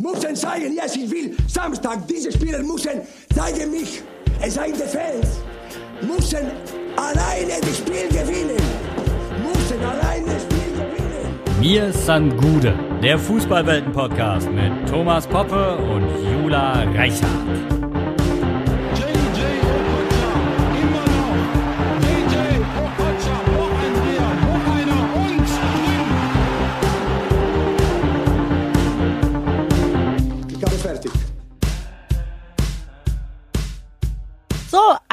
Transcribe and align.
Müssen 0.00 0.34
zeigen, 0.34 0.72
yes, 0.72 0.96
ich 0.96 1.10
will 1.10 1.36
Samstag, 1.46 2.06
diese 2.08 2.32
Spieler 2.32 2.62
müssen 2.62 3.02
zeigen 3.34 3.70
mich, 3.70 4.02
es 4.40 4.54
seien 4.54 4.72
die 4.72 4.78
Fans, 4.78 5.40
müssen 6.00 6.46
alleine 6.96 7.60
das 7.60 7.76
Spiel 7.76 8.08
gewinnen, 8.08 8.56
müssen 9.44 9.84
alleine 9.84 10.24
das 10.24 10.42
Spiel 10.42 10.72
gewinnen. 10.72 11.60
Mir 11.60 11.92
san 11.92 12.34
Gude, 12.34 12.72
der 13.02 13.18
Fußballwelten-Podcast 13.18 14.50
mit 14.50 14.88
Thomas 14.88 15.26
Poppe 15.26 15.76
und 15.76 16.06
Jula 16.32 16.84
Reichhardt. 16.94 17.79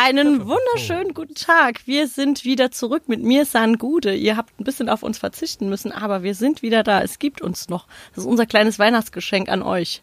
Einen 0.08 0.48
wunderschönen 0.48 1.14
guten 1.14 1.36
Tag. 1.36 1.86
Wir 1.86 2.08
sind 2.08 2.46
wieder 2.46 2.72
zurück 2.72 3.10
mit 3.10 3.24
mir, 3.24 3.46
San 3.46 3.78
Gude. 3.78 4.16
Ihr 4.16 4.38
habt 4.38 4.58
ein 4.58 4.64
bisschen 4.64 4.88
auf 4.88 5.04
uns 5.04 5.18
verzichten 5.18 5.68
müssen, 5.68 5.92
aber 5.92 6.24
wir 6.24 6.34
sind 6.34 6.62
wieder 6.62 6.82
da. 6.84 7.02
Es 7.02 7.20
gibt 7.20 7.42
uns 7.42 7.68
noch. 7.68 7.88
Das 8.16 8.24
ist 8.24 8.30
unser 8.30 8.46
kleines 8.46 8.80
Weihnachtsgeschenk 8.80 9.50
an 9.50 9.62
euch. 9.62 10.02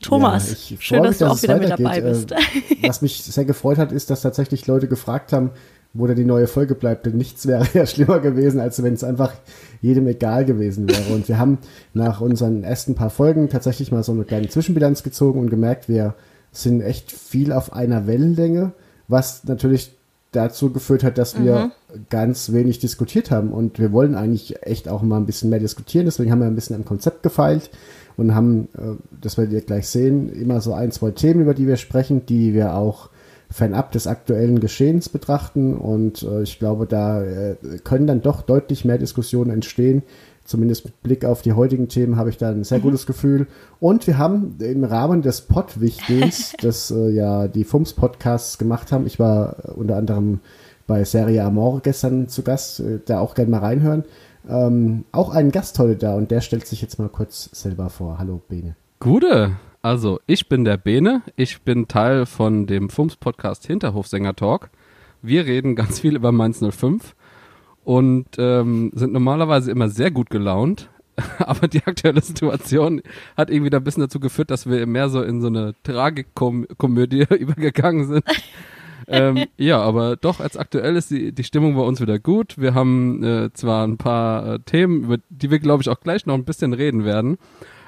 Thomas, 0.00 0.46
Ja, 0.46 0.52
ich 0.52 0.76
schön, 0.84 0.98
freue 0.98 1.08
dass 1.08 1.18
mich, 1.18 1.28
du 1.28 1.32
auch 1.32 1.42
wieder 1.42 1.58
mit 1.58 1.70
dabei 1.70 2.00
bist. 2.00 2.30
Äh, 2.30 2.36
Was 2.86 3.02
mich 3.02 3.24
sehr 3.24 3.44
gefreut 3.44 3.78
hat, 3.78 3.90
ist, 3.90 4.08
dass 4.08 4.22
tatsächlich 4.22 4.68
Leute 4.68 4.86
gefragt 4.86 5.32
haben, 5.32 5.50
wo 5.92 6.06
da 6.06 6.14
die 6.14 6.24
neue 6.24 6.46
Folge 6.46 6.76
bleibt. 6.76 7.06
Denn 7.06 7.16
nichts 7.16 7.48
wäre 7.48 7.66
ja 7.74 7.86
schlimmer 7.86 8.20
gewesen, 8.20 8.60
als 8.60 8.80
wenn 8.84 8.94
es 8.94 9.02
einfach 9.02 9.32
jedem 9.82 10.06
egal 10.06 10.44
gewesen 10.44 10.88
wäre. 10.88 11.12
Und 11.12 11.26
wir 11.26 11.40
haben 11.40 11.58
nach 11.92 12.20
unseren 12.20 12.62
ersten 12.62 12.94
paar 12.94 13.10
Folgen 13.10 13.48
tatsächlich 13.48 13.90
mal 13.90 14.04
so 14.04 14.12
eine 14.12 14.22
kleine 14.22 14.48
Zwischenbilanz 14.48 15.02
gezogen 15.02 15.40
und 15.40 15.50
gemerkt, 15.50 15.88
wir 15.88 16.14
sind 16.62 16.82
echt 16.82 17.12
viel 17.12 17.52
auf 17.52 17.72
einer 17.72 18.06
Wellenlänge, 18.06 18.72
was 19.08 19.44
natürlich 19.44 19.92
dazu 20.32 20.70
geführt 20.72 21.04
hat, 21.04 21.16
dass 21.16 21.42
wir 21.42 21.72
ganz 22.10 22.52
wenig 22.52 22.78
diskutiert 22.78 23.30
haben. 23.30 23.50
Und 23.50 23.78
wir 23.78 23.92
wollen 23.92 24.14
eigentlich 24.14 24.62
echt 24.66 24.88
auch 24.88 25.02
mal 25.02 25.16
ein 25.16 25.26
bisschen 25.26 25.50
mehr 25.50 25.58
diskutieren. 25.58 26.04
Deswegen 26.04 26.30
haben 26.30 26.40
wir 26.40 26.46
ein 26.46 26.54
bisschen 26.54 26.76
am 26.76 26.84
Konzept 26.84 27.22
gefeilt 27.22 27.70
und 28.16 28.34
haben, 28.34 28.68
äh, 28.76 28.96
das 29.20 29.38
werdet 29.38 29.54
ihr 29.54 29.60
gleich 29.62 29.88
sehen, 29.88 30.28
immer 30.28 30.60
so 30.60 30.74
ein, 30.74 30.92
zwei 30.92 31.12
Themen, 31.12 31.40
über 31.40 31.54
die 31.54 31.66
wir 31.66 31.76
sprechen, 31.76 32.26
die 32.26 32.52
wir 32.52 32.74
auch 32.74 33.08
fernab 33.50 33.92
des 33.92 34.06
aktuellen 34.06 34.60
Geschehens 34.60 35.08
betrachten. 35.08 35.74
Und 35.74 36.22
äh, 36.22 36.42
ich 36.42 36.58
glaube, 36.58 36.86
da 36.86 37.22
äh, 37.22 37.56
können 37.84 38.06
dann 38.06 38.20
doch 38.20 38.42
deutlich 38.42 38.84
mehr 38.84 38.98
Diskussionen 38.98 39.50
entstehen. 39.50 40.02
Zumindest 40.48 40.86
mit 40.86 41.02
Blick 41.02 41.24
auf 41.26 41.42
die 41.42 41.52
heutigen 41.52 41.88
Themen 41.88 42.16
habe 42.16 42.30
ich 42.30 42.38
da 42.38 42.48
ein 42.48 42.64
sehr 42.64 42.80
gutes 42.80 43.04
Gefühl. 43.04 43.48
Und 43.80 44.06
wir 44.06 44.16
haben 44.16 44.56
im 44.60 44.82
Rahmen 44.82 45.20
des 45.20 45.42
Pottwichtens, 45.42 46.54
das 46.62 46.90
äh, 46.90 47.10
ja 47.10 47.48
die 47.48 47.64
FUMS-Podcasts 47.64 48.56
gemacht 48.56 48.90
haben, 48.90 49.06
ich 49.06 49.18
war 49.18 49.56
äh, 49.62 49.72
unter 49.72 49.96
anderem 49.96 50.40
bei 50.86 51.04
Serie 51.04 51.44
Amore 51.44 51.82
gestern 51.82 52.28
zu 52.28 52.42
Gast, 52.42 52.80
äh, 52.80 52.98
da 53.04 53.20
auch 53.20 53.34
gerne 53.34 53.50
mal 53.50 53.58
reinhören, 53.58 54.04
ähm, 54.48 55.04
auch 55.12 55.34
einen 55.34 55.52
Gast 55.52 55.78
heute 55.78 55.96
da 55.96 56.14
und 56.14 56.30
der 56.30 56.40
stellt 56.40 56.66
sich 56.66 56.80
jetzt 56.80 56.98
mal 56.98 57.10
kurz 57.10 57.50
selber 57.52 57.90
vor. 57.90 58.18
Hallo 58.18 58.40
Bene. 58.48 58.74
Gute. 59.00 59.50
Also, 59.82 60.18
ich 60.26 60.48
bin 60.48 60.64
der 60.64 60.78
Bene. 60.78 61.20
Ich 61.36 61.60
bin 61.60 61.88
Teil 61.88 62.24
von 62.24 62.66
dem 62.66 62.88
FUMS-Podcast 62.88 63.66
Hinterhofsänger 63.66 64.34
Talk. 64.34 64.70
Wir 65.20 65.44
reden 65.44 65.76
ganz 65.76 66.00
viel 66.00 66.16
über 66.16 66.32
Mainz 66.32 66.60
05 66.60 67.14
und 67.88 68.26
ähm, 68.36 68.90
sind 68.92 69.14
normalerweise 69.14 69.70
immer 69.70 69.88
sehr 69.88 70.10
gut 70.10 70.28
gelaunt. 70.28 70.90
Aber 71.38 71.68
die 71.68 71.82
aktuelle 71.86 72.20
Situation 72.20 73.00
hat 73.34 73.48
irgendwie 73.48 73.70
da 73.70 73.78
ein 73.78 73.84
bisschen 73.84 74.02
dazu 74.02 74.20
geführt, 74.20 74.50
dass 74.50 74.68
wir 74.68 74.86
mehr 74.86 75.08
so 75.08 75.22
in 75.22 75.40
so 75.40 75.46
eine 75.46 75.74
Tragikkomödie 75.84 77.24
übergegangen 77.38 78.06
sind. 78.06 78.24
ähm, 79.06 79.46
ja, 79.56 79.80
aber 79.80 80.16
doch, 80.16 80.38
als 80.38 80.58
aktuell 80.58 80.96
ist 80.96 81.10
die, 81.10 81.32
die 81.32 81.44
Stimmung 81.44 81.76
bei 81.76 81.80
uns 81.80 81.98
wieder 81.98 82.18
gut. 82.18 82.58
Wir 82.58 82.74
haben 82.74 83.24
äh, 83.24 83.52
zwar 83.54 83.86
ein 83.86 83.96
paar 83.96 84.46
äh, 84.46 84.58
Themen, 84.58 85.04
über 85.04 85.16
die 85.30 85.50
wir, 85.50 85.58
glaube 85.58 85.82
ich, 85.82 85.88
auch 85.88 86.00
gleich 86.00 86.26
noch 86.26 86.34
ein 86.34 86.44
bisschen 86.44 86.74
reden 86.74 87.06
werden. 87.06 87.38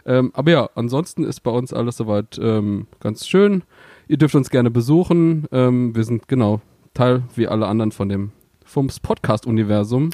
Ähm, 0.07 0.31
aber 0.33 0.51
ja, 0.51 0.71
ansonsten 0.75 1.25
ist 1.25 1.41
bei 1.41 1.51
uns 1.51 1.75
alles 1.75 1.99
soweit 1.99 2.41
ähm, 2.43 2.87
ganz 3.01 3.29
schön. 3.29 3.65
Ihr 4.09 4.17
dürft 4.17 4.35
uns 4.35 4.49
gerne 4.49 4.71
besuchen. 4.71 5.45
Ähm, 5.53 5.95
wir 5.95 6.05
sind 6.05 6.27
genau 6.27 6.63
Teil 6.95 7.23
wie 7.37 7.49
alle 7.49 7.67
anderen 7.67 7.93
von 7.93 8.09
dem 8.09 8.33
FUMS 8.71 9.01
Podcast-Universum. 9.01 10.11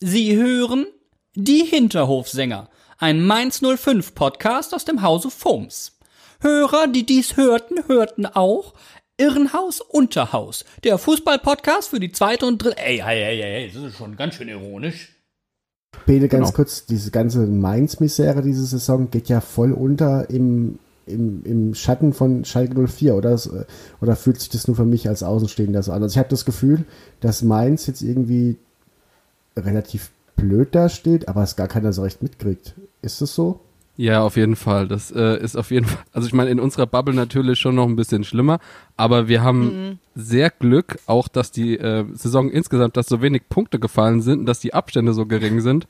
Sie 0.00 0.36
hören 0.36 0.84
die 1.34 1.64
Hinterhofsänger, 1.64 2.68
ein 2.98 3.24
Mainz 3.24 3.62
05 3.62 4.14
Podcast 4.14 4.74
aus 4.74 4.84
dem 4.84 5.00
Hause 5.00 5.30
Foms. 5.30 5.98
Hörer, 6.42 6.88
die 6.88 7.06
dies 7.06 7.38
hörten, 7.38 7.88
hörten 7.88 8.26
auch 8.26 8.74
Irrenhaus 9.16 9.80
Unterhaus, 9.80 10.66
der 10.84 10.98
Fußball-Podcast 10.98 11.88
für 11.88 11.98
die 11.98 12.12
zweite 12.12 12.44
und 12.44 12.58
dritte. 12.62 12.76
Ey, 12.76 13.00
ey, 13.00 13.22
ey, 13.22 13.40
ey, 13.64 13.70
das 13.72 13.82
ist 13.82 13.96
schon 13.96 14.14
ganz 14.16 14.34
schön 14.34 14.48
ironisch. 14.48 15.14
Bene, 16.04 16.28
ganz 16.28 16.48
Genau. 16.48 16.56
kurz, 16.56 16.84
diese 16.84 17.10
ganze 17.10 17.46
Mainz-Misere 17.46 18.42
diese 18.42 18.66
Saison 18.66 19.10
geht 19.10 19.30
ja 19.30 19.40
voll 19.40 19.72
unter 19.72 20.28
im, 20.28 20.78
im, 21.06 21.42
im 21.44 21.74
Schatten 21.74 22.12
von 22.12 22.44
Schalke 22.44 22.86
04, 22.86 23.14
oder? 23.14 23.34
Äh, 23.34 23.64
Oder 24.00 24.16
fühlt 24.16 24.40
sich 24.40 24.48
das 24.48 24.66
nur 24.66 24.76
für 24.76 24.84
mich 24.84 25.08
als 25.08 25.22
Außenstehender 25.22 25.82
so 25.82 25.92
an? 25.92 26.02
Also 26.02 26.14
ich 26.14 26.18
habe 26.18 26.28
das 26.28 26.44
Gefühl, 26.44 26.84
dass 27.20 27.42
Mainz 27.42 27.86
jetzt 27.86 28.02
irgendwie 28.02 28.56
relativ 29.56 30.10
blöd 30.36 30.74
dasteht, 30.74 31.28
aber 31.28 31.42
es 31.42 31.56
gar 31.56 31.68
keiner 31.68 31.92
so 31.92 32.02
recht 32.02 32.22
mitkriegt. 32.22 32.74
Ist 33.02 33.22
das 33.22 33.34
so? 33.34 33.60
Ja, 33.96 34.22
auf 34.22 34.36
jeden 34.36 34.56
Fall. 34.56 34.88
Das 34.88 35.10
äh, 35.10 35.42
ist 35.42 35.56
auf 35.56 35.70
jeden 35.70 35.86
Fall, 35.86 36.04
also 36.12 36.26
ich 36.26 36.34
meine, 36.34 36.50
in 36.50 36.60
unserer 36.60 36.86
Bubble 36.86 37.14
natürlich 37.14 37.58
schon 37.58 37.74
noch 37.74 37.86
ein 37.86 37.96
bisschen 37.96 38.24
schlimmer, 38.24 38.58
aber 38.96 39.28
wir 39.28 39.42
haben 39.42 39.98
sehr 40.14 40.50
Glück, 40.50 40.98
auch 41.06 41.28
dass 41.28 41.50
die 41.50 41.78
äh, 41.78 42.04
Saison 42.12 42.50
insgesamt, 42.50 42.96
dass 42.96 43.06
so 43.06 43.22
wenig 43.22 43.48
Punkte 43.48 43.78
gefallen 43.78 44.20
sind 44.20 44.40
und 44.40 44.46
dass 44.46 44.60
die 44.60 44.74
Abstände 44.74 45.14
so 45.14 45.24
gering 45.24 45.60
sind, 45.60 45.86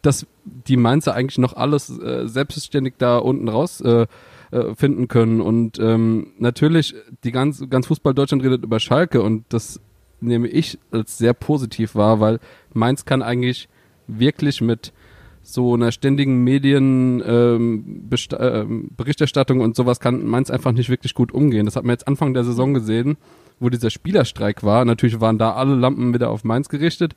dass 0.00 0.26
die 0.44 0.78
Mainzer 0.78 1.14
eigentlich 1.14 1.38
noch 1.38 1.54
alles 1.54 1.90
äh, 1.90 2.26
selbstständig 2.26 2.94
da 2.96 3.18
unten 3.18 3.48
raus 3.48 3.82
äh, 3.82 4.06
äh, 4.50 4.74
finden 4.74 5.08
können. 5.08 5.40
Und 5.40 5.78
ähm, 5.78 6.32
natürlich, 6.38 6.94
die 7.24 7.32
ganz, 7.32 7.64
ganz 7.70 7.86
Fußball 7.86 8.14
Deutschland 8.14 8.42
redet 8.42 8.64
über 8.64 8.80
Schalke 8.80 9.22
und 9.22 9.44
das 9.48 9.80
nehme 10.20 10.48
ich 10.48 10.78
als 10.90 11.18
sehr 11.18 11.34
positiv 11.34 11.94
wahr, 11.94 12.20
weil 12.20 12.40
Mainz 12.72 13.04
kann 13.04 13.22
eigentlich 13.22 13.68
wirklich 14.06 14.60
mit 14.60 14.92
so 15.42 15.74
einer 15.74 15.90
ständigen 15.90 16.44
Medien 16.44 17.22
ähm, 17.26 18.08
ähm, 18.38 18.90
und 19.60 19.76
sowas 19.76 20.00
kann 20.00 20.26
Mainz 20.26 20.50
einfach 20.50 20.72
nicht 20.72 20.90
wirklich 20.90 21.14
gut 21.14 21.32
umgehen. 21.32 21.64
Das 21.64 21.76
hat 21.76 21.84
man 21.84 21.94
jetzt 21.94 22.06
Anfang 22.06 22.34
der 22.34 22.44
Saison 22.44 22.74
gesehen, 22.74 23.16
wo 23.58 23.68
dieser 23.68 23.90
Spielerstreik 23.90 24.62
war. 24.62 24.84
Natürlich 24.84 25.20
waren 25.20 25.38
da 25.38 25.52
alle 25.52 25.74
Lampen 25.74 26.12
wieder 26.12 26.30
auf 26.30 26.44
Mainz 26.44 26.68
gerichtet 26.68 27.14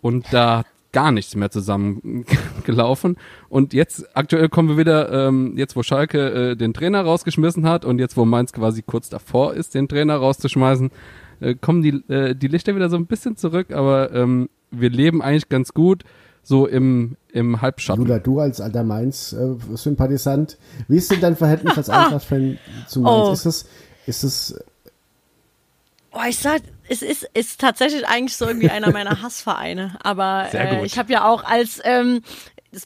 und 0.00 0.26
da 0.32 0.64
gar 0.94 1.12
nichts 1.12 1.36
mehr 1.36 1.50
zusammen 1.50 2.24
gelaufen. 2.64 3.16
Und 3.50 3.74
jetzt 3.74 4.16
aktuell 4.16 4.48
kommen 4.48 4.70
wir 4.70 4.78
wieder, 4.78 5.28
ähm, 5.28 5.54
jetzt 5.58 5.76
wo 5.76 5.82
Schalke 5.82 6.52
äh, 6.52 6.56
den 6.56 6.72
Trainer 6.72 7.02
rausgeschmissen 7.02 7.68
hat 7.68 7.84
und 7.84 7.98
jetzt 7.98 8.16
wo 8.16 8.24
Mainz 8.24 8.54
quasi 8.54 8.80
kurz 8.80 9.10
davor 9.10 9.52
ist, 9.52 9.74
den 9.74 9.88
Trainer 9.88 10.16
rauszuschmeißen, 10.16 10.90
äh, 11.40 11.54
kommen 11.56 11.82
die, 11.82 12.02
äh, 12.10 12.34
die 12.34 12.48
Lichter 12.48 12.74
wieder 12.74 12.88
so 12.88 12.96
ein 12.96 13.06
bisschen 13.06 13.36
zurück, 13.36 13.72
aber 13.72 14.12
ähm, 14.12 14.48
wir 14.70 14.88
leben 14.88 15.20
eigentlich 15.20 15.50
ganz 15.50 15.74
gut 15.74 16.04
so 16.42 16.66
im, 16.66 17.16
im 17.32 17.60
Halbschatten. 17.60 18.02
Jula, 18.04 18.18
du 18.18 18.38
als 18.38 18.60
alter 18.60 18.84
Mainz-Sympathisant, 18.84 20.58
wie 20.88 20.96
ist 20.96 21.10
denn 21.10 21.20
dein 21.20 21.36
Verhältnis 21.36 21.76
als 21.76 21.90
Eintracht-Fan 21.90 22.58
zu 22.86 23.00
Mainz? 23.00 23.28
Oh. 23.28 23.32
Ist 23.32 23.46
es, 23.46 23.66
ist 24.06 24.24
es, 24.24 24.64
Oh, 26.14 26.20
ich 26.28 26.38
sag, 26.38 26.62
es 26.88 27.02
ist, 27.02 27.28
ist 27.34 27.60
tatsächlich 27.60 28.06
eigentlich 28.06 28.36
so 28.36 28.46
irgendwie 28.46 28.70
einer 28.70 28.90
meiner 28.90 29.22
Hassvereine. 29.22 29.96
Aber 30.02 30.48
äh, 30.52 30.84
ich 30.84 30.98
habe 30.98 31.12
ja 31.12 31.26
auch 31.26 31.44
als, 31.44 31.80
ähm, 31.84 32.22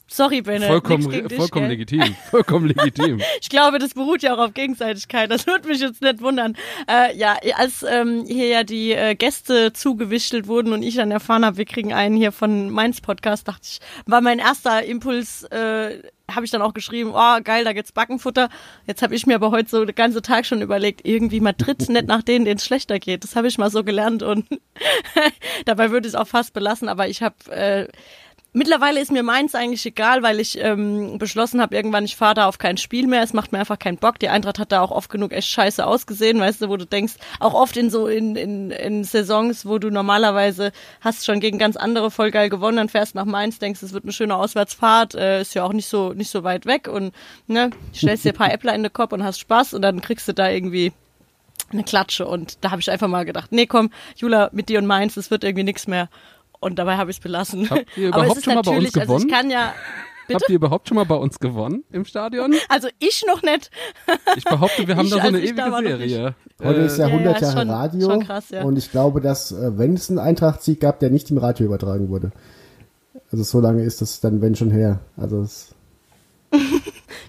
sorry, 0.07 0.41
Benne, 0.41 0.67
vollkommen, 0.67 1.09
dich, 1.09 1.35
vollkommen 1.35 1.67
gell? 1.67 1.77
legitim. 1.77 2.15
Vollkommen 2.29 2.67
legitim. 2.67 3.21
Ich 3.41 3.49
glaube, 3.49 3.79
das 3.79 3.93
beruht 3.93 4.21
ja 4.21 4.35
auch 4.35 4.39
auf 4.39 4.53
Gegenseitigkeit. 4.53 5.31
Das 5.31 5.47
würde 5.47 5.67
mich 5.67 5.79
jetzt 5.79 6.01
nicht 6.01 6.21
wundern. 6.21 6.55
Äh, 6.87 7.17
ja, 7.17 7.37
als 7.55 7.83
ähm, 7.83 8.25
hier 8.27 8.47
ja 8.47 8.63
die 8.63 8.91
äh, 8.91 9.15
Gäste 9.15 9.73
zugewichtelt 9.73 10.47
wurden 10.47 10.73
und 10.73 10.83
ich 10.83 10.95
dann 10.95 11.11
erfahren 11.11 11.45
habe, 11.45 11.57
wir 11.57 11.65
kriegen 11.65 11.93
einen 11.93 12.15
hier 12.15 12.31
von 12.31 12.69
Mainz 12.69 13.01
Podcast, 13.01 13.47
dachte 13.47 13.61
ich, 13.63 13.79
war 14.05 14.21
mein 14.21 14.39
erster 14.39 14.83
Impuls, 14.83 15.43
äh, 15.43 16.01
habe 16.35 16.45
ich 16.45 16.51
dann 16.51 16.61
auch 16.61 16.73
geschrieben, 16.73 17.11
oh 17.13 17.41
geil, 17.43 17.63
da 17.63 17.73
gibt's 17.73 17.91
Backenfutter. 17.91 18.49
Jetzt 18.85 19.01
habe 19.01 19.15
ich 19.15 19.25
mir 19.25 19.35
aber 19.35 19.51
heute 19.51 19.69
so 19.69 19.85
den 19.85 19.95
ganzen 19.95 20.21
Tag 20.21 20.45
schon 20.45 20.61
überlegt, 20.61 21.01
irgendwie 21.05 21.39
man 21.39 21.57
tritt 21.57 21.89
nicht 21.89 22.07
nach 22.07 22.23
denen, 22.23 22.45
denen 22.45 22.57
es 22.57 22.65
schlechter 22.65 22.99
geht. 22.99 23.23
Das 23.23 23.35
habe 23.35 23.47
ich 23.47 23.57
mal 23.57 23.71
so 23.71 23.83
gelernt 23.83 24.23
und 24.23 24.45
dabei 25.65 25.91
würde 25.91 26.07
ich 26.07 26.13
es 26.13 26.19
auch 26.19 26.27
fast 26.27 26.53
belassen. 26.53 26.89
Aber 26.89 27.07
ich 27.07 27.21
habe 27.21 27.35
äh, 27.51 27.87
Mittlerweile 28.51 28.99
ist 28.99 29.11
mir 29.11 29.21
meins 29.21 29.53
eigentlich 29.53 29.85
egal, 29.85 30.23
weil 30.23 30.39
ich 30.39 30.57
ähm, 30.59 31.19
beschlossen 31.19 31.61
habe, 31.61 31.75
irgendwann 31.75 32.05
ich 32.05 32.15
fahre 32.15 32.33
da 32.33 32.47
auf 32.47 32.57
kein 32.57 32.77
Spiel 32.77 33.05
mehr. 33.05 33.21
Es 33.21 33.31
macht 33.31 33.51
mir 33.51 33.59
einfach 33.59 33.77
keinen 33.77 33.97
Bock. 33.97 34.17
Die 34.17 34.29
Eintracht 34.29 34.57
hat 34.57 34.71
da 34.71 34.81
auch 34.81 34.89
oft 34.89 35.11
genug 35.11 35.33
echt 35.33 35.49
scheiße 35.49 35.85
ausgesehen, 35.85 36.39
weißt 36.39 36.63
du, 36.63 36.69
wo 36.69 36.75
du 36.75 36.85
denkst, 36.85 37.13
auch 37.39 37.53
oft 37.53 37.77
in 37.77 37.91
so 37.91 38.07
in, 38.07 38.35
in, 38.35 38.71
in 38.71 39.03
Saisons, 39.03 39.67
wo 39.67 39.77
du 39.77 39.91
normalerweise 39.91 40.71
hast 40.99 41.27
schon 41.27 41.39
gegen 41.41 41.59
ganz 41.59 41.77
andere 41.77 42.09
voll 42.09 42.31
geil 42.31 42.49
gewonnen, 42.49 42.77
dann 42.77 42.89
fährst 42.89 43.13
nach 43.13 43.25
Mainz, 43.25 43.59
denkst, 43.59 43.83
es 43.83 43.93
wird 43.93 44.05
eine 44.05 44.13
schöne 44.13 44.35
Auswärtsfahrt, 44.35 45.13
äh, 45.13 45.41
ist 45.41 45.53
ja 45.53 45.63
auch 45.63 45.73
nicht 45.73 45.87
so 45.87 46.13
nicht 46.13 46.31
so 46.31 46.43
weit 46.43 46.65
weg 46.65 46.87
und 46.87 47.13
ne, 47.45 47.69
stellst 47.93 48.25
dir 48.25 48.33
ein 48.33 48.35
paar 48.35 48.51
Äppler 48.53 48.73
in 48.73 48.81
den 48.81 48.91
Kopf 48.91 49.13
und 49.13 49.23
hast 49.23 49.39
Spaß 49.39 49.75
und 49.75 49.83
dann 49.83 50.01
kriegst 50.01 50.27
du 50.27 50.33
da 50.33 50.49
irgendwie 50.49 50.91
eine 51.71 51.83
Klatsche 51.83 52.25
und 52.25 52.63
da 52.63 52.71
habe 52.71 52.81
ich 52.81 52.89
einfach 52.89 53.07
mal 53.07 53.25
gedacht, 53.25 53.51
nee, 53.51 53.67
komm, 53.67 53.91
Jula, 54.15 54.49
mit 54.53 54.69
dir 54.69 54.79
und 54.79 54.87
Mainz, 54.87 55.13
das 55.13 55.29
wird 55.29 55.43
irgendwie 55.43 55.65
nichts 55.65 55.85
mehr. 55.85 56.09
Und 56.59 56.77
dabei 56.79 56.97
habe 56.97 57.09
ich 57.11 57.17
es 57.17 57.23
belassen. 57.23 57.69
Habt 57.69 57.85
ihr 57.97 58.07
überhaupt 58.09 58.43
schon 58.43 58.55
mal 58.55 58.61
bei 58.61 58.71
uns 58.71 58.83
natürlich- 58.83 58.95
Also 58.97 59.07
gewonnen? 59.13 59.27
ich 59.27 59.33
kann 59.33 59.49
ja, 59.49 59.73
bitte? 60.27 60.39
Habt 60.39 60.49
ihr 60.49 60.55
überhaupt 60.55 60.87
schon 60.87 60.95
mal 60.95 61.05
bei 61.05 61.15
uns 61.15 61.39
gewonnen 61.39 61.83
im 61.91 62.05
Stadion? 62.05 62.53
also 62.69 62.89
ich 62.99 63.23
noch 63.27 63.41
nicht. 63.41 63.71
Ich 64.35 64.43
behaupte, 64.43 64.87
wir 64.87 64.95
haben 64.97 65.05
Ich, 65.05 65.11
da 65.11 65.21
so 65.21 65.27
eine 65.27 65.39
da 65.39 65.43
ewige 65.77 65.87
Serie. 65.97 66.35
Heute 66.61 66.79
ist 66.81 66.97
ja 66.97 67.07
ja, 67.07 67.13
100 67.13 67.35
ist 67.35 67.41
Jahre 67.41 67.57
schon- 67.59 67.69
Radio 67.69 68.09
schon 68.11 68.25
krass, 68.25 68.49
ja. 68.49 68.63
und 68.63 68.77
ich 68.77 68.91
glaube, 68.91 69.21
dass 69.21 69.51
äh, 69.53 69.77
wenn 69.77 69.93
es 69.93 70.09
einen 70.09 70.19
Eintracht-Sieg 70.19 70.81
gab, 70.81 70.99
der 70.99 71.09
nicht 71.09 71.31
im 71.31 71.37
Radio 71.37 71.65
übertragen 71.65 72.09
wurde. 72.09 72.31
Also 73.31 73.43
so 73.45 73.59
lange 73.61 73.83
ist 73.83 74.01
das 74.01 74.19
dann, 74.19 74.41
wenn 74.41 74.55
schon 74.55 74.71
her. 74.71 74.99
Also 75.15 75.41
es, 75.41 75.73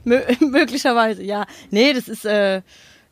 Mö 0.04 0.18
möglicherweise, 0.40 1.22
ja. 1.22 1.46
Nee, 1.70 1.92
das 1.92 2.08
ist, 2.08 2.24
äh, 2.24 2.62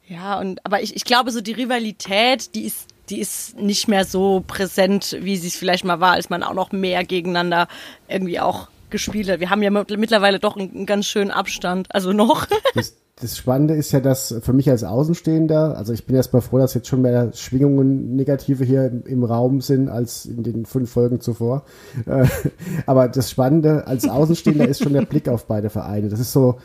ja, 0.08 0.38
und 0.40 0.64
aber 0.64 0.82
ich, 0.82 0.96
ich 0.96 1.04
glaube, 1.04 1.30
so 1.30 1.40
die 1.40 1.52
Rivalität, 1.52 2.54
die 2.54 2.64
ist, 2.64 2.86
die 3.10 3.20
ist 3.20 3.58
nicht 3.58 3.88
mehr 3.88 4.04
so 4.04 4.42
präsent, 4.46 5.16
wie 5.20 5.36
sie 5.36 5.48
es 5.48 5.56
vielleicht 5.56 5.84
mal 5.84 6.00
war, 6.00 6.12
als 6.12 6.30
man 6.30 6.42
auch 6.42 6.54
noch 6.54 6.72
mehr 6.72 7.04
gegeneinander 7.04 7.68
irgendwie 8.08 8.40
auch 8.40 8.68
gespielt 8.90 9.28
hat. 9.30 9.40
Wir 9.40 9.50
haben 9.50 9.62
ja 9.62 9.70
mit- 9.70 9.96
mittlerweile 9.98 10.38
doch 10.38 10.56
einen, 10.56 10.74
einen 10.74 10.86
ganz 10.86 11.06
schönen 11.06 11.30
Abstand. 11.30 11.94
Also 11.94 12.12
noch. 12.12 12.46
das, 12.74 12.94
das 13.20 13.36
Spannende 13.36 13.74
ist 13.74 13.92
ja, 13.92 14.00
dass 14.00 14.34
für 14.42 14.52
mich 14.52 14.70
als 14.70 14.84
Außenstehender, 14.84 15.76
also 15.76 15.92
ich 15.92 16.06
bin 16.06 16.16
erstmal 16.16 16.42
froh, 16.42 16.58
dass 16.58 16.74
jetzt 16.74 16.88
schon 16.88 17.02
mehr 17.02 17.32
Schwingungen 17.34 18.16
negative 18.16 18.64
hier 18.64 18.86
im, 18.86 19.02
im 19.04 19.24
Raum 19.24 19.60
sind 19.60 19.88
als 19.88 20.24
in 20.24 20.42
den 20.42 20.66
fünf 20.66 20.90
Folgen 20.90 21.20
zuvor. 21.20 21.64
Äh, 22.06 22.26
aber 22.86 23.08
das 23.08 23.30
Spannende 23.30 23.86
als 23.86 24.08
Außenstehender 24.08 24.68
ist 24.68 24.82
schon 24.82 24.92
der 24.92 25.06
Blick 25.06 25.28
auf 25.28 25.46
beide 25.46 25.70
Vereine. 25.70 26.08
Das 26.08 26.20
ist 26.20 26.32
so, 26.32 26.58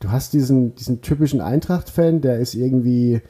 du 0.00 0.10
hast 0.10 0.32
diesen, 0.32 0.74
diesen 0.76 1.02
typischen 1.02 1.40
Eintracht-Fan, 1.40 2.20
der 2.20 2.38
ist 2.38 2.54
irgendwie, 2.54 3.20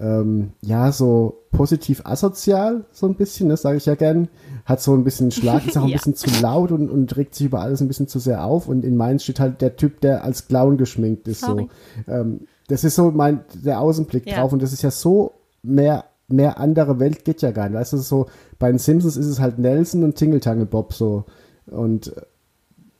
ähm, 0.00 0.52
ja, 0.62 0.90
so 0.92 1.38
positiv 1.50 2.02
asozial, 2.06 2.84
so 2.92 3.06
ein 3.06 3.14
bisschen, 3.14 3.48
das 3.50 3.62
sage 3.62 3.76
ich 3.76 3.86
ja 3.86 3.94
gern. 3.94 4.28
Hat 4.64 4.80
so 4.80 4.94
ein 4.94 5.04
bisschen 5.04 5.30
Schlag, 5.30 5.66
ist 5.66 5.76
auch 5.76 5.82
ein 5.84 5.88
Ja. 5.88 5.96
bisschen 5.96 6.14
zu 6.14 6.30
laut 6.40 6.70
und, 6.72 6.88
und 6.90 7.16
regt 7.16 7.34
sich 7.34 7.46
über 7.46 7.60
alles 7.60 7.80
ein 7.80 7.88
bisschen 7.88 8.08
zu 8.08 8.18
sehr 8.18 8.44
auf. 8.44 8.68
Und 8.68 8.84
in 8.84 8.96
Mainz 8.96 9.22
steht 9.24 9.40
halt 9.40 9.60
der 9.60 9.76
Typ, 9.76 10.00
der 10.00 10.24
als 10.24 10.48
Clown 10.48 10.76
geschminkt 10.78 11.28
ist. 11.28 11.40
Sorry. 11.40 11.68
So. 12.06 12.12
Ähm, 12.12 12.40
das 12.68 12.84
ist 12.84 12.94
so 12.94 13.10
mein, 13.10 13.40
der 13.54 13.80
Außenblick 13.80 14.26
Ja. 14.26 14.36
drauf. 14.40 14.52
Und 14.52 14.62
das 14.62 14.72
ist 14.72 14.82
ja 14.82 14.90
so 14.90 15.32
mehr, 15.62 16.04
mehr 16.28 16.58
andere 16.58 16.98
Welt 16.98 17.24
geht 17.24 17.42
ja 17.42 17.50
gar 17.50 17.68
nicht. 17.68 17.78
Weißt 17.78 17.92
du, 17.92 17.98
so, 17.98 18.26
bei 18.58 18.70
den 18.70 18.78
Simpsons 18.78 19.16
ist 19.16 19.26
es 19.26 19.40
halt 19.40 19.58
Nelson 19.58 20.04
und 20.04 20.14
Tingle 20.14 20.40
Tangle 20.40 20.66
Bob 20.66 20.94
so. 20.94 21.24
Und, 21.66 22.12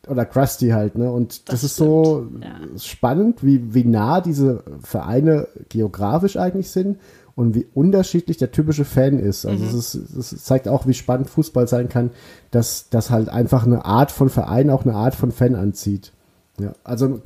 oder 0.08 0.24
Krusty 0.24 0.70
halt, 0.70 0.96
ne? 0.96 1.10
Und 1.10 1.48
das, 1.48 1.60
Das 1.60 1.64
ist 1.64 1.76
so 1.76 2.26
stimmt, 2.28 2.44
ja. 2.44 2.78
spannend, 2.78 3.44
wie, 3.44 3.74
wie 3.74 3.84
nah 3.84 4.20
diese 4.20 4.64
Vereine 4.82 5.48
geografisch 5.68 6.36
eigentlich 6.36 6.70
sind 6.70 6.98
und 7.34 7.54
wie 7.54 7.66
unterschiedlich 7.74 8.36
der 8.36 8.50
typische 8.50 8.84
Fan 8.84 9.18
ist. 9.18 9.46
Also 9.46 9.64
es, 9.64 9.94
ist, 9.94 10.16
es 10.16 10.44
zeigt 10.44 10.68
auch, 10.68 10.86
wie 10.86 10.94
spannend 10.94 11.30
Fußball 11.30 11.66
sein 11.66 11.88
kann, 11.88 12.10
dass, 12.50 12.88
dass 12.90 13.10
halt 13.10 13.28
einfach 13.28 13.64
eine 13.64 13.84
Art 13.84 14.10
von 14.10 14.28
Verein 14.28 14.70
auch 14.70 14.84
eine 14.84 14.94
Art 14.94 15.14
von 15.14 15.30
Fan 15.30 15.54
anzieht. 15.54 16.12
Ja, 16.58 16.72
also 16.84 17.20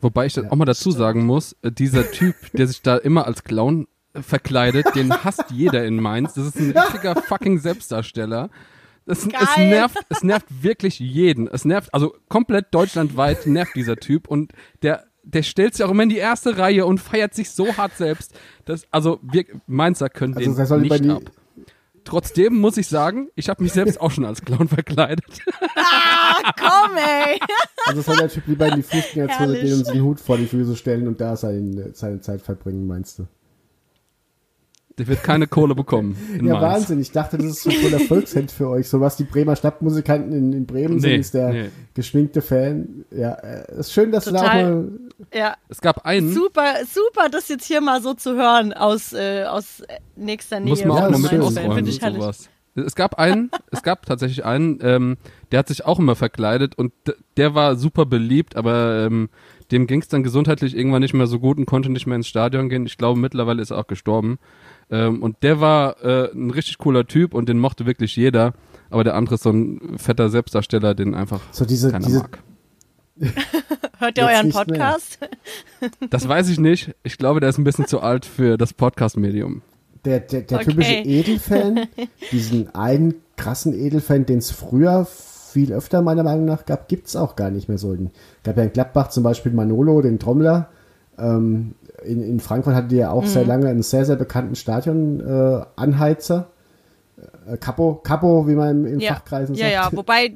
Wobei 0.00 0.26
ich 0.26 0.34
dann 0.34 0.48
auch 0.50 0.56
mal 0.56 0.64
dazu 0.64 0.90
sagen 0.90 1.26
muss, 1.26 1.56
äh, 1.62 1.70
dieser 1.70 2.10
Typ, 2.10 2.34
der 2.54 2.66
sich 2.66 2.82
da 2.82 2.96
immer 2.96 3.26
als 3.26 3.44
Clown 3.44 3.86
verkleidet, 4.14 4.86
den 4.94 5.12
hasst 5.12 5.44
jeder 5.50 5.84
in 5.84 6.00
Mainz. 6.00 6.34
Das 6.34 6.46
ist 6.46 6.56
ein 6.56 6.76
richtiger 6.76 7.16
fucking 7.28 7.58
Selbstdarsteller. 7.58 8.50
Es 9.10 9.28
Geil. 9.28 9.68
nervt, 9.68 9.98
es 10.08 10.22
nervt 10.22 10.46
wirklich 10.62 10.98
jeden. 10.98 11.48
Es 11.48 11.64
nervt, 11.64 11.92
also 11.92 12.14
komplett 12.28 12.66
deutschlandweit 12.72 13.46
nervt 13.46 13.74
dieser 13.74 13.96
Typ 13.96 14.28
und 14.28 14.52
der, 14.82 15.04
der 15.24 15.42
stellt 15.42 15.74
sich 15.74 15.84
auch 15.84 15.90
immer 15.90 16.04
in 16.04 16.08
die 16.08 16.16
erste 16.16 16.56
Reihe 16.58 16.86
und 16.86 16.98
feiert 16.98 17.34
sich 17.34 17.50
so 17.50 17.76
hart 17.76 17.96
selbst. 17.96 18.38
dass 18.64 18.86
also 18.90 19.20
wir 19.22 19.44
Mainzer 19.66 20.08
können 20.08 20.36
Also 20.36 20.52
er 20.58 20.78
den 20.78 20.82
nicht 20.82 21.10
ab. 21.10 21.22
Trotzdem 22.04 22.56
muss 22.56 22.76
ich 22.76 22.88
sagen, 22.88 23.28
ich 23.34 23.48
habe 23.48 23.62
mich 23.62 23.72
selbst 23.72 24.00
auch 24.00 24.10
schon 24.10 24.24
als 24.24 24.42
Clown 24.42 24.68
verkleidet. 24.68 25.26
Komm, 26.58 26.96
ey! 26.96 27.38
Also 27.86 28.02
soll 28.02 28.16
der 28.16 28.28
Typ 28.28 28.46
lieber 28.46 28.68
in 28.68 28.76
die 28.76 28.82
Fußgängerzone 28.82 29.60
gehen 29.60 29.74
und 29.74 29.84
sich 29.84 29.94
den 29.94 30.02
Hut 30.02 30.18
vor 30.18 30.38
die 30.38 30.46
Füße 30.46 30.76
stellen 30.76 31.06
und 31.06 31.20
da 31.20 31.36
seine, 31.36 31.94
seine 31.94 32.20
Zeit 32.20 32.40
verbringen, 32.40 32.86
meinst 32.86 33.18
du? 33.18 33.26
Der 35.00 35.08
wird 35.08 35.22
keine 35.24 35.46
Kohle 35.46 35.74
bekommen 35.74 36.14
in 36.38 36.46
Ja, 36.46 36.60
Mainz. 36.60 36.74
Wahnsinn. 36.82 37.00
Ich 37.00 37.10
dachte, 37.10 37.38
das 37.38 37.46
ist 37.46 37.62
so 37.62 37.70
voll 37.70 37.92
Erfolgsheld 37.94 38.50
für 38.52 38.68
euch. 38.68 38.86
So 38.86 39.00
was 39.00 39.16
die 39.16 39.24
Bremer 39.24 39.56
Stadtmusikanten 39.56 40.30
in, 40.32 40.52
in 40.52 40.66
Bremen 40.66 40.96
Nee, 40.96 41.00
sind, 41.00 41.20
ist 41.20 41.32
der 41.34 41.48
nee. 41.52 41.68
geschminkte 41.94 42.42
Fan. 42.42 43.06
Ja, 43.10 43.32
äh, 43.32 43.78
ist 43.80 43.94
schön, 43.94 44.12
dass 44.12 44.26
du 44.26 44.32
da 44.32 44.38
auch 44.40 44.42
Total. 44.42 44.74
mal 44.74 44.88
Ja, 45.32 45.54
Es 45.70 45.80
gab 45.80 46.04
einen, 46.04 46.32
super, 46.34 46.74
super, 46.92 47.30
das 47.30 47.48
jetzt 47.48 47.64
hier 47.64 47.80
mal 47.80 48.02
so 48.02 48.12
zu 48.12 48.36
hören 48.36 48.74
aus, 48.74 49.14
äh, 49.14 49.44
aus 49.44 49.82
nächster 50.16 50.60
Nähe. 50.60 50.68
Muss 50.68 50.84
man 50.84 50.98
Ja, 50.98 51.06
auch 51.06 51.10
mal 51.12 51.18
mit 51.18 51.40
ausräumen 51.40 51.78
und 51.78 51.88
ich 51.88 52.00
herrlich. 52.02 52.20
sowas. 52.20 52.50
Es 52.74 52.94
gab 52.94 53.18
einen, 53.18 53.50
es 53.72 53.82
gab 53.82 54.04
tatsächlich 54.04 54.44
einen, 54.44 54.78
ähm, 54.82 55.16
der 55.50 55.60
hat 55.60 55.68
sich 55.68 55.86
auch 55.86 55.98
immer 55.98 56.14
verkleidet 56.14 56.76
und 56.78 56.92
der 57.38 57.54
war 57.54 57.74
super 57.76 58.04
beliebt, 58.06 58.54
aber 58.54 59.06
ähm, 59.06 59.28
dem 59.72 59.86
ging 59.86 60.00
es 60.00 60.08
dann 60.08 60.22
gesundheitlich 60.22 60.76
irgendwann 60.76 61.02
nicht 61.02 61.14
mehr 61.14 61.26
so 61.26 61.38
gut 61.40 61.56
und 61.58 61.66
konnte 61.66 61.90
nicht 61.90 62.06
mehr 62.06 62.16
ins 62.16 62.26
Stadion 62.28 62.68
gehen. 62.68 62.86
Ich 62.86 62.98
glaube, 62.98 63.18
mittlerweile 63.18 63.62
ist 63.62 63.70
er 63.70 63.78
auch 63.78 63.86
gestorben. 63.86 64.38
Ähm, 64.90 65.22
und 65.22 65.36
der 65.42 65.60
war 65.60 66.02
äh, 66.04 66.30
ein 66.32 66.50
richtig 66.50 66.78
cooler 66.78 67.06
Typ 67.06 67.34
und 67.34 67.48
den 67.48 67.58
mochte 67.58 67.86
wirklich 67.86 68.16
jeder. 68.16 68.54
Aber 68.90 69.04
der 69.04 69.14
andere 69.14 69.36
ist 69.36 69.44
so 69.44 69.50
ein 69.50 69.98
fetter 69.98 70.30
Selbstdarsteller, 70.30 70.94
den 70.94 71.14
einfach 71.14 71.40
so 71.52 71.64
diese, 71.64 71.90
keiner 71.92 72.06
diese 72.06 72.18
mag. 72.20 72.38
Hört 73.98 74.18
ihr 74.18 74.24
Jetzt 74.24 74.36
euren. 74.36 74.50
Podcast? 74.50 75.18
Das 76.10 76.28
weiß 76.28 76.48
ich 76.50 76.58
nicht. 76.60 76.94
Ich 77.02 77.16
glaube, 77.18 77.40
der 77.40 77.48
ist 77.50 77.58
ein 77.58 77.64
bisschen 77.64 77.86
zu 77.86 78.00
alt 78.00 78.26
für 78.26 78.58
das 78.58 78.74
Podcast-Medium. 78.74 79.62
der, 80.04 80.20
der, 80.20 80.42
der 80.42 80.58
Okay. 80.58 80.70
typische 80.70 80.92
Edelfan, 80.94 81.80
diesen 82.32 82.74
einen 82.74 83.14
krassen 83.36 83.72
Edelfan, 83.72 84.26
den 84.26 84.38
es 84.38 84.50
früher 84.50 85.06
viel 85.06 85.72
öfter 85.72 86.02
meiner 86.02 86.22
Meinung 86.22 86.44
nach 86.44 86.66
gab, 86.66 86.88
gibt's 86.88 87.16
auch 87.16 87.34
gar 87.36 87.50
nicht 87.50 87.68
mehr 87.68 87.78
so. 87.78 87.94
Es 87.94 88.00
gab 88.42 88.56
ja 88.56 88.64
in 88.64 88.72
Gladbach 88.72 89.08
zum 89.08 89.22
Beispiel 89.22 89.52
Manolo, 89.52 90.00
den 90.02 90.18
Trommler. 90.18 90.68
Ähm, 91.18 91.74
in, 92.04 92.22
in 92.22 92.40
Frankfurt 92.40 92.74
hatte 92.74 92.88
die 92.88 92.96
ja 92.96 93.10
auch 93.10 93.22
Mhm. 93.22 93.28
sehr 93.28 93.44
lange 93.44 93.68
einen 93.68 93.82
sehr, 93.82 94.04
sehr 94.04 94.16
bekannten 94.16 94.54
Stadion-Anheizer. 94.54 95.66
Äh, 95.76 95.80
Anheizer. 95.80 96.46
Capo, 97.60 97.96
Capo, 98.02 98.46
wie 98.48 98.54
man 98.54 98.86
im 98.86 99.00
Ja, 99.00 99.14
Fachkreisen 99.14 99.54
ja, 99.54 99.70
sagt. 99.70 99.92
ja, 99.92 99.96
wobei, 99.96 100.32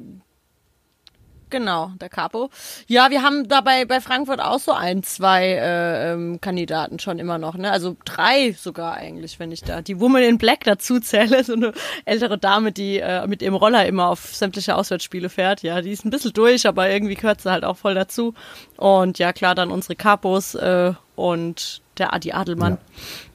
genau, 1.55 1.93
der 2.01 2.09
Capo. 2.09 2.49
Ja, 2.85 3.09
wir 3.11 3.23
haben 3.23 3.47
dabei 3.47 3.85
bei 3.85 4.01
Frankfurt 4.01 4.41
auch 4.41 4.59
so 4.59 4.73
ein, 4.73 5.03
zwei 5.03 5.53
äh, 5.53 6.11
ähm, 6.11 6.41
Kandidaten 6.41 6.99
schon 6.99 7.17
immer 7.17 7.37
noch, 7.37 7.55
ne? 7.55 7.71
Also 7.71 7.95
drei 8.03 8.51
sogar 8.51 8.95
eigentlich, 8.95 9.39
wenn 9.39 9.53
ich 9.53 9.61
da 9.61 9.81
die 9.81 10.01
Woman 10.01 10.21
in 10.21 10.37
Black 10.37 10.65
dazu 10.65 10.99
zähle, 10.99 11.43
so 11.45 11.53
eine 11.53 11.71
ältere 12.03 12.37
Dame, 12.37 12.73
die 12.73 12.99
äh, 12.99 13.25
mit 13.25 13.41
ihrem 13.41 13.55
Roller 13.55 13.85
immer 13.85 14.09
auf 14.09 14.35
sämtliche 14.35 14.75
Auswärtsspiele 14.75 15.29
fährt. 15.29 15.63
Ja, 15.63 15.79
die 15.79 15.91
ist 15.91 16.03
ein 16.03 16.09
bisschen 16.09 16.33
durch, 16.33 16.67
aber 16.67 16.89
irgendwie 16.89 17.15
gehört 17.15 17.39
sie 17.39 17.49
halt 17.49 17.63
auch 17.63 17.77
voll 17.77 17.95
dazu. 17.95 18.33
Und 18.75 19.17
ja, 19.17 19.31
klar, 19.31 19.55
dann 19.55 19.71
unsere 19.71 19.95
Capos 19.95 20.55
äh, 20.55 20.91
und 21.15 21.81
der 21.97 22.13
Adi 22.13 22.33
Adelmann. 22.33 22.77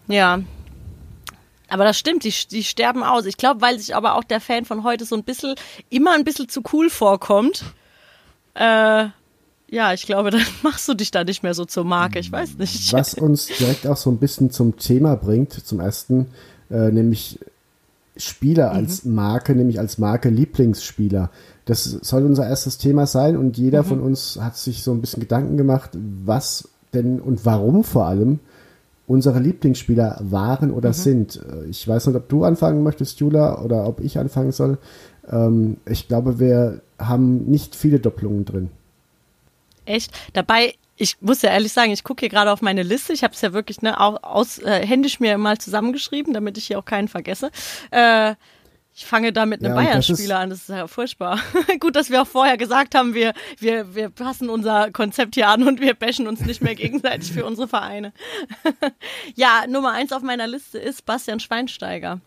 ja. 0.08 0.40
Aber 1.68 1.84
das 1.84 1.96
stimmt, 1.96 2.24
die, 2.24 2.34
die 2.50 2.64
sterben 2.64 3.04
aus. 3.04 3.26
Ich 3.26 3.36
glaube, 3.36 3.60
weil 3.60 3.78
sich 3.78 3.94
aber 3.94 4.16
auch 4.16 4.24
der 4.24 4.40
Fan 4.40 4.64
von 4.64 4.82
heute 4.82 5.04
so 5.04 5.14
ein 5.14 5.22
bisschen, 5.22 5.54
immer 5.88 6.14
ein 6.14 6.24
bisschen 6.24 6.48
zu 6.48 6.62
cool 6.72 6.90
vorkommt. 6.90 7.64
Äh, 8.54 9.06
ja, 9.68 9.92
ich 9.92 10.06
glaube, 10.06 10.30
dann 10.30 10.42
machst 10.62 10.88
du 10.88 10.94
dich 10.94 11.10
da 11.10 11.24
nicht 11.24 11.42
mehr 11.42 11.54
so 11.54 11.64
zur 11.64 11.84
Marke. 11.84 12.18
Ich 12.18 12.30
weiß 12.30 12.58
nicht. 12.58 12.92
Was 12.92 13.14
uns 13.14 13.46
direkt 13.46 13.86
auch 13.86 13.96
so 13.96 14.10
ein 14.10 14.18
bisschen 14.18 14.50
zum 14.50 14.76
Thema 14.76 15.16
bringt, 15.16 15.52
zum 15.52 15.80
ersten, 15.80 16.26
äh, 16.70 16.90
nämlich 16.90 17.38
Spieler 18.16 18.72
als 18.72 19.04
Marke, 19.04 19.54
nämlich 19.54 19.78
als 19.78 19.98
Marke 19.98 20.28
Lieblingsspieler. 20.28 21.30
Das 21.64 21.84
soll 21.84 22.24
unser 22.26 22.46
erstes 22.46 22.78
Thema 22.78 23.06
sein 23.06 23.36
und 23.36 23.56
jeder 23.56 23.84
von 23.84 24.00
uns 24.00 24.38
hat 24.40 24.56
sich 24.56 24.82
so 24.82 24.92
ein 24.92 25.00
bisschen 25.00 25.20
Gedanken 25.20 25.56
gemacht, 25.56 25.90
was 26.24 26.68
denn 26.92 27.20
und 27.20 27.46
warum 27.46 27.84
vor 27.84 28.06
allem 28.06 28.40
unsere 29.06 29.40
Lieblingsspieler 29.40 30.18
waren 30.22 30.70
oder 30.70 30.92
sind. 30.92 31.36
Äh, 31.36 31.68
Ich 31.68 31.86
weiß 31.86 32.06
nicht, 32.08 32.16
ob 32.16 32.28
du 32.28 32.44
anfangen 32.44 32.82
möchtest, 32.82 33.20
Jula, 33.20 33.60
oder 33.62 33.86
ob 33.86 34.00
ich 34.00 34.18
anfangen 34.18 34.52
soll. 34.52 34.78
Ähm, 35.30 35.76
ich 35.86 36.08
glaube, 36.08 36.38
wir 36.38 36.80
haben 36.98 37.44
nicht 37.46 37.74
viele 37.76 37.98
Doppelungen 38.00 38.44
drin. 38.44 38.70
Echt? 39.86 40.12
Dabei, 40.34 40.74
ich 40.96 41.16
muss 41.20 41.42
ja 41.42 41.50
ehrlich 41.50 41.72
sagen, 41.72 41.90
ich 41.92 42.04
gucke 42.04 42.20
hier 42.20 42.28
gerade 42.28 42.52
auf 42.52 42.62
meine 42.62 42.82
Liste. 42.82 43.12
Ich 43.12 43.24
habe 43.24 43.34
es 43.34 43.40
ja 43.40 43.52
wirklich 43.52 43.80
ne, 43.82 43.98
auch 44.00 44.22
aus, 44.22 44.58
äh, 44.58 44.86
händisch 44.86 45.18
mir 45.20 45.38
mal 45.38 45.58
zusammengeschrieben, 45.58 46.34
damit 46.34 46.58
ich 46.58 46.66
hier 46.66 46.78
auch 46.78 46.84
keinen 46.84 47.08
vergesse. 47.08 47.50
Äh, 47.90 48.34
Ich 48.92 49.06
fange 49.06 49.32
da 49.32 49.46
mit 49.46 49.64
einem 49.64 49.74
Ja, 49.76 49.82
Bayern-Spieler 49.82 50.40
an, 50.40 50.50
das 50.50 50.58
ist 50.62 50.68
ja 50.68 50.86
furchtbar. 50.88 51.38
Gut, 51.80 51.94
dass 51.96 52.10
wir 52.10 52.20
auch 52.22 52.26
vorher 52.26 52.56
gesagt 52.58 52.94
haben, 52.94 53.14
wir, 53.14 53.32
wir, 53.58 53.94
wir 53.94 54.10
passen 54.10 54.50
unser 54.50 54.90
Konzept 54.90 55.36
hier 55.36 55.48
an 55.48 55.66
und 55.66 55.80
wir 55.80 55.94
bashen 55.94 56.26
uns 56.26 56.40
nicht 56.44 56.60
mehr 56.60 56.74
gegenseitig 56.84 57.32
für 57.32 57.46
unsere 57.46 57.68
Vereine. 57.68 58.12
ja, 59.36 59.64
Nummer 59.68 59.92
eins 59.92 60.12
auf 60.12 60.22
meiner 60.22 60.46
Liste 60.48 60.78
ist 60.78 61.06
Bastian 61.06 61.40
Schweinsteiger. 61.40 62.20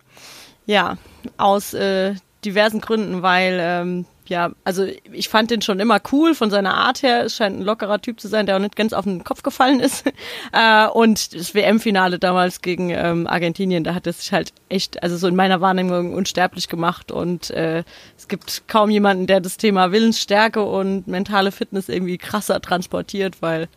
Ja, 0.65 0.97
aus 1.37 1.73
äh, 1.73 2.15
diversen 2.45 2.81
Gründen, 2.81 3.21
weil 3.21 3.59
ähm, 3.61 4.05
ja, 4.27 4.51
also 4.63 4.85
ich 5.11 5.29
fand 5.29 5.51
den 5.51 5.61
schon 5.61 5.79
immer 5.79 5.99
cool 6.11 6.33
von 6.33 6.49
seiner 6.49 6.75
Art 6.75 7.03
her. 7.03 7.25
Es 7.25 7.35
scheint 7.35 7.59
ein 7.59 7.63
lockerer 7.63 8.01
Typ 8.01 8.19
zu 8.19 8.27
sein, 8.27 8.45
der 8.45 8.55
auch 8.55 8.61
nicht 8.61 8.75
ganz 8.75 8.93
auf 8.93 9.03
den 9.03 9.23
Kopf 9.23 9.43
gefallen 9.43 9.79
ist. 9.79 10.05
äh, 10.51 10.87
und 10.87 11.35
das 11.35 11.53
WM-Finale 11.53 12.19
damals 12.19 12.61
gegen 12.61 12.89
ähm, 12.89 13.27
Argentinien, 13.27 13.83
da 13.83 13.93
hat 13.93 14.07
er 14.07 14.13
sich 14.13 14.31
halt 14.31 14.53
echt, 14.69 15.03
also 15.03 15.17
so 15.17 15.27
in 15.27 15.35
meiner 15.35 15.61
Wahrnehmung 15.61 16.13
unsterblich 16.13 16.69
gemacht. 16.69 17.11
Und 17.11 17.49
äh, 17.51 17.83
es 18.17 18.27
gibt 18.27 18.67
kaum 18.67 18.89
jemanden, 18.89 19.27
der 19.27 19.41
das 19.41 19.57
Thema 19.57 19.91
Willensstärke 19.91 20.63
und 20.63 21.07
mentale 21.07 21.51
Fitness 21.51 21.89
irgendwie 21.89 22.17
krasser 22.17 22.61
transportiert, 22.61 23.41
weil 23.41 23.67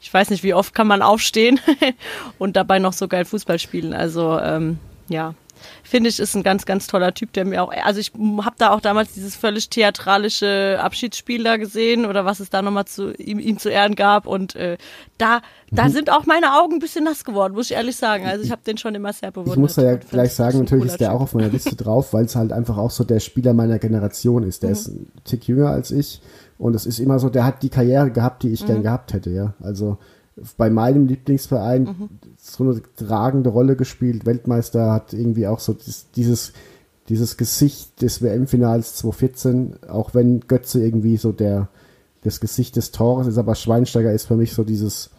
ich 0.00 0.12
weiß 0.12 0.30
nicht, 0.30 0.42
wie 0.42 0.54
oft 0.54 0.74
kann 0.74 0.86
man 0.86 1.02
aufstehen 1.02 1.60
und 2.38 2.56
dabei 2.56 2.78
noch 2.78 2.92
so 2.92 3.08
geil 3.08 3.24
Fußball 3.24 3.58
spielen. 3.58 3.92
Also 3.92 4.38
ähm, 4.38 4.78
ja, 5.08 5.34
finde 5.82 6.08
ich, 6.10 6.18
ist 6.18 6.34
ein 6.34 6.42
ganz, 6.42 6.66
ganz 6.66 6.86
toller 6.86 7.14
Typ, 7.14 7.32
der 7.32 7.44
mir 7.44 7.62
auch, 7.62 7.72
also 7.84 8.00
ich 8.00 8.12
habe 8.14 8.56
da 8.58 8.70
auch 8.70 8.80
damals 8.80 9.12
dieses 9.12 9.36
völlig 9.36 9.68
theatralische 9.70 10.78
Abschiedsspiel 10.80 11.44
da 11.44 11.56
gesehen 11.56 12.06
oder 12.06 12.24
was 12.24 12.40
es 12.40 12.50
da 12.50 12.62
nochmal 12.62 12.86
zu 12.86 13.12
ihm, 13.14 13.38
ihm 13.38 13.58
zu 13.58 13.68
Ehren 13.70 13.94
gab 13.94 14.26
und 14.26 14.54
äh, 14.56 14.76
da, 15.18 15.42
da 15.70 15.84
Mhm. 15.84 15.90
sind 15.92 16.10
auch 16.10 16.26
meine 16.26 16.54
Augen 16.60 16.74
ein 16.74 16.78
bisschen 16.78 17.04
nass 17.04 17.24
geworden, 17.24 17.54
muss 17.54 17.70
ich 17.70 17.76
ehrlich 17.76 17.96
sagen. 17.96 18.26
Also 18.26 18.44
ich 18.44 18.50
habe 18.50 18.62
den 18.66 18.78
schon 18.78 18.94
immer 18.94 19.12
sehr 19.12 19.30
bewundert. 19.30 19.54
Ich 19.56 19.60
muss 19.60 19.74
da 19.74 19.82
ja 19.82 19.96
gleich 19.96 20.32
sagen, 20.32 20.58
natürlich 20.60 20.86
ist 20.86 21.00
der 21.00 21.08
Typ. 21.08 21.16
auch 21.16 21.22
auf 21.22 21.34
meiner 21.34 21.48
Liste 21.48 21.76
drauf, 21.76 22.12
weil 22.12 22.24
es 22.24 22.36
halt 22.36 22.52
einfach 22.52 22.76
auch 22.78 22.90
so 22.90 23.04
der 23.04 23.20
Spieler 23.20 23.52
meiner 23.54 23.78
Generation 23.78 24.42
ist. 24.42 24.62
Der 24.62 24.70
ist 24.70 24.88
ein 24.88 25.12
Tick 25.24 25.46
jünger 25.46 25.68
als 25.70 25.90
ich 25.90 26.20
und 26.58 26.74
es 26.74 26.86
ist 26.86 26.98
immer 26.98 27.18
so, 27.18 27.28
der 27.28 27.44
hat 27.44 27.62
die 27.62 27.68
Karriere 27.70 28.10
gehabt, 28.10 28.42
die 28.42 28.52
ich 28.52 28.64
gern 28.66 28.82
gehabt 28.82 29.12
hätte, 29.12 29.30
ja. 29.30 29.54
Also 29.60 29.98
bei 30.56 30.70
meinem 30.70 31.06
Lieblingsverein 31.06 32.08
so 32.36 32.64
eine 32.64 32.80
tragende 32.96 33.50
Rolle 33.50 33.76
gespielt, 33.76 34.26
Weltmeister 34.26 34.92
hat 34.92 35.12
irgendwie 35.12 35.46
auch 35.46 35.60
so 35.60 35.74
dieses, 35.74 36.52
dieses, 37.06 37.36
Gesicht 37.36 38.02
des 38.02 38.22
WM-Finals 38.22 38.96
2014, 38.96 39.84
auch 39.88 40.14
wenn 40.14 40.40
Götze 40.40 40.82
irgendwie 40.84 41.16
so 41.16 41.32
der, 41.32 41.68
das 42.22 42.40
Gesicht 42.40 42.76
des 42.76 42.92
Tores 42.92 43.26
ist, 43.26 43.38
aber 43.38 43.54
Schweinsteiger 43.54 44.12
ist 44.12 44.26
für 44.26 44.36
mich 44.36 44.52
so 44.52 44.64
dieses, 44.64 45.10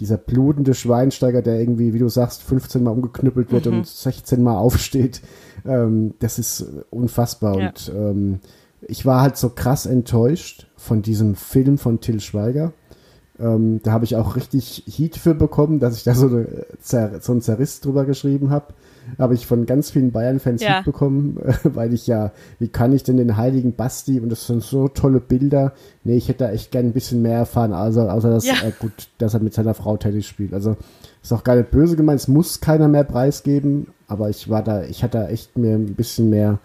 dieser 0.00 0.16
blutende 0.16 0.74
Schweinsteiger, 0.74 1.42
der 1.42 1.60
irgendwie, 1.60 1.92
wie 1.92 1.98
du 1.98 2.08
sagst, 2.08 2.42
15 2.42 2.82
Mal 2.82 2.90
umgeknüppelt 2.90 3.52
wird 3.52 3.66
und 3.66 3.86
16 3.86 4.42
Mal 4.42 4.56
aufsteht, 4.56 5.20
ähm, 5.66 6.14
das 6.18 6.38
ist 6.38 6.64
unfassbar. 6.90 7.58
Ja. 7.58 7.68
Und 7.68 7.92
ähm, 7.94 8.40
ich 8.82 9.04
war 9.04 9.20
halt 9.20 9.36
so 9.36 9.50
krass 9.50 9.86
enttäuscht 9.86 10.66
von 10.76 11.02
diesem 11.02 11.34
Film 11.34 11.78
von 11.78 12.00
Till 12.00 12.20
Schweiger. 12.20 12.72
Ähm, 13.40 13.80
da 13.82 13.92
habe 13.92 14.04
ich 14.04 14.16
auch 14.16 14.36
richtig 14.36 14.84
Heat 14.86 15.16
für 15.16 15.34
bekommen, 15.34 15.80
dass 15.80 15.96
ich 15.96 16.04
da 16.04 16.14
so, 16.14 16.26
eine 16.26 16.46
Zer 16.80 17.20
so 17.20 17.32
einen 17.32 17.40
Zerriss 17.40 17.80
drüber 17.80 18.04
geschrieben 18.04 18.50
habe. 18.50 18.66
Habe 19.18 19.34
ich 19.34 19.46
von 19.46 19.66
ganz 19.66 19.90
vielen 19.90 20.12
Bayern-Fans 20.12 20.62
Ja. 20.62 20.76
Heat 20.76 20.84
bekommen, 20.84 21.38
weil 21.64 21.92
ich 21.94 22.06
ja, 22.06 22.32
wie 22.58 22.68
kann 22.68 22.92
ich 22.92 23.02
denn 23.02 23.16
den 23.16 23.36
heiligen 23.36 23.74
Basti 23.74 24.20
und 24.20 24.28
das 24.30 24.46
sind 24.46 24.62
so 24.62 24.88
tolle 24.88 25.20
Bilder. 25.20 25.72
Nee, 26.04 26.16
ich 26.16 26.28
hätte 26.28 26.44
da 26.44 26.50
echt 26.50 26.70
gern 26.70 26.86
ein 26.86 26.92
bisschen 26.92 27.22
mehr 27.22 27.38
erfahren, 27.38 27.72
außer, 27.72 28.12
außer 28.12 28.30
dass, 28.30 28.46
Ja. 28.46 28.54
äh, 28.66 28.72
gut, 28.78 29.08
dass 29.18 29.34
er 29.34 29.40
mit 29.40 29.54
seiner 29.54 29.74
Frau 29.74 29.96
Tennis 29.96 30.26
spielt. 30.26 30.52
Also 30.52 30.76
ist 31.22 31.32
auch 31.32 31.44
gar 31.44 31.56
nicht 31.56 31.70
böse 31.70 31.96
gemeint, 31.96 32.20
es 32.20 32.28
muss 32.28 32.60
keiner 32.60 32.88
mehr 32.88 33.04
preisgeben, 33.04 33.88
aber 34.06 34.28
ich 34.30 34.48
war 34.50 34.62
da, 34.62 34.84
ich 34.84 35.02
hatte 35.02 35.18
da 35.18 35.28
echt 35.28 35.56
mir 35.58 35.74
ein 35.74 35.94
bisschen 35.94 36.30
mehr 36.30 36.58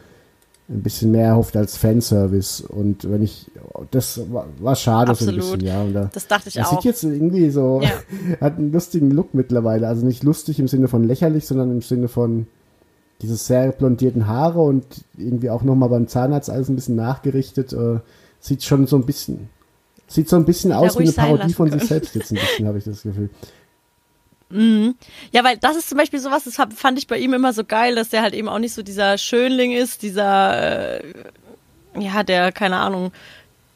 ein 0.67 0.81
bisschen 0.81 1.11
mehr 1.11 1.27
erhofft 1.27 1.55
als 1.55 1.77
Fanservice 1.77 2.61
und 2.61 3.09
wenn 3.09 3.21
ich 3.21 3.51
das 3.91 4.19
war, 4.31 4.47
war 4.59 4.75
schade 4.75 5.13
so 5.13 5.25
ein 5.25 5.35
Absolut. 5.35 5.59
bisschen, 5.59 5.67
ja. 5.67 5.81
Und 5.83 5.93
da, 5.93 6.09
Das 6.13 6.27
dachte 6.27 6.49
ich 6.49 6.57
er 6.57 6.67
auch. 6.67 6.71
sieht 6.81 6.85
jetzt 6.85 7.03
irgendwie 7.03 7.49
so, 7.51 7.81
Ja. 7.83 7.91
hat 8.41 8.57
einen 8.57 8.71
lustigen 8.71 9.11
Look 9.11 9.33
mittlerweile. 9.33 9.87
Also 9.87 10.05
nicht 10.05 10.23
lustig 10.23 10.59
im 10.59 10.67
Sinne 10.67 10.87
von 10.87 11.03
lächerlich, 11.03 11.45
sondern 11.45 11.71
im 11.71 11.81
Sinne 11.81 12.07
von 12.07 12.47
diese 13.21 13.35
sehr 13.35 13.71
blondierten 13.73 14.27
Haare 14.27 14.59
und 14.61 14.85
irgendwie 15.17 15.49
auch 15.49 15.61
nochmal 15.61 15.89
beim 15.89 16.07
Zahnarzt 16.07 16.49
alles 16.49 16.67
ein 16.69 16.75
bisschen 16.75 16.95
nachgerichtet. 16.95 17.71
Äh, 17.73 17.99
sieht 18.39 18.63
schon 18.63 18.87
so 18.87 18.95
ein 18.97 19.05
bisschen, 19.05 19.49
sieht 20.07 20.29
so 20.29 20.35
ein 20.35 20.45
bisschen 20.45 20.71
er 20.71 20.79
aus 20.79 20.97
wie 20.97 21.03
eine 21.03 21.11
Parodie 21.11 21.53
von 21.53 21.67
sich 21.69 21.77
können. 21.79 21.87
selbst 21.87 22.15
jetzt 22.15 22.31
ein 22.31 22.35
bisschen, 22.39 22.67
habe 22.67 22.77
ich 22.79 22.83
das 22.85 23.03
Gefühl. 23.03 23.29
Ja, 24.49 25.43
weil 25.43 25.57
das 25.57 25.75
ist 25.75 25.89
zum 25.89 25.97
Beispiel 25.97 26.19
sowas, 26.19 26.43
das 26.43 26.55
fand 26.75 26.97
ich 26.99 27.07
bei 27.07 27.17
ihm 27.17 27.33
immer 27.33 27.51
so 27.51 27.63
geil, 27.63 27.95
dass 27.95 28.09
der 28.09 28.21
halt 28.21 28.33
eben 28.33 28.47
auch 28.47 28.59
nicht 28.59 28.73
so 28.73 28.83
dieser 28.83 29.17
Schönling 29.17 29.71
ist, 29.71 30.01
dieser, 30.03 30.99
äh, 31.01 31.13
ja, 31.97 32.23
der, 32.23 32.51
keine 32.51 32.77
Ahnung, 32.77 33.11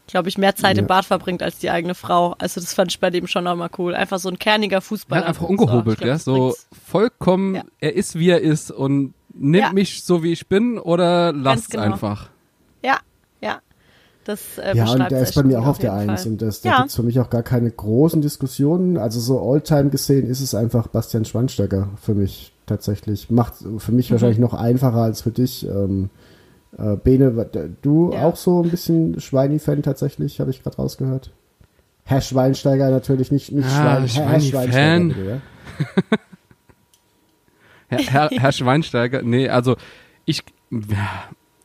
glaube 0.07 0.29
ich, 0.29 0.37
mehr 0.37 0.55
Zeit 0.55 0.77
Ja. 0.77 0.81
im 0.81 0.87
Bad 0.87 1.05
verbringt 1.05 1.41
als 1.43 1.57
die 1.57 1.69
eigene 1.69 1.95
Frau. 1.95 2.35
Also 2.37 2.61
das 2.61 2.73
fand 2.73 2.91
ich 2.91 2.99
bei 2.99 3.09
dem 3.09 3.27
schon 3.27 3.47
auch 3.47 3.55
mal 3.55 3.69
cool. 3.77 3.93
Einfach 3.95 4.19
so 4.19 4.29
ein 4.29 4.37
kerniger 4.39 4.79
Fußballer. 4.81 5.21
Ja, 5.23 5.27
einfach 5.27 5.43
ungehobelt, 5.49 6.01
das 6.03 6.23
So 6.23 6.35
bringt's. 6.49 6.67
vollkommen, 6.87 7.55
Ja. 7.55 7.63
er 7.79 7.95
ist 7.95 8.17
wie 8.17 8.29
er 8.29 8.41
ist 8.41 8.71
und 8.71 9.13
nimmt 9.33 9.63
Ja. 9.63 9.73
mich 9.73 10.03
so 10.03 10.23
wie 10.23 10.31
ich 10.31 10.47
bin 10.47 10.77
oder 10.77 11.33
lasst 11.33 11.71
genau. 11.71 11.83
einfach. 11.83 12.29
Ja, 12.83 12.93
ja. 12.93 12.99
Das 14.29 14.59
äh, 14.59 14.75
Ja, 14.77 14.91
und 14.91 15.09
der 15.09 15.21
ist 15.21 15.33
bei 15.33 15.41
mir 15.41 15.59
auch 15.59 15.65
auf 15.65 15.79
der 15.79 15.91
Eins 15.93 16.27
und 16.27 16.39
das, 16.39 16.61
da 16.61 16.69
Ja. 16.69 16.77
gibt's 16.77 16.95
für 16.95 17.01
mich 17.01 17.19
auch 17.19 17.31
gar 17.31 17.41
keine 17.41 17.71
großen 17.71 18.21
Diskussionen. 18.21 18.97
Also 18.97 19.19
so 19.19 19.41
Alltime 19.41 19.89
gesehen 19.89 20.27
ist 20.29 20.39
es 20.39 20.53
einfach 20.53 20.87
Bastian 20.87 21.25
Schweinsteiger 21.25 21.87
für 21.99 22.13
mich 22.13 22.53
tatsächlich. 22.67 23.31
Macht 23.31 23.55
für 23.79 23.89
Mhm. 23.91 23.95
mich 23.97 24.11
wahrscheinlich 24.11 24.37
noch 24.37 24.53
einfacher 24.53 25.01
als 25.01 25.21
für 25.21 25.31
dich. 25.31 25.65
Ähm, 25.67 26.11
äh, 26.77 26.95
Bene, 26.97 27.47
du 27.81 28.13
Ja. 28.13 28.21
auch 28.25 28.35
so 28.35 28.61
ein 28.61 28.69
bisschen 28.69 29.19
Schweini-Fan 29.19 29.81
tatsächlich, 29.81 30.39
habe 30.39 30.51
ich 30.51 30.61
gerade 30.61 30.75
rausgehört. 30.77 31.31
Herr 32.05 32.21
Schweinsteiger 32.21 32.91
natürlich 32.91 33.31
nicht, 33.31 33.51
nicht 33.51 33.65
Ah, 33.67 34.07
Schwein, 34.07 34.27
Herr. 34.27 34.39
Schweinsteiger 34.39 34.99
bitte, 35.05 35.25
ja? 35.25 35.41
Herr, 37.87 37.99
Herr, 37.99 38.29
Herr 38.29 38.51
Schweinsteiger, 38.51 39.23
nee, 39.23 39.49
also 39.49 39.75
ich, 40.25 40.43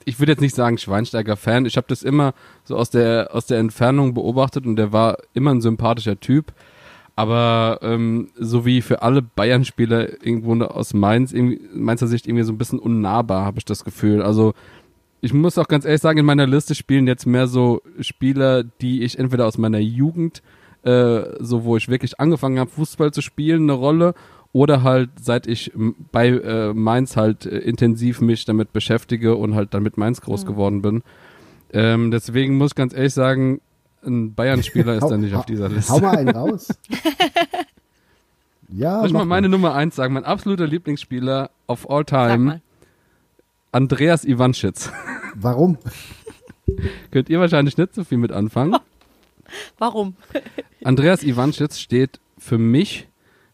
ich 0.05 0.19
würde 0.19 0.33
jetzt 0.33 0.41
nicht 0.41 0.55
sagen 0.55 0.79
Schweinsteiger-Fan. 0.79 1.67
Ich 1.67 1.77
habe 1.77 1.87
das 1.89 2.03
immer 2.03 2.35
so 2.65 2.77
aus 2.77 2.91
der, 2.91 3.31
aus 3.33 3.47
der 3.47 3.59
Entfernung 3.59 4.15
beobachtet 4.15 4.67
und 4.67 4.77
der 4.77 4.93
war 4.93 5.19
immer 5.35 5.53
ein 5.53 5.61
sympathischer 5.61 6.19
Typ. 6.19 6.53
Aber 7.17 7.79
ähm, 7.83 8.31
so 8.37 8.67
wie 8.67 8.83
für 8.83 9.03
alle 9.03 9.23
Bayern-Spieler 9.23 10.25
irgendwo 10.25 10.61
aus 10.65 10.95
Mainz, 10.95 11.33
Mainzer 11.73 12.09
Sicht 12.09 12.27
irgendwie 12.27 12.45
so 12.45 12.53
ein 12.53 12.59
bisschen 12.59 12.81
unnahbar, 12.81 13.45
habe 13.45 13.59
ich 13.59 13.65
das 13.65 13.85
Gefühl. 13.85 14.21
Also 14.23 14.55
ich 15.21 15.33
muss 15.33 15.57
auch 15.57 15.69
ganz 15.69 15.85
ehrlich 15.85 16.03
sagen, 16.03 16.19
in 16.19 16.27
meiner 16.27 16.47
Liste 16.47 16.75
spielen 16.75 17.07
jetzt 17.07 17.25
mehr 17.25 17.47
so 17.47 17.83
Spieler, 18.01 18.65
die 18.65 19.03
ich 19.03 19.19
entweder 19.19 19.47
aus 19.47 19.59
meiner 19.59 19.79
Jugend, 19.79 20.43
äh, 20.83 21.23
so 21.39 21.65
wo 21.65 21.77
ich 21.77 21.89
wirklich 21.89 22.21
angefangen 22.21 22.59
habe, 22.59 22.71
Fußball 22.71 23.13
zu 23.13 23.23
spielen, 23.23 23.63
eine 23.63 23.73
Rolle, 23.73 24.15
oder 24.55 24.83
halt 24.85 25.11
seit 25.21 25.47
ich 25.47 25.71
bei 26.13 26.29
äh, 26.29 26.73
Mainz 26.73 27.17
halt 27.19 27.45
äh, 27.45 27.59
intensiv 27.59 28.23
mich 28.23 28.47
damit 28.47 28.73
beschäftige 28.73 29.35
und 29.37 29.55
halt 29.55 29.75
dann 29.75 29.83
mit 29.83 29.99
Mainz 29.99 30.23
groß 30.23 30.47
geworden 30.47 30.81
bin. 30.81 31.03
Ähm, 31.73 32.11
deswegen 32.13 32.57
muss 32.57 32.71
ich 32.71 32.75
ganz 32.77 32.95
ehrlich 32.95 33.13
sagen, 33.13 33.61
ein 34.07 34.33
Bayern-Spieler 34.35 34.95
ist 34.95 35.03
Hau- 35.03 35.11
da 35.11 35.17
nicht 35.19 35.35
auf 35.35 35.43
hau- 35.43 35.47
dieser 35.47 35.69
Hau 35.69 35.73
Liste. 35.75 36.01
mal 36.01 36.17
einen 36.17 36.29
raus. 36.31 36.69
ja, 38.69 38.99
Soll 39.01 39.07
ich 39.09 39.13
mal 39.13 39.25
meine 39.25 39.49
Nummer 39.49 39.75
eins 39.75 39.97
sagen? 39.97 40.15
Mein 40.15 40.25
absoluter 40.25 40.67
Lieblingsspieler 40.67 41.51
of 41.67 41.89
all 41.91 42.05
time. 42.05 42.61
Andreas 43.73 44.25
Ivanschitz. 44.25 44.91
Warum? 45.35 45.79
Könnt 47.11 47.29
ihr 47.29 47.41
wahrscheinlich 47.41 47.77
nicht 47.77 47.95
so 47.95 48.05
viel 48.05 48.19
mit 48.19 48.33
anfangen. 48.33 48.77
Warum? 49.79 50.15
Andreas 50.85 51.23
Ivanschitz 51.23 51.79
steht 51.79 52.21
für 52.39 52.59
mich 52.59 53.09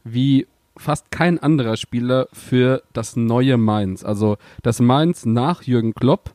wie 0.04 0.46
fast 0.80 1.10
kein 1.10 1.38
anderer 1.38 1.76
Spieler 1.76 2.28
für 2.32 2.82
das 2.92 3.16
neue 3.16 3.56
Mainz. 3.58 4.04
Also 4.04 4.36
das 4.62 4.80
Mainz 4.80 5.26
nach 5.26 5.62
Jürgen 5.62 5.94
Klopp. 5.94 6.32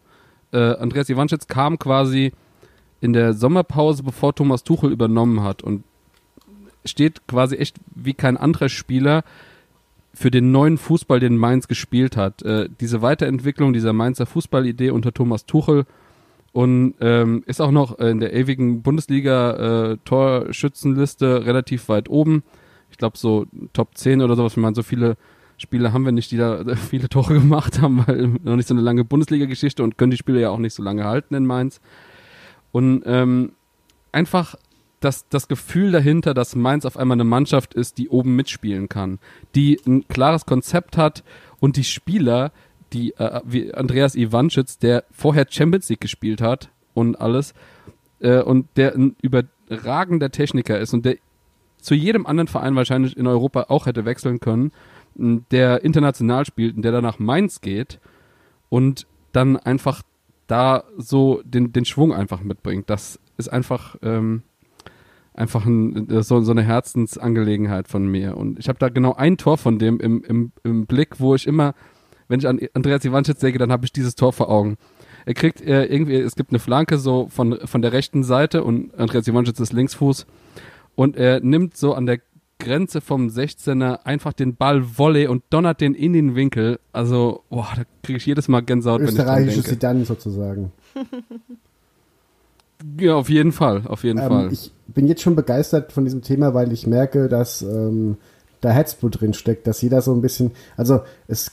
Äh, 0.53 0.75
Andreas 0.75 1.09
Ivanschitz 1.09 1.47
kam 1.47 1.79
quasi 1.79 2.31
in 3.01 3.11
der 3.13 3.33
Sommerpause, 3.33 4.03
bevor 4.03 4.35
Thomas 4.35 4.63
Tuchel 4.63 4.91
übernommen 4.91 5.41
hat 5.43 5.63
und 5.63 5.83
steht 6.85 7.27
quasi 7.27 7.55
echt 7.55 7.77
wie 7.93 8.13
kein 8.13 8.37
anderer 8.37 8.69
Spieler 8.69 9.23
für 10.13 10.29
den 10.31 10.51
neuen 10.51 10.77
Fußball, 10.77 11.19
den 11.19 11.37
Mainz 11.37 11.67
gespielt 11.67 12.15
hat. 12.15 12.43
Äh, 12.43 12.69
diese 12.79 13.01
Weiterentwicklung 13.01 13.73
dieser 13.73 13.91
Mainzer 13.93 14.27
Fußballidee 14.27 14.91
unter 14.91 15.13
Thomas 15.13 15.45
Tuchel 15.45 15.85
und 16.53 16.93
ähm, 17.01 17.43
ist 17.47 17.61
auch 17.61 17.71
noch 17.71 17.99
in 17.99 18.19
der 18.19 18.33
ewigen 18.33 18.83
Bundesliga-Torschützenliste 18.83 21.45
relativ 21.45 21.89
weit 21.89 22.09
oben. 22.09 22.43
Ich 22.95 22.97
glaube 22.97 23.17
so 23.17 23.45
Top 23.73 23.97
10 23.97 24.21
oder 24.21 24.37
sowas. 24.37 24.53
Ich 24.53 24.57
meine, 24.57 24.73
so 24.73 24.81
viele 24.81 25.17
Spieler 25.57 25.91
haben 25.91 26.05
wir 26.05 26.13
nicht, 26.13 26.31
die 26.31 26.37
da 26.37 26.63
viele 26.89 27.09
Tore 27.09 27.33
gemacht 27.33 27.81
haben, 27.81 28.07
weil 28.07 28.27
noch 28.41 28.55
nicht 28.55 28.69
so 28.69 28.73
eine 28.73 28.81
lange 28.81 29.03
Bundesliga-Geschichte 29.03 29.83
und 29.83 29.97
können 29.97 30.11
die 30.11 30.17
Spiele 30.17 30.39
ja 30.39 30.49
auch 30.49 30.59
nicht 30.59 30.73
so 30.73 30.81
lange 30.81 31.03
halten 31.03 31.35
in 31.35 31.45
Mainz. 31.45 31.81
Und 32.71 33.03
ähm, 33.05 33.51
einfach 34.13 34.55
das, 35.01 35.27
das 35.27 35.49
Gefühl 35.49 35.91
dahinter, 35.91 36.33
dass 36.33 36.55
Mainz 36.55 36.85
auf 36.85 36.95
einmal 36.95 37.17
eine 37.17 37.25
Mannschaft 37.25 37.73
ist, 37.73 37.97
die 37.97 38.07
oben 38.07 38.37
mitspielen 38.37 38.87
kann, 38.87 39.19
die 39.55 39.77
ein 39.85 40.07
klares 40.07 40.45
Konzept 40.45 40.95
hat 40.95 41.25
und 41.59 41.75
die 41.75 41.83
Spieler, 41.83 42.53
die 42.93 43.11
äh, 43.17 43.41
wie 43.43 43.73
Andreas 43.73 44.15
Ivanschitz, 44.15 44.77
der 44.77 45.03
vorher 45.11 45.47
Champions 45.49 45.89
League 45.89 45.99
gespielt 45.99 46.39
hat 46.39 46.69
und 46.93 47.19
alles 47.19 47.53
äh, 48.21 48.39
und 48.39 48.69
der 48.77 48.95
ein 48.95 49.17
überragender 49.21 50.31
Techniker 50.31 50.79
ist 50.79 50.93
und 50.93 51.05
der 51.05 51.17
zu 51.85 51.95
jedem 51.95 52.25
anderen 52.25 52.47
Verein 52.47 52.75
wahrscheinlich 52.75 53.15
in 53.15 53.27
Europa 53.27 53.67
auch 53.69 53.85
hätte 53.85 54.05
wechseln 54.05 54.39
können, 54.39 54.71
der 55.15 55.83
international 55.83 56.45
spielt 56.45 56.75
und 56.75 56.81
der 56.81 56.91
dann 56.91 57.03
nach 57.03 57.19
Mainz 57.19 57.61
geht 57.61 57.99
und 58.69 59.07
dann 59.31 59.55
einfach 59.57 60.01
da 60.47 60.83
so 60.97 61.41
den, 61.45 61.71
den 61.73 61.85
Schwung 61.85 62.13
einfach 62.13 62.41
mitbringt. 62.41 62.89
Das 62.89 63.19
ist 63.37 63.49
einfach 63.49 63.95
ähm, 64.01 64.43
einfach 65.33 65.65
ein, 65.65 66.07
so, 66.23 66.41
so 66.41 66.51
eine 66.51 66.63
Herzensangelegenheit 66.63 67.87
von 67.87 68.07
mir. 68.07 68.37
Und 68.37 68.59
ich 68.59 68.67
habe 68.67 68.79
da 68.79 68.89
genau 68.89 69.13
ein 69.13 69.37
Tor 69.37 69.57
von 69.57 69.79
dem 69.79 69.99
im, 69.99 70.23
im, 70.23 70.51
im 70.63 70.85
Blick, 70.85 71.19
wo 71.19 71.35
ich 71.35 71.45
immer, 71.45 71.73
wenn 72.27 72.39
ich 72.39 72.47
an 72.47 72.59
Andreas 72.73 73.05
Ivanschitz 73.05 73.39
denke, 73.39 73.59
dann 73.59 73.71
habe 73.71 73.85
ich 73.85 73.91
dieses 73.91 74.15
Tor 74.15 74.33
vor 74.33 74.49
Augen. 74.49 74.77
Er 75.25 75.33
kriegt 75.33 75.61
äh, 75.61 75.85
irgendwie, 75.85 76.15
es 76.15 76.35
gibt 76.35 76.51
eine 76.51 76.59
Flanke 76.59 76.97
so 76.97 77.27
von, 77.29 77.59
von 77.65 77.81
der 77.81 77.91
rechten 77.93 78.23
Seite 78.23 78.63
und 78.63 78.97
Andreas 78.97 79.27
Ivanschitz 79.27 79.59
ist 79.59 79.73
Linksfuß 79.73 80.25
und 80.95 81.15
er 81.17 81.39
nimmt 81.41 81.75
so 81.77 81.93
an 81.93 82.05
der 82.05 82.19
Grenze 82.59 83.01
vom 83.01 83.27
16er 83.27 84.05
einfach 84.05 84.31
den 84.33 84.55
Ball 84.55 84.97
Volley 84.97 85.27
und 85.27 85.43
donnert 85.49 85.81
den 85.81 85.93
in 85.93 86.13
den 86.13 86.35
Winkel. 86.35 86.79
Also, 86.93 87.43
boah, 87.49 87.67
da 87.75 87.83
kriege 88.01 88.17
ich 88.17 88.25
jedes 88.25 88.47
Mal 88.47 88.61
Gänsehaut, 88.61 89.01
wenn 89.01 89.09
ich 89.09 89.15
dran 89.15 89.45
denke. 89.45 89.63
Zidane 89.63 90.05
sozusagen. 90.05 90.71
Ja, 92.99 93.15
auf 93.15 93.29
jeden 93.29 93.51
Fall, 93.51 93.83
auf 93.87 94.03
jeden 94.03 94.19
Ähm, 94.19 94.27
Fall. 94.27 94.53
ich 94.53 94.71
bin 94.87 95.07
jetzt 95.07 95.21
schon 95.21 95.35
begeistert 95.35 95.91
von 95.91 96.03
diesem 96.03 96.21
Thema, 96.21 96.53
weil 96.53 96.71
ich 96.71 96.85
merke, 96.87 97.29
dass 97.29 97.61
ähm, 97.61 98.17
da 98.61 98.69
Herzblut 98.71 99.19
drin 99.21 99.33
steckt, 99.33 99.65
dass 99.67 99.81
jeder 99.81 100.01
so 100.01 100.13
ein 100.13 100.21
bisschen, 100.21 100.51
also 100.77 101.01
es, 101.27 101.51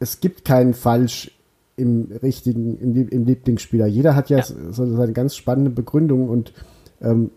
es 0.00 0.20
gibt 0.20 0.44
keinen 0.44 0.74
Falsch 0.74 1.30
im 1.76 2.10
richtigen, 2.22 2.78
im, 2.78 3.08
im 3.08 3.24
Lieblingsspieler. 3.24 3.86
Jeder 3.86 4.14
hat 4.14 4.28
ja, 4.28 4.38
Ja. 4.38 4.44
so 4.44 4.86
seine 4.96 5.12
ganz 5.12 5.34
spannende 5.36 5.70
Begründung 5.70 6.28
und 6.28 6.52
ähm, 7.00 7.30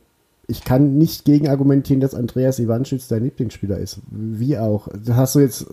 ich 0.48 0.64
kann 0.64 0.98
nicht 0.98 1.24
gegen 1.26 1.48
argumentieren, 1.48 2.02
dass 2.02 2.16
Andreas 2.16 2.60
Ivanschitz 2.60 3.08
dein 3.08 3.24
Lieblingsspieler 3.24 3.78
ist. 3.78 4.00
Wie 4.12 4.58
auch. 4.58 4.90
Das 5.06 5.16
hast 5.16 5.36
du 5.36 5.40
jetzt 5.40 5.66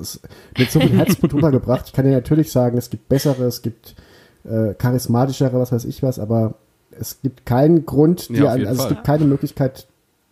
mit 0.57 0.71
so 0.71 0.79
viel 0.81 0.97
Herzblut 0.97 1.35
rübergebracht. 1.35 1.87
Ich 1.87 1.93
kann 1.93 2.05
dir 2.05 2.12
natürlich 2.12 2.53
sagen, 2.53 2.79
es 2.79 2.89
gibt 2.91 3.09
bessere, 3.09 3.45
es 3.45 3.62
gibt 3.62 3.97
äh, 4.45 4.75
charismatischere, 4.75 5.59
was 5.59 5.73
weiß 5.73 5.85
ich 5.87 6.03
was, 6.03 6.19
aber 6.19 6.55
es 6.99 7.21
gibt 7.23 7.47
keinen 7.47 7.85
Grund, 7.85 8.29
Ja, 8.31 8.57
dir 8.57 8.69
also 8.69 8.83
es 8.83 8.89
gibt 8.89 9.05
keine 9.05 9.25
Möglichkeit, 9.25 9.87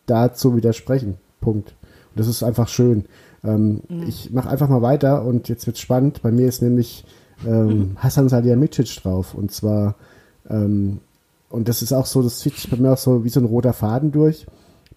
da 0.07 0.33
zu 0.33 0.57
widersprechen. 0.57 1.17
Punkt. 1.41 1.75
Und 2.15 2.21
das 2.21 2.29
ist 2.29 2.43
einfach 2.43 2.69
schön. 2.69 3.07
Ähm, 3.45 3.83
Ich 4.07 4.31
mache 4.33 4.49
einfach 4.49 4.69
mal 4.69 4.83
weiter 4.83 5.25
und 5.25 5.49
jetzt 5.49 5.67
wird's 5.67 5.81
spannend. 5.81 6.23
Bei 6.23 6.31
mir 6.31 6.47
ist 6.49 6.63
nämlich 6.63 7.05
ähm, 7.47 7.93
Hassan 7.97 8.29
Salihamidzic 8.29 9.03
drauf 9.03 9.35
und 9.35 9.51
zwar 9.51 9.97
ähm, 10.49 11.01
und 11.51 11.69
das 11.69 11.83
ist 11.83 11.93
auch 11.93 12.07
so, 12.07 12.23
das 12.23 12.41
zieht 12.41 12.57
sich 12.57 12.71
bei 12.71 12.77
mir 12.77 12.93
auch 12.93 12.99
so 12.99 13.25
wie 13.25 13.29
so 13.29 13.41
ein 13.41 13.47
roter 13.47 13.73
Faden 13.73 14.13
durch. 14.13 14.47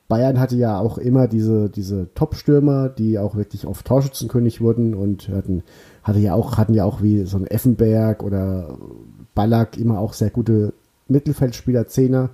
Bayern 0.08 0.42
hatte 0.42 0.58
ja 0.58 0.78
auch 0.78 0.98
immer 0.98 1.30
diese, 1.30 1.70
diese 1.70 2.14
Top-Stürmer, 2.16 2.90
die 2.90 3.18
auch 3.18 3.36
wirklich 3.36 3.66
oft 3.66 3.86
Torschützenkönig 3.86 4.60
wurden 4.60 4.94
und 4.94 5.30
hatten, 5.30 5.64
hatte 6.04 6.20
ja 6.20 6.34
auch, 6.34 6.58
hatten 6.58 6.74
ja 6.74 6.84
auch 6.84 7.02
wie 7.02 7.24
so 7.24 7.38
ein 7.38 7.48
Effenberg 7.48 8.22
oder 8.22 8.78
Ballack 9.34 9.78
immer 9.78 10.00
auch 10.00 10.12
sehr 10.12 10.30
gute 10.30 10.74
Mittelfeldspieler, 11.08 11.88
Zehner. 11.88 12.30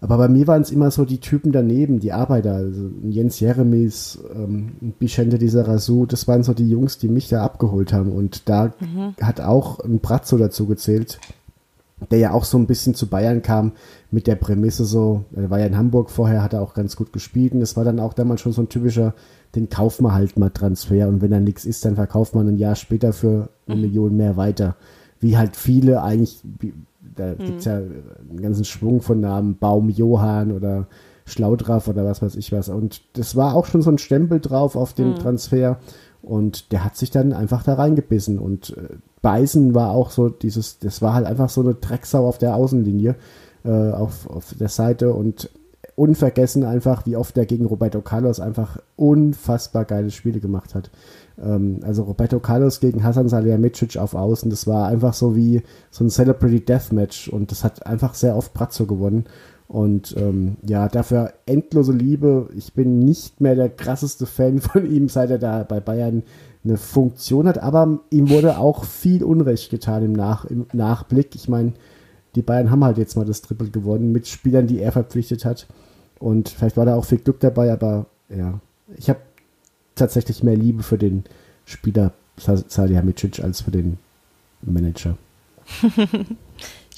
Aber 0.00 0.16
bei 0.16 0.28
mir 0.28 0.46
waren 0.46 0.62
es 0.62 0.70
immer 0.70 0.90
so 0.90 1.04
die 1.04 1.18
Typen 1.18 1.52
daneben, 1.52 1.98
die 1.98 2.12
Arbeiter, 2.12 2.54
also 2.54 2.88
Jens 3.02 3.40
Jeremies, 3.40 4.18
ähm, 4.34 4.94
Bichente 4.98 5.38
dieser 5.38 5.66
Rasu, 5.66 6.06
das 6.06 6.28
waren 6.28 6.44
so 6.44 6.54
die 6.54 6.70
Jungs, 6.70 6.98
die 6.98 7.08
mich 7.08 7.28
da 7.28 7.44
abgeholt 7.44 7.92
haben. 7.92 8.12
Und 8.12 8.48
da 8.48 8.72
hat 9.20 9.40
auch 9.40 9.80
ein 9.80 9.98
Brazzo 9.98 10.38
dazu 10.38 10.66
gezählt, 10.66 11.18
der 12.10 12.18
ja 12.18 12.32
auch 12.32 12.44
so 12.44 12.58
ein 12.58 12.66
bisschen 12.66 12.94
zu 12.94 13.08
Bayern 13.08 13.42
kam 13.42 13.72
mit 14.10 14.26
der 14.26 14.36
Prämisse 14.36 14.84
so, 14.84 15.24
er 15.34 15.50
war 15.50 15.58
ja 15.58 15.66
in 15.66 15.76
Hamburg 15.76 16.10
vorher, 16.10 16.42
hat 16.42 16.52
er 16.52 16.62
auch 16.62 16.74
ganz 16.74 16.96
gut 16.96 17.12
gespielt 17.12 17.52
und 17.52 17.60
das 17.60 17.76
war 17.76 17.84
dann 17.84 18.00
auch 18.00 18.14
damals 18.14 18.40
schon 18.40 18.52
so 18.52 18.62
ein 18.62 18.68
typischer, 18.68 19.14
den 19.54 19.68
kauft 19.68 20.00
man 20.00 20.12
halt 20.12 20.38
mal 20.38 20.50
Transfer 20.50 21.08
und 21.08 21.20
wenn 21.20 21.30
da 21.30 21.40
nichts 21.40 21.64
ist, 21.64 21.84
dann 21.84 21.96
verkauft 21.96 22.34
man 22.34 22.48
ein 22.48 22.56
Jahr 22.58 22.76
später 22.76 23.12
für 23.12 23.48
eine 23.66 23.80
Million 23.80 24.16
mehr 24.16 24.36
weiter. 24.36 24.76
Wie 25.20 25.36
halt 25.36 25.56
viele 25.56 26.02
eigentlich, 26.02 26.40
da 27.16 27.34
gibt's 27.34 27.64
ja 27.64 27.76
einen 27.78 28.40
ganzen 28.40 28.64
Schwung 28.64 29.00
von 29.00 29.20
Namen, 29.20 29.58
Baum 29.58 29.88
Johann 29.88 30.52
oder 30.52 30.86
Schlaudraff 31.24 31.88
oder 31.88 32.04
was 32.04 32.22
weiß 32.22 32.36
ich 32.36 32.52
was 32.52 32.68
und 32.68 33.02
das 33.14 33.36
war 33.36 33.54
auch 33.54 33.66
schon 33.66 33.82
so 33.82 33.90
ein 33.90 33.98
Stempel 33.98 34.40
drauf 34.40 34.76
auf 34.76 34.94
dem 34.94 35.16
Transfer 35.16 35.78
und 36.22 36.72
der 36.72 36.84
hat 36.84 36.96
sich 36.96 37.10
dann 37.10 37.32
einfach 37.32 37.62
da 37.62 37.74
reingebissen 37.74 38.38
und 38.38 38.76
äh, 38.76 38.96
Beißen 39.22 39.74
war 39.74 39.90
auch 39.90 40.10
so 40.10 40.28
dieses, 40.28 40.78
das 40.78 41.02
war 41.02 41.14
halt 41.14 41.26
einfach 41.26 41.48
so 41.48 41.60
eine 41.60 41.74
Drecksau 41.74 42.26
auf 42.26 42.38
der 42.38 42.54
Außenlinie, 42.54 43.16
äh, 43.64 43.90
auf, 43.90 44.28
auf 44.28 44.54
der 44.54 44.68
Seite 44.68 45.12
und 45.12 45.50
unvergessen 45.96 46.62
einfach, 46.62 47.06
wie 47.06 47.16
oft 47.16 47.36
er 47.36 47.44
gegen 47.44 47.66
Roberto 47.66 48.00
Carlos 48.00 48.38
einfach 48.38 48.78
unfassbar 48.94 49.84
geile 49.84 50.10
Spiele 50.10 50.38
gemacht 50.38 50.76
hat. 50.76 50.90
Ähm, 51.42 51.80
also 51.82 52.04
Roberto 52.04 52.38
Carlos 52.38 52.78
gegen 52.78 53.02
Hasan 53.02 53.28
Salihamidzic 53.28 53.96
auf 53.96 54.14
Außen, 54.14 54.48
das 54.48 54.68
war 54.68 54.86
einfach 54.86 55.14
so 55.14 55.34
wie 55.34 55.62
so 55.90 56.04
ein 56.04 56.10
Celebrity 56.10 56.60
Deathmatch 56.60 57.28
und 57.28 57.50
das 57.50 57.64
hat 57.64 57.84
einfach 57.86 58.14
sehr 58.14 58.36
oft 58.36 58.54
Brazzo 58.54 58.86
gewonnen. 58.86 59.24
Und 59.68 60.16
ähm, 60.16 60.56
ja, 60.66 60.88
dafür 60.88 61.34
endlose 61.44 61.92
Liebe. 61.92 62.48
Ich 62.56 62.72
bin 62.72 63.00
nicht 63.00 63.40
mehr 63.40 63.54
der 63.54 63.68
krasseste 63.68 64.24
Fan 64.26 64.60
von 64.62 64.90
ihm, 64.90 65.08
seit 65.08 65.30
er 65.30 65.38
da 65.38 65.62
bei 65.62 65.78
Bayern 65.80 66.22
eine 66.64 66.76
Funktion 66.76 67.46
hat, 67.46 67.58
aber 67.58 68.00
ihm 68.10 68.28
wurde 68.30 68.58
auch 68.58 68.84
viel 68.84 69.22
Unrecht 69.22 69.70
getan 69.70 70.04
im, 70.04 70.12
Nach 70.12 70.44
im 70.44 70.66
Nachblick. 70.72 71.34
Ich 71.34 71.48
meine, 71.48 71.72
die 72.34 72.42
Bayern 72.42 72.70
haben 72.70 72.84
halt 72.84 72.98
jetzt 72.98 73.16
mal 73.16 73.24
das 73.24 73.42
Triple 73.42 73.68
gewonnen 73.70 74.10
mit 74.10 74.26
Spielern, 74.26 74.66
die 74.66 74.80
er 74.80 74.92
verpflichtet 74.92 75.44
hat. 75.44 75.66
Und 76.18 76.48
vielleicht 76.48 76.76
war 76.76 76.84
da 76.84 76.96
auch 76.96 77.04
viel 77.04 77.18
Glück 77.18 77.38
dabei, 77.40 77.72
aber 77.72 78.06
ja, 78.28 78.58
ich 78.96 79.08
habe 79.08 79.20
tatsächlich 79.94 80.42
mehr 80.42 80.56
Liebe 80.56 80.82
für 80.82 80.98
den 80.98 81.24
Spieler 81.64 82.12
Sa- 82.38 82.62
Salihamidzic 82.66 83.42
als 83.42 83.60
für 83.60 83.70
den 83.70 83.98
Manager. 84.62 85.16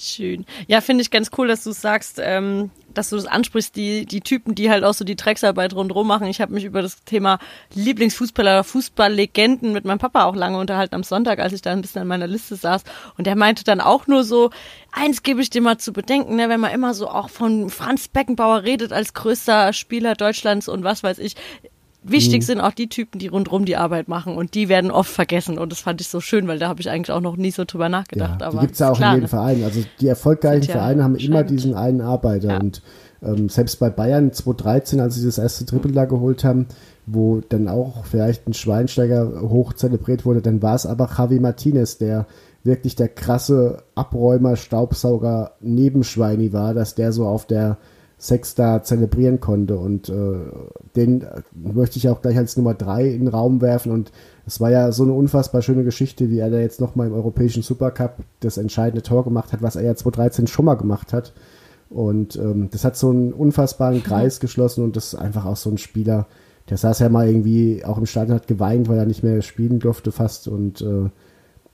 Schön. 0.03 0.47
Ja, 0.67 0.81
finde 0.81 1.03
ich 1.03 1.11
ganz 1.11 1.31
cool, 1.37 1.47
dass 1.47 1.63
du 1.63 1.73
sagst, 1.73 2.19
ähm, 2.25 2.71
dass 2.95 3.11
du 3.11 3.17
das 3.17 3.27
ansprichst, 3.27 3.77
die, 3.77 4.07
die 4.07 4.23
Typen, 4.23 4.55
die 4.55 4.71
halt 4.71 4.83
auch 4.83 4.95
so 4.95 5.05
die 5.05 5.15
Drecksarbeit 5.15 5.75
rundherum 5.75 6.07
machen. 6.07 6.27
Ich 6.27 6.41
habe 6.41 6.55
mich 6.55 6.65
über 6.65 6.81
das 6.81 7.05
Thema 7.05 7.39
Lieblingsfußballer, 7.75 8.65
Fußballlegenden 8.65 9.75
mit 9.75 9.85
meinem 9.85 9.99
Papa 9.99 10.25
auch 10.25 10.35
lange 10.35 10.57
unterhalten 10.57 10.95
am 10.95 11.03
Sonntag, 11.03 11.39
als 11.39 11.53
ich 11.53 11.61
da 11.61 11.73
ein 11.73 11.83
bisschen 11.83 12.01
an 12.01 12.09
meiner 12.09 12.27
Liste 12.27 12.57
saß. 12.57 12.83
Und 13.19 13.27
der 13.27 13.37
meinte 13.37 13.63
dann 13.63 13.83
auch 13.83 14.07
nur 14.07 14.25
so, 14.25 14.49
eins 14.91 15.23
gebe 15.23 15.43
ich 15.43 15.51
dir 15.51 15.61
mal 15.61 15.77
zu 15.77 15.93
bedenken, 15.93 16.37
ne, 16.37 16.49
wenn 16.49 16.61
man 16.61 16.73
immer 16.73 16.95
so 16.95 17.07
auch 17.07 17.29
von 17.29 17.69
Franz 17.69 18.09
Beckenbauer 18.09 18.63
redet 18.63 18.95
als 18.95 19.13
größter 19.13 19.75
Spieler 19.75 20.15
Deutschlands 20.15 20.67
und 20.67 20.83
was 20.83 21.03
weiß 21.03 21.19
ich. 21.19 21.37
Wichtig 22.03 22.45
sind 22.45 22.61
auch 22.61 22.73
die 22.73 22.89
Typen, 22.89 23.19
die 23.19 23.27
rundherum 23.27 23.67
die 23.67 23.77
Arbeit 23.77 24.09
machen 24.09 24.35
und 24.37 24.55
die 24.55 24.69
werden 24.71 24.91
oft 24.91 25.11
vergessen 25.11 25.59
und 25.59 25.71
das 25.71 25.81
fand 25.81 26.01
ich 26.01 26.09
so 26.09 26.21
schön, 26.21 26.49
weil 26.49 26.59
da 26.59 26.69
habe 26.69 26.81
ich 26.81 26.89
eigentlich 26.89 27.11
auch 27.11 27.21
noch 27.21 27.37
nie 27.37 27.51
so 27.51 27.65
drüber 27.67 27.91
nachgedacht. 27.91 28.41
Ja, 28.41 28.51
die 28.51 28.59
gibt's 28.59 28.79
ja 28.79 28.91
auch 28.91 28.97
klar, 28.97 29.11
in 29.11 29.17
jedem 29.17 29.25
ne? 29.25 29.29
Verein. 29.29 29.65
Also 29.65 29.81
die 30.01 30.07
erfolgreichen 30.07 30.67
ja 30.67 30.73
Vereine 30.73 31.05
haben 31.05 31.17
immer 31.17 31.45
diesen 31.45 31.75
einen 31.75 32.01
Arbeiter. 32.01 32.49
Ja. 32.49 32.61
Und 32.61 32.81
ähm, 33.23 33.51
selbst 33.51 33.79
bei 33.81 33.91
Bayern 33.91 34.33
2013, 34.33 34.99
als 35.01 35.17
sie 35.17 35.27
das 35.27 35.37
erste 35.37 35.67
Triple 35.67 35.93
da 35.93 36.07
geholt 36.07 36.43
haben, 36.43 36.67
wo 37.05 37.43
dann 37.47 37.69
auch 37.69 38.07
vielleicht 38.07 38.47
ein 38.49 38.55
Schweinsteiger 38.55 39.43
hoch 39.43 39.75
zelebriert 39.75 40.25
wurde, 40.25 40.41
dann 40.41 40.63
war 40.63 40.77
es 40.77 40.87
aber 40.87 41.11
Javi 41.17 41.39
Martinez, 41.39 41.99
der 41.99 42.27
wirklich 42.65 42.97
der 42.97 43.09
krasse 43.09 43.83
Abräumer, 43.95 44.57
Staubsauger, 44.57 45.53
Nebenschweini 45.61 46.53
war, 46.53 46.73
dass 46.73 46.95
der 46.95 47.13
so 47.13 47.27
auf 47.27 47.47
der 47.47 47.79
Sex 48.21 48.55
da 48.55 48.83
zelebrieren 48.83 49.41
konnte. 49.41 49.79
Und 49.79 50.11
äh, 50.11 50.39
den 50.95 51.23
äh, 51.23 51.41
möchte 51.55 51.97
ich 51.97 52.09
auch 52.11 52.21
gleich 52.21 52.37
als 52.37 52.57
Nummer 52.57 52.75
drei 52.75 53.09
in 53.09 53.21
den 53.21 53.29
Raum 53.29 53.63
werfen. 53.63 53.91
Und 53.91 54.13
es 54.47 54.61
war 54.61 54.71
ja 54.71 54.93
so 54.93 55.05
eine 55.05 55.15
unfassbar 55.15 55.63
schöne 55.63 55.85
Geschichte, 55.85 56.29
wie 56.29 56.39
er 56.39 56.51
da 56.51 56.59
jetzt 56.59 56.81
nochmal 56.81 57.07
im 57.07 57.15
europäischen 57.15 57.63
Supercup 57.63 58.17
das 58.41 58.59
entscheidende 58.59 59.03
Tor 59.03 59.25
gemacht 59.25 59.55
hat, 59.55 59.63
was 59.63 59.75
er 59.75 59.85
ja 59.85 59.95
2013 59.95 60.47
schon 60.47 60.67
mal 60.67 60.75
gemacht 60.75 61.15
hat. 61.15 61.33
Und 61.89 62.37
ähm, 62.37 62.69
das 62.71 62.85
hat 62.85 62.97
so 62.97 63.09
einen 63.09 63.33
unfassbaren 63.33 64.03
Kreis 64.03 64.39
geschlossen 64.39 64.85
und 64.85 64.97
das 64.97 65.15
ist 65.15 65.19
einfach 65.19 65.47
auch 65.47 65.57
so 65.57 65.71
ein 65.71 65.79
Spieler, 65.79 66.29
der 66.69 66.77
saß 66.77 67.01
ja 67.01 67.09
mal 67.09 67.27
irgendwie 67.27 67.85
auch 67.85 67.99
im 67.99 68.07
Stadion, 68.07 68.37
hat 68.37 68.47
geweint, 68.47 68.89
weil 68.89 68.99
er 68.99 69.07
nicht 69.07 69.25
mehr 69.25 69.41
spielen 69.43 69.81
durfte 69.81 70.13
fast. 70.13 70.47
Und 70.47 70.83
äh, 70.83 71.09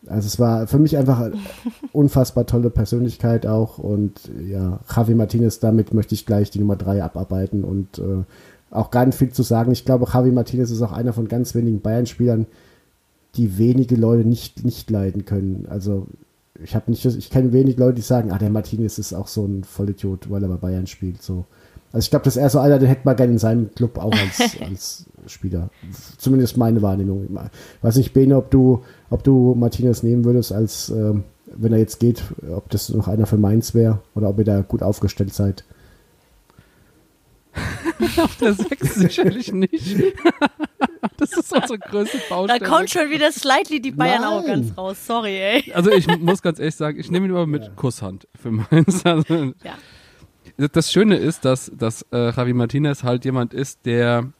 also 0.08 0.26
es 0.26 0.38
war 0.38 0.66
für 0.66 0.78
mich 0.78 0.96
einfach 0.96 1.30
unfassbar 1.92 2.46
tolle 2.46 2.70
Persönlichkeit 2.70 3.46
auch. 3.46 3.78
Und 3.78 4.30
ja, 4.46 4.80
Javi 4.94 5.14
Martinez, 5.14 5.60
damit 5.60 5.94
möchte 5.94 6.14
ich 6.14 6.26
gleich 6.26 6.50
die 6.50 6.58
Nummer 6.58 6.76
drei 6.76 7.02
abarbeiten 7.02 7.64
und 7.64 7.98
äh, 7.98 8.24
auch 8.70 8.90
gar 8.90 9.06
nicht 9.06 9.18
viel 9.18 9.30
zu 9.30 9.42
sagen. 9.42 9.72
Ich 9.72 9.84
glaube, 9.84 10.06
Javi 10.12 10.32
Martinez 10.32 10.70
ist 10.70 10.82
auch 10.82 10.92
einer 10.92 11.12
von 11.12 11.28
ganz 11.28 11.54
wenigen 11.54 11.80
Bayern-Spielern, 11.80 12.46
die 13.36 13.58
wenige 13.58 13.96
Leute 13.96 14.28
nicht, 14.28 14.64
nicht 14.64 14.90
leiden 14.90 15.24
können. 15.24 15.66
Also 15.68 16.06
ich 16.62 16.74
habe 16.74 16.90
nicht, 16.90 17.04
ich 17.04 17.30
kenne 17.30 17.52
wenig 17.52 17.76
Leute, 17.76 17.96
die 17.96 18.02
sagen, 18.02 18.30
ah, 18.30 18.38
der 18.38 18.50
Martinez 18.50 18.98
ist 18.98 19.12
auch 19.12 19.28
so 19.28 19.44
ein 19.44 19.64
Vollidiot, 19.64 20.30
weil 20.30 20.42
er 20.42 20.48
bei 20.48 20.56
Bayern 20.56 20.86
spielt. 20.86 21.22
So. 21.22 21.44
Also 21.96 22.04
ich 22.04 22.10
glaube, 22.10 22.26
das 22.26 22.36
ist 22.36 22.42
eher 22.42 22.50
so 22.50 22.58
einer, 22.58 22.78
den 22.78 22.88
hätte 22.88 23.00
man 23.04 23.16
gerne 23.16 23.32
in 23.32 23.38
seinem 23.38 23.74
Club 23.74 23.96
auch 23.96 24.12
als, 24.12 24.60
als 24.60 25.06
Spieler. 25.28 25.70
Zumindest 26.18 26.58
meine 26.58 26.82
Wahrnehmung. 26.82 27.24
Ich 27.24 27.82
weiß 27.82 27.96
nicht, 27.96 28.12
Bene, 28.12 28.36
ob 28.36 28.50
du, 28.50 28.84
ob 29.08 29.24
du 29.24 29.54
Martinez 29.54 30.02
nehmen 30.02 30.26
würdest, 30.26 30.52
als 30.52 30.90
ähm, 30.90 31.24
wenn 31.46 31.72
er 31.72 31.78
jetzt 31.78 31.98
geht, 31.98 32.22
ob 32.54 32.68
das 32.68 32.90
noch 32.90 33.08
einer 33.08 33.24
für 33.24 33.38
Mainz 33.38 33.72
wäre 33.72 34.00
oder 34.14 34.28
ob 34.28 34.38
ihr 34.38 34.44
da 34.44 34.60
gut 34.60 34.82
aufgestellt 34.82 35.32
seid. 35.32 35.64
Auf 38.18 38.36
der 38.36 38.52
6 38.52 38.94
sicherlich 38.96 39.50
nicht. 39.54 39.72
das 41.16 41.32
ist 41.32 41.50
unsere 41.50 41.78
größte 41.78 42.18
Da 42.28 42.34
Baustelle. 42.34 42.60
kommt 42.68 42.90
schon 42.90 43.08
wieder 43.08 43.32
slightly 43.32 43.80
die 43.80 43.92
Nein. 43.92 44.20
Bayern-Arroganz 44.20 44.76
raus. 44.76 44.98
Sorry, 45.06 45.38
ey. 45.38 45.72
Also 45.72 45.90
ich 45.92 46.06
muss 46.18 46.42
ganz 46.42 46.58
ehrlich 46.58 46.74
sagen, 46.74 47.00
ich 47.00 47.10
nehme 47.10 47.24
ihn 47.24 47.32
aber 47.32 47.46
mit 47.46 47.74
Kusshand 47.74 48.28
für 48.38 48.50
Mainz. 48.50 49.00
Also, 49.06 49.34
Ja. 49.64 49.72
Das 50.56 50.92
Schöne 50.92 51.16
ist, 51.16 51.44
dass, 51.44 51.70
dass 51.76 52.02
äh, 52.12 52.30
Javi 52.30 52.52
Martinez 52.52 53.02
halt 53.04 53.24
jemand 53.24 53.52
ist, 53.54 53.80
der 53.84 54.30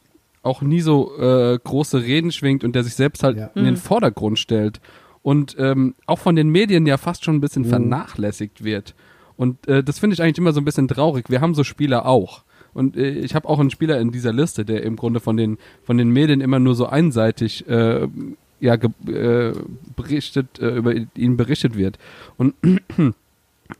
auch 0.43 0.61
nie 0.61 0.81
so 0.81 1.15
äh, 1.17 1.59
große 1.63 2.01
Reden 2.03 2.31
schwingt 2.31 2.63
und 2.63 2.73
der 2.75 2.83
sich 2.83 2.95
selbst 2.95 3.23
halt 3.23 3.37
Ja. 3.37 3.49
in 3.55 3.65
den 3.65 3.77
Vordergrund 3.77 4.39
stellt 4.39 4.79
und 5.21 5.55
ähm, 5.59 5.93
auch 6.05 6.19
von 6.19 6.35
den 6.35 6.49
Medien 6.49 6.85
ja 6.85 6.97
fast 6.97 7.23
schon 7.25 7.35
ein 7.35 7.41
bisschen 7.41 7.63
Mhm. 7.63 7.69
vernachlässigt 7.69 8.63
wird. 8.63 8.95
Und 9.35 9.67
äh, 9.67 9.83
das 9.83 9.99
finde 9.99 10.13
ich 10.15 10.21
eigentlich 10.23 10.37
immer 10.37 10.53
so 10.53 10.61
ein 10.61 10.65
bisschen 10.65 10.87
traurig. 10.87 11.29
Wir 11.29 11.41
haben 11.41 11.53
so 11.53 11.63
Spieler 11.63 12.05
auch. 12.05 12.43
Und 12.73 12.95
äh, 12.97 13.09
ich 13.09 13.35
habe 13.35 13.47
auch 13.49 13.59
einen 13.59 13.69
Spieler 13.71 13.99
in 13.99 14.11
dieser 14.11 14.33
Liste, 14.33 14.63
der 14.65 14.83
im 14.83 14.95
Grunde 14.95 15.19
von 15.19 15.35
den 15.37 15.57
von 15.83 15.97
den 15.97 16.09
Medien 16.09 16.41
immer 16.41 16.59
nur 16.59 16.75
so 16.75 16.85
einseitig 16.87 17.67
äh, 17.69 18.07
ja 18.59 18.75
ge 18.77 18.89
äh, 19.13 19.53
berichtet 19.95 20.59
äh, 20.59 20.75
über 20.77 20.93
ihn 21.15 21.37
berichtet 21.37 21.75
wird. 21.77 21.99
Und 22.37 22.53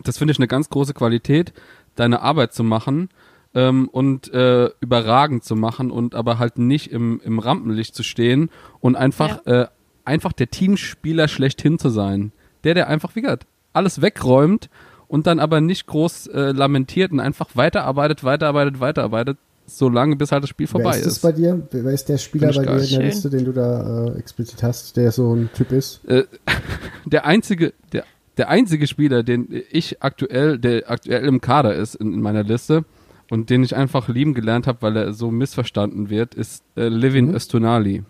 das 0.04 0.18
finde 0.18 0.32
ich 0.34 0.40
eine 0.40 0.48
ganz 0.48 0.70
große 0.70 0.94
Qualität, 0.94 1.54
deine 2.00 2.22
Arbeit 2.22 2.54
zu 2.54 2.64
machen 2.64 3.10
ähm, 3.54 3.90
und 3.90 4.34
äh, 4.34 4.70
überragend 4.80 5.44
zu 5.44 5.56
machen 5.56 5.92
und 5.92 6.16
aber 6.16 6.40
halt 6.40 6.58
nicht 6.58 6.92
im, 6.92 7.22
im 7.24 7.40
Rampenlicht 7.40 7.96
zu 7.96 8.04
stehen 8.04 8.50
und 8.80 8.96
einfach, 8.96 9.46
äh, 9.46 9.68
einfach 10.06 10.34
der 10.34 10.50
Teamspieler 10.50 11.28
schlechthin 11.28 11.80
zu 11.80 11.90
sein. 11.90 12.32
Der, 12.64 12.74
der 12.74 12.88
einfach, 12.88 13.16
wie 13.16 13.22
gesagt, 13.22 13.46
alles 13.74 14.02
wegräumt 14.02 14.70
und 15.08 15.28
dann 15.28 15.40
aber 15.40 15.62
nicht 15.62 15.88
groß 15.88 16.28
äh, 16.28 16.52
lamentiert 16.52 17.12
und 17.12 17.20
einfach 17.20 17.50
weiterarbeitet, 17.56 18.24
weiterarbeitet, 18.24 18.80
weiterarbeitet, 18.80 19.38
solange 19.66 20.16
bis 20.16 20.32
halt 20.32 20.44
das 20.44 20.50
Spiel 20.50 20.68
Wer 20.68 20.72
vorbei 20.72 20.98
ist 20.98 21.06
das 21.06 21.14
ist. 21.14 21.22
bei 21.22 21.32
dir? 21.32 21.68
Wer 21.72 21.86
wer 21.86 21.92
ist 21.92 22.10
der 22.10 22.18
Spieler 22.18 22.54
bei 22.54 22.64
dir 22.64 22.84
in 22.84 22.90
der. 22.90 23.00
Liste, 23.04 23.30
den 23.30 23.46
du 23.46 23.52
da 23.54 24.08
äh, 24.08 24.18
explizit 24.20 24.64
hast, 24.64 24.98
der 24.98 25.12
so 25.12 25.34
ein 25.34 25.50
Typ 25.54 25.72
ist? 25.72 26.04
Äh, 26.06 26.24
der 27.06 27.26
einzige, 27.26 27.74
der, 27.92 28.04
der 28.38 28.50
einzige 28.50 28.88
Spieler, 28.88 29.24
den 29.24 29.48
ich 29.72 30.02
aktuell, 30.04 30.60
der 30.60 30.90
aktuell 30.90 31.26
im 31.26 31.42
Kader 31.42 31.76
ist 31.76 31.96
in, 31.96 32.14
in 32.14 32.22
meiner 32.22 32.44
Liste 32.44 32.86
und 33.30 33.50
den 33.50 33.64
ich 33.64 33.76
einfach 33.76 34.08
lieben 34.08 34.34
gelernt 34.34 34.68
habe, 34.68 34.82
weil 34.82 34.96
er 34.96 35.14
so 35.14 35.32
missverstanden 35.32 36.10
wird, 36.10 36.36
ist 36.36 36.64
äh, 36.76 36.88
Levin 36.88 37.28
Mhm. 37.28 37.36
Östunali. 37.36 38.04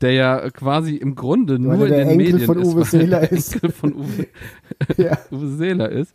Der 0.00 0.12
ja 0.12 0.48
quasi 0.50 0.96
im 0.96 1.14
Grunde 1.14 1.54
Weil 1.54 1.76
nur 1.76 1.86
in 1.86 1.92
den 1.92 2.08
Enkel 2.08 2.16
Medien 2.16 2.40
von 2.40 2.58
ist, 2.58 2.68
Uwe 2.68 2.74
weil 2.76 2.82
er 2.82 2.86
Seeler 2.86 3.20
der 3.20 3.32
ist. 3.32 3.54
Enkel 3.54 3.70
von 3.70 3.94
Uwe, 3.94 4.26
ja. 4.96 5.18
Uwe 5.30 5.48
Seeler 5.48 5.90
ist. 5.90 6.14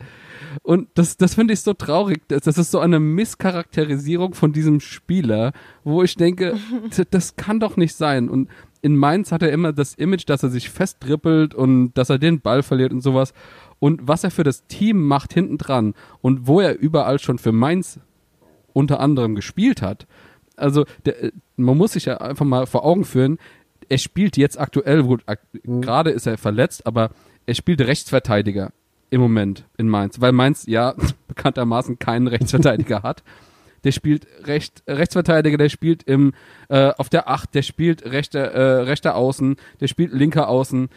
Und 0.63 0.88
das, 0.95 1.17
das 1.17 1.36
finde 1.36 1.53
ich 1.53 1.62
so 1.62 1.73
traurig. 1.73 2.21
Das, 2.27 2.41
das 2.43 2.58
ist 2.58 2.71
so 2.71 2.79
eine 2.79 2.99
Misscharakterisierung 2.99 4.34
von 4.34 4.53
diesem 4.53 4.79
Spieler, 4.79 5.51
wo 5.84 6.01
ich 6.01 6.15
denke, 6.15 6.55
das 7.12 7.36
kann 7.36 7.60
doch 7.60 7.77
nicht 7.77 7.93
sein. 7.95 8.29
Und 8.29 8.49
in 8.86 8.98
Mainz 8.98 9.32
hat 9.32 9.41
er 9.41 9.52
immer 9.52 9.74
das 9.74 9.95
Image, 9.95 10.30
dass 10.30 10.43
er 10.43 10.50
sich 10.50 10.69
festtrippelt 10.69 11.56
und 11.56 11.93
dass 11.95 12.12
er 12.12 12.19
den 12.19 12.39
Ball 12.39 12.62
verliert 12.62 12.93
und 12.93 13.02
sowas. 13.02 13.34
Und 13.80 14.08
was 14.08 14.24
er 14.24 14.30
für 14.30 14.43
das 14.43 14.67
Team 14.67 15.08
macht 15.08 15.34
hinten 15.34 15.58
dran 15.58 15.95
und 16.21 16.45
wo 16.45 16.62
er 16.62 16.78
überall 16.78 17.17
schon 17.17 17.39
für 17.39 17.52
Mainz 17.52 18.00
unter 18.74 19.00
anderem 19.00 19.34
gespielt 19.34 19.82
hat. 19.82 20.06
Also 20.56 20.86
der, 21.04 21.32
man 21.56 21.76
muss 21.76 21.93
sich 21.93 22.06
ja 22.06 22.17
einfach 22.17 22.45
mal 22.45 22.67
vor 22.67 22.86
Augen 22.86 23.06
führen, 23.06 23.39
er 23.89 23.98
spielt 23.98 24.38
jetzt 24.38 24.60
aktuell, 24.60 25.02
gut, 25.02 25.24
ak 25.26 25.39
gerade 25.63 26.12
ist 26.12 26.28
er 26.28 26.38
verletzt, 26.38 26.86
aber 26.86 27.10
er 27.48 27.56
spielt 27.56 27.82
Rechtsverteidiger 27.82 28.71
im 29.10 29.19
Moment 29.19 29.65
in 29.80 29.89
Mainz, 29.89 30.21
weil 30.21 30.32
Mainz 30.32 30.67
ja 30.67 30.93
bekanntermaßen 31.28 31.98
keinen 31.98 32.28
Rechtsverteidiger 32.28 33.02
hat. 33.02 33.24
Der 33.86 33.91
spielt 33.93 34.28
recht, 34.43 34.84
Rechtsverteidiger, 34.88 35.58
der 35.58 35.69
spielt 35.69 36.04
im, 36.04 36.34
äh, 36.67 36.91
auf 36.98 37.08
der 37.08 37.30
Acht, 37.30 37.56
der 37.56 37.62
spielt 37.62 38.04
rechter, 38.04 38.39
äh, 38.52 38.82
rechter 38.82 39.15
Außen, 39.15 39.56
der 39.80 39.88
spielt 39.88 40.12
linker 40.12 40.50
Außen. 40.50 40.89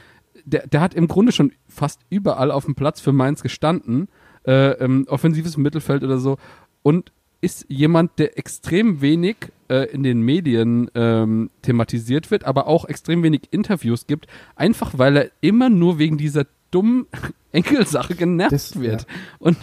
Der, 0.45 0.67
der 0.67 0.81
hat 0.81 0.95
im 0.95 1.07
Grunde 1.07 1.31
schon 1.31 1.53
fast 1.69 2.01
überall 2.11 2.51
auf 2.51 2.65
dem 2.65 2.75
Platz 2.75 3.01
für 3.01 3.13
Mainz 3.13 3.43
gestanden, 3.43 4.09
äh, 4.47 4.77
im 4.83 5.07
offensives 5.09 5.57
Mittelfeld 5.57 6.03
oder 6.03 6.19
so. 6.19 6.39
Und 6.83 7.13
ist 7.41 7.67
jemand, 7.69 8.19
der 8.19 8.37
extrem 8.37 9.01
wenig 9.01 9.37
äh, 9.69 9.85
in 9.93 10.03
den 10.03 10.23
Medien 10.23 10.91
ähm, 10.97 11.51
thematisiert 11.63 12.31
wird, 12.33 12.43
aber 12.45 12.67
auch 12.67 12.85
extrem 12.87 13.23
wenig 13.23 13.43
Interviews 13.53 14.07
gibt, 14.09 14.27
einfach 14.57 14.99
weil 14.99 15.17
er 15.17 15.31
immer 15.41 15.69
nur 15.69 15.99
wegen 16.01 16.19
dieser 16.19 16.47
dummen 16.73 17.07
Enkelsache 17.53 18.15
genervt 18.17 18.53
Das- 18.53 18.81
wird. 18.81 19.07
Und 19.39 19.57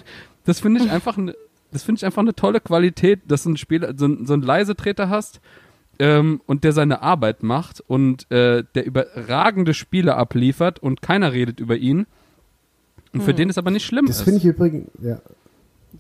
das 0.46 0.60
finde 0.60 0.84
ich 0.84 0.92
einfach 0.92 1.18
eine, 1.18 1.34
das 1.76 1.84
finde 1.84 2.00
ich 2.00 2.06
einfach 2.06 2.22
eine 2.22 2.34
tolle 2.34 2.60
Qualität, 2.62 3.20
dass 3.28 3.44
du 3.44 3.50
einen 3.50 3.58
Spieler, 3.58 3.94
so, 3.98 4.06
ein- 4.08 4.26
so 4.26 4.34
einen 4.34 4.42
Leisetreter 4.44 5.10
hast 5.10 5.42
ähm, 6.00 6.42
und 6.46 6.64
der 6.64 6.72
seine 6.72 7.02
Arbeit 7.02 7.44
macht 7.44 7.82
und 7.88 8.30
äh, 8.32 8.64
der 8.76 8.86
überragende 8.86 9.74
Spiele 9.74 10.16
abliefert 10.16 10.80
und 10.80 11.02
keiner 11.02 11.34
redet 11.34 11.60
über 11.60 11.76
ihn. 11.78 12.06
Und 13.14 13.24
für 13.24 13.34
den 13.34 13.50
ist 13.50 13.58
aber 13.58 13.72
nicht 13.72 13.86
schlimm. 13.86 14.06
Das 14.08 14.22
finde 14.22 14.40
ich 14.40 14.46
übrigens, 14.46 14.90
ja. 15.02 15.20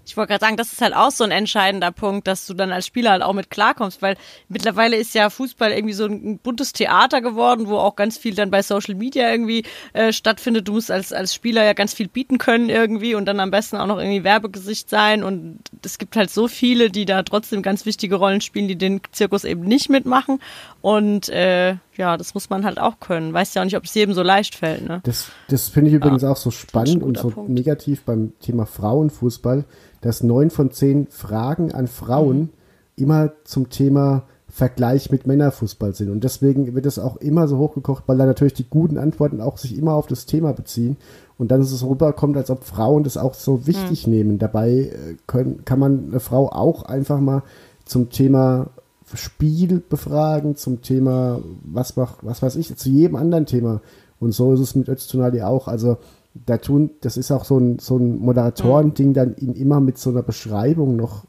Ich 0.06 0.18
wollte 0.18 0.30
gerade 0.30 0.46
sagen, 0.46 0.58
das 0.58 0.74
ist 0.74 0.82
halt 0.82 0.96
auch 0.96 1.12
so 1.12 1.24
ein 1.24 1.32
entscheidender 1.32 1.92
Punkt, 1.92 2.28
dass 2.28 2.46
du 2.48 2.54
dann 2.54 2.72
als 2.72 2.86
Spieler 2.86 3.12
halt 3.12 3.24
auch 3.24 3.34
mit 3.34 3.50
klarkommst, 3.50 4.02
weil 4.02 4.18
mittlerweile 4.50 4.96
ist 4.96 5.14
ja 5.14 5.30
Fußball 5.30 5.72
irgendwie 5.72 5.94
so 5.94 6.06
ein 6.06 6.40
buntes 6.40 6.74
Theater 6.74 7.22
geworden, 7.22 7.68
wo 7.68 7.78
auch 7.78 7.96
ganz 7.96 8.18
viel 8.18 8.36
dann 8.36 8.52
bei 8.52 8.62
Social 8.62 8.96
Media 8.96 9.30
irgendwie 9.30 9.64
äh, 9.94 10.12
stattfindet. 10.12 10.68
Du 10.68 10.74
musst 10.74 10.92
als, 10.92 11.14
als 11.14 11.34
Spieler 11.34 11.64
ja 11.64 11.74
ganz 11.74 11.94
viel 11.94 12.08
bieten 12.08 12.38
können 12.38 12.70
irgendwie 12.70 13.16
und 13.16 13.26
dann 13.26 13.40
am 13.40 13.52
besten 13.52 13.78
auch 13.78 13.88
noch 13.88 13.98
irgendwie 13.98 14.24
Werbegesicht 14.24 14.90
sein 14.90 15.24
und 15.24 15.60
es 15.84 15.98
gibt 15.98 16.16
halt 16.16 16.30
so 16.30 16.48
viele, 16.48 16.90
die 16.90 17.06
da 17.06 17.24
trotzdem 17.24 17.62
ganz 17.62 17.86
wichtige 17.86 18.16
Rollen 18.16 18.42
spielen, 18.42 18.68
die 18.68 18.78
den 18.78 19.02
Zirkus 19.12 19.44
eben 19.44 19.62
nicht 19.62 19.90
mitmachen 19.90 20.40
und 20.86 21.30
äh, 21.30 21.78
ja, 21.98 22.16
das 22.16 22.36
muss 22.36 22.52
man 22.52 22.64
halt 22.64 22.80
auch 22.80 23.00
können. 23.00 23.34
Weißt 23.34 23.56
ja 23.56 23.62
auch 23.62 23.66
nicht, 23.66 23.76
ob 23.76 23.86
es 23.86 23.96
jedem 23.96 24.14
so 24.14 24.22
leicht 24.22 24.54
fällt, 24.54 24.88
ne? 24.88 25.02
Das, 25.02 25.30
das 25.48 25.68
finde 25.68 25.90
ich 25.90 25.96
übrigens 25.96 26.24
auch 26.24 26.38
so 26.38 26.52
spannend 26.52 27.02
und 27.02 27.18
so 27.18 27.32
Punkt. 27.32 27.50
negativ 27.50 28.04
beim 28.04 28.34
Thema 28.40 28.68
Frauenfußball, 28.68 29.66
dass 30.02 30.22
neun 30.22 30.52
von 30.52 30.70
zehn 30.70 31.08
Fragen 31.08 31.72
an 31.72 31.88
Frauen 31.88 32.38
Mhm. 32.38 32.50
immer 32.98 33.32
zum 33.46 33.70
Thema 33.72 34.26
Vergleich 34.48 35.10
mit 35.10 35.26
Männerfußball 35.26 35.96
sind. 35.96 36.12
Und 36.12 36.24
deswegen 36.24 36.76
wird 36.76 36.86
es 36.86 37.00
auch 37.00 37.16
immer 37.18 37.48
so 37.48 37.58
hochgekocht, 37.58 38.04
weil 38.06 38.20
da 38.20 38.28
natürlich 38.28 38.54
die 38.54 38.70
guten 38.70 39.00
Antworten 39.00 39.42
auch 39.42 39.58
sich 39.58 39.76
immer 39.76 39.96
auf 39.96 40.06
das 40.06 40.28
Thema 40.28 40.54
beziehen. 40.54 40.98
Und 41.40 41.50
dann 41.50 41.62
ist 41.62 41.72
es 41.72 41.84
rüberkommt, 41.84 42.38
als 42.38 42.52
ob 42.52 42.64
Frauen 42.64 43.04
das 43.04 43.18
auch 43.18 43.34
so 43.34 43.66
wichtig 43.66 44.06
nehmen. 44.06 44.38
Dabei 44.38 44.70
äh, 44.70 45.16
können, 45.26 45.66
kann 45.66 45.80
man 45.80 46.10
eine 46.12 46.20
Frau 46.20 46.48
auch 46.50 46.84
einfach 46.84 47.20
mal 47.20 47.42
zum 47.86 48.12
Thema 48.12 48.68
Spiel 49.14 49.82
befragen, 49.88 50.56
zum 50.56 50.82
Thema, 50.82 51.42
was 51.64 51.96
macht, 51.96 52.18
was 52.22 52.42
weiß 52.42 52.56
ich, 52.56 52.76
zu 52.76 52.90
jedem 52.90 53.16
anderen 53.16 53.46
Thema. 53.46 53.82
Und 54.20 54.32
so 54.32 54.54
ist 54.54 54.60
es 54.60 54.76
mit 54.76 54.90
Öztunali 54.90 55.42
auch. 55.42 55.68
Also 55.68 55.98
da 56.46 56.58
tun, 56.58 56.92
das 57.02 57.16
ist 57.16 57.32
auch 57.32 57.46
so 57.46 57.58
ein, 57.58 57.80
so 57.80 57.98
ein 57.98 58.18
Moderatoren-Ding, 58.18 59.14
dann 59.14 59.36
ihn 59.38 59.54
immer 59.54 59.80
mit 59.80 59.98
so 59.98 60.10
einer 60.10 60.24
Beschreibung 60.24 60.96
noch, 60.96 61.26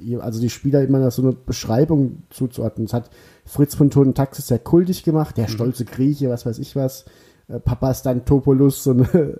äh, 0.00 0.16
also 0.16 0.40
die 0.40 0.48
Spieler 0.48 0.82
immer 0.82 0.98
noch 0.98 1.12
so 1.12 1.22
eine 1.22 1.32
Beschreibung 1.32 2.22
zuzuordnen. 2.30 2.86
Das 2.86 2.94
hat 2.94 3.10
Fritz 3.44 3.74
von 3.74 3.90
Toten 3.90 4.14
Taxis 4.14 4.46
sehr 4.46 4.58
kultig 4.58 5.02
gemacht, 5.02 5.36
der 5.36 5.48
stolze 5.48 5.84
Grieche, 5.84 6.30
was 6.30 6.46
weiß 6.46 6.58
ich 6.58 6.74
was, 6.74 7.04
äh, 7.48 7.60
Papastantopoulos, 7.60 8.82
so 8.82 8.90
eine, 8.92 9.38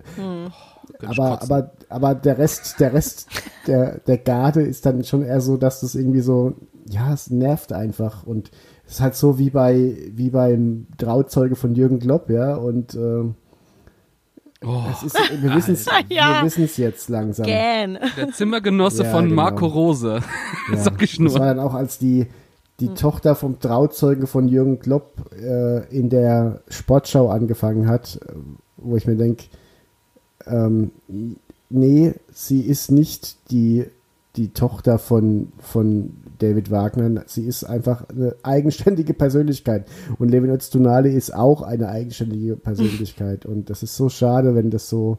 aber, 1.07 1.43
aber, 1.43 1.73
aber 1.89 2.15
der 2.15 2.39
Rest, 2.39 2.79
der 2.79 2.93
Rest 2.93 3.29
der, 3.67 3.99
der 4.01 4.19
Garde 4.19 4.63
ist 4.63 4.85
dann 4.85 5.03
schon 5.05 5.23
eher 5.23 5.41
so, 5.41 5.57
dass 5.57 5.81
das 5.81 5.95
irgendwie 5.95 6.21
so, 6.21 6.55
ja, 6.89 7.13
es 7.13 7.31
nervt 7.31 7.73
einfach 7.73 8.27
und 8.27 8.51
es 8.87 8.95
ist 8.95 9.01
halt 9.01 9.15
so 9.15 9.39
wie 9.39 9.51
bei, 9.51 9.97
wie 10.13 10.31
beim 10.31 10.87
Trauzeuge 10.99 11.57
von 11.57 11.75
Jürgen 11.75 11.99
Klopp, 11.99 12.31
ja, 12.31 12.55
und, 12.57 12.95
ähm, 12.95 13.35
Oh, 14.65 14.83
es 14.91 15.03
ist, 15.03 15.43
wir 15.43 15.55
wissen 15.55 15.75
es 15.75 15.85
Ja. 16.09 16.43
jetzt 16.45 17.09
langsam. 17.11 17.45
Gähn. 17.47 17.99
der 18.17 18.33
Zimmergenosse 18.33 19.05
Ja, 19.05 19.11
von 19.11 19.25
genau. 19.29 19.35
Marco 19.43 19.67
Rose. 19.67 20.21
Ja, 20.73 20.79
Sag 20.79 21.01
ich 21.03 21.13
Das 21.13 21.19
nur. 21.21 21.35
war 21.35 21.47
dann 21.47 21.61
auch, 21.61 21.75
als 21.75 21.99
die, 21.99 22.27
die 22.81 22.89
Tochter 22.89 23.35
vom 23.35 23.61
Trauzeugen 23.61 24.27
von 24.27 24.49
Jürgen 24.49 24.79
Klopp 24.81 25.31
äh, 25.39 25.87
in 25.95 26.09
der 26.09 26.63
Sportschau 26.69 27.29
angefangen 27.29 27.87
hat, 27.87 28.19
äh, 28.27 28.33
wo 28.79 28.97
ich 28.97 29.07
mir 29.07 29.17
denke, 29.17 29.45
ähm, 30.47 30.91
nee, 31.69 32.15
sie 32.33 32.63
ist 32.63 32.91
nicht 32.91 33.51
die, 33.51 33.85
die 34.37 34.49
Tochter 34.49 34.99
von, 34.99 35.53
von 35.59 36.17
David 36.39 36.71
Wagner. 36.71 37.23
Sie 37.27 37.45
ist 37.45 37.65
einfach 37.65 38.09
eine 38.09 38.35
eigenständige 38.43 39.15
Persönlichkeit. 39.15 39.87
Und 40.19 40.31
Levin 40.31 40.51
Öztunali 40.51 41.13
ist 41.15 41.35
auch 41.35 41.63
eine 41.63 41.89
eigenständige 41.89 42.57
Persönlichkeit. 42.57 43.47
Und 43.47 43.71
das 43.71 43.83
ist 43.83 43.97
so 43.97 44.09
schade, 44.09 44.55
wenn 44.55 44.71
das 44.71 44.89
so, 44.89 45.19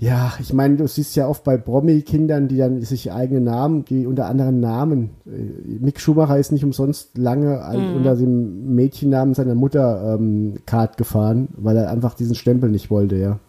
Ja, 0.00 0.32
ich 0.38 0.52
meine, 0.52 0.76
du 0.76 0.86
siehst 0.86 1.16
ja 1.16 1.26
oft 1.26 1.42
bei 1.42 1.56
Promi-Kindern, 1.56 2.46
die 2.46 2.56
dann 2.56 2.80
sich 2.82 3.10
eigene 3.10 3.40
Namen, 3.40 3.84
die 3.84 4.06
unter 4.06 4.26
anderen 4.26 4.60
Namen. 4.60 5.10
äh, 5.26 5.80
Mick 5.80 5.98
Schumacher 5.98 6.38
ist 6.38 6.52
nicht 6.52 6.62
umsonst 6.64 7.18
lange 7.18 7.64
ein- 7.64 7.96
unter 7.96 8.14
dem 8.14 8.76
Mädchennamen 8.76 9.34
seiner 9.34 9.56
Mutter 9.56 10.14
ähm, 10.14 10.54
Kart 10.66 10.98
gefahren, 10.98 11.48
weil 11.56 11.76
er 11.76 11.90
einfach 11.90 12.14
diesen 12.14 12.36
Stempel 12.36 12.70
nicht 12.70 12.90
wollte, 12.92 13.16
ja. 13.16 13.40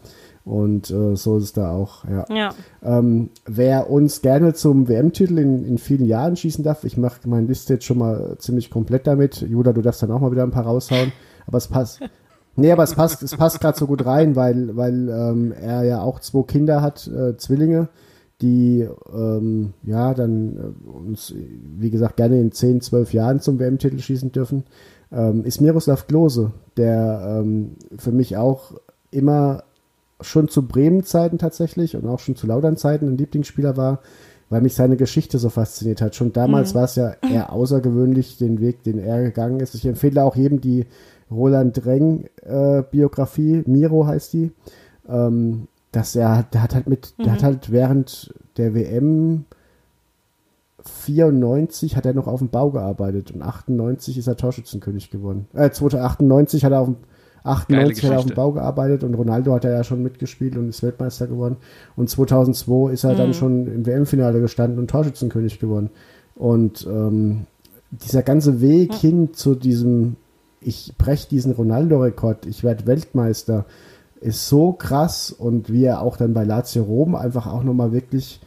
Und 0.49 0.89
äh, 0.89 1.15
so 1.15 1.37
ist 1.37 1.43
es 1.43 1.53
da 1.53 1.71
auch, 1.71 2.05
ja. 2.05 2.25
Ja. 2.33 2.49
Ähm, 2.81 3.29
wer 3.45 3.91
uns 3.91 4.23
gerne 4.23 4.55
zum 4.55 4.87
WM-Titel 4.87 5.37
in, 5.37 5.63
in 5.63 5.77
vielen 5.77 6.05
Jahren 6.05 6.35
schießen 6.35 6.63
darf, 6.63 6.85
ich 6.85 6.97
mache 6.97 7.29
meine 7.29 7.45
Liste 7.45 7.73
jetzt 7.73 7.85
schon 7.85 7.99
mal 7.99 8.35
ziemlich 8.39 8.71
komplett 8.71 9.05
damit. 9.05 9.41
Judah, 9.41 9.73
du 9.73 9.83
darfst 9.83 10.01
dann 10.01 10.09
auch 10.09 10.19
mal 10.19 10.31
wieder 10.31 10.41
ein 10.41 10.49
paar 10.49 10.65
raushauen. 10.65 11.11
Aber 11.45 11.57
es 11.57 11.67
passt. 11.67 11.99
Nee, 12.55 12.73
aber 12.73 12.83
es 12.83 12.93
passt, 12.93 13.23
es 13.23 13.37
passt 13.37 13.61
gerade 13.61 13.77
so 13.77 13.87
gut 13.87 14.05
rein, 14.05 14.35
weil, 14.35 14.75
weil 14.75 15.07
ähm, 15.07 15.53
er 15.53 15.83
ja 15.83 16.01
auch 16.01 16.19
zwei 16.19 16.41
Kinder 16.41 16.81
hat, 16.81 17.07
äh, 17.07 17.37
Zwillinge, 17.37 17.87
die 18.41 18.85
ähm, 19.13 19.73
ja 19.83 20.13
dann 20.13 20.57
äh, 20.57 20.89
uns, 20.89 21.33
wie 21.77 21.89
gesagt, 21.89 22.17
gerne 22.17 22.41
in 22.41 22.51
10, 22.51 22.81
12 22.81 23.13
Jahren 23.13 23.39
zum 23.39 23.59
WM-Titel 23.59 23.99
schießen 23.99 24.33
dürfen, 24.33 24.65
ähm, 25.09 25.45
ist 25.45 25.61
Miroslav 25.61 26.07
Klose, 26.07 26.51
der 26.75 27.39
ähm, 27.39 27.77
für 27.97 28.11
mich 28.11 28.35
auch 28.35 28.73
immer 29.09 29.63
schon 30.21 30.49
zu 30.49 30.67
Bremen-Zeiten 30.67 31.37
tatsächlich 31.37 31.95
und 31.95 32.05
auch 32.05 32.19
schon 32.19 32.35
zu 32.35 32.47
Laudern-Zeiten 32.47 33.07
ein 33.07 33.17
Lieblingsspieler 33.17 33.77
war, 33.77 33.99
weil 34.49 34.61
mich 34.61 34.75
seine 34.75 34.97
Geschichte 34.97 35.37
so 35.39 35.49
fasziniert 35.49 36.01
hat. 36.01 36.15
Schon 36.15 36.33
damals 36.33 36.75
war 36.75 36.85
es 36.85 36.95
ja 36.95 37.13
eher 37.21 37.53
außergewöhnlich, 37.53 38.37
den 38.37 38.59
Weg, 38.59 38.83
den 38.83 38.99
er 38.99 39.21
gegangen 39.21 39.59
ist. 39.59 39.75
Ich 39.75 39.85
empfehle 39.85 40.23
auch 40.23 40.35
jedem 40.35 40.59
die 40.59 40.85
Roland 41.31 41.85
Dreng-Biografie, 41.85 43.63
Miro 43.67 44.07
heißt 44.07 44.33
die, 44.33 44.51
ähm, 45.07 45.67
dass 45.91 46.15
er, 46.15 46.43
der 46.51 46.63
hat 46.63 46.75
halt 46.75 46.89
mit, 46.89 47.13
der 47.19 47.33
hat 47.33 47.43
halt 47.43 47.71
während 47.71 48.33
der 48.57 48.73
WM 48.73 49.45
94 50.83 51.95
hat 51.95 52.05
er 52.05 52.13
noch 52.13 52.27
auf 52.27 52.39
dem 52.39 52.49
Bau 52.49 52.71
gearbeitet 52.71 53.31
und 53.31 53.41
98 53.41 54.17
ist 54.17 54.27
er 54.27 54.37
Torschützenkönig 54.37 55.11
geworden. 55.11 55.47
Äh, 55.53 55.71
2098 55.71 56.65
hat 56.65 56.71
er 56.71 56.79
auf 56.81 56.87
dem 56.87 56.97
98 57.43 58.03
hat 58.03 58.11
er 58.11 58.19
auf 58.19 58.25
dem. 58.25 58.35
Bau 58.35 58.51
gearbeitet 58.51 59.03
und 59.03 59.13
Ronaldo 59.13 59.53
hat 59.53 59.65
er 59.65 59.71
ja 59.71 59.83
schon 59.83 60.03
mitgespielt 60.03 60.57
und 60.57 60.69
ist 60.69 60.83
Weltmeister 60.83 61.27
geworden. 61.27 61.57
Und 61.95 62.09
2002 62.09 62.91
ist 62.93 63.03
er 63.03 63.15
dann 63.15 63.33
schon 63.33 63.67
im 63.67 63.85
WM-Finale 63.85 64.41
gestanden 64.41 64.79
und 64.79 64.89
Torschützenkönig 64.89 65.59
geworden. 65.59 65.89
Und 66.35 66.87
ähm, 66.89 67.45
dieser 67.91 68.23
ganze 68.23 68.61
Weg 68.61 68.93
hin 68.93 69.33
zu 69.33 69.55
diesem, 69.55 70.15
ich 70.61 70.93
breche 70.97 71.29
diesen 71.29 71.53
Ronaldo-Rekord, 71.53 72.45
ich 72.45 72.63
werde 72.63 72.85
Weltmeister, 72.85 73.65
ist 74.21 74.47
so 74.49 74.73
krass 74.73 75.31
und 75.31 75.71
wie 75.71 75.85
er 75.85 76.01
auch 76.01 76.17
dann 76.17 76.33
bei 76.33 76.43
Lazio 76.43 76.83
Rom 76.83 77.15
einfach 77.15 77.47
auch 77.47 77.63
nochmal 77.63 77.91
wirklich 77.91 78.41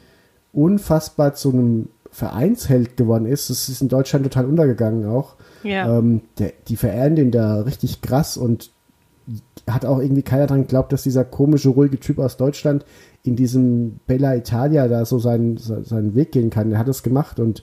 unfassbar 0.52 1.34
zu 1.34 1.50
einem 1.50 1.88
Vereinsheld 2.10 2.96
geworden 2.98 3.26
ist. 3.26 3.48
Das 3.48 3.68
ist 3.70 3.80
in 3.80 3.88
Deutschland 3.88 4.24
total 4.24 4.44
untergegangen 4.44 5.06
auch. 5.06 5.36
Ja. 5.62 5.98
Ähm, 5.98 6.22
der, 6.38 6.52
die 6.68 6.76
verehren 6.76 7.16
den 7.16 7.30
da 7.30 7.62
richtig 7.62 8.02
krass 8.02 8.36
und 8.36 8.71
hat 9.68 9.84
auch 9.84 9.98
irgendwie 10.00 10.22
keiner 10.22 10.46
dran 10.46 10.62
geglaubt, 10.62 10.92
dass 10.92 11.02
dieser 11.02 11.24
komische, 11.24 11.68
ruhige 11.68 12.00
Typ 12.00 12.18
aus 12.18 12.36
Deutschland 12.36 12.84
in 13.22 13.36
diesem 13.36 14.00
Bella 14.06 14.34
Italia 14.34 14.88
da 14.88 15.04
so 15.04 15.18
seinen, 15.18 15.56
se- 15.56 15.84
seinen 15.84 16.14
Weg 16.14 16.32
gehen 16.32 16.50
kann. 16.50 16.72
Er 16.72 16.78
hat 16.78 16.88
es 16.88 17.02
gemacht 17.02 17.38
und 17.38 17.62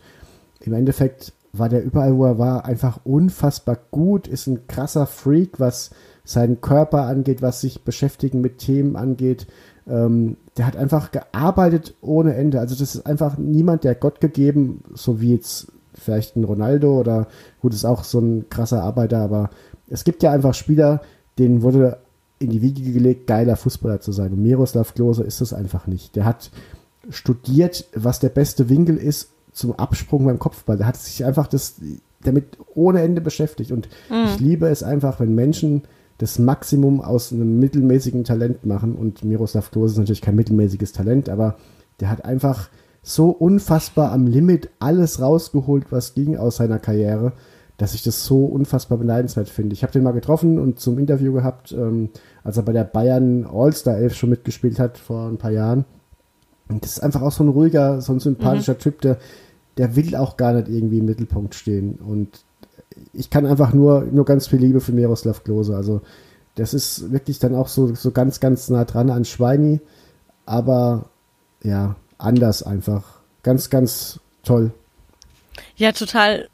im 0.62 0.74
Endeffekt 0.74 1.34
war 1.52 1.68
der 1.68 1.84
überall, 1.84 2.16
wo 2.16 2.26
er 2.26 2.38
war, 2.38 2.66
einfach 2.66 3.00
unfassbar 3.04 3.78
gut, 3.92 4.28
ist 4.28 4.48
ein 4.48 4.68
krasser 4.68 5.08
Freak, 5.08 5.60
was 5.60 5.90
seinen 6.24 6.62
Körper 6.62 7.04
angeht, 7.04 7.42
was 7.42 7.62
sich 7.62 7.84
beschäftigen 7.84 8.40
mit 8.40 8.60
Themen 8.60 8.96
angeht. 8.96 9.48
Ähm, 9.88 10.38
der 10.58 10.68
hat 10.68 10.78
einfach 10.78 11.12
gearbeitet 11.12 11.96
ohne 12.02 12.36
Ende. 12.36 12.60
Also 12.60 12.76
das 12.76 12.94
ist 12.96 13.06
einfach 13.08 13.38
niemand, 13.38 13.84
der 13.84 13.96
Gott 13.96 14.22
gegeben, 14.22 14.84
so 14.94 15.22
wie 15.22 15.34
jetzt 15.34 15.72
vielleicht 15.96 16.36
ein 16.36 16.44
Ronaldo 16.44 17.00
oder 17.00 17.28
gut, 17.62 17.74
ist 17.74 17.86
auch 17.86 18.04
so 18.04 18.20
ein 18.20 18.48
krasser 18.50 18.84
Arbeiter, 18.84 19.18
aber 19.18 19.50
es 19.88 20.04
gibt 20.04 20.22
ja 20.22 20.32
einfach 20.32 20.54
Spieler, 20.54 21.02
denen 21.40 21.62
wurde 21.62 21.98
in 22.40 22.50
die 22.50 22.62
Wiege 22.62 22.92
gelegt, 22.92 23.28
geiler 23.28 23.56
Fußballer 23.56 24.00
zu 24.00 24.12
sein. 24.12 24.32
Und 24.34 24.42
Miroslav 24.42 24.94
Klose 24.94 25.24
ist 25.24 25.42
es 25.42 25.54
einfach 25.54 25.88
nicht. 25.88 26.16
Der 26.16 26.26
hat 26.26 26.52
studiert, 27.10 27.86
was 27.94 28.20
der 28.20 28.30
beste 28.30 28.70
Winkel 28.70 28.98
ist 28.98 29.32
zum 29.52 29.74
Absprung 29.74 30.26
beim 30.26 30.40
Kopfball. 30.40 30.78
Der 30.78 30.88
hat 30.88 30.98
sich 30.98 31.26
einfach 31.26 31.48
das 31.48 31.76
damit 32.22 32.58
ohne 32.76 33.02
Ende 33.02 33.22
beschäftigt. 33.22 33.72
Und 33.72 33.90
ich 34.10 34.40
liebe 34.40 34.68
es 34.68 34.84
einfach, 34.84 35.20
wenn 35.20 35.36
Menschen 35.36 35.84
das 36.18 36.38
Maximum 36.38 37.02
aus 37.02 37.32
einem 37.32 37.60
mittelmäßigen 37.60 38.24
Talent 38.26 38.66
machen. 38.66 38.96
Und 38.96 39.24
Miroslav 39.24 39.72
Klose 39.72 39.94
ist 39.94 40.00
natürlich 40.00 40.22
kein 40.22 40.36
mittelmäßiges 40.36 40.92
Talent, 40.92 41.30
aber 41.30 41.56
der 42.00 42.10
hat 42.10 42.26
einfach 42.26 42.70
so 43.02 43.30
unfassbar 43.30 44.12
am 44.12 44.28
Limit 44.28 44.70
alles 44.80 45.22
rausgeholt, 45.22 45.92
was 45.92 46.14
ging 46.14 46.38
aus 46.38 46.58
seiner 46.58 46.80
Karriere, 46.80 47.34
dass 47.80 47.94
ich 47.94 48.04
das 48.04 48.26
so 48.26 48.46
unfassbar 48.46 48.98
beneidenswert 48.98 49.48
finde. 49.48 49.74
Ich 49.74 49.84
habe 49.84 49.94
den 49.94 50.04
mal 50.04 50.12
getroffen 50.12 50.60
und 50.60 50.80
zum 50.80 51.00
Interview 51.00 51.32
gehabt, 51.32 51.72
ähm, 51.72 52.10
als 52.44 52.58
er 52.58 52.64
bei 52.64 52.74
der 52.74 52.84
Bayern 52.84 53.46
All-Star 53.46 53.96
11 53.96 54.16
schon 54.16 54.30
mitgespielt 54.30 54.80
hat 54.80 54.98
vor 54.98 55.30
ein 55.30 55.38
paar 55.38 55.52
Jahren. 55.52 55.86
Und 56.68 56.84
das 56.84 56.98
ist 56.98 57.00
einfach 57.00 57.22
auch 57.22 57.32
so 57.32 57.44
ein 57.44 57.50
ruhiger, 57.50 58.02
so 58.02 58.12
ein 58.12 58.20
sympathischer 58.20 58.78
Typ, 58.78 59.00
der, 59.00 59.18
der 59.78 59.96
will 59.96 60.14
auch 60.18 60.36
gar 60.36 60.54
nicht 60.54 60.68
irgendwie 60.68 61.00
im 61.00 61.06
Mittelpunkt 61.06 61.56
stehen. 61.56 61.96
Und 61.96 62.44
ich 63.14 63.30
kann 63.30 63.46
einfach 63.46 63.74
nur, 63.74 64.02
nur 64.12 64.26
ganz 64.26 64.48
viel 64.48 64.60
Liebe 64.60 64.82
für 64.82 64.92
Miroslav 64.92 65.46
Klose. 65.46 65.78
Also, 65.78 66.02
das 66.56 66.74
ist 66.74 67.14
wirklich 67.14 67.40
dann 67.40 67.56
auch 67.56 67.70
so, 67.70 67.96
so 67.96 68.12
ganz, 68.12 68.42
ganz 68.42 68.70
nah 68.70 68.84
dran 68.84 69.10
an 69.10 69.24
Schweini, 69.24 69.80
aber 70.46 71.06
ja, 71.64 71.96
anders 72.18 72.62
einfach. 72.62 73.22
Ganz, 73.42 73.70
ganz 73.70 74.20
toll. 74.44 74.74
Ja, 75.78 75.94
total. 75.94 76.50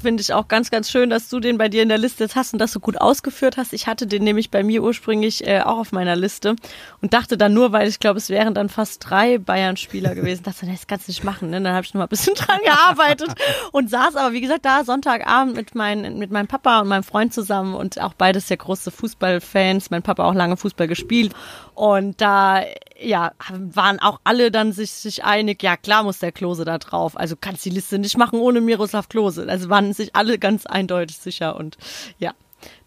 Finde 0.00 0.20
ich 0.20 0.32
auch 0.32 0.46
ganz, 0.48 0.70
ganz 0.70 0.90
schön, 0.90 1.10
dass 1.10 1.28
du 1.28 1.40
den 1.40 1.58
bei 1.58 1.68
dir 1.68 1.82
in 1.82 1.88
der 1.88 1.98
Liste 1.98 2.24
jetzt 2.24 2.36
hast 2.36 2.52
und 2.52 2.60
das 2.60 2.72
so 2.72 2.80
gut 2.80 3.00
ausgeführt 3.00 3.56
hast. 3.56 3.72
Ich 3.72 3.86
hatte 3.86 4.06
den 4.06 4.22
nämlich 4.22 4.50
bei 4.50 4.62
mir 4.62 4.82
ursprünglich 4.82 5.46
äh, 5.46 5.60
auch 5.60 5.78
auf 5.78 5.92
meiner 5.92 6.14
Liste 6.14 6.54
und 7.00 7.14
dachte 7.14 7.36
dann 7.36 7.52
nur, 7.52 7.72
weil 7.72 7.88
ich 7.88 7.98
glaube, 7.98 8.18
es 8.18 8.30
wären 8.30 8.54
dann 8.54 8.68
fast 8.68 9.08
drei 9.08 9.38
Bayern-Spieler 9.38 10.14
gewesen, 10.14 10.44
dachte, 10.44 10.66
das 10.66 10.86
kannst 10.86 11.08
du 11.08 11.10
nicht 11.10 11.24
machen. 11.24 11.50
Ne? 11.50 11.60
Dann 11.60 11.74
habe 11.74 11.84
ich 11.84 11.94
noch 11.94 11.98
mal 11.98 12.04
ein 12.04 12.10
bisschen 12.10 12.34
dran 12.36 12.60
gearbeitet 12.64 13.34
und 13.72 13.90
saß 13.90 14.16
aber, 14.16 14.32
wie 14.32 14.40
gesagt, 14.40 14.64
da 14.64 14.84
Sonntagabend 14.84 15.56
mit, 15.56 15.74
mein, 15.74 16.18
mit 16.18 16.30
meinem 16.30 16.46
Papa 16.46 16.80
und 16.80 16.88
meinem 16.88 17.02
Freund 17.02 17.34
zusammen 17.34 17.74
und 17.74 18.00
auch 18.00 18.14
beides 18.14 18.48
ja 18.48 18.56
große 18.56 18.90
Fußballfans. 18.90 19.90
Mein 19.90 20.02
Papa 20.02 20.24
auch 20.24 20.34
lange 20.34 20.56
Fußball 20.56 20.86
gespielt 20.86 21.32
und 21.78 22.20
da 22.20 22.64
ja, 22.98 23.30
waren 23.48 24.00
auch 24.00 24.18
alle 24.24 24.50
dann 24.50 24.72
sich, 24.72 24.90
sich 24.90 25.22
einig, 25.22 25.62
ja 25.62 25.76
klar 25.76 26.02
muss 26.02 26.18
der 26.18 26.32
Klose 26.32 26.64
da 26.64 26.76
drauf. 26.78 27.16
Also 27.16 27.36
kannst 27.40 27.64
die 27.64 27.70
Liste 27.70 28.00
nicht 28.00 28.18
machen 28.18 28.40
ohne 28.40 28.60
Miroslav 28.60 29.08
Klose. 29.08 29.46
Also 29.48 29.68
waren 29.68 29.92
sich 29.92 30.16
alle 30.16 30.40
ganz 30.40 30.66
eindeutig 30.66 31.18
sicher 31.18 31.54
und 31.54 31.78
ja, 32.18 32.32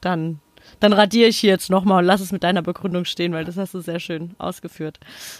dann, 0.01 0.41
dann 0.81 0.91
radiere 0.91 1.29
ich 1.29 1.37
hier 1.37 1.51
jetzt 1.51 1.69
nochmal 1.69 1.99
und 1.99 2.05
lass 2.05 2.19
es 2.19 2.33
mit 2.33 2.43
deiner 2.43 2.61
Begründung 2.61 3.05
stehen, 3.05 3.31
weil 3.31 3.45
das 3.45 3.55
hast 3.55 3.73
du 3.73 3.79
sehr 3.79 4.01
schön 4.01 4.35
ausgeführt. 4.39 4.99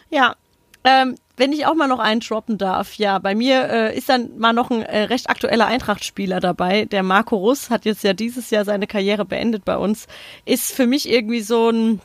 Ja, 0.10 0.38
ähm, 0.86 1.16
wenn 1.36 1.52
ich 1.52 1.66
auch 1.66 1.76
mal 1.76 1.90
noch 1.90 2.00
einen 2.00 2.22
droppen 2.22 2.58
darf, 2.58 2.94
ja, 2.94 3.20
bei 3.20 3.36
mir 3.36 3.68
äh, 3.70 3.98
ist 3.98 4.08
dann 4.08 4.38
mal 4.38 4.54
noch 4.54 4.72
ein 4.72 4.82
äh, 4.82 5.04
recht 5.04 5.30
aktueller 5.30 5.66
Eintracht-Spieler 5.66 6.40
dabei. 6.40 6.86
Der 6.86 7.04
Marco 7.04 7.36
Russ 7.36 7.70
hat 7.70 7.84
jetzt 7.84 8.06
ja 8.06 8.14
dieses 8.14 8.50
Jahr 8.50 8.64
seine 8.64 8.88
Karriere 8.88 9.26
beendet 9.26 9.66
bei 9.66 9.76
uns. 9.76 10.08
Ist 10.46 10.72
für 10.72 10.88
mich 10.88 11.10
irgendwie 11.10 11.42
so 11.42 11.70
ein 11.70 12.00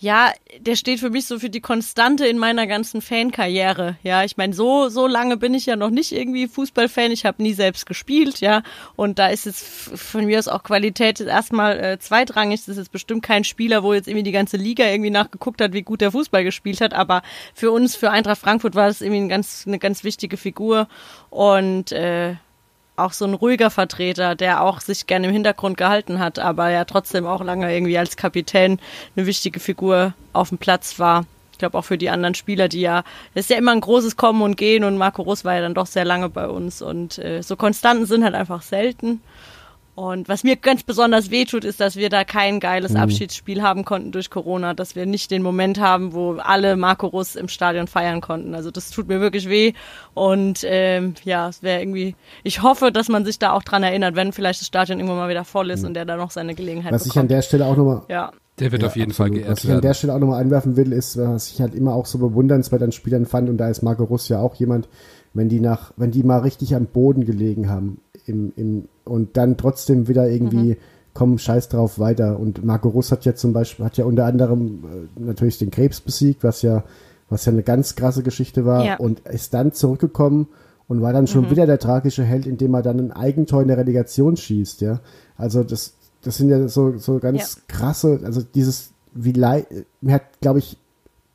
ja, 0.00 0.32
der 0.60 0.76
steht 0.76 1.00
für 1.00 1.10
mich 1.10 1.26
so 1.26 1.40
für 1.40 1.50
die 1.50 1.60
Konstante 1.60 2.24
in 2.26 2.38
meiner 2.38 2.68
ganzen 2.68 3.02
Fankarriere. 3.02 3.96
Ja, 4.04 4.22
ich 4.22 4.36
meine, 4.36 4.54
so 4.54 4.88
so 4.88 5.08
lange 5.08 5.36
bin 5.36 5.54
ich 5.54 5.66
ja 5.66 5.74
noch 5.74 5.90
nicht 5.90 6.12
irgendwie 6.12 6.46
Fußballfan. 6.46 7.10
Ich 7.10 7.26
habe 7.26 7.42
nie 7.42 7.52
selbst 7.52 7.84
gespielt, 7.84 8.38
ja. 8.38 8.62
Und 8.94 9.18
da 9.18 9.26
ist 9.26 9.46
jetzt 9.46 9.64
von 9.64 10.26
mir 10.26 10.38
aus 10.38 10.46
auch 10.46 10.62
Qualität 10.62 11.20
erstmal 11.20 11.80
äh, 11.80 11.98
zweitrangig. 11.98 12.60
Das 12.60 12.68
ist 12.68 12.76
jetzt 12.76 12.92
bestimmt 12.92 13.24
kein 13.24 13.42
Spieler, 13.42 13.82
wo 13.82 13.92
jetzt 13.92 14.06
irgendwie 14.06 14.22
die 14.22 14.32
ganze 14.32 14.56
Liga 14.56 14.86
irgendwie 14.86 15.10
nachgeguckt 15.10 15.60
hat, 15.60 15.72
wie 15.72 15.82
gut 15.82 16.00
der 16.00 16.12
Fußball 16.12 16.44
gespielt 16.44 16.80
hat. 16.80 16.94
Aber 16.94 17.22
für 17.52 17.72
uns, 17.72 17.96
für 17.96 18.12
Eintracht 18.12 18.40
Frankfurt, 18.40 18.76
war 18.76 18.86
das 18.86 19.00
irgendwie 19.00 19.22
ein 19.22 19.28
ganz, 19.28 19.64
eine 19.66 19.80
ganz 19.80 20.04
wichtige 20.04 20.36
Figur. 20.36 20.86
Und 21.30 21.90
äh, 21.90 22.36
auch 22.98 23.12
so 23.12 23.24
ein 23.24 23.34
ruhiger 23.34 23.70
Vertreter, 23.70 24.34
der 24.34 24.62
auch 24.62 24.80
sich 24.80 25.06
gerne 25.06 25.28
im 25.28 25.32
Hintergrund 25.32 25.76
gehalten 25.76 26.18
hat, 26.18 26.38
aber 26.38 26.70
ja 26.70 26.84
trotzdem 26.84 27.26
auch 27.26 27.42
lange 27.42 27.72
irgendwie 27.72 27.98
als 27.98 28.16
Kapitän 28.16 28.78
eine 29.16 29.26
wichtige 29.26 29.60
Figur 29.60 30.14
auf 30.32 30.48
dem 30.50 30.58
Platz 30.58 30.98
war. 30.98 31.24
Ich 31.52 31.58
glaube 31.58 31.76
auch 31.76 31.84
für 31.84 31.98
die 31.98 32.10
anderen 32.10 32.34
Spieler, 32.34 32.68
die 32.68 32.80
ja, 32.80 33.02
es 33.34 33.46
ist 33.46 33.50
ja 33.50 33.56
immer 33.56 33.72
ein 33.72 33.80
großes 33.80 34.16
Kommen 34.16 34.42
und 34.42 34.56
Gehen 34.56 34.84
und 34.84 34.96
Marco 34.96 35.22
Russ 35.22 35.44
war 35.44 35.54
ja 35.54 35.60
dann 35.60 35.74
doch 35.74 35.86
sehr 35.86 36.04
lange 36.04 36.28
bei 36.28 36.48
uns 36.48 36.82
und 36.82 37.18
äh, 37.18 37.42
so 37.42 37.56
Konstanten 37.56 38.06
sind 38.06 38.22
halt 38.22 38.34
einfach 38.34 38.62
selten. 38.62 39.20
Und 39.98 40.28
was 40.28 40.44
mir 40.44 40.54
ganz 40.54 40.84
besonders 40.84 41.32
wehtut, 41.32 41.64
ist, 41.64 41.80
dass 41.80 41.96
wir 41.96 42.08
da 42.08 42.22
kein 42.22 42.60
geiles 42.60 42.94
Abschiedsspiel 42.94 43.62
haben 43.62 43.84
konnten 43.84 44.12
durch 44.12 44.30
Corona, 44.30 44.72
dass 44.72 44.94
wir 44.94 45.06
nicht 45.06 45.32
den 45.32 45.42
Moment 45.42 45.80
haben, 45.80 46.12
wo 46.12 46.34
alle 46.34 46.76
Marco 46.76 47.08
Russ 47.08 47.34
im 47.34 47.48
Stadion 47.48 47.88
feiern 47.88 48.20
konnten. 48.20 48.54
Also 48.54 48.70
das 48.70 48.90
tut 48.90 49.08
mir 49.08 49.20
wirklich 49.20 49.48
weh. 49.48 49.72
Und 50.14 50.60
ähm, 50.62 51.14
ja, 51.24 51.48
es 51.48 51.64
wäre 51.64 51.80
irgendwie, 51.82 52.14
ich 52.44 52.62
hoffe, 52.62 52.92
dass 52.92 53.08
man 53.08 53.24
sich 53.24 53.40
da 53.40 53.50
auch 53.50 53.64
dran 53.64 53.82
erinnert, 53.82 54.14
wenn 54.14 54.32
vielleicht 54.32 54.60
das 54.60 54.68
Stadion 54.68 55.00
irgendwann 55.00 55.18
mal 55.18 55.30
wieder 55.30 55.44
voll 55.44 55.68
ist 55.70 55.82
und 55.84 55.94
der 55.94 56.04
da 56.04 56.16
noch 56.16 56.30
seine 56.30 56.54
Gelegenheit 56.54 56.92
Was 56.92 57.04
ich 57.04 57.08
an 57.18 57.26
bekommt. 57.26 57.30
der 57.32 57.42
Stelle 57.42 57.66
auch 57.66 57.76
nochmal 57.76 58.02
ja. 58.08 58.30
Der 58.60 58.72
wird 58.72 58.82
Ja, 58.82 58.88
auf 58.88 58.96
jeden 58.96 59.10
absolut. 59.10 59.30
Fall 59.32 59.38
geehrt 59.40 59.50
Was 59.56 59.64
ich 59.64 59.70
an 59.72 59.80
der. 59.80 59.94
Stelle 59.94 60.14
auch 60.14 60.18
nochmal 60.18 60.40
einwerfen 60.40 60.76
will, 60.76 60.92
ist, 60.92 61.16
was 61.16 61.50
ich 61.52 61.60
halt 61.60 61.74
immer 61.74 61.94
auch 61.94 62.06
so 62.06 62.18
bewundernswert 62.18 62.82
an 62.82 62.92
Spielern 62.92 63.26
fand, 63.26 63.48
und 63.48 63.56
da 63.56 63.68
ist 63.68 63.82
Marco 63.82 64.04
Russ 64.04 64.28
ja 64.28 64.40
auch 64.40 64.54
jemand, 64.56 64.88
wenn 65.38 65.48
die 65.48 65.60
nach, 65.60 65.92
wenn 65.96 66.10
die 66.10 66.22
mal 66.22 66.40
richtig 66.40 66.74
am 66.74 66.86
Boden 66.86 67.24
gelegen 67.24 67.70
haben 67.70 68.00
im, 68.26 68.52
im, 68.56 68.88
und 69.04 69.36
dann 69.36 69.56
trotzdem 69.56 70.06
wieder 70.08 70.28
irgendwie 70.28 70.76
kommen, 71.14 71.38
scheiß 71.38 71.68
drauf 71.68 71.98
weiter. 71.98 72.38
Und 72.38 72.64
Marco 72.64 72.88
Russ 72.90 73.10
hat 73.10 73.24
ja 73.24 73.34
zum 73.34 73.52
Beispiel, 73.52 73.84
hat 73.84 73.96
ja 73.96 74.04
unter 74.04 74.26
anderem 74.26 74.84
äh, 75.16 75.20
natürlich 75.20 75.58
den 75.58 75.70
Krebs 75.70 76.00
besiegt, 76.00 76.44
was 76.44 76.62
ja, 76.62 76.84
was 77.28 77.44
ja 77.44 77.52
eine 77.52 77.62
ganz 77.62 77.96
krasse 77.96 78.22
Geschichte 78.22 78.64
war, 78.64 78.84
Ja. 78.84 78.96
und 78.98 79.20
ist 79.20 79.54
dann 79.54 79.72
zurückgekommen 79.72 80.48
und 80.86 81.02
war 81.02 81.12
dann 81.12 81.26
schon 81.26 81.50
wieder 81.50 81.66
der 81.66 81.78
tragische 81.78 82.22
Held, 82.24 82.46
indem 82.46 82.74
er 82.74 82.82
dann 82.82 82.98
ein 82.98 83.12
Eigentor 83.12 83.62
in 83.62 83.68
der 83.68 83.78
Relegation 83.78 84.36
schießt, 84.36 84.80
ja. 84.80 85.00
Also 85.36 85.64
das, 85.64 85.94
das 86.22 86.36
sind 86.36 86.50
ja 86.50 86.68
so, 86.68 86.96
so 86.98 87.18
ganz 87.18 87.62
krasse, 87.68 88.20
also 88.24 88.42
dieses, 88.42 88.92
wie 89.12 89.32
leid, 89.32 89.66
mir 90.00 90.14
hat, 90.14 90.40
glaube 90.40 90.60
ich, 90.60 90.76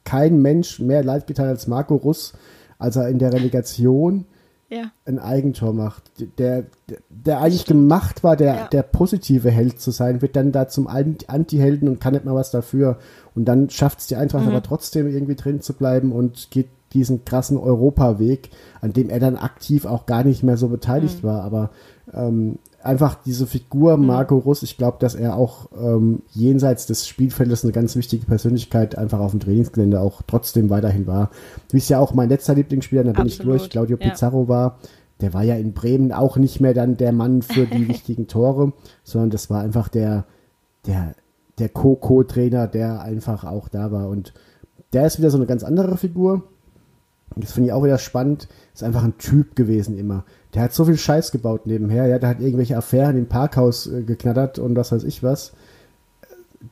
kein 0.06 0.42
Mensch 0.42 0.80
mehr 0.80 1.04
leid 1.04 1.28
getan 1.28 1.48
als 1.48 1.68
Marco 1.68 1.96
Russ, 1.96 2.34
als 2.84 2.96
er 2.98 3.08
in 3.10 3.18
der 3.20 3.34
Relegation 3.34 4.26
Ja. 4.70 4.92
ein 5.06 5.20
Eigentor 5.20 5.74
macht. 5.74 6.04
Der, 6.38 6.64
der, 6.90 6.98
der 7.10 7.40
eigentlich 7.42 7.66
gemacht 7.66 8.24
war, 8.24 8.36
der, 8.36 8.56
Ja. 8.56 8.68
der 8.68 8.84
positive 8.84 9.50
Held 9.52 9.80
zu 9.80 9.92
sein, 9.92 10.22
wird 10.22 10.36
dann 10.36 10.52
da 10.52 10.68
zum 10.68 10.88
Ant- 10.88 11.30
Anti-Helden 11.30 11.88
und 11.88 12.00
kann 12.00 12.14
nicht 12.14 12.26
mal 12.26 12.36
was 12.36 12.52
dafür. 12.52 12.98
Und 13.36 13.46
dann 13.46 13.70
schafft 13.70 14.00
es 14.00 14.08
die 14.08 14.16
Eintracht 14.16 14.48
aber 14.48 14.62
trotzdem 14.64 15.08
irgendwie 15.08 15.36
drin 15.36 15.62
zu 15.62 15.74
bleiben 15.74 16.12
und 16.12 16.50
geht 16.52 16.68
diesen 16.94 17.26
krassen 17.26 17.58
Europaweg, 17.58 18.50
an 18.82 18.94
dem 18.94 19.10
er 19.10 19.20
dann 19.20 19.36
aktiv 19.36 19.86
auch 19.86 20.06
gar 20.06 20.24
nicht 20.24 20.44
mehr 20.44 20.58
so 20.58 20.68
beteiligt 20.68 21.24
war. 21.24 21.42
Aber 21.44 21.72
ähm, 22.14 22.60
einfach 22.84 23.16
diese 23.16 23.48
Figur 23.48 23.98
Marco 23.98 24.38
Russ, 24.38 24.62
ich 24.62 24.78
glaube, 24.78 24.98
dass 25.00 25.16
er 25.16 25.36
auch 25.36 25.70
ähm, 25.78 26.22
jenseits 26.32 26.86
des 26.86 27.08
Spielfeldes 27.08 27.64
eine 27.64 27.72
ganz 27.72 27.96
wichtige 27.96 28.26
Persönlichkeit 28.26 28.98
einfach 28.98 29.20
auf 29.20 29.32
dem 29.32 29.40
Trainingsgelände 29.40 30.00
auch 30.00 30.22
trotzdem 30.28 30.70
weiterhin 30.70 31.08
war. 31.08 31.32
Wie 31.72 31.78
es 31.78 31.90
ja 31.90 32.00
auch 32.00 32.14
mein 32.14 32.30
letzter 32.30 32.56
Lieblingsspieler, 32.56 33.04
da 33.04 33.14
bin 33.14 33.26
ich 33.26 33.40
Absolut, 33.40 33.62
durch, 33.62 33.70
Claudio 33.70 33.98
ja. 34.00 34.10
Pizarro 34.10 34.48
war. 34.48 34.80
Der 35.22 35.34
war 35.34 35.44
ja 35.44 35.56
in 35.56 35.74
Bremen 35.74 36.12
auch 36.12 36.38
nicht 36.38 36.60
mehr 36.60 36.74
dann 36.74 36.98
der 36.98 37.14
Mann 37.14 37.42
für 37.42 37.66
die 37.66 37.88
wichtigen 37.88 38.28
Tore, 38.28 38.74
sondern 39.04 39.30
das 39.30 39.50
war 39.50 39.62
einfach 39.62 39.88
der, 39.88 40.26
der, 40.86 41.16
der 41.60 41.70
Co-Co-Trainer, 41.70 42.68
der 42.68 43.02
einfach 43.02 43.46
auch 43.46 43.70
da 43.70 43.92
war. 43.92 44.10
Und 44.10 44.34
der 44.92 45.06
ist 45.06 45.20
wieder 45.20 45.30
so 45.30 45.38
eine 45.38 45.46
ganz 45.46 45.64
andere 45.64 45.98
Figur. 45.98 46.44
Und 47.36 47.44
Das 47.44 47.54
finde 47.54 47.70
ich 47.70 47.74
auch 47.74 47.84
wieder 47.84 47.98
spannend. 47.98 48.48
Ist 48.74 48.84
einfach 48.84 49.04
ein 49.04 49.18
Typ 49.18 49.56
gewesen 49.56 49.98
immer. 49.98 50.26
Der 50.54 50.64
hat 50.64 50.74
so 50.74 50.86
viel 50.86 50.98
Scheiß 50.98 51.32
gebaut 51.32 51.66
nebenher. 51.66 52.08
Ja, 52.08 52.20
der 52.20 52.30
hat 52.30 52.40
irgendwelche 52.40 52.78
Affären 52.78 53.18
im 53.18 53.28
Parkhaus 53.28 53.88
äh, 53.88 54.04
geknattert 54.04 54.60
und 54.60 54.76
was 54.76 54.92
weiß 54.92 55.04
ich 55.04 55.24
was. 55.24 55.54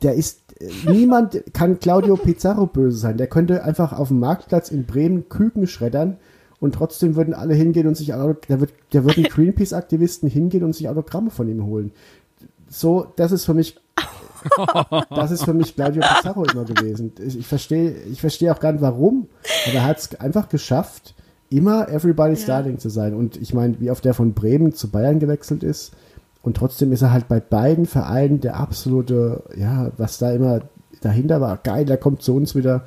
Der 0.02 0.14
ist, 0.14 0.40
äh, 0.60 0.70
niemand 0.90 1.42
kann 1.52 1.80
Claudio 1.80 2.16
Pizarro 2.16 2.66
böse 2.66 2.98
sein. 2.98 3.16
Der 3.16 3.26
könnte 3.26 3.64
einfach 3.64 3.92
auf 3.92 4.08
dem 4.08 4.20
Marktplatz 4.20 4.70
in 4.70 4.86
Bremen 4.86 5.28
Küken 5.28 5.66
schreddern 5.66 6.18
und 6.60 6.76
trotzdem 6.76 7.16
würden 7.16 7.34
alle 7.34 7.54
hingehen 7.54 7.88
und 7.88 7.96
sich, 7.96 8.08
da 8.08 8.36
wird, 8.60 8.72
da 8.90 9.04
würden 9.04 9.24
Greenpeace-Aktivisten 9.30 10.28
hingehen 10.28 10.62
und 10.62 10.74
sich 10.74 10.88
Autogramme 10.88 11.30
von 11.30 11.48
ihm 11.48 11.64
holen. 11.64 11.92
So, 12.68 13.06
das 13.16 13.32
ist 13.32 13.44
für 13.44 13.52
mich 13.52 13.81
das 15.10 15.30
ist 15.30 15.44
für 15.44 15.54
mich 15.54 15.74
Claudio 15.74 16.02
Pizarro 16.02 16.44
immer 16.44 16.64
gewesen. 16.64 17.12
Ich, 17.24 17.38
ich 17.38 17.46
verstehe 17.46 17.92
ich 18.10 18.20
verstehe 18.20 18.52
auch 18.52 18.60
gar 18.60 18.72
nicht 18.72 18.82
warum, 18.82 19.28
aber 19.66 19.76
er 19.76 19.84
hat 19.84 19.98
es 19.98 20.14
einfach 20.20 20.48
geschafft, 20.48 21.14
immer 21.50 21.88
Everybody's 21.88 22.46
Darling 22.46 22.78
zu 22.78 22.88
sein. 22.88 23.14
Und 23.14 23.36
ich 23.36 23.54
meine, 23.54 23.78
wie 23.80 23.90
oft 23.90 24.04
der 24.04 24.14
von 24.14 24.32
Bremen 24.32 24.72
zu 24.74 24.90
Bayern 24.90 25.18
gewechselt 25.18 25.62
ist 25.62 25.92
und 26.42 26.56
trotzdem 26.56 26.92
ist 26.92 27.02
er 27.02 27.12
halt 27.12 27.28
bei 27.28 27.40
beiden 27.40 27.86
Vereinen 27.86 28.40
der 28.40 28.56
absolute, 28.56 29.42
ja, 29.56 29.90
was 29.96 30.18
da 30.18 30.32
immer 30.32 30.62
dahinter 31.00 31.40
war, 31.40 31.56
geil, 31.58 31.84
der 31.84 31.96
kommt 31.96 32.22
zu 32.22 32.34
uns 32.34 32.54
wieder. 32.54 32.82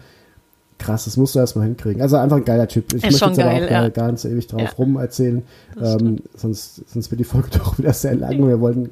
Krass, 0.77 1.05
das 1.05 1.15
musst 1.15 1.35
du 1.35 1.39
erstmal 1.39 1.65
hinkriegen. 1.67 2.01
Also 2.01 2.17
einfach 2.17 2.35
ein 2.35 2.43
geiler 2.43 2.67
Typ. 2.67 2.93
Ich 2.93 2.95
Ist 2.95 3.03
möchte 3.21 3.25
jetzt 3.27 3.39
aber 3.39 3.49
geil, 3.51 3.65
auch 3.65 3.71
ja. 3.71 3.89
gar, 3.89 4.11
nicht 4.11 4.19
so 4.19 4.27
ewig 4.27 4.45
drauf 4.47 4.61
Ja. 4.61 4.69
rum 4.77 4.97
erzählen. 4.97 5.43
Ähm, 5.81 6.17
sonst, 6.35 6.81
sonst 6.89 7.11
wird 7.11 7.19
die 7.21 7.25
Folge 7.25 7.47
doch 7.57 7.77
wieder 7.77 7.93
sehr 7.93 8.15
lang. 8.15 8.45
Wir 8.45 8.59
wollen 8.59 8.89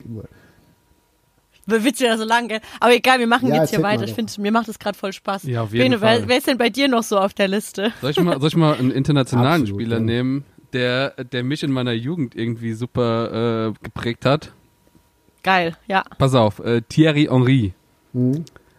Wird 1.66 2.00
ja 2.00 2.18
so 2.18 2.26
lang, 2.26 2.50
gell? 2.50 2.60
Aber 2.80 2.94
egal, 2.94 3.20
wir 3.20 3.28
machen 3.28 3.48
Ja, 3.48 3.62
jetzt 3.62 3.70
hier 3.70 3.82
weiter. 3.82 4.04
Ich 4.04 4.14
finde, 4.14 4.34
mir 4.42 4.52
macht 4.52 4.68
es 4.68 4.80
gerade 4.80 4.98
voll 4.98 5.14
Spaß. 5.14 5.44
Ja, 5.44 5.62
auf 5.62 5.72
jeden 5.72 5.84
Bene, 5.84 6.00
Fall. 6.00 6.22
Wer, 6.22 6.28
wer 6.28 6.38
ist 6.38 6.48
denn 6.48 6.58
bei 6.58 6.70
dir 6.70 6.88
noch 6.88 7.04
so 7.04 7.18
auf 7.18 7.34
der 7.34 7.48
Liste? 7.48 7.94
Soll 8.02 8.12
ich 8.12 8.20
mal, 8.20 8.40
soll 8.40 8.50
ich 8.50 8.56
mal 8.56 8.76
einen 8.76 8.92
internationalen 8.92 9.62
Absolut, 9.62 9.82
Spieler 9.82 9.98
ja. 9.98 10.04
nehmen, 10.04 10.46
der, 10.74 11.12
der 11.24 11.44
mich 11.44 11.64
in 11.64 11.72
meiner 11.72 11.94
Jugend 11.94 12.36
irgendwie 12.36 12.74
super 12.74 13.70
äh, 13.70 13.74
geprägt 13.82 14.26
hat? 14.26 14.52
Geil, 15.44 15.78
ja. 15.88 16.04
Pass 16.18 16.36
auf, 16.36 16.60
äh, 16.60 16.82
Thierry 16.82 17.28
Henry. 17.30 17.74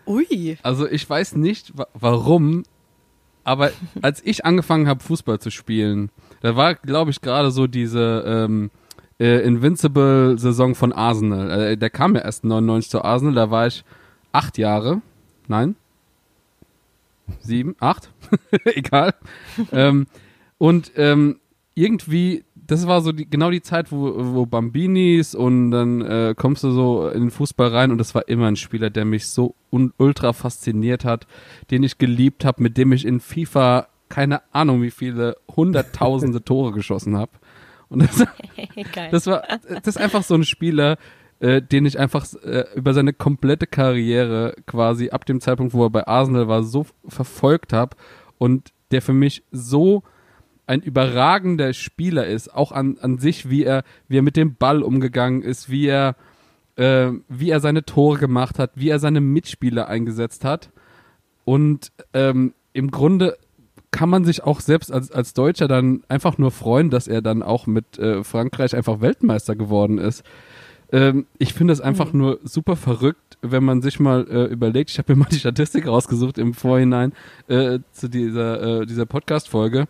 Ui. 0.07 0.59
Also 0.63 0.89
ich 0.89 1.09
weiß 1.09 1.37
nicht, 1.37 1.77
wa 1.77 1.87
warum, 1.95 2.65
aber 3.45 3.71
als 4.03 4.23
ich 4.25 4.45
angefangen 4.45 4.89
habe, 4.89 5.03
Fußball 5.03 5.39
zu 5.39 5.51
spielen, 5.51 6.11
da 6.41 6.57
war, 6.57 6.75
glaube 6.75 7.11
ich, 7.11 7.21
gerade 7.21 7.51
so 7.51 7.67
diese 7.67 8.25
ähm, 8.27 8.71
äh, 9.19 9.41
Invincible-Saison 9.47 10.75
von 10.75 10.93
Arsenal. 10.93 11.51
Äh, 11.51 11.77
der 11.77 11.91
kam 11.91 12.15
ja 12.15 12.23
erst 12.23 12.45
99 12.45 12.91
zu 12.91 13.05
Arsenal, 13.05 13.35
da 13.35 13.51
war 13.51 13.67
ich 13.67 13.85
acht 14.33 14.59
Jahre. 14.59 15.03
Nein? 15.49 15.77
Sieben? 17.41 17.77
Acht? 17.81 18.11
Egal. 18.65 19.15
ähm, 19.73 20.07
und 20.59 20.93
ähm, 20.97 21.39
irgendwie, 21.75 22.45
das 22.55 22.87
war 22.87 23.01
so 23.01 23.13
die, 23.13 23.29
genau 23.29 23.51
die 23.51 23.63
Zeit, 23.63 23.91
wo, 23.93 24.15
wo 24.35 24.47
Bambinis 24.47 25.35
und 25.35 25.71
dann 25.71 26.01
äh, 26.03 26.35
kommst 26.37 26.65
du 26.65 26.71
so 26.71 27.09
in 27.09 27.23
den 27.23 27.31
Fußball 27.31 27.69
rein 27.69 27.91
und 27.91 27.99
das 27.99 28.15
war 28.15 28.29
immer 28.29 28.47
ein 28.47 28.57
Spieler, 28.57 28.91
der 28.91 29.05
mich 29.05 29.27
so 29.27 29.55
ultra 29.71 30.33
fasziniert 30.33 31.05
hat, 31.05 31.27
den 31.71 31.83
ich 31.83 31.99
geliebt 31.99 32.45
habe, 32.45 32.63
mit 32.63 32.77
dem 32.77 32.93
ich 32.93 33.05
in 33.05 33.21
FIFA 33.21 33.89
keine 34.09 34.43
Ahnung 34.55 34.83
wie 34.83 34.91
viele 34.93 35.37
hunderttausende 35.57 36.45
Tore 36.45 36.73
geschossen 36.73 37.17
habe. 37.17 37.33
Und 37.89 38.03
das, 38.03 38.25
das 39.11 39.27
war, 39.27 39.43
das 39.69 39.87
ist 39.87 40.01
einfach 40.01 40.23
so 40.23 40.35
ein 40.35 40.45
Spieler, 40.45 40.97
äh, 41.41 41.61
den 41.61 41.85
ich 41.87 41.99
einfach 41.99 42.27
äh, 42.43 42.65
über 42.75 42.95
seine 42.95 43.13
komplette 43.13 43.67
Karriere 43.67 44.55
quasi 44.67 45.11
ab 45.11 45.27
dem 45.27 45.41
Zeitpunkt, 45.41 45.75
wo 45.75 45.85
er 45.85 45.91
bei 45.91 46.07
Arsenal 46.07 46.49
war, 46.49 46.63
so 46.63 46.87
verfolgt 47.07 47.73
habe 47.73 47.97
und 48.39 48.73
der 48.91 49.03
für 49.03 49.13
mich 49.13 49.43
so 49.51 50.03
ein 50.67 50.81
überragender 50.81 51.73
Spieler 51.73 52.27
ist, 52.27 52.55
auch 52.55 52.73
an, 52.73 52.99
an 53.01 53.19
sich, 53.19 53.51
wie 53.51 53.65
er, 53.65 53.85
wie 54.09 54.19
er 54.19 54.23
mit 54.23 54.37
dem 54.37 54.55
Ball 54.55 54.83
umgegangen 54.83 55.43
ist, 55.43 55.69
wie 55.69 55.87
er, 55.87 56.17
äh, 56.77 57.11
wie 57.29 57.51
er 57.51 57.61
seine 57.61 57.85
Tore 57.85 58.19
gemacht 58.19 58.59
hat, 58.59 58.71
wie 58.75 58.89
er 58.89 58.99
seine 58.99 59.21
Mitspieler 59.21 59.89
eingesetzt 59.89 60.45
hat. 60.45 60.71
Und 61.45 61.93
ähm, 62.15 62.55
im 62.73 62.91
Grunde 62.91 63.37
kann 63.95 64.09
man 64.09 64.25
sich 64.25 64.43
auch 64.43 64.59
selbst 64.59 64.91
als, 64.91 65.13
als 65.13 65.35
Deutscher 65.35 65.69
dann 65.69 66.03
einfach 66.09 66.37
nur 66.37 66.51
freuen, 66.51 66.91
dass 66.91 67.07
er 67.07 67.23
dann 67.23 67.45
auch 67.45 67.69
mit 67.69 67.97
äh, 67.97 68.25
Frankreich 68.25 68.75
einfach 68.75 69.01
Weltmeister 69.01 69.55
geworden 69.55 69.99
ist. 69.99 70.25
Ähm, 70.91 71.27
ich 71.39 71.55
finde 71.55 71.73
es 71.73 71.81
einfach 71.81 72.13
nur 72.13 72.41
super 72.43 72.75
verrückt, 72.75 73.39
wenn 73.41 73.63
man 73.63 73.83
sich 73.83 74.01
mal 74.01 74.27
äh, 74.29 74.47
überlegt, 74.47 74.91
ich 74.91 74.99
habe 74.99 75.15
mir 75.15 75.21
mal 75.21 75.29
die 75.31 75.39
Statistik 75.39 75.87
rausgesucht 75.87 76.39
im 76.39 76.55
Vorhinein 76.55 77.13
äh, 77.47 77.79
zu 77.93 78.09
dieser, 78.09 78.81
äh, 78.81 78.87
dieser 78.87 79.07
Podcast-Folge. 79.07 79.87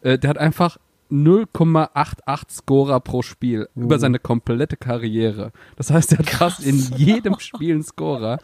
Äh, 0.00 0.18
der 0.18 0.30
hat 0.30 0.38
einfach 0.38 0.78
0,88 1.10 2.44
Scorer 2.50 3.00
pro 3.00 3.20
Spiel 3.20 3.68
über 3.76 3.98
seine 3.98 4.18
komplette 4.18 4.78
Karriere. 4.78 5.52
Das 5.76 5.90
heißt, 5.90 6.12
er 6.12 6.20
hat 6.20 6.30
fast 6.30 6.64
in 6.64 6.78
jedem 6.96 7.38
Spiel 7.38 7.74
einen 7.74 7.82
Scorer. 7.82 8.38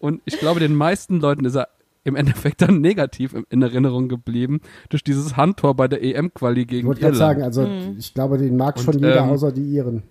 Und 0.00 0.20
ich 0.24 0.40
glaube, 0.40 0.58
den 0.58 0.74
meisten 0.74 1.20
Leuten 1.20 1.44
ist 1.44 1.54
er 1.54 1.68
im 2.04 2.16
Endeffekt 2.16 2.62
dann 2.62 2.80
negativ 2.80 3.32
in- 3.34 3.46
in 3.50 3.62
Erinnerung 3.62 4.08
geblieben 4.08 4.60
durch 4.88 5.04
dieses 5.04 5.36
Handtor 5.36 5.74
bei 5.74 5.86
der 5.88 6.02
EM-Quali 6.02 6.62
Ich 6.62 6.66
gegen 6.68 6.88
wollte 6.88 7.00
gerade 7.02 7.16
sagen, 7.16 7.42
also 7.42 7.62
Mhm. 7.62 7.96
ich 7.98 8.12
glaube, 8.14 8.38
den 8.38 8.56
mag 8.56 8.78
schon 8.80 8.94
jeder, 8.94 9.22
ähm, 9.24 9.28
außer 9.30 9.52
die 9.52 9.62
Iren. 9.74 10.02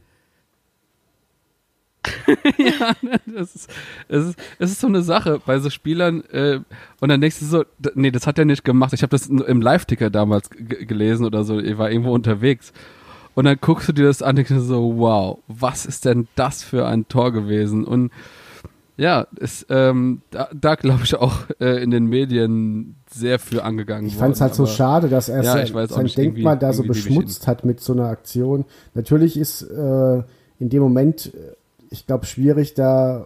Das 3.25 3.56
ist, 3.56 3.69
es, 4.08 4.25
ist, 4.27 4.39
es 4.60 4.71
ist 4.71 4.80
so 4.82 4.88
eine 4.88 5.01
Sache 5.04 5.39
bei 5.45 5.60
so 5.60 5.69
Spielern 5.69 6.23
äh, 6.32 6.60
und 6.99 7.10
dann 7.10 7.21
denkst 7.21 7.39
du 7.39 7.45
so, 7.45 7.63
nee, 7.93 8.12
das 8.12 8.27
hat 8.27 8.39
er 8.39 8.45
nicht 8.45 8.63
gemacht. 8.63 8.93
Ich 8.93 9.04
habe 9.04 9.12
das 9.12 9.27
im 9.27 9.62
Live-Ticker 9.62 10.10
damals 10.10 10.49
gelesen 10.49 11.25
oder 11.25 11.43
so, 11.43 11.60
ich 11.60 11.77
war 11.77 11.91
irgendwo 11.91 12.13
unterwegs. 12.13 12.73
Und 13.34 13.45
dann 13.45 13.58
guckst 13.62 13.88
du 13.88 13.93
dir 13.93 14.06
das 14.06 14.21
an 14.21 14.32
und 14.32 14.36
denkst 14.49 14.54
so, 14.65 14.97
wow, 14.97 15.39
was 15.47 15.86
ist 15.86 16.06
denn 16.06 16.27
das 16.36 16.63
für 16.63 16.86
ein 16.88 17.08
Tor 17.08 17.32
gewesen? 17.32 17.86
Und 17.86 18.12
ja, 18.97 19.25
ist, 19.39 19.65
ähm, 19.69 20.21
da, 20.32 20.49
da 20.54 20.75
glaube 20.75 21.01
ich 21.04 21.15
auch 21.15 21.38
äh, 21.60 21.82
in 21.82 21.91
den 21.91 22.06
Medien 22.06 22.95
sehr 23.12 23.39
für 23.39 23.63
angegangen 23.63 24.06
Ich 24.08 24.13
worden. 24.15 24.19
fand 24.19 24.36
es 24.36 24.41
halt 24.41 24.56
so 24.56 24.65
schade, 24.65 25.10
dass 25.10 25.30
er 25.30 25.43
Ja, 25.43 25.54
sein, 25.65 25.67
irgendwie- 25.67 26.15
Denkmal 26.15 26.58
da 26.58 26.71
so 26.73 26.84
beschmutzt 26.84 27.47
hat 27.47 27.65
mit 27.65 27.80
so 27.80 27.93
einer 27.93 28.06
Aktion. 28.08 28.65
Natürlich 28.93 29.38
ist 29.38 29.63
äh, 29.63 30.23
in 30.60 30.69
dem 30.69 30.82
Moment, 30.84 31.34
äh, 31.34 31.56
ich 31.89 32.06
glaube, 32.06 32.25
schwierig, 32.25 32.73
da 32.75 33.25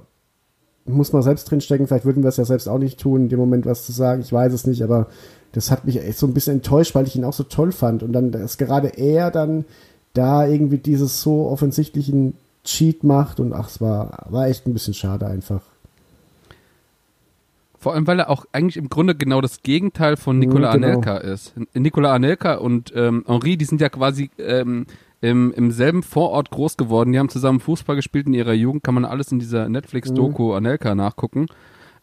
muss 0.85 1.11
man 1.13 1.23
selbst 1.23 1.49
drinstecken. 1.49 1.87
Vielleicht 1.87 2.05
würden 2.05 2.23
wir 2.23 2.29
es 2.29 2.37
ja 2.37 2.45
selbst 2.45 2.67
auch 2.69 2.77
nicht 2.79 2.99
tun, 2.99 3.23
in 3.23 3.29
dem 3.29 3.39
Moment 3.39 3.65
was 3.65 3.85
zu 3.85 3.91
sagen. 3.91 4.21
Ich 4.21 4.31
weiß 4.31 4.53
es 4.53 4.65
nicht, 4.67 4.81
aber 4.83 5.07
das 5.51 5.71
hat 5.71 5.85
mich 5.85 6.01
echt 6.01 6.17
so 6.19 6.27
ein 6.27 6.33
bisschen 6.33 6.55
enttäuscht, 6.55 6.95
weil 6.95 7.07
ich 7.07 7.15
ihn 7.15 7.25
auch 7.25 7.33
so 7.33 7.43
toll 7.43 7.71
fand. 7.71 8.03
Und 8.03 8.13
dann, 8.13 8.31
dass 8.31 8.57
gerade 8.57 8.89
er 8.97 9.31
dann 9.31 9.65
da 10.13 10.45
irgendwie 10.47 10.77
dieses 10.77 11.21
so 11.21 11.47
offensichtlichen 11.47 12.33
Cheat 12.65 13.03
macht 13.03 13.39
und 13.39 13.53
ach, 13.53 13.69
es 13.69 13.79
war, 13.79 14.25
war 14.29 14.47
echt 14.47 14.67
ein 14.67 14.73
bisschen 14.73 14.93
schade 14.93 15.25
einfach. 15.27 15.61
Vor 17.79 17.93
allem, 17.93 18.07
weil 18.07 18.19
er 18.19 18.31
auch 18.31 18.45
eigentlich 18.51 18.77
im 18.77 18.89
Grunde 18.89 19.13
genau 19.13 19.41
das 19.41 19.61
Gegenteil 19.61 20.17
von 20.17 20.39
Nikola 20.39 20.73
genau. 20.73 20.87
Anelka 20.87 21.17
ist. 21.17 21.53
Nikola 21.75 22.13
Anelka 22.13 22.55
und 22.55 22.91
ähm, 22.95 23.23
Henri, 23.27 23.57
die 23.57 23.65
sind 23.65 23.79
ja 23.79 23.89
quasi 23.89 24.31
ähm, 24.39 24.87
im, 25.21 25.53
im 25.53 25.69
selben 25.69 26.01
Vorort 26.01 26.49
groß 26.49 26.77
geworden. 26.77 27.11
Die 27.11 27.19
haben 27.19 27.29
zusammen 27.29 27.59
Fußball 27.59 27.95
gespielt 27.95 28.25
in 28.25 28.33
ihrer 28.33 28.53
Jugend. 28.53 28.83
Kann 28.83 28.95
man 28.95 29.05
alles 29.05 29.31
in 29.31 29.37
dieser 29.37 29.69
Netflix-Doku 29.69 30.53
Anelka 30.53 30.95
nachgucken. 30.95 31.45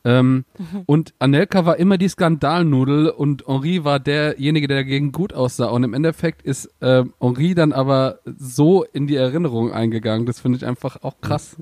Ähm, 0.04 0.44
Und 0.86 1.14
Anelka 1.18 1.64
war 1.64 1.76
immer 1.76 1.98
die 1.98 2.08
Skandalnudel 2.08 3.08
und 3.08 3.46
Henri 3.46 3.84
war 3.84 4.00
derjenige, 4.00 4.68
der 4.68 4.78
dagegen 4.78 5.12
gut 5.12 5.32
aussah. 5.32 5.66
Und 5.66 5.84
im 5.84 5.94
Endeffekt 5.94 6.42
ist 6.42 6.68
ähm, 6.80 7.14
Henri 7.20 7.54
dann 7.54 7.72
aber 7.72 8.18
so 8.24 8.84
in 8.84 9.06
die 9.06 9.16
Erinnerung 9.16 9.72
eingegangen. 9.72 10.26
Das 10.26 10.40
finde 10.40 10.58
ich 10.58 10.66
einfach 10.66 11.02
auch 11.02 11.20
krass. 11.20 11.56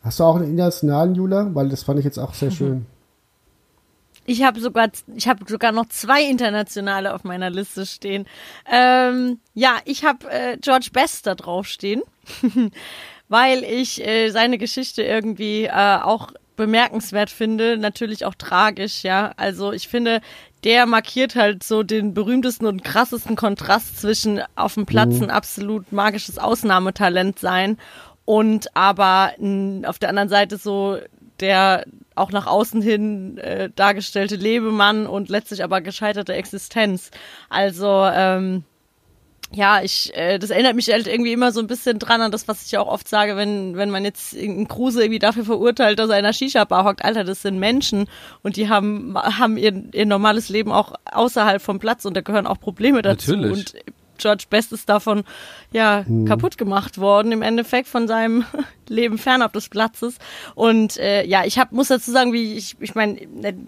Hast 0.00 0.20
du 0.20 0.24
auch 0.24 0.36
einen 0.36 0.50
internationalen, 0.50 1.14
Jula? 1.14 1.50
Weil 1.52 1.68
das 1.68 1.82
fand 1.82 1.98
ich 1.98 2.04
jetzt 2.04 2.18
auch 2.18 2.32
sehr 2.32 2.50
schön. 2.50 2.86
Ich 4.24 4.42
habe 4.42 4.60
sogar, 4.60 4.88
ich 5.14 5.28
habe 5.28 5.44
sogar 5.48 5.72
noch 5.72 5.86
zwei 5.86 6.24
internationale 6.24 7.14
auf 7.14 7.22
meiner 7.22 7.48
Liste 7.48 7.86
stehen. 7.86 8.26
Ähm, 8.70 9.38
ja, 9.54 9.76
ich 9.84 10.04
habe 10.04 10.28
äh, 10.30 10.56
George 10.60 10.88
Best 10.92 11.26
da 11.26 11.34
draufstehen, 11.36 12.02
weil 13.28 13.62
ich 13.62 14.04
äh, 14.04 14.30
seine 14.30 14.58
Geschichte 14.58 15.02
irgendwie 15.02 15.64
äh, 15.66 15.98
auch 16.02 16.32
bemerkenswert 16.56 17.30
finde, 17.30 17.78
natürlich 17.78 18.24
auch 18.24 18.34
tragisch, 18.34 19.02
ja. 19.02 19.32
Also 19.36 19.72
ich 19.72 19.88
finde, 19.88 20.20
der 20.64 20.86
markiert 20.86 21.36
halt 21.36 21.62
so 21.62 21.82
den 21.82 22.14
berühmtesten 22.14 22.66
und 22.66 22.82
krassesten 22.82 23.36
Kontrast 23.36 24.00
zwischen 24.00 24.42
auf 24.56 24.74
dem 24.74 24.86
Platz 24.86 25.20
ein 25.20 25.30
absolut 25.30 25.92
magisches 25.92 26.38
Ausnahmetalent 26.38 27.38
sein 27.38 27.78
und 28.24 28.74
aber 28.76 29.32
mh, 29.38 29.88
auf 29.88 29.98
der 29.98 30.08
anderen 30.08 30.28
Seite 30.28 30.56
so 30.56 30.98
der 31.40 31.84
auch 32.14 32.32
nach 32.32 32.46
außen 32.46 32.80
hin 32.80 33.38
äh, 33.38 33.70
dargestellte 33.74 34.36
Lebemann 34.36 35.06
und 35.06 35.28
letztlich 35.28 35.62
aber 35.62 35.80
gescheiterte 35.82 36.34
Existenz. 36.34 37.10
Also 37.50 38.08
ähm, 38.12 38.64
ja, 39.52 39.80
ich, 39.82 40.14
äh, 40.14 40.38
das 40.38 40.50
erinnert 40.50 40.74
mich 40.74 40.88
halt 40.88 41.06
irgendwie 41.06 41.32
immer 41.32 41.52
so 41.52 41.60
ein 41.60 41.66
bisschen 41.66 41.98
dran 41.98 42.20
an 42.20 42.32
das, 42.32 42.48
was 42.48 42.66
ich 42.66 42.76
auch 42.78 42.88
oft 42.88 43.08
sage, 43.08 43.36
wenn, 43.36 43.76
wenn 43.76 43.90
man 43.90 44.04
jetzt 44.04 44.36
einen 44.36 44.66
Kruse 44.66 45.02
irgendwie 45.02 45.20
dafür 45.20 45.44
verurteilt, 45.44 45.98
dass 45.98 46.10
er 46.10 46.18
in 46.18 46.24
einer 46.24 46.32
Shisha-Bar 46.32 46.84
hockt. 46.84 47.04
Alter, 47.04 47.24
das 47.24 47.42
sind 47.42 47.58
Menschen 47.58 48.06
und 48.42 48.56
die 48.56 48.68
haben, 48.68 49.16
haben 49.16 49.56
ihr, 49.56 49.84
ihr 49.92 50.06
normales 50.06 50.48
Leben 50.48 50.72
auch 50.72 50.94
außerhalb 51.04 51.62
vom 51.62 51.78
Platz 51.78 52.04
und 52.04 52.16
da 52.16 52.22
gehören 52.22 52.46
auch 52.46 52.58
Probleme 52.58 53.02
dazu. 53.02 53.36
Natürlich. 53.36 53.52
Und 53.52 53.74
George 54.18 54.44
Best 54.50 54.72
ist 54.72 54.88
davon 54.88 55.24
ja 55.72 56.04
kaputt 56.26 56.58
gemacht 56.58 56.98
worden 56.98 57.32
im 57.32 57.42
Endeffekt 57.42 57.88
von 57.88 58.08
seinem 58.08 58.44
Leben 58.88 59.18
fernab 59.18 59.52
des 59.52 59.68
Platzes. 59.68 60.18
Und 60.54 60.96
äh, 60.98 61.24
ja 61.24 61.44
ich 61.44 61.58
hab, 61.58 61.72
muss 61.72 61.88
dazu 61.88 62.10
sagen 62.10 62.32
wie 62.32 62.54
ich 62.54 62.76
ich 62.80 62.94
meine 62.94 63.18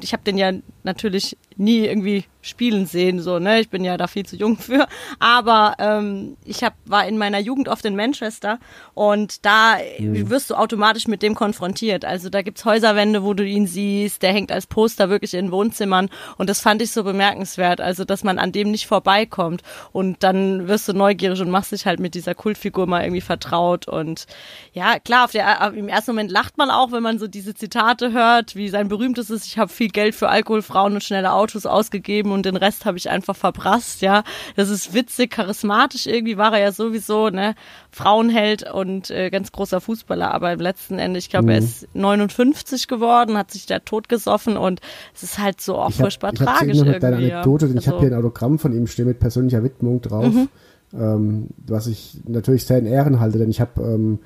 ich 0.03 0.13
habe 0.13 0.23
den 0.25 0.39
ja 0.39 0.53
natürlich 0.83 1.37
nie 1.57 1.87
irgendwie 1.87 2.25
spielen 2.41 2.87
sehen 2.87 3.21
so 3.21 3.39
ne? 3.39 3.61
Ich 3.61 3.69
bin 3.69 3.85
ja 3.85 3.97
da 3.97 4.07
viel 4.07 4.25
zu 4.25 4.37
jung 4.37 4.57
für. 4.59 4.87
Aber 5.19 5.75
ähm, 5.79 6.37
ich 6.45 6.63
hab, 6.63 6.75
war 6.87 7.07
in 7.07 7.19
meiner 7.19 7.39
Jugend 7.39 7.69
oft 7.69 7.85
in 7.85 7.97
Manchester 7.97 8.59
und 8.95 9.45
da 9.45 9.77
wirst 9.99 10.51
du 10.51 10.55
automatisch 10.55 11.09
mit 11.09 11.23
dem 11.23 11.35
konfrontiert. 11.35 12.05
Also 12.05 12.31
da 12.31 12.43
gibt's 12.43 12.65
Häuserwände 12.65 13.23
wo 13.23 13.35
du 13.35 13.45
ihn 13.45 13.67
siehst 13.67 14.23
der 14.23 14.33
hängt 14.33 14.53
als 14.53 14.67
Poster 14.67 15.11
wirklich 15.11 15.35
in 15.35 15.53
Wohnzimmern 15.53 16.09
und 16.37 16.49
das 16.49 16.61
fand 16.61 16.83
ich 16.83 16.93
so 16.93 17.05
bemerkenswert 17.05 17.81
also 17.81 18.05
dass 18.05 18.25
man 18.25 18.39
an 18.39 18.53
dem 18.53 18.71
nicht 18.71 18.87
vorbeikommt 18.87 19.63
und 19.93 20.23
dann 20.23 20.69
wirst 20.69 20.89
du 20.89 20.93
neugierig 20.93 21.41
und 21.41 21.51
machst 21.51 21.73
dich 21.73 21.87
halt 21.87 22.01
mit 22.01 22.15
dieser 22.15 22.35
Kultfigur 22.35 22.87
mal 22.87 23.03
irgendwie 23.03 23.21
vertraut 23.21 23.89
und 23.89 24.27
ja 24.73 24.99
klar 25.09 25.25
auf 25.25 25.33
der 25.33 25.73
im 25.75 25.89
ersten 25.89 26.11
Moment 26.11 26.31
lacht 26.31 26.59
man 26.59 26.69
auch 26.71 26.93
wenn 26.93 27.03
man 27.03 27.19
so 27.19 27.27
diese 27.27 27.55
Zitate 27.55 28.13
hört 28.13 28.55
wie 28.57 28.69
sein 28.69 28.89
berühmtes 28.89 29.31
ist 29.31 29.47
ich 29.47 29.57
habe 29.57 29.71
viel 29.73 29.89
Geld 29.89 30.15
für 30.15 30.29
Alkohol 30.29 30.61
Frauen 30.61 30.93
und 30.93 31.03
schnelle 31.03 31.33
Autos 31.33 31.65
ausgegeben 31.65 32.31
und 32.31 32.45
den 32.45 32.57
Rest 32.57 32.85
habe 32.85 32.99
ich 32.99 33.09
einfach 33.09 33.35
verprasst 33.35 34.03
ja 34.03 34.23
das 34.57 34.69
ist 34.69 34.93
witzig 34.93 35.31
charismatisch 35.31 36.07
irgendwie 36.07 36.37
war 36.37 36.53
er 36.53 36.61
ja 36.61 36.73
sowieso 36.73 37.31
ne 37.31 37.55
Frauenheld 37.91 38.71
und 38.71 39.11
äh, 39.11 39.31
ganz 39.31 39.51
großer 39.51 39.81
Fußballer 39.81 40.33
aber 40.33 40.53
im 40.53 40.61
letzten 40.61 40.99
Ende 40.99 41.19
ich 41.19 41.31
glaube 41.31 41.53
er 41.53 41.59
ist 41.59 41.89
59 41.95 42.87
geworden 42.87 43.39
hat 43.39 43.51
sich 43.51 43.65
da 43.65 43.79
totgesoffen 43.79 44.59
und 44.59 44.81
es 45.15 45.23
ist 45.23 45.39
halt 45.39 45.61
so 45.63 45.77
auch 45.77 45.91
furchtbar 45.93 46.33
ich 46.35 46.41
hab's 46.43 46.59
tragisch 46.59 46.79
mit 46.83 47.03
deiner 47.03 47.17
irgendwie, 47.19 47.33
Anekdote, 47.33 47.65
ja. 47.67 47.69
denn 47.73 47.79
ich 47.79 47.87
habe 47.89 47.97
Also- 47.97 48.07
hier 48.09 48.15
ein 48.17 48.21
Autogramm 48.23 48.59
von 48.59 48.73
ihm 48.73 48.87
stehen 48.87 49.07
mit 49.07 49.21
persönlicher 49.21 49.65
Widmung 49.65 50.03
drauf, 50.03 50.35
Mhm. 50.35 50.49
ähm, 50.93 51.47
was 51.67 51.87
ich 51.87 52.19
natürlich 52.27 52.67
sehr 52.67 52.79
in 52.79 52.87
Ehren 52.87 53.21
halte, 53.21 53.39
denn 53.39 53.49
ich 53.51 53.61
habe 53.63 53.81
ähm, 53.83 54.19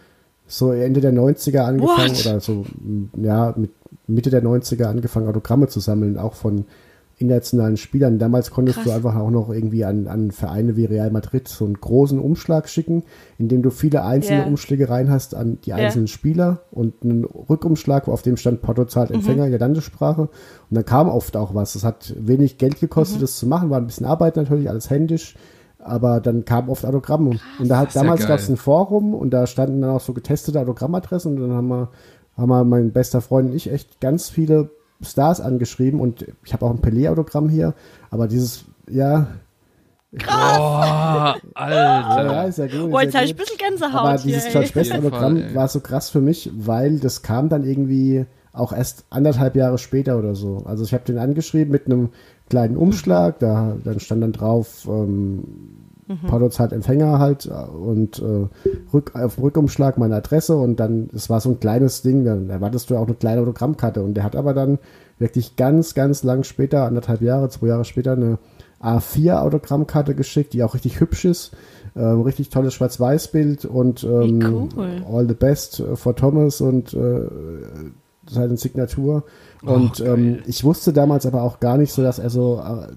so 0.55 0.73
Ende 0.73 1.01
der 1.01 1.13
90er 1.13 1.61
angefangen 1.61 2.11
What? 2.15 2.27
oder 2.27 2.41
so, 2.41 2.65
m, 2.85 3.11
ja, 3.23 3.55
mit 3.57 3.71
Mitte 4.07 4.31
der 4.31 4.43
90er 4.43 4.85
angefangen, 4.85 5.29
Autogramme 5.29 5.69
zu 5.69 5.81
sammeln, 5.81 6.19
auch 6.19 6.35
von 6.35 6.65
internationalen 7.19 7.77
Spielern. 7.77 8.19
Damals 8.19 8.51
konntest 8.51 8.85
du 8.85 8.91
einfach 8.91 9.15
auch 9.15 9.31
noch 9.31 9.49
irgendwie 9.51 9.85
an, 9.85 10.09
an 10.09 10.33
Vereine 10.33 10.77
wie 10.77 10.87
Real 10.87 11.11
Madrid 11.11 11.47
so 11.47 11.65
einen 11.65 11.75
großen 11.81 12.19
Umschlag 12.19 12.69
schicken, 12.69 13.05
in 13.39 13.47
dem 13.49 13.63
du 13.63 13.71
viele 13.71 14.05
einzelne 14.05 14.41
Ja. 14.41 14.47
Umschläge 14.47 14.89
rein 14.89 15.09
hast 15.09 15.35
an 15.37 15.59
die 15.65 15.73
einzelnen 15.73 16.09
Spieler 16.09 16.63
und 16.73 16.95
einen 17.05 17.25
Rückumschlag, 17.25 18.09
auf 18.09 18.23
dem 18.23 18.37
stand 18.37 18.61
Porto 18.61 18.87
zahlt 18.87 19.11
Mhm. 19.11 19.17
Empfänger 19.17 19.45
in 19.45 19.51
der 19.53 19.61
Landessprache. 19.61 20.23
Und 20.23 20.31
dann 20.71 20.85
kam 20.85 21.09
oft 21.09 21.37
auch 21.37 21.55
was. 21.55 21.75
Das 21.75 21.85
hat 21.85 22.13
wenig 22.19 22.59
Geld 22.59 22.81
gekostet, 22.81 23.19
Mhm. 23.19 23.23
das 23.23 23.37
zu 23.37 23.47
machen, 23.47 23.71
war 23.71 23.79
ein 23.79 23.87
bisschen 23.87 24.07
Arbeit 24.07 24.35
natürlich, 24.37 24.69
alles 24.69 24.91
händisch. 24.91 25.37
Aber 25.85 26.21
dann 26.21 26.45
kam 26.45 26.69
oft 26.69 26.85
Autogramme. 26.87 27.39
Und 27.59 27.69
da 27.69 27.79
hat 27.79 27.93
ja 27.95 28.03
damals 28.03 28.21
geil. 28.21 28.29
gab 28.29 28.39
es 28.39 28.49
ein 28.49 28.57
Forum 28.57 29.15
und 29.15 29.31
da 29.31 29.47
standen 29.47 29.81
dann 29.83 29.91
auch 29.91 30.01
so 30.01 30.13
getestete 30.13 30.61
Autogrammadressen 30.61 31.35
und 31.37 31.49
dann 31.49 31.57
haben 31.57 31.69
wir, 31.69 31.89
haben 32.37 32.49
wir 32.49 32.65
mein 32.65 32.93
bester 32.93 33.21
Freund 33.21 33.51
und 33.51 33.57
ich 33.57 33.71
echt 33.71 34.01
ganz 34.01 34.31
viele 34.31 34.71
Stars 35.03 35.41
angeschrieben 35.41 35.99
und 36.01 36.25
ich 36.45 36.53
habe 36.53 36.65
auch 36.65 36.71
ein 36.71 36.81
Pelé-Autogramm 36.81 37.49
hier, 37.49 37.75
aber 38.11 38.29
dieses, 38.29 38.65
ja, 38.89 39.27
Oh, 40.15 41.33
Alter. 41.55 42.25
ja, 42.25 42.43
ist 42.45 42.59
ja 42.59 42.67
gut. 42.67 42.91
Boah, 42.91 43.03
jetzt 43.03 43.15
ja 43.15 43.21
habe 43.21 43.27
ich 43.27 43.33
ein 43.35 43.37
bisschen 43.39 43.57
Gänsehaut 43.57 43.95
Aber 43.95 44.19
hier, 44.19 44.27
dieses 44.27 44.45
ey. 44.45 44.53
George 44.53 44.71
Best 44.75 44.91
Auf 44.93 44.97
jeden 44.99 45.07
Autogramm 45.07 45.37
Fall, 45.39 45.47
ey. 45.49 45.55
war 45.55 45.69
so 45.69 45.81
krass 45.81 46.11
für 46.11 46.21
mich, 46.21 46.51
weil 46.55 46.99
das 46.99 47.23
kam 47.23 47.49
dann 47.49 47.65
irgendwie 47.65 48.27
auch 48.53 48.73
erst 48.75 49.07
anderthalb 49.09 49.57
Jahre 49.57 49.79
später 49.79 50.19
oder 50.19 50.35
so. 50.35 50.63
Also 50.67 50.85
ich 50.85 50.93
habe 50.93 51.05
den 51.05 51.17
angeschrieben 51.19 51.73
mit 51.73 51.87
einem 51.87 52.11
kleinen 52.53 52.77
Umschlag, 52.77 53.39
da 53.39 53.77
dann 53.83 53.99
stand 53.99 54.23
dann 54.23 54.33
drauf 54.33 54.87
ähm, 54.87 55.45
Mhm. 56.13 56.27
Porto 56.27 56.49
zahlt 56.49 56.73
Empfänger 56.73 57.19
halt 57.19 57.47
äh, 57.47 57.51
und 57.51 58.19
äh, 58.19 58.49
Rück, 58.93 59.15
auf 59.15 59.37
dem 59.37 59.45
Rückumschlag 59.45 59.99
meine 59.99 60.17
Adresse 60.17 60.57
und 60.57 60.81
dann, 60.81 61.09
das 61.13 61.31
war 61.31 61.41
so 61.41 61.51
ein 61.51 61.61
kleines 61.61 62.03
Ding, 62.03 62.25
dann 62.25 62.51
erwartest 62.51 62.91
du 62.91 62.97
auch 62.97 63.07
eine 63.07 63.15
kleine 63.15 63.41
Autogrammkarte 63.43 64.03
und 64.03 64.15
der 64.15 64.25
hat 64.25 64.37
aber 64.37 64.55
dann 64.55 64.79
wirklich 65.19 65.57
ganz, 65.57 65.95
ganz 65.95 66.23
lang 66.23 66.43
später, 66.45 66.85
anderthalb 66.85 67.23
Jahre, 67.23 67.49
zwei 67.49 67.69
Jahre 67.69 67.85
später 67.85 68.13
eine 68.13 68.39
A4 68.81 69.41
Autogrammkarte 69.41 70.15
geschickt, 70.15 70.55
die 70.55 70.65
auch 70.65 70.75
richtig 70.75 70.99
hübsch 70.99 71.25
ist, 71.25 71.53
ähm, 71.95 72.23
richtig 72.23 72.49
tolles 72.51 72.75
Schwarz-Weiß-Bild 72.75 73.65
und 73.65 74.03
ähm, 74.03 74.71
cool. 74.77 75.03
All 75.09 75.29
the 75.29 75.35
best 75.35 75.79
äh, 75.79 75.95
for 75.95 76.17
Thomas 76.17 76.61
und 76.61 76.93
äh, 76.95 77.29
seine 78.29 78.57
Signatur. 78.57 79.25
Und 79.63 80.01
ähm, 80.01 80.43
ich 80.47 80.65
wusste 80.65 80.93
damals 80.93 81.27
aber 81.27 81.43
auch 81.43 81.61
gar 81.61 81.79
nicht 81.79 81.93
so, 81.93 82.03
dass 82.03 82.19
er 82.19 82.31
so 82.31 82.61
äh, 82.61 82.89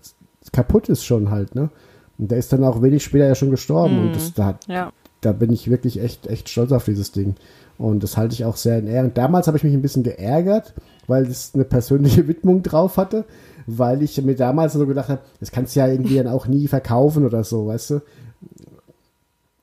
kaputt 0.51 0.89
ist 0.89 1.03
schon 1.03 1.31
halt, 1.31 1.55
ne? 1.55 1.69
Und 2.17 2.31
der 2.31 2.37
ist 2.37 2.53
dann 2.53 2.63
auch 2.63 2.81
wenig 2.81 3.03
später 3.03 3.27
ja 3.27 3.35
schon 3.35 3.51
gestorben 3.51 3.99
und 3.99 4.15
das, 4.15 4.33
da, 4.33 4.57
ja 4.67 4.91
da 5.25 5.31
bin 5.31 5.51
ich 5.51 5.69
wirklich 5.69 5.99
echt, 5.99 6.27
echt 6.27 6.49
stolz 6.49 6.71
auf 6.71 6.85
dieses 6.85 7.11
Ding. 7.11 7.35
Und 7.77 8.03
das 8.03 8.15
halte 8.15 8.33
ich 8.33 8.45
auch 8.45 8.55
sehr 8.55 8.79
in 8.79 8.87
Ehren. 8.87 9.13
Damals 9.13 9.47
habe 9.47 9.57
ich 9.57 9.63
mich 9.63 9.73
ein 9.73 9.81
bisschen 9.81 10.03
geärgert, 10.03 10.73
weil 11.07 11.25
es 11.25 11.51
eine 11.53 11.65
persönliche 11.65 12.27
Widmung 12.27 12.63
drauf 12.63 12.97
hatte, 12.97 13.25
weil 13.65 14.01
ich 14.03 14.21
mir 14.21 14.35
damals 14.35 14.73
so 14.73 14.85
gedacht 14.85 15.09
habe, 15.09 15.21
das 15.39 15.51
kannst 15.51 15.75
du 15.75 15.79
ja 15.79 15.87
irgendwie 15.87 16.15
dann 16.15 16.27
auch 16.27 16.47
nie 16.47 16.67
verkaufen 16.67 17.25
oder 17.25 17.43
so, 17.43 17.67
weißt 17.67 17.89
du? 17.91 18.01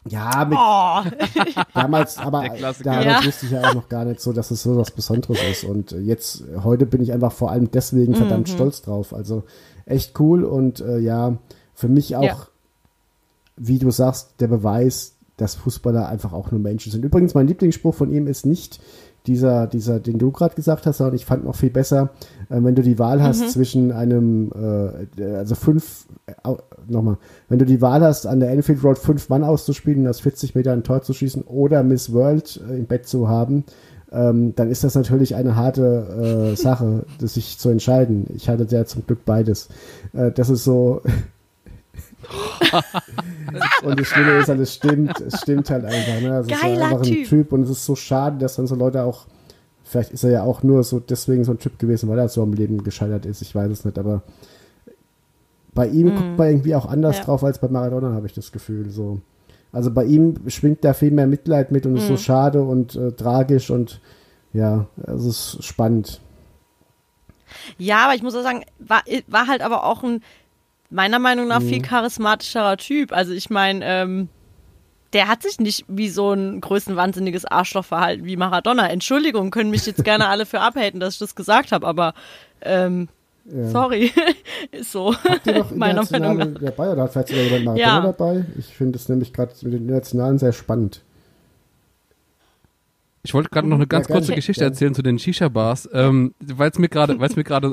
Ja, 0.09 0.45
mit 0.45 0.59
oh, 0.61 1.61
damals, 1.75 2.19
aber 2.19 2.43
damals 2.59 2.81
Ja. 2.85 3.25
wusste 3.25 3.47
ich 3.47 3.53
ja 3.53 3.63
auch 3.69 3.75
noch 3.75 3.89
gar 3.89 4.05
nicht 4.05 4.21
so, 4.21 4.33
dass 4.33 4.51
es 4.51 4.63
so 4.63 4.77
was 4.77 4.91
Besonderes 4.91 5.39
ist. 5.51 5.65
Und 5.65 5.93
jetzt, 5.93 6.43
heute 6.65 6.87
bin 6.87 7.01
ich 7.03 7.13
einfach 7.13 7.31
vor 7.33 7.51
allem 7.53 7.71
deswegen 7.71 8.15
verdammt 8.17 8.49
Mhm. 8.49 8.53
stolz 8.53 8.83
drauf. 8.83 9.15
Also 9.15 9.45
echt 9.87 10.19
cool 10.19 10.45
und 10.45 10.81
äh, 10.81 10.99
ja, 10.99 11.37
für 11.75 11.89
mich 11.89 12.17
auch, 12.17 12.23
Ja. 12.25 12.37
wie 13.57 13.79
du 13.79 13.91
sagst, 13.91 14.35
der 14.41 14.49
Beweis, 14.49 15.15
dass 15.37 15.55
Fußballer 15.55 16.09
einfach 16.09 16.33
auch 16.33 16.51
nur 16.51 16.61
Menschen 16.61 16.91
sind. 16.93 17.05
Übrigens, 17.05 17.35
mein 17.35 17.47
Lieblingsspruch 17.47 17.95
von 17.95 18.13
ihm 18.13 18.27
ist 18.27 18.45
nicht 18.45 18.81
dieser, 19.27 19.66
dieser, 19.66 20.01
den 20.01 20.18
du 20.18 20.31
gerade 20.31 20.55
gesagt 20.55 20.87
hast, 20.87 20.99
sondern 20.99 21.14
ich 21.14 21.25
fand 21.25 21.45
noch 21.45 21.55
viel 21.55 21.70
besser, 21.70 22.11
äh, 22.49 22.59
wenn 22.61 22.75
du 22.75 22.83
die 22.83 22.99
Wahl 22.99 23.23
hast 23.23 23.51
zwischen 23.51 23.93
einem, 23.93 24.51
äh, 25.18 25.23
also 25.35 25.55
fünf, 25.55 26.07
äh, 26.27 26.33
nochmal, 26.89 27.18
wenn 27.49 27.59
du 27.59 27.64
die 27.64 27.81
Wahl 27.81 28.03
hast, 28.03 28.27
an 28.27 28.41
der 28.41 28.51
Enfield 28.51 28.83
Road 28.83 28.99
fünf 28.99 29.29
Mann 29.29 29.45
auszuspielen 29.45 30.01
und 30.03 30.09
aus 30.09 30.20
40 30.20 30.55
Metern 30.55 30.81
ein 30.81 30.85
Tor 30.85 31.03
zu 31.03 31.12
schießen 31.12 31.43
oder 31.43 31.83
Miss 31.83 32.12
World 32.12 32.61
äh, 32.68 32.77
im 32.77 32.87
Bett 32.87 33.07
zu 33.07 33.29
haben, 33.29 33.64
ähm, 34.12 34.55
dann 34.55 34.70
ist 34.70 34.85
das 34.85 34.95
natürlich 34.95 35.35
eine 35.35 35.57
harte 35.57 36.53
äh, 36.53 36.57
Sache, 36.57 37.05
das 37.20 37.35
sich 37.35 37.59
zu 37.59 37.70
entscheiden. 37.70 38.27
Ich 38.35 38.49
hatte 38.49 38.66
ja 38.68 38.85
zum 38.85 39.07
Glück 39.07 39.25
beides. 39.25 39.68
Äh, 40.12 40.33
das 40.33 40.51
ist 40.51 40.64
so. 40.64 41.03
und 43.85 44.01
das 44.01 44.07
Schlimme 44.07 44.33
ist 44.39 44.49
halt, 44.49 44.61
es 44.61 44.75
stimmt, 44.75 45.20
es 45.20 45.41
stimmt 45.41 45.70
halt 45.70 45.85
einfach. 45.85 46.20
Ne? 46.20 46.39
Es 46.39 46.47
ist 46.47 46.61
Geiler 46.61 46.85
einfach 46.85 46.99
ein 46.99 47.03
Typ. 47.03 47.29
Typ 47.29 47.53
und 47.53 47.62
es 47.62 47.70
ist 47.70 47.85
so 47.85 47.97
schade, 47.97 48.39
dass 48.39 48.57
dann 48.57 48.66
so 48.66 48.75
Leute 48.75 49.03
auch 49.05 49.27
Vielleicht 49.85 50.12
ist 50.12 50.25
er 50.25 50.31
ja 50.31 50.43
auch 50.43 50.62
nur 50.62 50.83
so 50.85 51.01
deswegen 51.01 51.45
so 51.45 51.53
ein 51.53 51.59
Typ 51.59 51.79
gewesen, 51.79 52.09
weil 52.09 52.18
er 52.18 52.29
so 52.29 52.43
am 52.43 52.55
Leben 52.55 52.83
gescheitert 52.83 53.27
ist. 53.27 53.43
Ich 53.43 53.55
weiß 53.55 53.70
es 53.70 53.85
nicht, 53.85 53.99
aber 53.99 54.23
bei 55.75 55.87
ihm 55.87 56.14
guckt 56.14 56.39
man 56.39 56.49
irgendwie 56.49 56.75
auch 56.75 56.87
anders 56.87 57.18
Ja. 57.18 57.25
drauf 57.25 57.45
als 57.45 57.59
bei 57.59 57.68
Maradona, 57.68 58.12
habe 58.12 58.27
ich 58.27 58.33
das 58.33 58.53
Gefühl. 58.53 58.89
So. 58.89 59.20
Also 59.70 59.91
bei 59.91 60.05
ihm 60.05 60.37
schwingt 60.49 60.83
da 60.83 60.95
viel 60.95 61.11
mehr 61.11 61.27
Mitleid 61.27 61.73
mit 61.73 61.85
und 61.85 61.97
ist 61.97 62.09
so 62.09 62.16
schade 62.16 62.62
und 62.62 62.95
äh, 62.97 63.12
tragisch 63.12 63.70
und 63.70 64.01
ja, 64.55 64.87
es 65.07 65.27
ist 65.27 65.64
spannend. 65.64 66.23
Ja, 67.77 68.05
aber 68.05 68.14
ich 68.14 68.23
muss 68.23 68.35
auch 68.35 68.43
sagen, 68.43 68.64
war, 68.79 69.03
war 69.27 69.47
halt 69.47 69.61
aber 69.61 69.85
auch 69.85 70.03
ein, 70.05 70.23
meiner 70.93 71.18
Meinung 71.18 71.49
nach, 71.49 71.61
Mhm. 71.61 71.68
viel 71.68 71.82
charismatischerer 71.82 72.76
Typ. 72.76 73.12
Also 73.12 73.32
ich 73.32 73.51
meine, 73.51 73.84
ähm, 73.84 74.28
der 75.12 75.28
hat 75.28 75.43
sich 75.43 75.59
nicht 75.59 75.84
wie 75.88 76.09
so 76.09 76.32
ein 76.32 76.61
größenwahnsinniges 76.61 77.45
Arschloch 77.45 77.84
verhalten 77.84 78.24
wie 78.24 78.36
Maradona. 78.36 78.88
Entschuldigung, 78.88 79.51
können 79.51 79.70
mich 79.70 79.84
jetzt 79.86 80.05
gerne 80.05 80.28
alle 80.28 80.47
für 80.47 80.61
abhaten, 80.61 81.01
dass 81.01 81.14
ich 81.14 81.18
das 81.18 81.34
gesagt 81.34 81.72
habe, 81.72 81.86
aber 81.86 82.14
ähm, 82.62 83.09
Ja. 83.45 83.68
sorry, 83.68 84.11
ist 84.70 84.93
so. 84.93 85.14
Habt 85.28 85.47
ihr 85.47 85.59
noch 85.59 85.70
meiner 85.74 86.05
Meinung 86.11 86.36
nach. 86.55 86.61
dabei 86.61 86.93
oder 86.93 87.03
hat 87.03 87.12
vielleicht 87.12 87.28
sogar 87.28 87.43
jemand 87.45 87.64
Maradona 87.64 87.95
Ja. 87.95 88.01
dabei? 88.01 88.45
Ich 88.57 88.66
finde 88.66 88.97
es 88.99 89.09
nämlich 89.09 89.32
gerade 89.32 89.53
mit 89.62 89.72
den 89.72 89.82
Internationalen 89.82 90.38
sehr 90.38 90.53
spannend. 90.53 91.03
Ich 93.24 93.34
wollte 93.34 93.51
gerade 93.51 93.68
noch 93.68 93.76
eine 93.76 93.86
ganz 93.86 94.09
Ja, 94.09 94.14
kurze 94.16 94.34
Geschichte 94.34 94.62
Ja. 94.64 94.68
erzählen 94.70 94.95
zu 94.95 95.03
den 95.03 95.18
Shisha-Bars, 95.18 95.88
ähm, 95.93 96.34
weil 96.40 96.70
es 96.70 96.78
mir 96.78 96.88
gerade, 96.88 97.18
weil 97.20 97.28
es 97.28 97.36
mir 97.36 97.45
gerade 97.45 97.68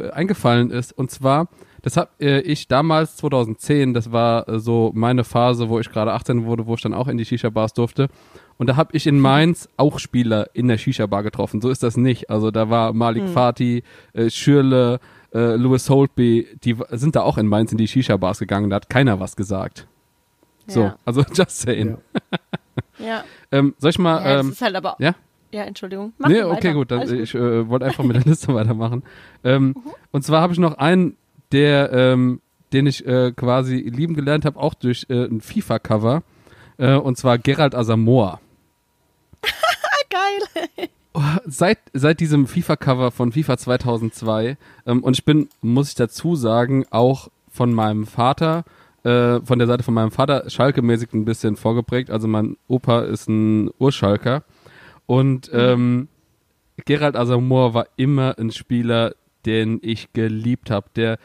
äh, 0.00 0.10
eingefallen 0.12 0.70
ist. 0.70 0.92
Und 0.92 1.10
zwar, 1.10 1.48
das 1.84 1.96
habe 1.98 2.08
äh, 2.18 2.40
ich 2.40 2.66
damals 2.66 3.16
2010, 3.16 3.92
das 3.92 4.10
war 4.10 4.48
äh, 4.48 4.58
so 4.58 4.90
meine 4.94 5.22
Phase, 5.22 5.68
wo 5.68 5.78
ich 5.78 5.90
gerade 5.90 6.12
18 6.14 6.46
wurde, 6.46 6.66
wo 6.66 6.74
ich 6.74 6.80
dann 6.80 6.94
auch 6.94 7.08
in 7.08 7.18
die 7.18 7.24
Shisha-Bars 7.26 7.74
durfte. 7.74 8.08
Und 8.56 8.68
da 8.68 8.76
habe 8.76 8.96
ich 8.96 9.06
in 9.06 9.20
Mainz 9.20 9.68
auch 9.76 9.98
Spieler 9.98 10.48
in 10.54 10.68
der 10.68 10.78
Shisha-Bar 10.78 11.22
getroffen. 11.22 11.60
So 11.60 11.68
ist 11.68 11.82
das 11.82 11.96
nicht. 11.98 12.30
Also 12.30 12.50
da 12.50 12.70
war 12.70 12.92
Malik 12.94 13.28
Fatih, 13.28 13.82
äh, 14.14 14.30
Schürle, 14.30 14.98
äh, 15.34 15.56
Louis 15.56 15.90
Holtby, 15.90 16.48
die 16.64 16.76
sind 16.92 17.16
da 17.16 17.22
auch 17.22 17.36
in 17.36 17.46
Mainz 17.46 17.70
in 17.72 17.78
die 17.78 17.88
Shisha-Bars 17.88 18.38
gegangen. 18.38 18.70
Da 18.70 18.76
hat 18.76 18.88
keiner 18.88 19.20
was 19.20 19.36
gesagt. 19.36 19.86
So, 20.66 20.80
Ja. 20.84 20.96
also 21.04 21.22
just 21.34 21.60
saying. 21.60 21.98
Ja, 22.98 23.24
Ähm, 23.52 23.74
soll 23.78 23.90
ich 23.90 23.98
mal, 23.98 24.24
ja 24.24 24.36
das 24.36 24.46
ähm, 24.46 24.52
ist 24.52 24.62
halt 24.62 24.74
aber. 24.76 24.96
ja? 25.00 25.14
Ja, 25.52 25.62
Entschuldigung. 25.64 26.12
Mach 26.18 26.28
nee, 26.28 26.40
du 26.40 26.46
okay, 26.50 26.68
weiter. 26.68 26.72
gut. 26.74 26.90
Dann, 26.90 27.14
ich 27.22 27.34
äh, 27.34 27.68
wollte 27.68 27.84
einfach 27.86 28.02
mit 28.04 28.16
der 28.16 28.24
Liste 28.24 28.52
weitermachen. 28.54 29.02
Ähm, 29.44 29.74
Und 30.10 30.22
zwar 30.24 30.40
habe 30.40 30.52
ich 30.52 30.58
noch 30.58 30.78
einen, 30.78 31.16
der, 31.54 31.92
ähm, 31.92 32.40
den 32.72 32.86
ich 32.86 33.06
äh, 33.06 33.32
quasi 33.32 33.76
lieben 33.76 34.14
gelernt 34.14 34.44
habe, 34.44 34.58
auch 34.58 34.74
durch 34.74 35.06
äh, 35.08 35.24
ein 35.24 35.40
FIFA-Cover. 35.40 36.22
Äh, 36.76 36.96
und 36.96 37.16
zwar 37.16 37.38
Gerald 37.38 37.74
Asamoah. 37.74 38.40
Geil. 40.10 40.88
Seit, 41.46 41.78
seit 41.92 42.18
diesem 42.18 42.48
FIFA-Cover 42.48 43.12
von 43.12 43.30
FIFA 43.30 43.56
2002 43.56 44.56
ähm, 44.84 45.04
und 45.04 45.16
ich 45.16 45.24
bin, 45.24 45.48
muss 45.62 45.90
ich 45.90 45.94
dazu 45.94 46.34
sagen, 46.34 46.84
auch 46.90 47.28
von 47.48 47.72
meinem 47.72 48.06
Vater, 48.06 48.64
äh, 49.04 49.38
von 49.40 49.60
der 49.60 49.68
Seite 49.68 49.84
von 49.84 49.94
meinem 49.94 50.10
Vater, 50.10 50.50
Schalke-mäßig 50.50 51.12
ein 51.12 51.24
bisschen 51.24 51.54
vorgeprägt. 51.54 52.10
Also 52.10 52.26
mein 52.26 52.56
Opa 52.66 53.02
ist 53.02 53.28
ein 53.28 53.70
Urschalker 53.78 54.42
und 55.06 55.48
ähm, 55.52 56.08
Gerald 56.84 57.14
Asamoah 57.14 57.74
war 57.74 57.86
immer 57.96 58.36
ein 58.36 58.50
Spieler, 58.50 59.14
den 59.46 59.78
ich 59.82 60.12
geliebt 60.14 60.70
habe, 60.70 60.88
der 60.96 61.18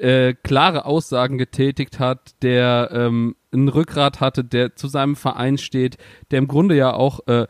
äh, 0.00 0.34
klare 0.42 0.84
Aussagen 0.86 1.38
getätigt 1.38 1.98
hat, 1.98 2.34
der 2.42 2.90
ähm, 2.92 3.36
ein 3.52 3.68
Rückgrat 3.68 4.20
hatte, 4.20 4.44
der 4.44 4.76
zu 4.76 4.88
seinem 4.88 5.16
Verein 5.16 5.58
steht, 5.58 5.98
der 6.30 6.38
im 6.38 6.48
Grunde 6.48 6.76
ja 6.76 6.92
auch, 6.92 7.26
äh, 7.26 7.46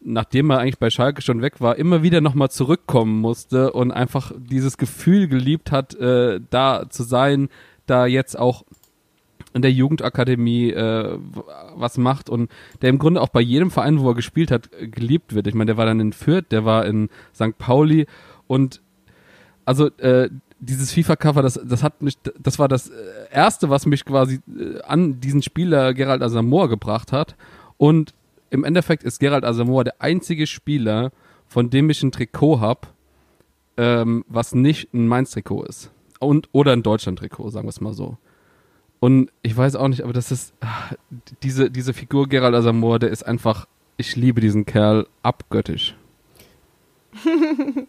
nachdem 0.00 0.50
er 0.50 0.58
eigentlich 0.58 0.78
bei 0.78 0.90
Schalke 0.90 1.22
schon 1.22 1.42
weg 1.42 1.60
war, 1.60 1.76
immer 1.76 2.02
wieder 2.02 2.20
nochmal 2.20 2.50
zurückkommen 2.50 3.20
musste 3.20 3.72
und 3.72 3.90
einfach 3.92 4.32
dieses 4.36 4.78
Gefühl 4.78 5.28
geliebt 5.28 5.72
hat, 5.72 5.94
äh, 5.94 6.40
da 6.50 6.88
zu 6.88 7.02
sein, 7.02 7.48
da 7.86 8.06
jetzt 8.06 8.38
auch 8.38 8.64
in 9.52 9.62
der 9.62 9.72
Jugendakademie 9.72 10.70
äh, 10.70 11.18
was 11.74 11.96
macht 11.96 12.28
und 12.28 12.50
der 12.82 12.90
im 12.90 12.98
Grunde 12.98 13.20
auch 13.20 13.28
bei 13.28 13.40
jedem 13.40 13.70
Verein, 13.70 14.00
wo 14.00 14.08
er 14.08 14.14
gespielt 14.14 14.50
hat, 14.50 14.70
geliebt 14.80 15.34
wird. 15.34 15.46
Ich 15.46 15.54
meine, 15.54 15.66
der 15.66 15.76
war 15.76 15.86
dann 15.86 16.00
in 16.00 16.12
Fürth, 16.12 16.46
der 16.50 16.64
war 16.64 16.86
in 16.86 17.08
St. 17.34 17.56
Pauli 17.56 18.06
und 18.46 18.82
also 19.64 19.86
äh, 19.98 20.28
dieses 20.64 20.92
FIFA-Cover, 20.92 21.42
das, 21.42 21.60
das 21.64 21.82
hat 21.82 22.02
mich, 22.02 22.18
das 22.38 22.58
war 22.58 22.68
das 22.68 22.88
äh, 22.88 22.94
erste, 23.30 23.70
was 23.70 23.86
mich 23.86 24.04
quasi 24.04 24.40
äh, 24.58 24.80
an 24.82 25.20
diesen 25.20 25.42
Spieler 25.42 25.94
Gerald 25.94 26.22
Asamoah 26.22 26.68
gebracht 26.68 27.12
hat. 27.12 27.36
Und 27.76 28.14
im 28.50 28.64
Endeffekt 28.64 29.02
ist 29.02 29.18
Gerald 29.18 29.44
Asamoah 29.44 29.84
der 29.84 30.00
einzige 30.00 30.46
Spieler, 30.46 31.12
von 31.48 31.70
dem 31.70 31.90
ich 31.90 32.02
ein 32.02 32.12
Trikot 32.12 32.60
habe, 32.60 32.88
ähm, 33.76 34.24
was 34.28 34.54
nicht 34.54 34.92
ein 34.94 35.06
Mainz-Trikot 35.08 35.64
ist. 35.64 35.90
Und, 36.20 36.48
oder 36.52 36.72
ein 36.72 36.82
Deutschland-Trikot, 36.82 37.50
sagen 37.50 37.66
wir 37.66 37.70
es 37.70 37.80
mal 37.80 37.94
so. 37.94 38.16
Und 39.00 39.30
ich 39.42 39.56
weiß 39.56 39.76
auch 39.76 39.88
nicht, 39.88 40.02
aber 40.02 40.12
das 40.12 40.30
ist, 40.30 40.54
ah, 40.60 40.94
diese, 41.42 41.70
diese 41.70 41.92
Figur 41.92 42.28
Gerald 42.28 42.54
Asamoah, 42.54 42.98
der 42.98 43.10
ist 43.10 43.22
einfach, 43.24 43.66
ich 43.96 44.16
liebe 44.16 44.40
diesen 44.40 44.64
Kerl 44.64 45.06
abgöttisch. 45.22 45.94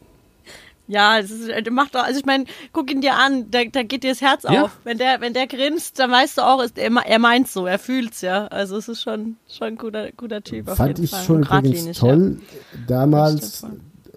Ja, 0.87 1.19
das 1.19 1.31
ist, 1.31 1.47
der 1.49 1.71
macht 1.73 1.95
doch, 1.95 2.03
also 2.03 2.19
ich 2.19 2.25
meine, 2.25 2.45
guck 2.71 2.91
ihn 2.91 3.01
dir 3.01 3.15
an, 3.15 3.49
da, 3.49 3.59
da 3.71 3.81
geht 3.83 4.03
dir 4.03 4.11
das 4.11 4.21
Herz 4.21 4.43
Ja. 4.43 4.63
auf. 4.65 4.77
Wenn 4.83 4.97
der, 4.99 5.19
wenn 5.19 5.33
der 5.33 5.47
grinst, 5.47 5.97
dann 5.99 6.11
weißt 6.11 6.37
du 6.37 6.41
auch, 6.43 6.61
ist, 6.61 6.77
er, 6.77 6.91
er 6.91 7.19
meint's 7.19 7.53
so, 7.53 7.65
er 7.65 7.79
fühlt's 7.79 8.21
ja. 8.21 8.45
Also 8.47 8.77
es 8.77 8.87
ist 8.87 9.01
schon, 9.01 9.37
schon 9.49 9.67
ein 9.69 9.77
guter, 9.77 10.11
guter 10.11 10.43
Typ. 10.43 10.69
auf 10.69 10.77
Fand 10.77 10.89
jeden 10.89 11.03
ich 11.05 11.11
Fall. 11.11 11.23
schon 11.23 11.43
übrigens 11.43 11.97
toll, 11.97 12.37
Das 12.73 12.87
damals 12.87 13.65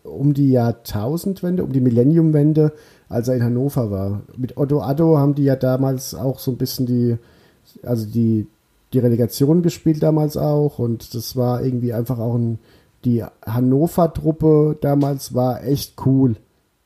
um 0.05 0.35
die 0.35 0.51
Jahrtausendwende, 0.53 1.65
um 1.65 1.73
die 1.73 1.81
Millenniumwende, 1.81 2.73
als 3.09 3.29
er 3.29 3.37
in 3.37 3.43
Hannover 3.45 3.91
war. 3.91 4.23
Mit 4.37 4.57
Otto 4.59 4.81
Addo 4.83 5.17
haben 5.19 5.35
die 5.35 5.45
ja 5.45 5.57
damals 5.57 6.15
auch 6.15 6.39
so 6.39 6.51
ein 6.51 6.57
bisschen 6.59 6.85
die, 6.87 7.17
also 7.83 8.05
die, 8.07 8.47
die 8.93 8.99
Relegation 8.99 9.63
gespielt 9.63 10.03
damals 10.03 10.37
auch 10.37 10.79
und 10.79 11.15
das 11.15 11.37
war 11.37 11.63
irgendwie 11.63 11.93
einfach 11.95 12.19
auch 12.19 12.35
ein, 12.35 12.59
die 13.05 13.23
Hannover-Truppe 13.47 14.77
damals 14.81 15.35
war 15.35 15.65
echt 15.65 15.95
cool. 16.07 16.37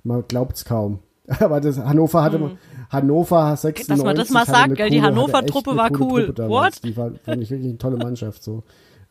Man 0.05 0.25
glaubt's 0.29 0.65
kaum. 0.65 0.99
Aber 1.41 1.61
das 1.61 1.79
Hannover 1.79 2.23
hatte, 2.23 2.51
Hannover 2.91 3.57
96 3.57 3.87
Dass 3.87 4.05
man 4.05 4.17
das 4.17 4.31
mal 4.31 4.45
sagt, 4.47 4.75
gell, 4.75 4.91
die 4.91 4.97
coole- 4.99 5.07
hatte 5.07 5.17
Hannover-Truppe 5.17 5.71
echt 5.71 5.79
eine 5.81 5.91
war 5.91 6.01
cool. 6.01 6.27
Truppe. 6.27 6.49
What? 6.49 6.85
Die 6.85 6.97
war, 6.97 7.11
fand 7.25 7.43
ich 7.43 7.51
wirklich 7.51 7.69
eine 7.69 7.79
tolle 7.79 7.97
Mannschaft, 7.97 8.43
so. 8.43 8.63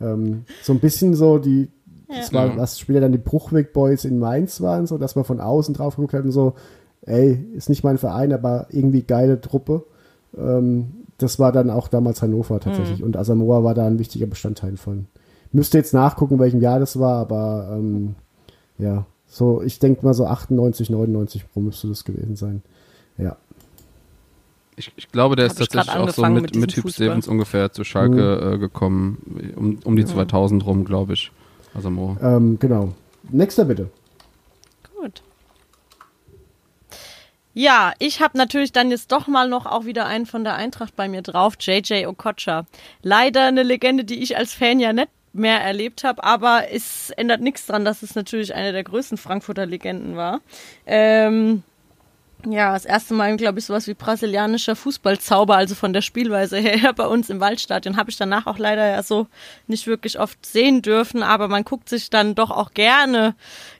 Ähm, 0.01 0.43
so 0.61 0.73
ein 0.73 0.79
bisschen 0.79 1.13
so 1.15 1.37
die, 1.39 1.69
das 2.09 2.33
war, 2.33 2.57
was 2.57 2.79
später 2.79 2.99
dann 3.01 3.11
die 3.13 3.17
Bruchweg 3.17 3.71
Boys 3.71 4.03
in 4.03 4.19
Mainz 4.19 4.59
waren, 4.61 4.85
so, 4.87 4.97
dass 4.97 5.15
man 5.15 5.23
von 5.25 5.39
außen 5.39 5.73
drauf 5.73 5.95
geguckt 5.95 6.13
hat 6.13 6.25
und 6.25 6.31
so, 6.31 6.53
ey, 7.03 7.33
ist 7.55 7.69
nicht 7.69 7.83
mein 7.83 7.97
Verein, 7.97 8.33
aber 8.33 8.67
irgendwie 8.69 9.03
geile 9.03 9.39
Truppe. 9.39 9.85
Ähm, 10.37 10.91
das 11.17 11.39
war 11.39 11.51
dann 11.51 11.69
auch 11.69 11.87
damals 11.87 12.21
Hannover 12.21 12.59
tatsächlich 12.59 12.99
Mhm. 12.99 13.05
und 13.05 13.17
Asamoah 13.17 13.63
war 13.63 13.73
da 13.75 13.85
ein 13.87 13.99
wichtiger 13.99 14.25
Bestandteil 14.27 14.75
von. 14.75 15.05
Müsste 15.53 15.77
jetzt 15.77 15.93
nachgucken, 15.93 16.39
welchem 16.39 16.61
Jahr 16.61 16.79
das 16.79 16.99
war, 16.99 17.17
aber 17.17 17.69
ähm, 17.73 18.15
ja, 18.77 19.05
so, 19.31 19.61
ich 19.61 19.79
denke 19.79 20.05
mal 20.05 20.13
so 20.13 20.25
98, 20.25 20.89
99 20.89 21.45
pro 21.53 21.61
müsste 21.61 21.87
das 21.87 22.03
gewesen 22.03 22.35
sein. 22.35 22.61
Ja. 23.17 23.37
Ich, 24.75 24.91
ich 24.97 25.09
glaube, 25.09 25.37
der 25.37 25.45
Hab 25.45 25.53
ist 25.53 25.57
tatsächlich 25.57 25.95
auch 25.95 26.09
so 26.09 26.21
angefangen 26.21 26.41
mit, 26.41 26.55
mit 26.55 26.71
Hugh 26.73 26.81
Fußball. 26.81 27.05
Stevens 27.05 27.27
ungefähr 27.29 27.71
zu 27.71 27.85
Schalke 27.85 28.55
äh, 28.55 28.57
gekommen, 28.57 29.53
um, 29.55 29.79
um 29.85 29.95
die 29.95 30.05
2000 30.05 30.65
rum, 30.65 30.83
glaube 30.83 31.13
ich. 31.13 31.31
Also 31.73 31.89
Mo. 31.89 32.17
Ähm, 32.21 32.59
genau. 32.59 32.93
Nächster 33.29 33.63
bitte. 33.63 33.89
Gut. 34.99 35.21
Ja, 37.53 37.93
ich 37.99 38.21
habe 38.21 38.37
natürlich 38.37 38.73
dann 38.73 38.91
jetzt 38.91 39.13
doch 39.13 39.27
mal 39.27 39.47
noch 39.47 39.65
auch 39.65 39.85
wieder 39.85 40.07
einen 40.07 40.25
von 40.25 40.43
der 40.43 40.55
Eintracht 40.55 40.97
bei 40.97 41.07
mir 41.07 41.21
drauf, 41.21 41.55
JJ 41.57 42.05
Okocha. 42.05 42.65
Leider 43.01 43.45
eine 43.45 43.63
Legende, 43.63 44.03
die 44.03 44.21
ich 44.21 44.35
als 44.35 44.53
Fan 44.53 44.81
ja 44.81 44.91
nicht 44.91 45.07
mehr 45.33 45.61
erlebt 45.61 46.03
habe, 46.03 46.23
aber 46.23 46.71
es 46.71 47.09
ändert 47.11 47.41
nichts 47.41 47.65
dran, 47.65 47.85
dass 47.85 48.03
es 48.03 48.15
natürlich 48.15 48.53
eine 48.53 48.71
der 48.71 48.83
größten 48.83 49.17
Frankfurter 49.17 49.65
Legenden 49.65 50.17
war. 50.17 50.41
Ähm, 50.85 51.63
ja, 52.49 52.73
das 52.73 52.85
erste 52.85 53.13
Mal, 53.13 53.37
glaube 53.37 53.59
ich, 53.59 53.65
sowas 53.65 53.87
wie 53.87 53.93
brasilianischer 53.93 54.75
Fußballzauber, 54.75 55.55
also 55.55 55.75
von 55.75 55.93
der 55.93 56.01
Spielweise 56.01 56.57
her 56.57 56.93
bei 56.95 57.05
uns 57.05 57.29
im 57.29 57.39
Waldstadion, 57.39 57.97
habe 57.97 58.09
ich 58.09 58.17
danach 58.17 58.47
auch 58.47 58.57
leider 58.57 58.87
ja 58.87 59.03
so 59.03 59.27
nicht 59.67 59.85
wirklich 59.85 60.19
oft 60.19 60.43
sehen 60.45 60.81
dürfen, 60.81 61.23
aber 61.23 61.47
man 61.47 61.63
guckt 61.63 61.87
sich 61.87 62.09
dann 62.09 62.33
doch 62.33 62.49
auch 62.49 62.73
gerne, 62.73 63.35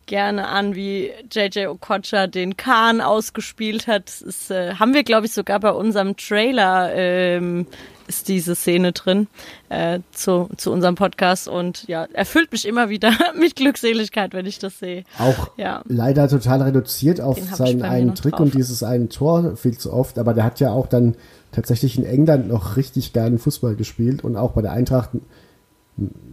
gerne 0.06 0.47
an, 0.47 0.76
wie 0.76 1.12
JJ 1.32 1.68
Okocha 1.68 2.28
den 2.28 2.56
Kahn 2.56 3.02
ausgespielt 3.02 3.88
hat. 3.88 4.14
Das 4.24 4.52
äh, 4.52 4.76
haben 4.76 4.93
wir, 4.93 5.04
glaube 5.04 5.26
ich, 5.26 5.34
sogar 5.34 5.60
bei 5.60 5.72
unserem 5.72 6.16
Trailer 6.16 6.93
ähm, 6.93 7.66
ist 8.08 8.28
diese 8.28 8.56
Szene 8.56 8.91
drin 8.91 9.28
äh, 9.72 9.99
zu, 10.11 10.49
zu 10.57 10.72
unserem 10.72 10.95
Podcast 10.95 11.47
und 11.47 11.88
ja, 11.88 12.05
erfüllt 12.13 12.51
mich 12.51 12.67
immer 12.67 12.89
wieder 12.89 13.11
mit 13.39 13.55
Glückseligkeit, 13.55 14.34
wenn 14.34 14.45
ich 14.45 14.59
das 14.59 14.80
sehe. 14.80 15.03
Auch 15.17 15.49
Ja. 15.57 15.82
leider 15.88 16.28
total 16.28 16.61
reduziert 16.61 17.22
auf 17.22 17.38
Den 17.38 17.45
seinen 17.45 17.82
einen 17.84 18.13
Trick 18.15 18.34
drauf. 18.34 18.41
und 18.41 18.53
dieses 18.53 18.84
einen 18.84 19.09
Tor 19.09 19.55
viel 19.55 19.78
zu 19.78 19.93
oft, 19.93 20.19
aber 20.19 20.34
der 20.34 20.43
hat 20.43 20.59
ja 20.59 20.72
auch 20.72 20.88
dann 20.88 21.15
tatsächlich 21.53 21.97
in 21.97 22.05
England 22.05 22.47
noch 22.49 22.76
richtig 22.76 23.13
geilen 23.13 23.39
Fußball 23.39 23.76
gespielt 23.76 24.24
und 24.24 24.36
auch 24.36 24.51
bei 24.51 24.61
der 24.61 24.74
Eintracht 24.74 25.11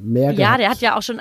mehr 0.03 0.33
Ja, 0.33 0.37
gehabt. 0.57 0.61
der 0.61 0.71
hat 0.71 0.81
ja 0.81 0.97
auch 0.97 1.03
schon. 1.03 1.21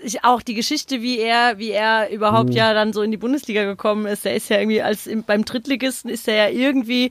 ich 0.00 0.24
auch 0.24 0.42
die 0.42 0.54
Geschichte, 0.54 1.02
wie 1.02 1.18
er, 1.18 1.58
wie 1.58 1.70
er 1.70 2.10
überhaupt 2.10 2.52
ja 2.54 2.74
dann 2.74 2.92
so 2.92 3.02
in 3.02 3.10
die 3.10 3.16
Bundesliga 3.16 3.64
gekommen 3.64 4.06
ist. 4.06 4.26
Er 4.26 4.34
ist 4.36 4.48
ja 4.50 4.58
irgendwie 4.58 4.82
als 4.82 5.06
im, 5.06 5.22
beim 5.24 5.44
Drittligisten 5.44 6.10
ist 6.10 6.28
er 6.28 6.34
ja 6.36 6.48
irgendwie 6.50 7.10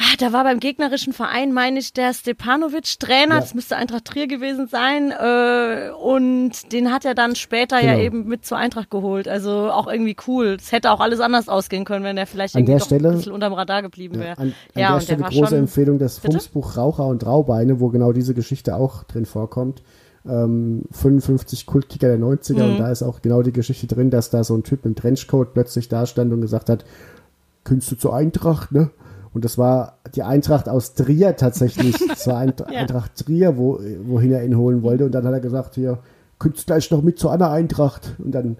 Ah, 0.00 0.14
da 0.18 0.32
war 0.32 0.44
beim 0.44 0.60
gegnerischen 0.60 1.12
Verein, 1.12 1.52
meine 1.52 1.80
ich, 1.80 1.92
der 1.92 2.14
Stepanovic 2.14 3.00
Trainer, 3.00 3.34
Ja. 3.34 3.40
das 3.40 3.54
müsste 3.54 3.74
Eintracht 3.76 4.04
Trier 4.04 4.28
gewesen 4.28 4.68
sein, 4.68 5.10
äh, 5.10 5.90
und 5.90 6.72
den 6.72 6.92
hat 6.92 7.04
er 7.04 7.16
dann 7.16 7.34
später 7.34 7.80
ja 7.82 7.94
Genau. 7.94 8.04
eben 8.04 8.28
mit 8.28 8.46
zur 8.46 8.58
Eintracht 8.58 8.90
geholt. 8.90 9.26
Also 9.26 9.70
auch 9.72 9.88
irgendwie 9.88 10.14
cool. 10.28 10.56
Es 10.60 10.70
hätte 10.70 10.92
auch 10.92 11.00
alles 11.00 11.18
anders 11.18 11.48
ausgehen 11.48 11.84
können, 11.84 12.04
wenn 12.04 12.16
er 12.16 12.26
vielleicht 12.28 12.54
An 12.54 12.60
irgendwie 12.60 12.78
der 12.78 12.84
Stelle- 12.84 13.08
ein 13.08 13.16
bisschen 13.16 13.32
unterm 13.32 13.52
Radar 13.54 13.82
geblieben 13.82 14.20
wäre. 14.20 14.38
An, 14.38 14.48
an 14.48 14.80
ja, 14.80 14.86
der 14.88 14.94
und 14.94 15.02
Stelle 15.02 15.18
der 15.22 15.28
große 15.30 15.46
schon. 15.48 15.58
Empfehlung 15.58 15.98
das? 15.98 16.18
Fumsbuch 16.18 16.76
Raucher 16.76 17.06
und 17.06 17.26
Raubeine, 17.26 17.80
wo 17.80 17.88
genau 17.88 18.12
diese 18.12 18.34
Geschichte 18.34 18.76
auch 18.76 19.02
drin 19.02 19.26
vorkommt. 19.26 19.82
Ähm, 20.28 20.82
55 20.92 21.66
Kultkicker 21.66 22.06
der 22.06 22.18
90er 22.18 22.62
Mhm. 22.64 22.70
und 22.72 22.78
da 22.78 22.90
ist 22.92 23.02
auch 23.02 23.20
genau 23.20 23.42
die 23.42 23.52
Geschichte 23.52 23.88
drin, 23.88 24.10
dass 24.10 24.30
da 24.30 24.44
so 24.44 24.54
ein 24.54 24.62
Typ 24.62 24.84
im 24.86 24.94
Trenchcoat 24.94 25.54
plötzlich 25.54 25.88
da 25.88 26.06
stand 26.06 26.32
und 26.32 26.40
gesagt 26.40 26.68
hat, 26.68 26.84
kündest 27.64 27.90
du 27.90 27.96
zur 27.96 28.14
Eintracht, 28.14 28.70
ne? 28.70 28.90
Und 29.38 29.44
das 29.44 29.56
war 29.56 29.98
die 30.16 30.24
Eintracht 30.24 30.68
aus 30.68 30.94
Trier 30.94 31.36
tatsächlich, 31.36 31.96
zur 32.16 32.34
Eint- 32.36 32.64
Ja. 32.72 32.80
Eintracht 32.80 33.14
Trier, 33.24 33.56
wo, 33.56 33.78
wohin 34.02 34.32
er 34.32 34.44
ihn 34.44 34.56
holen 34.58 34.82
wollte. 34.82 35.04
Und 35.06 35.12
dann 35.12 35.24
hat 35.24 35.32
er 35.32 35.38
gesagt, 35.40 35.76
hier, 35.76 35.98
könntest 36.40 36.66
gleich 36.66 36.90
noch 36.90 37.02
mit 37.02 37.20
zur 37.20 37.30
anderen 37.30 37.52
Eintracht. 37.52 38.16
Und 38.18 38.32
dann, 38.32 38.56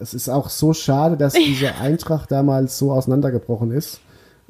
es 0.00 0.12
ist 0.14 0.28
auch 0.28 0.48
so 0.48 0.72
schade, 0.72 1.16
dass 1.16 1.32
diese 1.46 1.76
Eintracht 1.76 2.32
damals 2.32 2.78
so 2.78 2.90
auseinandergebrochen 2.90 3.70
ist. 3.70 4.00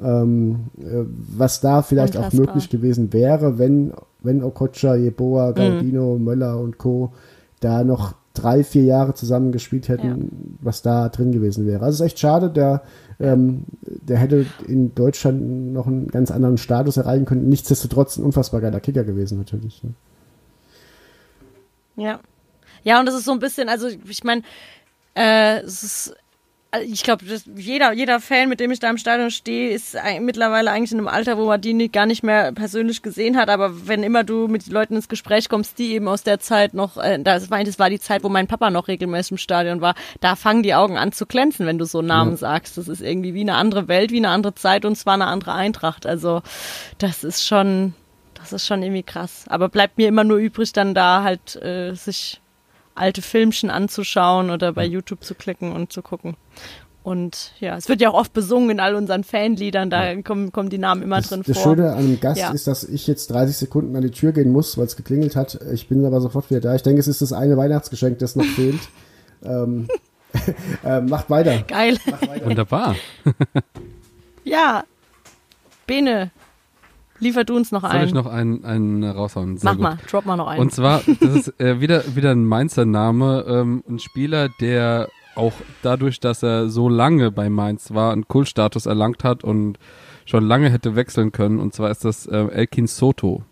Ähm, 0.03 0.69
äh, 0.79 1.05
was 1.37 1.61
da 1.61 1.83
vielleicht 1.83 2.17
auch 2.17 2.33
möglich 2.33 2.71
gewesen 2.71 3.13
wäre, 3.13 3.59
wenn, 3.59 3.93
wenn 4.23 4.43
Okocha, 4.43 4.95
Jeboa, 4.95 5.51
Gaudino, 5.53 6.17
Möller 6.19 6.59
und 6.59 6.79
Co. 6.79 7.13
da 7.61 7.85
noch 7.85 8.15
drei, 8.41 8.65
vier 8.65 8.85
Jahre 8.85 9.15
zusammen 9.15 9.53
gespielt 9.53 9.89
hätten, 9.89 10.59
was 10.61 10.83
da 10.83 11.09
drin 11.09 11.33
gewesen 11.33 11.67
wäre. 11.67 11.85
Also 11.85 11.97
es 11.97 12.01
ist 12.01 12.07
echt 12.07 12.19
schade, 12.21 12.51
der, 12.51 12.83
ähm, 13.21 13.65
der 13.83 14.19
hätte 14.19 14.47
in 14.67 14.95
Deutschland 14.95 15.73
noch 15.73 15.87
einen 15.87 16.09
ganz 16.09 16.31
anderen 16.31 16.59
Status 16.59 16.97
erreichen 16.97 17.25
können. 17.25 17.49
Nichtsdestotrotz 17.49 18.17
ein 18.17 18.25
unfassbar 18.25 18.61
geiler 18.61 18.81
Kicker 18.81 19.05
gewesen, 19.05 19.39
natürlich. 19.39 19.83
Ne? 19.83 19.95
Ja. 21.97 22.21
Ja, 22.85 23.01
und 23.01 23.07
das 23.07 23.17
ist 23.17 23.25
so 23.25 23.33
ein 23.33 23.41
bisschen, 23.41 23.69
also 23.69 23.89
ich 23.89 24.25
meine, 24.25 24.43
äh, 25.15 25.61
es 25.61 25.83
ist, 25.83 26.17
ich 26.85 27.03
glaube, 27.03 27.25
jeder, 27.57 27.93
jeder 27.93 28.21
Fan, 28.21 28.51
mit 28.51 28.61
dem 28.61 28.71
ich 28.71 28.79
da 28.79 28.91
im 28.91 28.99
Stadion 28.99 29.31
stehe, 29.31 29.71
ist 29.71 29.97
mittlerweile 30.21 30.71
eigentlich 30.71 30.93
in 30.93 30.99
einem 30.99 31.09
Alter, 31.09 31.39
wo 31.39 31.47
man 31.47 31.61
die 31.61 31.73
nicht, 31.73 31.95
gar 31.95 32.05
nicht 32.05 32.23
mehr 32.23 32.53
persönlich 32.53 33.01
gesehen 33.01 33.39
hat. 33.39 33.49
Aber 33.49 33.87
wenn 33.89 34.03
immer 34.03 34.23
du 34.23 34.49
mit 34.49 34.67
Leuten 34.67 34.97
ins 34.97 35.09
Gespräch 35.09 35.49
kommst, 35.49 35.79
die 35.79 35.95
eben 35.95 36.09
aus 36.09 36.25
der 36.25 36.41
Zeit 36.41 36.75
noch, 36.75 36.99
äh, 36.99 37.19
das, 37.23 37.51
war, 37.51 37.65
das 37.65 37.79
war 37.79 37.89
die 37.89 38.01
Zeit, 38.01 38.23
wo 38.23 38.29
mein 38.29 38.49
Papa 38.49 38.69
noch 38.69 38.89
regelmäßig 38.89 39.33
im 39.33 39.39
Stadion 39.39 39.81
war, 39.81 39.95
da 40.21 40.37
fangen 40.37 40.63
die 40.63 40.75
Augen 40.75 40.99
an 40.99 41.13
zu 41.13 41.25
glänzen, 41.25 41.67
wenn 41.67 41.79
du 41.79 41.87
so 41.87 42.03
Namen 42.03 42.37
sagst. 42.37 42.77
Das 42.77 42.89
ist 42.89 43.01
irgendwie 43.01 43.33
wie 43.33 43.41
eine 43.41 43.55
andere 43.55 43.89
Welt, 43.89 44.11
wie 44.11 44.19
eine 44.19 44.29
andere 44.29 44.55
Zeit 44.55 44.85
und 44.85 44.97
zwar 44.97 45.15
eine 45.15 45.27
andere 45.27 45.55
Eintracht. 45.55 46.05
Also 46.05 46.43
das 46.99 47.25
ist 47.25 47.47
schon, 47.47 47.95
das 48.35 48.53
ist 48.53 48.67
schon 48.67 48.83
irgendwie 48.83 49.05
krass. 49.05 49.47
Aber 49.49 49.71
bleibt 49.71 49.97
mir 49.97 50.09
immer 50.09 50.25
nur 50.25 50.37
übrig, 50.37 50.75
dann 50.75 50.95
da 50.95 51.23
halt 51.23 51.57
äh, 51.63 51.95
sich 51.95 52.43
alte 52.99 53.23
Filmchen 53.23 53.71
anzuschauen 53.71 54.51
oder 54.51 54.73
bei 54.73 54.85
YouTube 54.85 55.25
zu 55.25 55.35
klicken 55.35 55.73
und 55.73 55.93
zu 55.93 56.03
gucken. 56.03 56.37
Und 57.03 57.53
ja, 57.59 57.77
es 57.77 57.89
wird 57.89 58.03
ja 58.03 58.11
auch 58.11 58.15
oft 58.15 58.35
besungen 58.35 58.69
in 58.69 58.81
all 58.81 58.95
unseren 58.95 59.25
Fanliedern, 59.25 59.89
da 59.89 60.21
kommen, 60.21 60.53
kommen 60.53 60.69
die 60.69 60.77
Namen 60.77 61.01
immer 61.03 61.17
Das, 61.17 61.29
drin 61.29 61.43
das 61.47 61.57
vor. 61.59 61.75
Schöne 61.75 61.93
an 61.93 61.99
einem 61.99 62.21
Gast 62.21 62.41
Ja. 62.41 62.51
ist, 62.51 62.67
dass 62.67 62.85
ich 62.85 63.07
jetzt 63.07 63.31
30 63.31 63.57
Sekunden 63.57 63.97
an 63.97 64.03
die 64.03 64.11
Tür 64.11 64.33
gehen 64.33 64.53
muss, 64.53 64.77
weil 64.77 64.85
es 64.85 64.97
geklingelt 64.97 65.35
hat. 65.35 65.59
Ich 65.73 65.89
bin 65.89 66.05
aber 66.05 66.21
sofort 66.21 66.51
wieder 66.51 66.61
da. 66.61 66.75
Ich 66.75 66.83
denke, 66.83 67.01
es 67.01 67.09
ist 67.09 67.23
das 67.23 67.33
eine 67.33 67.57
Weihnachtsgeschenk, 67.57 68.19
das 68.19 68.37
noch 68.37 68.45
fehlt. 68.45 68.81
ähm, 69.43 69.89
äh, 70.85 71.01
macht 71.01 71.31
weiter. 71.31 71.63
Geil. 71.67 71.97
Wunderbar. 72.45 72.95
Ja. 74.45 74.85
Bene, 75.87 76.31
liefer 77.21 77.45
du 77.45 77.57
uns 77.57 77.73
noch 77.73 77.83
Soll 77.83 77.91
ein. 77.91 78.07
ich 78.07 78.15
noch 78.15 78.27
einen, 78.27 78.65
einen 78.65 79.05
raushauen? 79.05 79.57
Sehr 79.57 79.71
Mach 79.71 79.77
gut. 79.77 79.83
mal, 79.83 79.99
drop 80.11 80.27
mal 80.27 80.37
noch 80.37 80.49
einen. 80.49 80.61
Und 80.61 80.73
zwar, 80.73 81.03
das 81.21 81.35
ist 81.35 81.61
äh, 81.61 81.81
wieder, 81.81 82.17
wieder 82.17 82.31
ein 82.31 82.45
Mainzer 82.45 82.85
Name, 82.85 83.45
ähm, 83.49 83.85
ein 83.89 83.99
Spieler, 83.99 84.49
der 84.61 85.09
auch 85.35 85.53
dadurch, 85.83 86.21
dass 86.21 86.43
er 86.43 86.69
so 86.69 86.89
lange 86.89 87.31
bei 87.31 87.49
Mainz 87.49 87.95
war, 87.95 88.13
einen 88.13 88.27
Kultstatus 88.27 88.87
erlangt 88.87 89.25
hat 89.25 89.45
und 89.45 89.79
schon 90.27 90.45
lange 90.45 90.71
hätte 90.71 90.97
wechseln 90.97 91.33
können. 91.33 91.61
Und 91.61 91.75
zwar 91.75 91.91
ist 91.91 92.05
das 92.05 92.27
äh, 92.27 92.37
Elkin 92.37 92.87
Soto. 92.87 93.45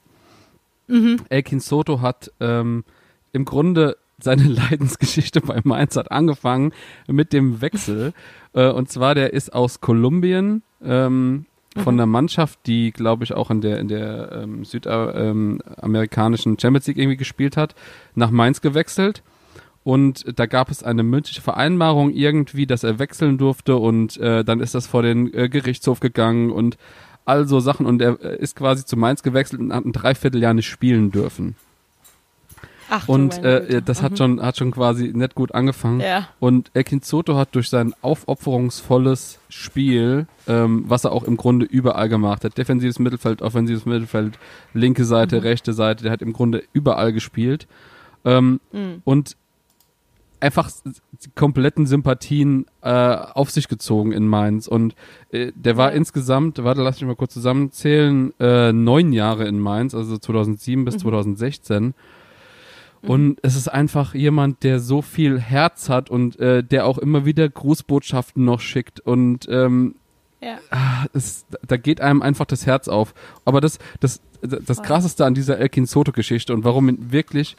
Elkin 1.28 1.60
Soto 1.60 2.00
hat 2.00 2.32
ähm, 2.38 2.84
im 3.32 3.44
Grunde 3.44 3.96
seine 4.18 4.44
Leidensgeschichte 4.48 5.40
bei 5.40 5.60
Mainz 5.64 5.96
hat 5.96 6.10
angefangen 6.10 6.72
mit 7.06 7.32
dem 7.32 7.60
Wechsel. 7.60 8.12
Äh, 8.52 8.70
und 8.70 8.88
zwar, 8.90 9.14
der 9.14 9.32
ist 9.32 9.52
aus 9.52 9.80
Kolumbien 9.80 10.62
ähm, 10.82 11.46
von 11.82 11.96
der 11.96 12.06
Mannschaft, 12.06 12.58
die, 12.66 12.92
glaube 12.92 13.24
ich, 13.24 13.32
auch 13.32 13.50
in 13.50 13.60
der, 13.60 13.78
in 13.78 13.88
der 13.88 14.32
ähm, 14.32 14.64
südamerikanischen 14.64 16.58
Champions 16.58 16.86
League 16.86 16.98
irgendwie 16.98 17.16
gespielt 17.16 17.56
hat, 17.56 17.74
nach 18.14 18.30
Mainz 18.30 18.60
gewechselt. 18.60 19.22
Und 19.84 20.24
da 20.36 20.46
gab 20.46 20.70
es 20.70 20.82
eine 20.82 21.04
mündliche 21.04 21.42
Vereinbarung 21.42 22.10
irgendwie, 22.10 22.66
dass 22.66 22.82
er 22.82 22.98
wechseln 22.98 23.38
durfte 23.38 23.76
und 23.76 24.16
äh, 24.16 24.44
dann 24.44 24.58
ist 24.58 24.74
das 24.74 24.88
vor 24.88 25.02
den 25.02 25.32
äh, 25.32 25.48
Gerichtshof 25.48 26.00
gegangen 26.00 26.50
und 26.50 26.76
all 27.24 27.46
so 27.46 27.60
Sachen 27.60 27.86
und 27.86 28.02
er 28.02 28.20
äh, 28.20 28.36
ist 28.36 28.56
quasi 28.56 28.84
zu 28.84 28.96
Mainz 28.96 29.22
gewechselt 29.22 29.60
und 29.60 29.72
hat 29.72 29.84
ein 29.84 29.92
Dreivierteljahr 29.92 30.54
nicht 30.54 30.66
spielen 30.66 31.12
dürfen. 31.12 31.54
Ach, 32.90 33.08
Und 33.08 33.42
äh, 33.42 33.82
das 33.82 34.02
hat 34.02 34.18
schon, 34.18 34.40
hat 34.40 34.56
schon 34.56 34.70
quasi 34.70 35.12
nicht 35.14 35.34
gut 35.34 35.54
angefangen. 35.54 36.00
Ja. 36.00 36.28
Und 36.38 36.70
Elkin 36.74 37.00
Soto 37.02 37.36
hat 37.36 37.54
durch 37.54 37.68
sein 37.68 37.94
aufopferungsvolles 38.02 39.38
Spiel, 39.48 40.26
ähm, 40.46 40.84
was 40.86 41.04
er 41.04 41.12
auch 41.12 41.24
im 41.24 41.36
Grunde 41.36 41.66
überall 41.66 42.08
gemacht 42.08 42.44
hat, 42.44 42.56
defensives 42.58 42.98
Mittelfeld, 42.98 43.42
offensives 43.42 43.86
Mittelfeld, 43.86 44.38
linke 44.72 45.04
Seite, 45.04 45.42
rechte 45.42 45.72
Seite, 45.72 46.04
der 46.04 46.12
hat 46.12 46.22
im 46.22 46.32
Grunde 46.32 46.62
überall 46.72 47.12
gespielt. 47.12 47.66
Ähm, 48.24 48.60
Und 49.04 49.36
einfach 50.40 50.70
die 51.24 51.30
kompletten 51.34 51.86
Sympathien 51.86 52.66
äh, 52.82 52.90
auf 52.90 53.50
sich 53.50 53.68
gezogen 53.68 54.12
in 54.12 54.28
Mainz. 54.28 54.68
Und 54.68 54.94
äh, 55.30 55.52
der 55.54 55.76
war 55.76 55.92
insgesamt, 55.92 56.62
warte, 56.62 56.82
lass 56.82 57.00
mich 57.00 57.08
mal 57.08 57.16
kurz 57.16 57.34
zusammenzählen, 57.34 58.32
äh, 58.38 58.72
neun 58.72 59.12
Jahre 59.12 59.46
in 59.46 59.58
Mainz, 59.58 59.94
also 59.94 60.18
2007 60.18 60.84
bis 60.84 60.98
2016. 60.98 61.94
Und 63.08 63.38
es 63.42 63.56
ist 63.56 63.68
einfach 63.68 64.14
jemand, 64.14 64.62
der 64.62 64.80
so 64.80 65.02
viel 65.02 65.38
Herz 65.40 65.88
hat 65.88 66.10
und 66.10 66.38
äh, 66.38 66.62
der 66.62 66.86
auch 66.86 66.98
immer 66.98 67.24
wieder 67.24 67.48
Grußbotschaften 67.48 68.44
noch 68.44 68.60
schickt 68.60 69.00
und 69.00 69.46
ähm, 69.48 69.96
ja. 70.40 70.58
es, 71.12 71.46
da 71.66 71.76
geht 71.76 72.00
einem 72.00 72.22
einfach 72.22 72.46
das 72.46 72.66
Herz 72.66 72.88
auf. 72.88 73.14
Aber 73.44 73.60
das, 73.60 73.78
das, 74.00 74.20
das 74.42 74.82
krasseste 74.82 75.24
an 75.24 75.34
dieser 75.34 75.58
Elkin 75.58 75.86
Soto-Geschichte 75.86 76.52
und 76.52 76.64
warum 76.64 76.88
ihn 76.88 77.12
wirklich, 77.12 77.56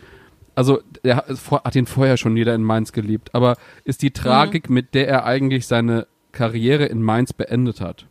also 0.55 0.81
er 1.03 1.17
hat 1.17 1.29
hat 1.51 1.75
ihn 1.75 1.85
vorher 1.85 2.17
schon 2.17 2.37
jeder 2.37 2.55
in 2.55 2.63
Mainz 2.63 2.91
geliebt, 2.91 3.33
aber 3.33 3.57
ist 3.83 4.01
die 4.01 4.11
Tragik, 4.11 4.69
mit 4.69 4.93
der 4.93 5.07
er 5.07 5.25
eigentlich 5.25 5.67
seine 5.67 6.07
Karriere 6.31 6.85
in 6.85 7.01
Mainz 7.01 7.33
beendet 7.33 7.81
hat. 7.81 8.07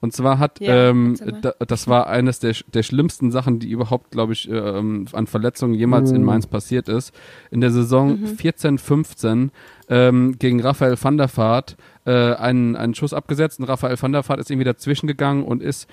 Und 0.00 0.14
zwar 0.14 0.38
hat, 0.38 0.60
Ja, 0.60 0.90
ähm, 0.90 1.16
da, 1.42 1.52
das 1.58 1.86
war 1.86 2.06
eines 2.06 2.38
der, 2.38 2.54
der 2.72 2.82
schlimmsten 2.82 3.30
Sachen, 3.30 3.58
die 3.58 3.70
überhaupt, 3.70 4.10
glaube 4.10 4.32
ich, 4.32 4.48
ähm, 4.50 5.06
an 5.12 5.26
Verletzungen 5.26 5.74
jemals 5.74 6.10
in 6.10 6.24
Mainz 6.24 6.46
passiert 6.46 6.88
ist. 6.88 7.14
In 7.50 7.60
der 7.60 7.70
Saison 7.70 8.18
14, 8.26 8.78
15 8.78 9.50
ähm, 9.88 10.38
gegen 10.38 10.60
Raphael 10.60 10.96
van 11.00 11.18
der 11.18 11.28
Vaart 11.34 11.76
äh, 12.06 12.34
einen, 12.34 12.76
einen 12.76 12.94
Schuss 12.94 13.12
abgesetzt 13.12 13.60
und 13.60 13.66
Raphael 13.66 14.00
van 14.00 14.12
der 14.12 14.26
Vaart 14.26 14.40
ist 14.40 14.50
irgendwie 14.50 14.64
dazwischen 14.64 15.06
gegangen 15.06 15.44
und 15.44 15.62
ist 15.62 15.86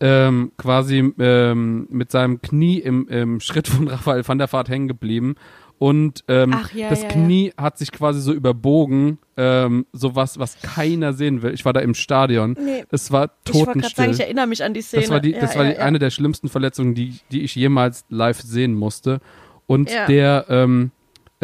ähm, 0.00 0.52
quasi 0.58 1.14
ähm, 1.18 1.86
mit 1.88 2.10
seinem 2.10 2.42
Knie 2.42 2.78
im, 2.78 3.08
im 3.08 3.40
Schritt 3.40 3.68
von 3.68 3.88
Raphael 3.88 4.26
van 4.26 4.38
der 4.38 4.52
Vaart 4.52 4.68
hängen 4.68 4.88
geblieben 4.88 5.36
und 5.78 6.24
ähm, 6.28 6.52
Ach, 6.54 6.72
ja, 6.72 6.88
das 6.88 7.02
ja, 7.02 7.08
ja. 7.08 7.12
Knie 7.14 7.52
hat 7.58 7.78
sich 7.78 7.90
quasi 7.92 8.20
so 8.20 8.32
überbogen, 8.32 9.18
ähm, 9.36 9.86
so 9.92 10.14
was, 10.14 10.38
was 10.38 10.60
keiner 10.62 11.12
sehen 11.12 11.42
will. 11.42 11.52
Ich 11.52 11.64
war 11.64 11.72
da 11.72 11.80
im 11.80 11.94
Stadion. 11.94 12.56
Nee. 12.58 12.84
Es 12.90 13.10
war 13.10 13.30
Ich 13.44 13.52
totenstill. 13.52 14.04
sagen, 14.04 14.12
ich 14.12 14.20
erinnere 14.20 14.46
mich 14.46 14.62
an 14.62 14.72
die 14.72 14.82
Szene. 14.82 15.02
Das 15.02 15.10
war, 15.10 15.20
die, 15.20 15.30
ja, 15.32 15.40
das 15.40 15.56
war 15.56 15.64
ja, 15.64 15.70
die, 15.72 15.76
ja. 15.78 15.82
eine 15.84 15.98
der 15.98 16.10
schlimmsten 16.10 16.48
Verletzungen, 16.48 16.94
die, 16.94 17.14
die 17.32 17.42
ich 17.42 17.54
jemals 17.56 18.04
live 18.08 18.40
sehen 18.40 18.74
musste. 18.74 19.20
Und 19.66 19.90
Ja. 19.90 20.06
der 20.06 20.46
ähm, 20.48 20.90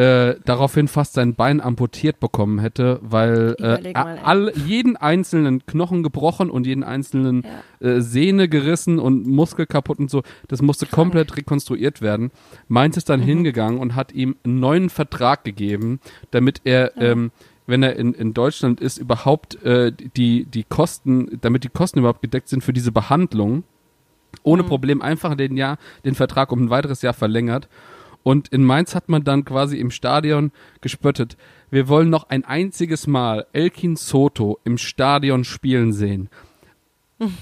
äh, 0.01 0.37
daraufhin 0.47 0.89
fast 0.89 1.13
sein 1.13 1.35
Bein 1.35 1.61
amputiert 1.61 2.21
bekommen 2.21 2.59
hätte, 2.59 3.01
weil 3.03 3.55
äh, 3.59 3.93
all, 3.95 4.51
jeden 4.57 4.97
einzelnen 4.97 5.67
Knochen 5.67 6.03
gebrochen 6.03 6.49
und 6.49 6.67
jeden 6.67 6.85
einzelnen 6.85 7.45
äh, 7.81 8.01
Sehne 8.01 8.49
gerissen 8.49 8.99
und 8.99 9.27
Muskel 9.27 9.67
kaputt 9.67 9.99
und 9.99 10.11
so. 10.11 10.23
Das 10.49 10.63
musste 10.63 10.87
komplett 10.87 11.37
rekonstruiert 11.37 12.01
werden. 12.01 12.31
Mainz 12.67 12.97
ist 12.97 13.09
Mhm. 13.09 13.13
dann 13.13 13.21
hingegangen 13.21 13.79
und 13.79 13.95
hat 13.95 14.13
ihm 14.13 14.37
einen 14.43 14.59
neuen 14.61 14.89
Vertrag 14.89 15.45
gegeben, 15.45 16.01
damit 16.31 16.63
er 16.65 16.97
ähm, 16.97 17.31
wenn 17.67 17.83
er 17.83 17.97
in, 17.97 18.15
in 18.15 18.33
Deutschland 18.33 18.81
ist, 18.81 18.97
überhaupt 18.99 19.63
äh, 19.63 19.93
die, 19.93 20.47
die 20.47 20.65
Kosten, 20.65 21.39
damit 21.43 21.63
die 21.63 21.69
Kosten 21.69 21.99
überhaupt 21.99 22.23
gedeckt 22.23 22.49
sind 22.49 22.65
für 22.65 22.73
diese 22.73 22.91
Behandlung, 22.91 23.65
ohne 24.43 24.65
Problem 24.65 25.03
einfach 25.03 25.37
den 25.37 25.57
Jahr, 25.59 25.77
den 26.05 26.15
Vertrag 26.15 26.53
um 26.53 26.65
ein 26.65 26.71
weiteres 26.71 27.03
Jahr 27.03 27.13
verlängert. 27.13 27.69
Und 28.23 28.49
in 28.49 28.65
Mainz 28.65 28.95
hat 28.95 29.09
man 29.09 29.25
dann 29.25 29.45
quasi 29.45 29.79
im 29.79 29.91
Stadion 29.91 30.53
gespöttet. 30.81 31.37
Wir 31.71 31.89
wollen 31.89 32.11
noch 32.11 32.29
ein 32.29 32.45
einziges 32.45 33.07
Mal 33.07 33.47
Elkin 33.53 33.97
Soto 33.97 34.59
im 34.65 34.77
Stadion 34.77 35.45
spielen 35.45 35.93
sehen. 35.93 36.29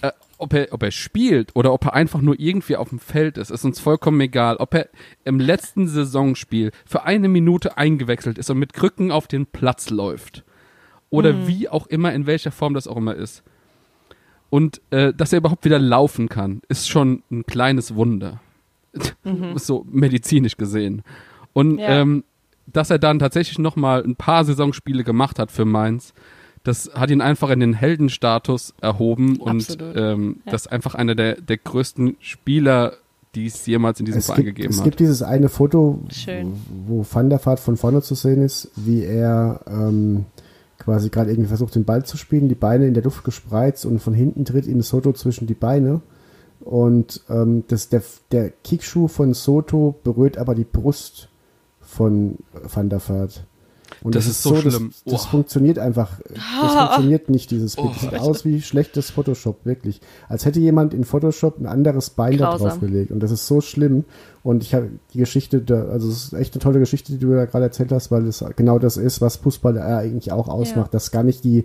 Äh, 0.02 0.12
ob, 0.38 0.54
er, 0.54 0.72
ob 0.72 0.82
er 0.82 0.90
spielt 0.90 1.54
oder 1.54 1.72
ob 1.72 1.84
er 1.84 1.94
einfach 1.94 2.20
nur 2.20 2.38
irgendwie 2.38 2.76
auf 2.76 2.88
dem 2.90 2.98
Feld 2.98 3.38
ist, 3.38 3.50
ist 3.50 3.64
uns 3.64 3.80
vollkommen 3.80 4.20
egal. 4.20 4.56
Ob 4.56 4.74
er 4.74 4.88
im 5.24 5.40
letzten 5.40 5.88
Saisonspiel 5.88 6.72
für 6.84 7.04
eine 7.04 7.28
Minute 7.28 7.76
eingewechselt 7.76 8.38
ist 8.38 8.50
und 8.50 8.58
mit 8.58 8.72
Krücken 8.72 9.10
auf 9.10 9.26
den 9.28 9.46
Platz 9.46 9.90
läuft. 9.90 10.44
Oder 11.10 11.46
wie 11.46 11.68
auch 11.68 11.86
immer, 11.86 12.12
in 12.12 12.26
welcher 12.26 12.50
Form 12.50 12.74
das 12.74 12.86
auch 12.86 12.96
immer 12.96 13.14
ist. 13.14 13.42
Und 14.50 14.80
äh, 14.90 15.12
dass 15.14 15.32
er 15.32 15.38
überhaupt 15.38 15.64
wieder 15.64 15.78
laufen 15.78 16.28
kann, 16.28 16.62
ist 16.68 16.88
schon 16.88 17.22
ein 17.30 17.44
kleines 17.46 17.94
Wunder. 17.94 18.40
so 19.56 19.84
medizinisch 19.90 20.56
gesehen. 20.56 21.02
Und 21.52 21.78
Ja. 21.78 21.88
ähm, 22.00 22.24
dass 22.70 22.90
er 22.90 22.98
dann 22.98 23.18
tatsächlich 23.18 23.58
noch 23.58 23.76
mal 23.76 24.02
ein 24.04 24.14
paar 24.16 24.44
Saisonspiele 24.44 25.02
gemacht 25.04 25.38
hat 25.38 25.50
für 25.50 25.64
Mainz, 25.64 26.12
das 26.64 26.90
hat 26.94 27.10
ihn 27.10 27.20
einfach 27.22 27.48
in 27.50 27.60
den 27.60 27.72
Heldenstatus 27.72 28.74
erhoben 28.80 29.36
und 29.36 29.70
Absolut. 29.70 29.96
ähm, 29.96 30.36
Ja. 30.44 30.52
das 30.52 30.66
ist 30.66 30.72
einfach 30.72 30.94
einer 30.94 31.14
der, 31.14 31.40
der 31.40 31.56
größten 31.56 32.16
Spieler, 32.20 32.94
die 33.34 33.46
es 33.46 33.64
jemals 33.66 34.00
in 34.00 34.06
diesem 34.06 34.18
Es 34.18 34.26
Verein 34.26 34.44
gibt, 34.44 34.56
gegeben 34.56 34.72
es 34.72 34.78
hat. 34.78 34.84
gibt 34.84 35.00
dieses 35.00 35.22
eine 35.22 35.48
Foto, 35.48 36.00
Schön. 36.10 36.54
wo 36.86 37.06
Van 37.10 37.30
der 37.30 37.44
Vaart 37.44 37.60
von 37.60 37.76
vorne 37.76 38.02
zu 38.02 38.14
sehen 38.14 38.42
ist, 38.42 38.70
wie 38.76 39.02
er 39.04 39.60
ähm, 39.66 40.26
quasi 40.78 41.08
gerade 41.08 41.30
irgendwie 41.30 41.48
versucht, 41.48 41.74
den 41.74 41.84
Ball 41.84 42.04
zu 42.04 42.16
spielen, 42.16 42.48
die 42.48 42.54
Beine 42.54 42.86
in 42.86 42.94
der 42.94 43.02
Luft 43.02 43.24
gespreizt 43.24 43.86
und 43.86 44.00
von 44.00 44.12
hinten 44.14 44.44
tritt 44.44 44.66
ihm 44.66 44.82
Soto 44.82 45.12
zwischen 45.12 45.46
die 45.46 45.54
Beine. 45.54 46.00
Und 46.68 47.22
ähm, 47.30 47.64
das, 47.68 47.88
der, 47.88 48.02
der 48.30 48.50
Kickschuh 48.62 49.08
von 49.08 49.32
Soto 49.32 49.94
berührt 50.04 50.36
aber 50.36 50.54
die 50.54 50.64
Brust 50.66 51.30
von 51.80 52.36
Van 52.52 52.90
der 52.90 53.00
Vaart. 53.00 53.44
Und 54.02 54.14
Das 54.14 54.26
ist 54.26 54.42
so 54.42 54.54
schlimm. 54.54 54.92
Das, 55.06 55.14
das 55.14 55.24
Oh. 55.24 55.28
funktioniert 55.30 55.78
einfach. 55.78 56.20
Das 56.28 56.74
funktioniert 56.78 57.30
nicht, 57.30 57.50
dieses 57.50 57.74
Bild. 57.74 57.88
Oh. 57.88 57.92
Das 57.94 58.00
sieht 58.02 58.18
aus 58.20 58.44
wie 58.44 58.60
schlechtes 58.60 59.10
Photoshop, 59.10 59.64
wirklich. 59.64 60.02
Als 60.28 60.44
hätte 60.44 60.60
jemand 60.60 60.92
in 60.92 61.04
Photoshop 61.04 61.58
ein 61.58 61.64
anderes 61.64 62.10
Bein 62.10 62.36
da 62.36 62.50
Grausam. 62.50 62.68
drauf 62.68 62.80
gelegt. 62.80 63.12
Und 63.12 63.20
das 63.22 63.30
ist 63.30 63.46
so 63.46 63.62
schlimm. 63.62 64.04
Und 64.42 64.62
ich 64.62 64.74
habe 64.74 64.90
die 65.14 65.18
Geschichte, 65.18 65.62
da, 65.62 65.84
also 65.86 66.06
es 66.10 66.24
ist 66.26 66.32
echt 66.34 66.52
eine 66.52 66.60
tolle 66.60 66.80
Geschichte, 66.80 67.12
die 67.12 67.18
du 67.18 67.34
da 67.34 67.46
gerade 67.46 67.64
erzählt 67.64 67.92
hast, 67.92 68.10
weil 68.10 68.26
es 68.26 68.44
genau 68.56 68.78
das 68.78 68.98
ist, 68.98 69.22
was 69.22 69.36
Fußball 69.36 69.80
eigentlich 69.80 70.32
auch 70.32 70.48
ausmacht. 70.48 70.92
Dass 70.92 71.10
gar 71.12 71.22
nicht 71.22 71.44
die, 71.44 71.64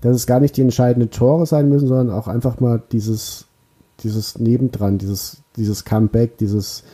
dass 0.00 0.14
es 0.14 0.28
gar 0.28 0.38
nicht 0.38 0.56
die 0.56 0.62
entscheidenden 0.62 1.10
Tore 1.10 1.44
sein 1.44 1.68
müssen, 1.68 1.88
sondern 1.88 2.12
auch 2.16 2.28
einfach 2.28 2.60
mal 2.60 2.80
dieses, 2.92 3.46
dieses 4.00 4.38
Nebendran, 4.38 4.98
dieses, 4.98 5.42
dieses 5.56 5.84
Comeback, 5.84 6.36
dieses, 6.38 6.84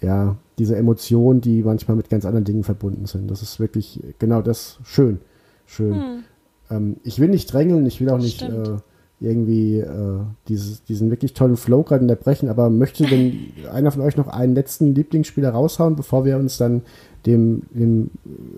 ja, 0.00 0.36
diese 0.58 0.76
Emotionen, 0.76 1.40
die 1.40 1.62
manchmal 1.62 1.96
mit 1.96 2.10
ganz 2.10 2.24
anderen 2.24 2.44
Dingen 2.44 2.64
verbunden 2.64 3.06
sind. 3.06 3.30
Das 3.30 3.42
ist 3.42 3.60
wirklich 3.60 4.00
genau 4.18 4.42
das 4.42 4.78
schön. 4.84 5.20
Schön. 5.66 6.24
Ähm, 6.70 6.96
ich 7.04 7.18
will 7.18 7.28
nicht 7.28 7.52
drängeln, 7.52 7.86
ich 7.86 8.00
will 8.00 8.10
auch 8.10 8.18
nicht 8.18 8.42
äh, 8.42 8.76
irgendwie 9.22 9.78
äh, 9.78 10.20
dieses, 10.48 10.84
diesen 10.84 11.10
wirklich 11.10 11.34
tollen 11.34 11.56
Flow 11.56 11.82
gerade 11.82 12.02
unterbrechen, 12.02 12.48
aber 12.48 12.70
möchte 12.70 13.04
denn 13.04 13.52
einer 13.72 13.90
von 13.90 14.02
euch 14.02 14.16
noch 14.16 14.28
einen 14.28 14.54
letzten 14.54 14.94
Lieblingsspieler 14.94 15.50
raushauen, 15.50 15.96
bevor 15.96 16.24
wir 16.24 16.36
uns 16.36 16.56
dann 16.56 16.82
dem, 17.26 17.62
dem 17.70 18.10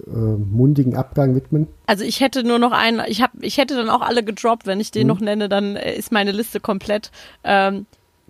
äh, 0.06 0.18
mundigen 0.18 0.96
Abgang 0.96 1.34
widmen? 1.34 1.66
Also 1.86 2.04
ich 2.04 2.20
hätte 2.20 2.44
nur 2.44 2.58
noch 2.58 2.72
einen, 2.72 3.02
ich 3.06 3.22
hab, 3.22 3.32
ich 3.40 3.58
hätte 3.58 3.76
dann 3.76 3.90
auch 3.90 4.00
alle 4.00 4.22
gedroppt, 4.22 4.66
wenn 4.66 4.80
ich 4.80 4.90
den 4.90 5.06
noch 5.06 5.20
nenne, 5.20 5.48
dann 5.48 5.76
äh, 5.76 5.94
ist 5.96 6.12
meine 6.12 6.32
Liste 6.32 6.60
komplett. 6.60 7.10
Ähm, 7.44 7.86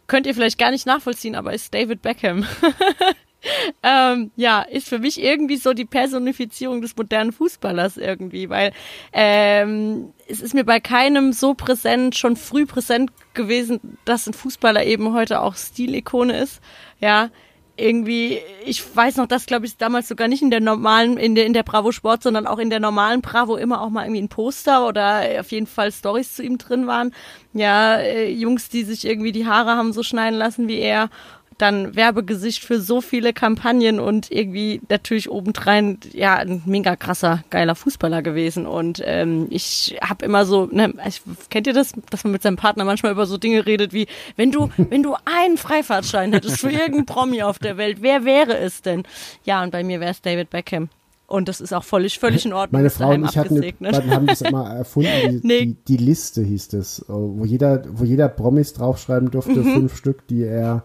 könnt 0.07 0.27
ihr 0.27 0.35
vielleicht 0.35 0.59
gar 0.59 0.71
nicht 0.71 0.87
nachvollziehen, 0.87 1.35
aber 1.35 1.53
ist 1.53 1.73
David 1.73 2.03
Beckham. 2.03 2.45
ähm, 3.83 4.31
ja, 4.37 4.63
ist 4.63 4.89
für 4.89 4.99
mich 4.99 5.23
irgendwie 5.23 5.57
so 5.57 5.73
die 5.73 5.85
Personifizierung 5.85 6.81
des 6.81 6.97
modernen 6.97 7.33
Fußballers 7.33 7.97
irgendwie, 7.97 8.49
weil 8.49 8.73
ähm, 9.13 10.13
es 10.29 10.41
ist 10.41 10.55
mir 10.55 10.65
bei 10.65 10.81
keinem 10.81 11.33
so 11.33 11.55
präsent, 11.55 12.17
schon 12.17 12.37
früh 12.37 12.67
präsent 12.67 13.11
gewesen, 13.35 13.99
dass 14.05 14.27
ein 14.27 14.35
Fußballer 14.35 14.85
eben 14.85 15.13
heute 15.13 15.41
auch 15.41 15.57
Stilikone 15.57 16.39
ist. 16.39 16.61
Ja, 17.01 17.31
irgendwie, 17.77 18.39
ich 18.65 18.85
weiß 18.95 19.17
noch, 19.17 19.27
dass 19.27 19.47
glaube 19.47 19.67
ich 19.67 19.77
damals 19.77 20.07
sogar 20.07 20.29
nicht 20.29 20.43
in 20.43 20.51
der 20.51 20.61
normalen, 20.61 21.17
in 21.17 21.35
der 21.35 21.45
in 21.45 21.53
der 21.53 21.65
Bravo 21.65 21.91
Sport, 21.91 22.23
sondern 22.23 22.47
auch 22.47 22.59
in 22.59 22.71
der 22.71 22.79
normalen 22.79 23.21
Bravo 23.21 23.57
immer 23.57 23.81
auch 23.81 23.91
mal 23.91 24.05
irgendwie 24.05 24.23
ein 24.23 24.29
Poster 24.29 24.87
oder 24.87 25.23
auf 25.41 25.51
jeden 25.51 25.67
Fall 25.67 25.91
Stories 25.91 26.35
zu 26.35 26.45
ihm 26.45 26.57
drin 26.57 26.87
waren. 26.87 27.13
Ja, 27.53 27.97
äh, 27.97 28.31
Jungs, 28.31 28.69
die 28.69 28.85
sich 28.85 29.05
irgendwie 29.05 29.33
die 29.33 29.47
Haare 29.47 29.73
haben 29.73 29.93
so 29.93 30.05
schneiden 30.05 30.39
lassen 30.39 30.69
wie 30.69 30.79
er. 30.79 31.11
Dann 31.59 31.95
Werbegesicht 31.95 32.65
für 32.65 32.81
so 32.81 33.01
viele 33.01 33.33
Kampagnen 33.33 34.01
und 34.01 34.31
irgendwie 34.31 34.81
natürlich 34.89 35.31
obendrein 35.31 35.99
ja 36.13 36.35
ein 36.37 36.63
mega 36.67 36.97
krasser 36.97 37.45
geiler 37.51 37.75
Fußballer 37.75 38.23
gewesen. 38.23 38.67
Und 38.67 39.01
ähm, 39.05 39.47
ich 39.51 39.97
habe 40.03 40.25
immer 40.25 40.47
so 40.47 40.67
ne, 40.71 40.93
ich, 41.07 41.23
kennt 41.51 41.67
ihr 41.67 41.73
das 41.73 41.93
dass 42.11 42.25
man 42.25 42.33
mit 42.33 42.43
seinem 42.43 42.57
Partner 42.57 42.85
manchmal 42.85 43.13
über 43.13 43.27
so 43.27 43.39
Dinge 43.39 43.67
redet 43.67 43.93
wie 43.93 44.07
wenn 44.37 44.51
du 44.51 44.69
wenn 44.77 45.03
du 45.03 45.15
einen 45.25 45.57
Freifahrtschein 45.57 46.33
hättest 46.33 46.61
für 46.61 46.71
irgendeinen 46.71 47.07
Promi 47.07 47.43
auf 47.43 47.59
der 47.59 47.77
Welt 47.77 47.99
wer 48.01 48.25
wäre 48.25 48.57
es 48.59 48.83
denn? 48.83 49.05
Ja 49.45 49.63
und 49.63 49.71
bei 49.71 49.85
mir 49.85 50.01
wäre 50.01 50.11
es 50.11 50.21
David 50.23 50.51
Beckham. 50.51 50.89
Und 51.27 51.49
das 51.49 51.61
ist 51.63 51.73
auch 51.73 51.85
völlig 51.85 52.19
völlig 52.19 52.45
in 52.45 52.53
Ordnung. 52.53 52.81
Meine 52.81 52.91
Frau 52.91 53.11
und 53.11 53.25
ich 53.25 53.39
hatten, 53.39 53.63
haben 54.11 54.27
das 54.27 54.43
immer 54.43 54.69
erfunden, 54.75 55.09
die, 55.43 55.47
Nee. 55.47 55.67
die, 55.67 55.77
die 55.89 55.97
Liste 55.97 56.43
hieß 56.43 56.69
das, 56.69 57.05
wo 57.09 57.45
jeder, 57.47 57.83
wo 57.89 58.05
jeder 58.05 58.29
Promis 58.29 58.75
draufschreiben 58.75 59.31
durfte, 59.31 59.61
Mhm. 59.61 59.75
fünf 59.75 59.97
Stück, 59.97 60.27
die 60.29 60.43
er, 60.43 60.85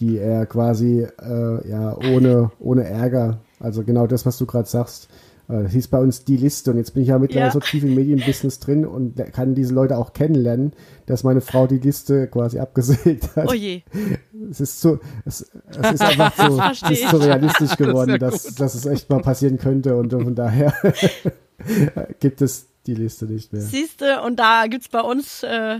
die 0.00 0.18
er 0.18 0.46
quasi 0.46 1.06
äh, 1.20 1.68
ja 1.68 1.96
ohne, 2.12 2.50
ohne 2.58 2.84
Ärger, 2.84 3.38
also 3.60 3.84
genau 3.84 4.06
das, 4.06 4.26
was 4.26 4.36
du 4.38 4.46
gerade 4.46 4.68
sagst, 4.68 5.08
äh, 5.48 5.62
das 5.62 5.72
hieß 5.72 5.88
bei 5.88 5.98
uns 5.98 6.24
die 6.24 6.36
Liste 6.36 6.70
und 6.72 6.78
jetzt 6.78 6.92
bin 6.94 7.02
ich 7.02 7.08
ja 7.10 7.18
mittlerweile 7.18 7.46
Ja. 7.46 7.52
so 7.52 7.60
tief 7.60 7.84
im 7.84 7.94
Medienbusiness 7.94 8.58
drin 8.58 8.84
und 8.84 9.16
kann 9.32 9.54
diese 9.54 9.72
Leute 9.74 9.96
auch 9.96 10.12
kennenlernen, 10.12 10.72
dass 11.06 11.22
meine 11.24 11.40
Frau 11.40 11.66
die 11.66 11.78
Liste 11.78 12.26
quasi 12.26 12.58
abgesägt 12.58 13.36
hat. 13.36 13.48
oh 13.48 13.54
je 13.54 13.82
Es 14.50 14.60
ist 14.60 14.80
so, 14.80 14.98
es, 15.24 15.48
es 15.70 15.92
ist 15.92 16.02
einfach 16.02 16.34
so, 16.48 16.60
es 16.90 17.00
ist 17.00 17.10
so 17.10 17.16
realistisch 17.18 17.76
geworden, 17.76 18.10
ja 18.10 18.18
dass, 18.18 18.54
dass 18.54 18.74
es 18.74 18.84
echt 18.86 19.08
mal 19.10 19.20
passieren 19.20 19.58
könnte 19.58 19.96
und 19.96 20.12
von 20.12 20.34
daher 20.34 20.72
gibt 22.20 22.42
es 22.42 22.66
die 22.86 22.94
Liste 22.94 23.26
nicht 23.26 23.52
mehr. 23.52 23.62
Siehste, 23.62 24.22
und 24.22 24.38
da 24.38 24.66
gibt's 24.66 24.88
bei 24.88 25.00
uns 25.00 25.42
äh, 25.42 25.78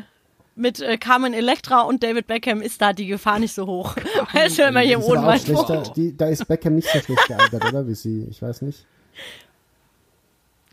mit 0.59 0.81
äh, 0.81 0.99
Carmen 0.99 1.35
Electra 1.35 1.83
und 1.83 2.03
David 2.03 2.27
Beckham 2.27 2.61
ist 2.61 2.81
da 2.83 2.93
die 2.93 3.07
Gefahr 3.07 3.39
nicht 3.39 3.55
so 3.55 3.67
hoch. 3.67 3.97
Weißt 4.33 4.59
du, 4.59 4.63
wenn 4.63 4.75
man 4.75 4.85
hier 4.85 4.99
auch 4.99 5.09
Ohnmacht 5.09 5.43
schlechter, 5.43 5.83
die, 5.95 6.17
da 6.17 6.27
ist 6.29 6.47
Beckham 6.47 6.75
nicht 6.75 6.89
so 6.89 6.99
schlecht 6.99 7.27
gealtert, 7.27 7.65
oder? 7.65 7.87
Wie 7.87 7.95
sie, 7.95 8.27
ich 8.31 8.43
weiß 8.43 8.63
nicht. 8.63 8.85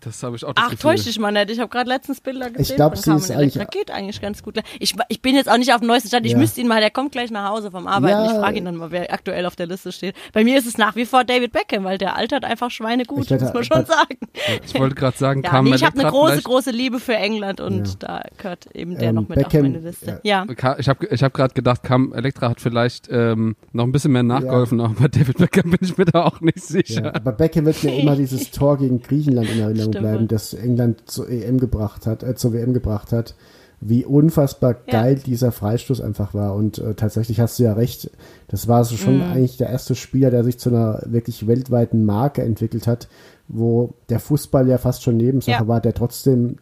Das 0.05 0.23
habe 0.23 0.35
ich 0.35 0.45
auch 0.45 0.53
das 0.53 0.63
Ach, 0.65 0.69
Gefühl. 0.71 0.91
täusch 0.91 1.03
dich 1.03 1.19
mal 1.19 1.31
nicht. 1.31 1.49
Ich 1.49 1.59
habe 1.59 1.69
gerade 1.69 1.89
letztens 1.89 2.21
Bilder 2.21 2.49
gesehen 2.51 2.75
glaub, 2.77 2.97
von 2.97 3.17
sie 3.19 3.25
ist 3.25 3.31
eigentlich- 3.37 3.67
Geht 3.69 3.91
eigentlich 3.91 4.21
ganz 4.21 4.41
gut. 4.43 4.57
Ich, 4.79 4.93
ich 5.09 5.21
bin 5.21 5.35
jetzt 5.35 5.49
auch 5.49 5.57
nicht 5.57 5.73
auf 5.73 5.79
dem 5.79 5.87
neuesten 5.87 6.07
Stand. 6.09 6.25
Ich 6.25 6.33
Ja. 6.33 6.37
müsste 6.37 6.61
ihn 6.61 6.67
mal, 6.67 6.79
der 6.79 6.91
kommt 6.91 7.11
gleich 7.11 7.31
nach 7.31 7.49
Hause 7.49 7.71
vom 7.71 7.87
Arbeiten. 7.87 8.13
Ja. 8.25 8.25
Ich 8.31 8.31
frage 8.37 8.57
ihn 8.59 8.65
dann 8.65 8.75
mal, 8.77 8.91
wer 8.91 9.11
aktuell 9.11 9.45
auf 9.45 9.55
der 9.55 9.67
Liste 9.67 9.91
steht. 9.91 10.15
Bei 10.33 10.43
mir 10.43 10.57
ist 10.57 10.67
es 10.67 10.77
nach 10.77 10.95
wie 10.95 11.05
vor 11.05 11.23
David 11.23 11.51
Beckham, 11.51 11.83
weil 11.83 11.97
der 11.97 12.15
altert 12.15 12.45
einfach 12.45 12.71
schweinegut, 12.71 13.25
Ich 13.25 13.29
muss 13.41 13.53
man 13.53 13.63
schon 13.63 13.85
sagen. 13.85 14.17
Ich 14.65 14.79
wollte 14.79 14.95
gerade 14.95 15.17
sagen, 15.17 15.41
Ja, 15.43 15.49
kam 15.49 15.65
nee, 15.65 15.75
ich 15.75 15.83
habe 15.83 15.99
eine 15.99 16.09
große, 16.09 16.31
vielleicht- 16.33 16.45
große 16.45 16.71
Liebe 16.71 16.99
für 16.99 17.15
England 17.15 17.59
und 17.61 17.87
Ja. 17.87 17.93
da 17.99 18.21
gehört 18.37 18.67
eben 18.75 18.97
der 18.97 19.09
Ähm, 19.09 19.15
noch 19.15 19.27
mit 19.27 19.37
auf 19.39 19.43
Beckham, 19.51 19.61
meine 19.71 19.79
Liste. 19.79 20.19
Ja. 20.23 20.45
Ka- 20.45 20.77
Ich 20.79 20.87
habe 20.87 21.05
ich 21.07 21.23
hab 21.23 21.33
gerade 21.33 21.53
gedacht, 21.53 21.83
Kam 21.83 22.13
Elektra 22.13 22.49
hat 22.49 22.61
vielleicht 22.61 23.07
ähm, 23.11 23.55
noch 23.73 23.83
ein 23.85 23.91
bisschen 23.91 24.11
mehr 24.11 24.23
nachgeholfen, 24.23 24.79
aber 24.79 24.93
bei 24.99 25.07
David 25.07 25.37
Beckham 25.37 25.71
bin 25.71 25.79
ich 25.81 25.97
mir 25.97 26.05
da 26.05 26.23
auch 26.25 26.41
nicht 26.41 26.61
sicher. 26.61 27.05
Ja, 27.05 27.15
aber 27.15 27.31
Beckham 27.31 27.65
wird 27.65 27.83
mir 27.83 27.99
immer 27.99 28.15
dieses 28.15 28.51
Tor 28.51 28.77
gegen 28.77 29.01
Griechenland 29.01 29.49
in 29.49 29.59
Erinnerung 29.61 29.91
bleiben, 29.99 30.27
das 30.27 30.53
England 30.53 31.03
zur 31.09 31.29
EM 31.29 31.59
gebracht 31.59 32.05
hat, 32.07 32.23
äh, 32.23 32.35
zur 32.35 32.53
WM 32.53 32.73
gebracht 32.73 33.11
hat. 33.11 33.35
Wie 33.81 34.05
unfassbar 34.05 34.77
Ja. 34.87 35.01
geil 35.01 35.19
dieser 35.25 35.51
Freistoß 35.51 36.01
einfach 36.01 36.33
war. 36.33 36.55
Und 36.55 36.77
äh, 36.79 36.93
tatsächlich 36.95 37.39
hast 37.39 37.59
du 37.59 37.63
ja 37.63 37.73
recht, 37.73 38.09
das 38.47 38.67
war 38.67 38.83
so 38.85 38.95
Mhm. 38.95 38.99
schon 38.99 39.21
eigentlich 39.21 39.57
der 39.57 39.69
erste 39.69 39.95
Spieler, 39.95 40.31
der 40.31 40.43
sich 40.43 40.57
zu 40.57 40.69
einer 40.69 41.01
wirklich 41.05 41.45
weltweiten 41.47 42.05
Marke 42.05 42.41
entwickelt 42.41 42.87
hat, 42.87 43.07
wo 43.47 43.93
der 44.09 44.19
Fußball 44.19 44.67
ja 44.67 44.77
fast 44.77 45.03
schon 45.03 45.17
Nebensache 45.17 45.63
Ja. 45.63 45.67
war, 45.67 45.81
der 45.81 45.93
trotzdem 45.93 46.55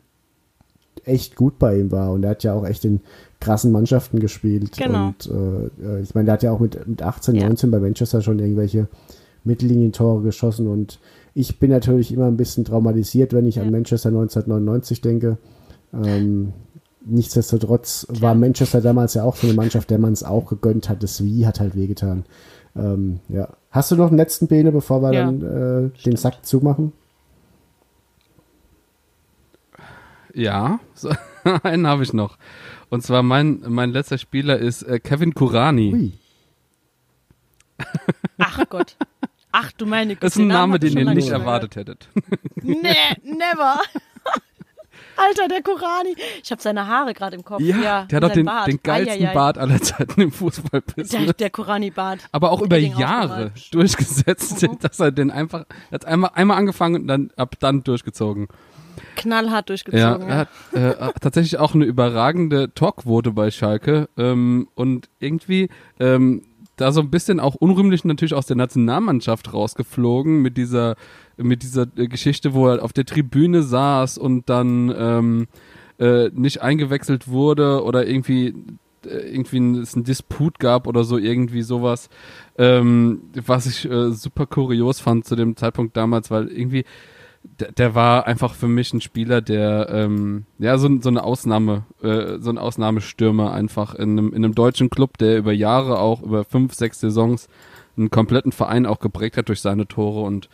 echt 1.05 1.35
gut 1.35 1.59
bei 1.59 1.77
ihm 1.79 1.91
war. 1.91 2.11
Und 2.11 2.23
er 2.23 2.31
hat 2.31 2.43
ja 2.43 2.53
auch 2.53 2.65
echt 2.65 2.83
in 2.85 3.01
krassen 3.39 3.71
Mannschaften 3.71 4.19
gespielt. 4.19 4.77
Genau. 4.77 5.07
Und 5.07 5.29
äh, 5.83 6.01
ich 6.01 6.15
meine, 6.15 6.25
der 6.25 6.33
hat 6.33 6.43
ja 6.43 6.51
auch 6.51 6.59
mit, 6.59 6.87
mit 6.87 7.01
18, 7.01 7.35
Ja. 7.35 7.47
19 7.47 7.71
bei 7.71 7.79
Manchester 7.79 8.21
schon 8.21 8.39
irgendwelche 8.39 8.87
Mittellinientore 9.43 10.21
geschossen. 10.23 10.67
Und 10.67 10.99
ich 11.35 11.59
bin 11.59 11.71
natürlich 11.71 12.11
immer 12.11 12.27
ein 12.27 12.37
bisschen 12.37 12.65
traumatisiert, 12.65 13.33
wenn 13.33 13.45
ich 13.45 13.59
an 13.59 13.71
Manchester 13.71 14.09
1999 14.09 15.01
denke. 15.01 15.37
Ähm, 15.93 16.53
nichtsdestotrotz 17.05 18.07
war 18.09 18.35
Manchester 18.35 18.81
damals 18.81 19.13
ja 19.15 19.23
auch 19.23 19.35
so 19.35 19.47
eine 19.47 19.55
Mannschaft, 19.55 19.89
der 19.89 19.99
man 19.99 20.13
es 20.13 20.23
auch 20.23 20.47
gegönnt 20.47 20.89
hat. 20.89 21.01
Das 21.01 21.23
Wie 21.23 21.47
hat 21.47 21.59
halt 21.59 21.75
wehgetan. 21.75 22.25
Ähm, 22.75 23.19
ja. 23.29 23.49
Hast 23.71 23.91
du 23.91 23.95
noch 23.95 24.07
einen 24.07 24.17
letzten 24.17 24.47
Bene, 24.47 24.71
bevor 24.71 25.01
wir 25.01 25.13
Ja, 25.13 25.25
dann 25.25 25.91
äh, 25.95 26.03
den 26.03 26.17
Sack 26.17 26.45
zumachen? 26.45 26.93
Ja, 30.35 30.79
so, 30.95 31.09
einen 31.63 31.87
habe 31.87 32.03
ich 32.03 32.13
noch. 32.13 32.37
Und 32.89 33.03
zwar 33.03 33.23
mein, 33.23 33.63
mein 33.67 33.91
letzter 33.91 34.17
Spieler 34.17 34.59
ist 34.59 34.83
äh, 34.83 34.99
Kevin 34.99 35.33
Kurani. 35.33 35.93
Ui. 35.93 36.13
Ach 38.37 38.63
Gott. 38.69 38.97
Ach 39.55 39.71
du 39.71 39.85
meine 39.85 40.15
Güte. 40.15 40.25
Das 40.25 40.35
ist 40.35 40.41
ein 40.41 40.47
Name, 40.47 40.79
den 40.79 40.97
ihr 40.97 41.05
nicht 41.13 41.29
erwartet 41.29 41.75
hättet. 41.77 42.09
Nee, 42.61 42.95
never. 43.23 43.79
Alter, 45.15 45.47
der 45.47 45.61
Korani. 45.61 46.15
Ich 46.43 46.51
habe 46.51 46.59
seine 46.61 46.87
Haare 46.87 47.13
gerade 47.13 47.35
im 47.35 47.43
Kopf. 47.43 47.61
Ja, 47.61 48.05
der 48.05 48.15
hat 48.17 48.23
doch 48.23 48.31
den, 48.31 48.45
Bart. 48.47 48.67
den 48.67 48.79
geilsten 48.81 49.21
Eieiei. 49.25 49.33
Bart 49.33 49.59
aller 49.59 49.79
Zeiten 49.79 50.21
im 50.21 50.31
Fußballbusiness. 50.31 51.09
Der, 51.09 51.33
der 51.33 51.49
Korani-Bart. 51.51 52.19
aber 52.31 52.51
auch 52.51 52.61
über 52.61 52.77
Jahre 52.77 53.51
durchgesetzt, 53.71 54.63
Mhm. 54.63 54.79
dass 54.81 54.99
er 54.99 55.11
den 55.11 55.29
einfach, 55.29 55.65
er 55.91 55.95
hat 55.95 56.05
einmal, 56.05 56.31
einmal 56.33 56.57
angefangen 56.57 57.01
und 57.03 57.07
dann 57.07 57.29
ab 57.37 57.55
dann 57.59 57.83
durchgezogen. 57.83 58.47
Knallhart 59.15 59.53
Ja, 59.53 59.61
durchgezogen. 59.61 60.27
er 60.29 60.37
hat 60.37 60.49
äh, 60.73 60.95
hat 60.99 61.15
tatsächlich 61.21 61.57
auch 61.59 61.75
eine 61.75 61.85
überragende 61.85 62.73
Talkquote 62.73 63.31
bei 63.31 63.51
Schalke 63.51 64.09
ähm, 64.17 64.67
und 64.73 65.09
irgendwie 65.19 65.69
ähm, 65.99 66.43
da 66.83 66.91
so 66.91 66.99
ein 66.99 67.09
bisschen 67.09 67.39
auch 67.39 67.55
unrühmlich 67.55 68.03
natürlich 68.03 68.33
aus 68.33 68.45
der 68.45 68.57
Nationalmannschaft 68.57 69.53
rausgeflogen 69.53 70.41
mit 70.41 70.57
dieser 70.57 70.95
mit 71.37 71.63
dieser 71.63 71.87
äh, 71.95 72.07
Geschichte, 72.07 72.53
wo 72.53 72.67
er 72.67 72.83
auf 72.83 72.91
der 72.91 73.05
Tribüne 73.05 73.63
saß 73.63 74.17
und 74.17 74.49
dann 74.49 74.93
ähm, 74.95 75.47
äh, 75.97 76.29
nicht 76.33 76.61
eingewechselt 76.61 77.29
wurde 77.29 77.83
oder 77.83 78.05
irgendwie 78.05 78.53
äh, 79.05 79.33
irgendwie 79.33 79.59
ein, 79.59 79.75
es 79.75 79.95
einen 79.95 80.03
Disput 80.03 80.59
gab 80.59 80.85
oder 80.85 81.05
so 81.05 81.17
irgendwie 81.17 81.61
sowas, 81.61 82.09
ähm, 82.57 83.21
was 83.33 83.65
ich 83.65 83.89
äh, 83.89 84.11
super 84.11 84.45
kurios 84.45 84.99
fand 84.99 85.25
zu 85.25 85.37
dem 85.37 85.55
Zeitpunkt 85.55 85.95
damals, 85.95 86.31
weil 86.31 86.49
irgendwie 86.49 86.83
der, 87.43 87.71
der 87.71 87.95
war 87.95 88.25
einfach 88.25 88.53
für 88.53 88.67
mich 88.67 88.93
ein 88.93 89.01
Spieler, 89.01 89.41
der 89.41 89.89
ähm, 89.89 90.45
ja 90.59 90.77
so, 90.77 90.89
so 91.01 91.09
eine 91.09 91.23
Ausnahme, 91.23 91.83
äh, 92.01 92.39
so 92.39 92.49
ein 92.49 92.57
Ausnahmestürmer 92.57 93.53
einfach 93.53 93.95
in 93.95 94.11
einem, 94.17 94.29
in 94.29 94.43
einem 94.43 94.55
deutschen 94.55 94.89
Club, 94.89 95.17
der 95.17 95.37
über 95.37 95.51
Jahre 95.51 95.99
auch 95.99 96.21
über 96.21 96.43
fünf, 96.43 96.73
sechs 96.73 96.99
Saisons 96.99 97.47
einen 97.97 98.09
kompletten 98.09 98.51
Verein 98.51 98.85
auch 98.85 98.99
geprägt 98.99 99.37
hat 99.37 99.49
durch 99.49 99.61
seine 99.61 99.87
Tore. 99.87 100.21
Und 100.21 100.49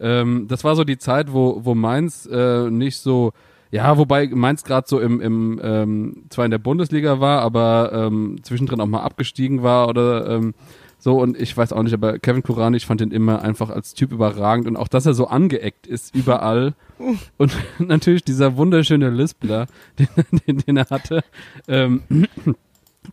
ähm, 0.00 0.46
das 0.48 0.64
war 0.64 0.76
so 0.76 0.84
die 0.84 0.98
Zeit, 0.98 1.32
wo, 1.32 1.64
wo 1.64 1.74
Mainz 1.74 2.26
äh, 2.30 2.70
nicht 2.70 2.98
so, 2.98 3.32
ja, 3.70 3.98
wobei 3.98 4.28
Mainz 4.28 4.64
gerade 4.64 4.86
so 4.88 5.00
im, 5.00 5.20
im 5.20 5.60
ähm, 5.62 6.24
zwar 6.30 6.44
in 6.44 6.50
der 6.50 6.58
Bundesliga 6.58 7.20
war, 7.20 7.40
aber 7.40 7.90
ähm, 7.92 8.36
zwischendrin 8.42 8.80
auch 8.80 8.86
mal 8.86 9.02
abgestiegen 9.02 9.62
war 9.62 9.88
oder 9.88 10.28
ähm, 10.28 10.54
so 10.98 11.20
und 11.20 11.40
ich 11.40 11.56
weiß 11.56 11.72
auch 11.72 11.82
nicht, 11.82 11.94
aber 11.94 12.18
Kevin 12.18 12.42
Kurani, 12.42 12.76
ich 12.76 12.86
fand 12.86 13.00
ihn 13.00 13.10
immer 13.12 13.42
einfach 13.42 13.70
als 13.70 13.94
Typ 13.94 14.12
überragend 14.12 14.66
und 14.66 14.76
auch, 14.76 14.88
dass 14.88 15.06
er 15.06 15.14
so 15.14 15.26
angeeckt 15.28 15.86
ist 15.86 16.14
überall 16.14 16.74
und 17.38 17.52
natürlich 17.78 18.24
dieser 18.24 18.56
wunderschöne 18.56 19.10
Lispler, 19.10 19.66
den, 19.98 20.08
den, 20.46 20.58
den 20.58 20.76
er 20.76 20.86
hatte. 20.90 21.20
Ähm, 21.68 22.02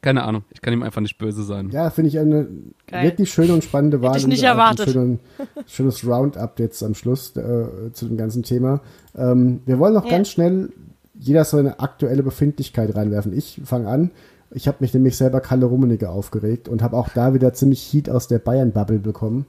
keine 0.02 0.24
Ahnung, 0.24 0.44
ich 0.52 0.62
kann 0.62 0.74
ihm 0.74 0.84
einfach 0.84 1.02
nicht 1.02 1.18
böse 1.18 1.44
sein. 1.44 1.70
Ja, 1.70 1.90
finde 1.90 2.10
ich 2.10 2.20
eine 2.20 2.48
Geil. 2.88 3.04
wirklich 3.06 3.32
schöne 3.32 3.54
und 3.54 3.64
spannende 3.64 4.02
Wahl. 4.02 4.18
ich 4.18 4.28
nicht 4.28 4.44
erwartet. 4.44 4.88
Ein 4.88 4.92
schönen, 4.94 5.20
schönes 5.68 6.06
Roundup 6.06 6.60
jetzt 6.60 6.84
am 6.84 6.96
Schluss 6.96 7.36
äh, 7.38 7.92
zu 7.94 8.08
dem 8.08 8.18
ganzen 8.18 8.44
Thema. 8.44 8.82
Ähm, 9.16 9.62
wir 9.66 9.80
wollen 9.80 9.94
noch 9.94 10.06
Ja. 10.06 10.12
ganz 10.12 10.30
schnell 10.30 10.70
jeder 11.18 11.46
so 11.46 11.56
eine 11.58 11.80
aktuelle 11.80 12.24
Befindlichkeit 12.24 12.94
reinwerfen. 12.94 13.32
Ich 13.32 13.62
fange 13.64 13.88
an. 13.88 14.12
Ich 14.56 14.70
habe 14.70 14.78
mich 14.80 14.94
nämlich 14.94 15.18
selber 15.18 15.42
Kalle 15.42 15.66
Rummenigge 15.66 16.10
aufgeregt 16.10 16.70
und 16.70 16.82
habe 16.82 16.96
auch 16.96 17.10
da 17.10 17.34
wieder 17.34 17.54
ziemlich 17.54 17.82
Heat 17.92 18.10
aus 18.10 18.30
der 18.30 18.40
Bayern-Bubble 18.40 19.00
bekommen. 19.00 19.46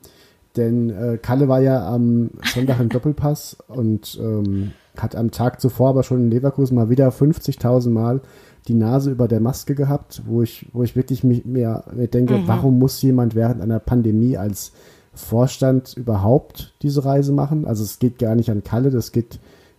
Denn 0.57 0.91
äh, 0.91 1.17
Kalle 1.17 1.47
war 1.47 1.61
ja 1.61 1.87
am 1.87 2.31
Sonntag 2.53 2.81
im 2.81 2.89
Doppelpass 2.89 3.57
und 3.69 4.19
ähm, 4.21 4.73
hat 4.97 5.15
am 5.15 5.31
Tag 5.31 5.61
zuvor 5.61 5.91
aber 5.91 6.03
schon 6.03 6.25
in 6.25 6.31
Leverkusen 6.33 6.75
mal 6.75 6.91
wieder 6.91 7.11
50.000 7.11 7.89
Mal 7.91 8.21
die 8.67 8.75
Nase 8.75 9.13
über 9.13 9.29
der 9.29 9.39
Maske 9.39 9.77
gehabt, 9.77 10.23
wo 10.27 10.43
ich, 10.43 10.67
wo 10.73 10.83
ich 10.83 10.97
wirklich 10.97 11.23
mich, 11.23 11.45
mir, 11.45 11.85
mir 11.95 12.09
denke, 12.09 12.43
warum 12.47 12.81
muss 12.81 13.01
jemand 13.01 13.37
während 13.37 13.61
einer 13.63 13.79
Pandemie 13.79 14.37
als 14.37 14.73
Vorstand 15.15 15.97
überhaupt 15.97 16.75
diese 16.83 17.05
Reise 17.05 17.33
machen? 17.33 17.65
Also 17.65 17.85
es 17.85 18.01
geht 18.01 18.19
gar 18.19 18.35
nicht 18.35 18.51
an 18.51 18.65
Kalle, 18.65 18.91
das 18.91 19.13
geht 19.13 19.39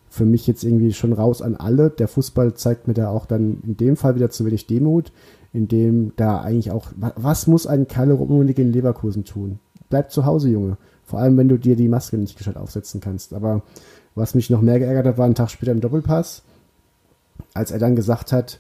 für 0.10 0.26
mich 0.26 0.48
jetzt 0.48 0.64
irgendwie 0.64 0.94
schon 0.94 1.14
raus 1.14 1.42
an 1.42 1.56
alle. 1.56 1.90
Der 1.90 2.08
Fußball 2.08 2.54
zeigt 2.54 2.88
mir 2.88 2.94
da 2.94 3.10
auch 3.10 3.26
dann 3.26 3.62
in 3.66 3.78
dem 3.78 3.96
Fall 3.98 4.16
wieder 4.16 4.30
zu 4.30 4.46
wenig 4.46 4.68
Demut, 4.68 5.12
in 5.54 5.68
dem 5.68 6.14
da 6.16 6.42
eigentlich 6.42 6.72
auch, 6.72 6.88
wa- 6.96 7.14
was 7.16 7.48
muss 7.48 7.68
ein 7.68 7.88
Kalle 7.88 8.14
Rummenigge 8.14 8.62
in 8.62 8.72
Leverkusen 8.72 9.26
tun? 9.26 9.60
Bleib 9.90 10.12
zu 10.12 10.26
Hause, 10.26 10.50
Junge. 10.50 10.78
Vor 11.06 11.20
allem, 11.20 11.38
wenn 11.38 11.48
du 11.50 11.58
dir 11.58 11.76
die 11.76 11.88
Maske 11.88 12.18
nicht 12.18 12.38
gescheit 12.38 12.58
aufsetzen 12.58 13.00
kannst. 13.00 13.34
Aber 13.34 13.62
was 14.16 14.36
mich 14.36 14.50
noch 14.50 14.62
mehr 14.62 14.80
geärgert 14.80 15.06
hat, 15.06 15.18
war 15.18 15.26
ein 15.26 15.36
Tag 15.36 15.50
später 15.50 15.72
im 15.72 15.80
Doppelpass, 15.82 16.44
als 17.54 17.72
er 17.72 17.80
dann 17.80 17.96
gesagt 17.96 18.32
hat, 18.32 18.60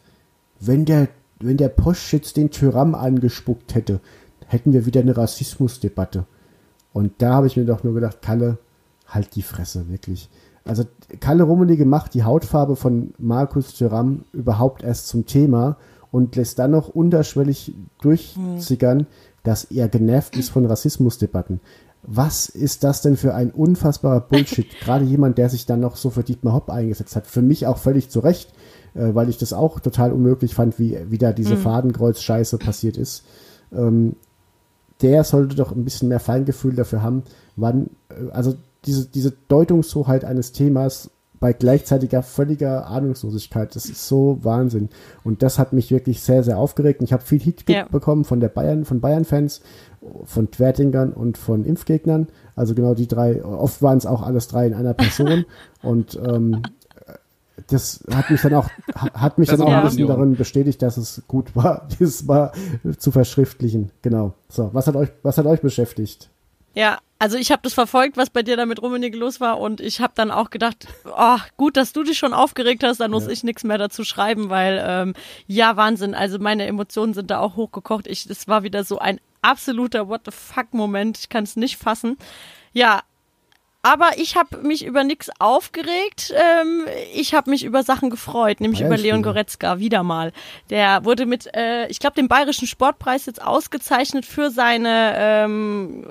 wenn 0.59 0.85
der, 0.85 1.09
wenn 1.39 1.57
der 1.57 1.69
Poschitz 1.69 2.33
den 2.33 2.51
Tyram 2.51 2.95
angespuckt 2.95 3.75
hätte, 3.75 3.99
hätten 4.47 4.71
wir 4.73 4.85
wieder 4.85 5.01
eine 5.01 5.17
Rassismusdebatte. 5.17 6.25
Und 6.93 7.13
da 7.19 7.33
habe 7.33 7.47
ich 7.47 7.57
mir 7.57 7.65
doch 7.65 7.83
nur 7.83 7.93
gedacht, 7.93 8.21
Kalle, 8.21 8.57
halt 9.07 9.35
die 9.35 9.41
Fresse, 9.41 9.89
wirklich. 9.89 10.29
Also 10.67 10.83
Kalle 11.19 11.43
Rummenigge 11.43 11.85
macht 11.85 12.13
die 12.13 12.23
Hautfarbe 12.23 12.75
von 12.75 13.13
Markus 13.17 13.73
Thuram 13.73 14.25
überhaupt 14.33 14.83
erst 14.83 15.07
zum 15.07 15.25
Thema 15.25 15.77
und 16.11 16.35
lässt 16.35 16.59
dann 16.59 16.71
noch 16.71 16.89
unterschwellig 16.89 17.73
durchzickern, 18.01 19.07
dass 19.43 19.65
er 19.65 19.87
genervt 19.87 20.35
ist 20.35 20.49
von 20.49 20.65
Rassismusdebatten. 20.65 21.59
Was 22.03 22.47
ist 22.47 22.83
das 22.83 23.01
denn 23.01 23.17
für 23.17 23.33
ein 23.33 23.51
unfassbarer 23.51 24.21
Bullshit? 24.21 24.67
Gerade 24.81 25.05
jemand, 25.05 25.37
der 25.37 25.49
sich 25.49 25.65
dann 25.65 25.79
noch 25.79 25.95
so 25.95 26.09
für 26.09 26.23
Dietmar 26.23 26.53
Hopp 26.53 26.69
eingesetzt 26.69 27.15
hat. 27.15 27.27
Für 27.27 27.41
mich 27.41 27.67
auch 27.67 27.77
völlig 27.77 28.09
zu 28.09 28.19
Recht, 28.19 28.53
äh, 28.93 29.13
weil 29.13 29.29
ich 29.29 29.37
das 29.37 29.53
auch 29.53 29.79
total 29.79 30.11
unmöglich 30.11 30.53
fand, 30.53 30.79
wie, 30.79 30.97
wie 31.09 31.17
da 31.17 31.33
diese 31.33 31.57
Fadenkreuz-Scheiße 31.57 32.57
passiert 32.57 32.97
ist. 32.97 33.23
Ähm, 33.73 34.15
der 35.01 35.23
sollte 35.23 35.55
doch 35.55 35.71
ein 35.71 35.83
bisschen 35.83 36.09
mehr 36.09 36.19
Feingefühl 36.19 36.75
dafür 36.75 37.01
haben, 37.01 37.23
wann, 37.55 37.89
äh, 38.09 38.31
also 38.31 38.55
diese, 38.87 39.05
diese 39.07 39.33
Deutungshoheit 39.47 40.25
eines 40.25 40.51
Themas 40.53 41.11
bei 41.39 41.53
gleichzeitiger 41.53 42.23
völliger 42.23 42.87
Ahnungslosigkeit, 42.87 43.75
das 43.75 43.85
ist 43.85 44.07
so 44.07 44.39
Wahnsinn. 44.41 44.89
Und 45.23 45.43
das 45.43 45.59
hat 45.59 45.71
mich 45.71 45.91
wirklich 45.91 46.21
sehr, 46.21 46.43
sehr 46.43 46.57
aufgeregt. 46.57 46.99
Und 46.99 47.05
ich 47.05 47.13
habe 47.13 47.21
viel 47.23 47.39
Hit 47.39 47.69
Ja. 47.69 47.85
bekommen 47.85 48.23
von 48.23 48.39
der 48.39 48.49
Bayern, 48.49 48.85
von 48.85 49.01
Bayern-Fans, 49.01 49.61
von 50.23 50.49
Twertingern 50.49 51.13
und 51.13 51.37
von 51.37 51.63
Impfgegnern. 51.63 52.27
Also 52.55 52.73
genau 52.73 52.95
die 52.95 53.07
drei, 53.07 53.43
oft 53.43 53.83
waren 53.83 53.99
es 53.99 54.07
auch 54.07 54.23
alles 54.23 54.47
drei 54.47 54.65
in 54.65 54.73
einer 54.73 54.95
Person. 54.95 55.45
und 55.83 56.19
ähm, 56.25 56.63
das 57.67 58.03
hat 58.11 58.29
mich 58.29 58.41
dann 58.41 58.53
auch, 58.53 58.69
hat 58.95 59.37
mich 59.37 59.49
Das 59.49 59.59
dann 59.59 59.67
auch 59.67 59.71
ein 59.71 59.79
eine 59.79 59.89
bisschen 59.89 60.07
darin 60.07 60.35
bestätigt, 60.35 60.81
dass 60.81 60.97
es 60.97 61.21
gut 61.27 61.55
war, 61.55 61.87
dieses 61.99 62.23
Mal 62.25 62.51
zu 62.97 63.11
verschriftlichen. 63.11 63.91
Genau. 64.01 64.33
So, 64.49 64.69
was 64.73 64.87
hat 64.87 64.95
euch, 64.95 65.09
was 65.21 65.37
hat 65.37 65.45
euch 65.45 65.61
beschäftigt? 65.61 66.29
Ja, 66.77 66.99
also 67.17 67.39
ich 67.39 67.51
habe 67.51 67.63
das 67.63 67.73
verfolgt, 67.73 68.17
was 68.17 68.29
bei 68.29 68.43
dir 68.43 68.55
da 68.55 68.67
mit 68.67 68.79
Rummenigge 68.79 69.17
los 69.17 69.41
war 69.41 69.59
und 69.59 69.81
ich 69.81 69.99
habe 69.99 70.13
dann 70.15 70.29
auch 70.29 70.51
gedacht, 70.51 70.87
oh, 71.05 71.39
gut, 71.57 71.75
dass 71.75 71.91
du 71.91 72.03
dich 72.03 72.19
schon 72.19 72.35
aufgeregt 72.35 72.83
hast, 72.83 72.99
dann 72.99 73.09
muss 73.09 73.25
ich 73.25 73.43
nichts 73.43 73.63
mehr 73.63 73.79
dazu 73.79 74.03
schreiben, 74.03 74.51
weil 74.51 74.79
ähm, 74.87 75.15
ja, 75.47 75.75
Wahnsinn, 75.75 76.13
also 76.13 76.37
meine 76.37 76.67
Emotionen 76.67 77.15
sind 77.15 77.31
da 77.31 77.39
auch 77.39 77.55
hochgekocht. 77.55 78.05
Ich, 78.05 78.27
das 78.27 78.47
war 78.47 78.61
wieder 78.61 78.83
so 78.83 78.99
ein 78.99 79.19
absoluter 79.41 80.07
What 80.07 80.21
the 80.25 80.31
fuck 80.31 80.71
Moment, 80.71 81.17
ich 81.17 81.29
kann 81.29 81.45
es 81.45 81.55
nicht 81.55 81.77
fassen. 81.77 82.15
Ja, 82.73 83.01
aber 83.81 84.09
ich 84.17 84.35
habe 84.35 84.57
mich 84.57 84.85
über 84.85 85.03
nichts 85.03 85.29
aufgeregt. 85.39 86.33
Ähm, 86.35 86.85
ich 87.13 87.33
habe 87.33 87.49
mich 87.49 87.63
über 87.63 87.83
Sachen 87.83 88.09
gefreut, 88.09 88.59
nämlich 88.59 88.81
über 88.81 88.97
Leon. 88.97 89.23
Goretzka, 89.23 89.79
wieder 89.79 90.03
mal. 90.03 90.33
Der 90.69 91.05
wurde 91.05 91.25
mit, 91.25 91.47
äh, 91.55 91.87
ich 91.87 91.99
glaube, 91.99 92.15
dem 92.15 92.27
Bayerischen 92.27 92.67
Sportpreis 92.67 93.25
jetzt 93.25 93.41
ausgezeichnet 93.41 94.25
für 94.25 94.49
seine 94.51 95.13
ähm, 95.17 96.05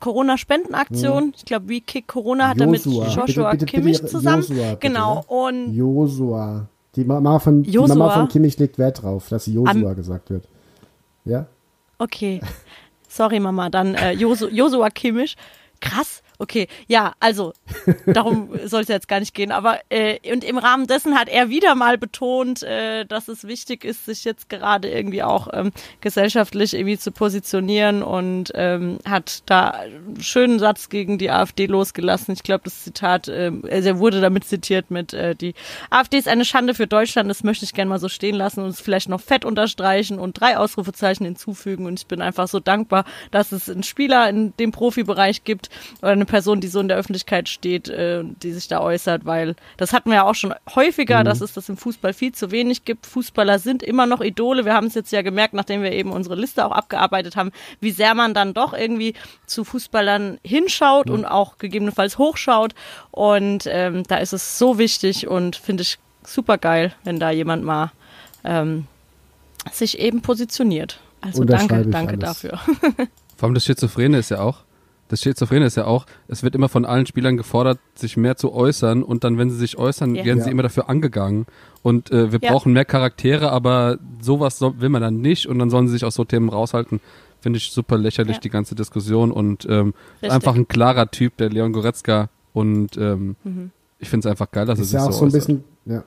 Corona-Spendenaktion. 0.00 1.34
Ich 1.36 1.44
glaube, 1.44 1.68
wie 1.68 1.80
Kick 1.80 2.08
Corona 2.08 2.48
hat 2.48 2.60
er 2.60 2.66
mit. 2.66 2.84
Joshua 2.84 3.24
Bitte, 3.24 3.26
bitte, 3.26 3.50
bitte, 3.50 3.66
Kimmich 3.66 3.98
Josua, 3.98 4.08
zusammen. 4.08 4.44
bitte, 4.48 4.76
genau. 4.80 5.24
Und 5.28 5.74
Josua. 5.74 6.66
Die 6.96 7.04
Mama 7.04 7.38
von, 7.38 7.62
die 7.62 7.70
Josua? 7.70 7.94
Mama 7.94 8.10
von 8.10 8.28
Kimmich 8.28 8.58
legt 8.58 8.78
Wert 8.78 9.02
drauf, 9.02 9.28
dass 9.28 9.46
Josua 9.46 9.92
gesagt 9.94 10.30
wird. 10.30 10.48
Ja? 11.24 11.46
Okay. 11.98 12.40
Sorry, 13.08 13.38
Mama. 13.40 13.70
Dann 13.70 13.94
äh, 13.94 14.12
Josu, 14.12 14.48
Josua 14.48 14.90
Kimmich. 14.90 15.36
Krass. 15.80 16.22
Okay. 16.40 16.68
Ja, 16.88 17.12
also, 17.20 17.52
darum 18.06 18.48
soll 18.64 18.80
es 18.80 18.88
jetzt 18.88 19.08
gar 19.08 19.20
nicht 19.20 19.34
gehen. 19.34 19.52
Aber 19.52 19.78
äh, 19.90 20.18
und 20.32 20.42
im 20.42 20.56
Rahmen 20.56 20.86
dessen 20.86 21.14
hat 21.14 21.28
er 21.28 21.50
wieder 21.50 21.74
mal 21.74 21.98
betont, 21.98 22.62
äh, 22.62 23.04
dass 23.04 23.28
es 23.28 23.46
wichtig 23.46 23.84
ist, 23.84 24.06
sich 24.06 24.24
jetzt 24.24 24.48
gerade 24.48 24.88
irgendwie 24.88 25.22
auch 25.22 25.48
ähm, 25.52 25.70
gesellschaftlich 26.00 26.72
irgendwie 26.72 26.96
zu 26.96 27.12
positionieren 27.12 28.02
und 28.02 28.52
ähm, 28.54 29.00
hat 29.06 29.42
da 29.44 29.68
einen 29.68 30.22
schönen 30.22 30.58
Satz 30.58 30.88
gegen 30.88 31.18
die 31.18 31.30
AfD 31.30 31.66
losgelassen. 31.66 32.32
Ich 32.32 32.42
glaube, 32.42 32.64
das 32.64 32.84
Zitat, 32.84 33.28
ähm, 33.28 33.62
also 33.70 33.90
er 33.90 33.98
wurde 33.98 34.22
damit 34.22 34.44
zitiert 34.44 34.90
mit 34.90 35.12
äh, 35.12 35.34
die 35.34 35.52
AfD 35.90 36.16
ist 36.16 36.26
eine 36.26 36.46
Schande 36.46 36.72
für 36.72 36.86
Deutschland, 36.86 37.28
das 37.28 37.44
möchte 37.44 37.66
ich 37.66 37.74
gerne 37.74 37.90
mal 37.90 37.98
so 37.98 38.08
stehen 38.08 38.34
lassen 38.34 38.62
und 38.62 38.70
es 38.70 38.80
vielleicht 38.80 39.10
noch 39.10 39.20
fett 39.20 39.44
unterstreichen 39.44 40.18
und 40.18 40.40
drei 40.40 40.56
Ausrufezeichen 40.56 41.26
hinzufügen. 41.26 41.84
Und 41.84 42.00
ich 42.00 42.06
bin 42.06 42.22
einfach 42.22 42.48
so 42.48 42.60
dankbar, 42.60 43.04
dass 43.30 43.52
es 43.52 43.68
einen 43.68 43.82
Spieler 43.82 44.26
in 44.30 44.54
dem 44.56 44.72
Profibereich 44.72 45.44
gibt 45.44 45.68
oder 46.00 46.12
eine 46.12 46.29
Person, 46.30 46.60
die 46.60 46.68
so 46.68 46.80
in 46.80 46.88
der 46.88 46.96
Öffentlichkeit 46.96 47.48
steht, 47.48 47.88
äh, 47.88 48.22
die 48.24 48.52
sich 48.52 48.68
da 48.68 48.80
äußert, 48.80 49.26
weil 49.26 49.56
das 49.76 49.92
hatten 49.92 50.10
wir 50.10 50.16
ja 50.16 50.22
auch 50.24 50.34
schon 50.34 50.54
häufiger, 50.74 51.24
dass 51.24 51.40
es 51.40 51.52
das 51.52 51.68
im 51.68 51.76
Fußball 51.76 52.12
viel 52.12 52.32
zu 52.32 52.50
wenig 52.50 52.84
gibt. 52.84 53.06
Fußballer 53.06 53.58
sind 53.58 53.82
immer 53.82 54.06
noch 54.06 54.20
Idole. 54.20 54.64
Wir 54.64 54.74
haben 54.74 54.86
es 54.86 54.94
jetzt 54.94 55.10
ja 55.10 55.22
gemerkt, 55.22 55.54
nachdem 55.54 55.82
wir 55.82 55.92
eben 55.92 56.12
unsere 56.12 56.36
Liste 56.36 56.64
auch 56.64 56.70
abgearbeitet 56.70 57.36
haben, 57.36 57.50
wie 57.80 57.90
sehr 57.90 58.14
man 58.14 58.32
dann 58.32 58.54
doch 58.54 58.72
irgendwie 58.72 59.14
zu 59.46 59.64
Fußballern 59.64 60.38
hinschaut 60.44 61.10
und 61.10 61.24
auch 61.24 61.58
gegebenenfalls 61.58 62.16
hochschaut. 62.16 62.74
Und 63.10 63.64
ähm, 63.66 64.04
da 64.04 64.18
ist 64.18 64.32
es 64.32 64.58
so 64.58 64.78
wichtig 64.78 65.26
und 65.26 65.56
finde 65.56 65.82
ich 65.82 65.98
super 66.24 66.58
geil, 66.58 66.94
wenn 67.02 67.18
da 67.18 67.30
jemand 67.30 67.64
mal 67.64 67.90
ähm, 68.44 68.86
sich 69.72 69.98
eben 69.98 70.22
positioniert. 70.22 71.00
Also 71.20 71.44
danke, 71.44 71.86
danke 71.86 72.12
alles. 72.12 72.20
dafür. 72.20 72.58
Vor 73.36 73.46
allem 73.46 73.54
das 73.54 73.64
Schizophrene 73.64 74.18
ist 74.18 74.30
ja 74.30 74.40
auch, 74.40 74.58
das 75.10 75.20
Schizophrene 75.20 75.66
ist 75.66 75.76
ja 75.76 75.84
auch, 75.86 76.06
es 76.28 76.42
wird 76.42 76.54
immer 76.54 76.68
von 76.68 76.84
allen 76.84 77.04
Spielern 77.04 77.36
gefordert, 77.36 77.78
sich 77.94 78.16
mehr 78.16 78.36
zu 78.36 78.52
äußern 78.52 79.02
und 79.02 79.24
dann, 79.24 79.36
wenn 79.38 79.50
sie 79.50 79.56
sich 79.56 79.76
äußern, 79.76 80.14
Ja. 80.14 80.24
werden 80.24 80.40
sie 80.40 80.46
Ja. 80.46 80.52
immer 80.52 80.62
dafür 80.62 80.88
angegangen. 80.88 81.46
Und 81.82 82.10
äh, 82.10 82.32
wir 82.32 82.38
Ja. 82.42 82.50
brauchen 82.52 82.72
mehr 82.72 82.84
Charaktere, 82.84 83.50
aber 83.52 83.98
sowas 84.20 84.58
soll, 84.58 84.80
will 84.80 84.88
man 84.88 85.02
dann 85.02 85.20
nicht 85.20 85.46
und 85.46 85.58
dann 85.58 85.68
sollen 85.68 85.86
sie 85.88 85.92
sich 85.94 86.04
aus 86.04 86.14
so 86.14 86.24
Themen 86.24 86.48
raushalten. 86.48 87.00
Finde 87.40 87.56
ich 87.58 87.72
super 87.72 87.98
lächerlich, 87.98 88.36
Ja. 88.36 88.40
die 88.40 88.50
ganze 88.50 88.74
Diskussion 88.74 89.32
und 89.32 89.66
ähm, 89.68 89.94
Richtig. 90.22 90.30
einfach 90.32 90.54
ein 90.54 90.68
klarer 90.68 91.10
Typ, 91.10 91.36
der 91.38 91.48
Leon 91.50 91.72
Goretzka 91.72 92.28
und 92.52 92.96
ähm, 92.96 93.36
Mhm. 93.44 93.70
ich 93.98 94.08
finde 94.08 94.28
es 94.28 94.30
einfach 94.30 94.50
geil, 94.50 94.66
dass 94.66 94.78
er 94.78 94.82
Ist 94.82 94.90
sich 94.90 94.98
ja 95.00 95.06
auch 95.06 95.12
so 95.12 95.18
so 95.20 95.24
ein 95.26 95.32
bisschen, 95.32 95.64
ja. 95.86 96.04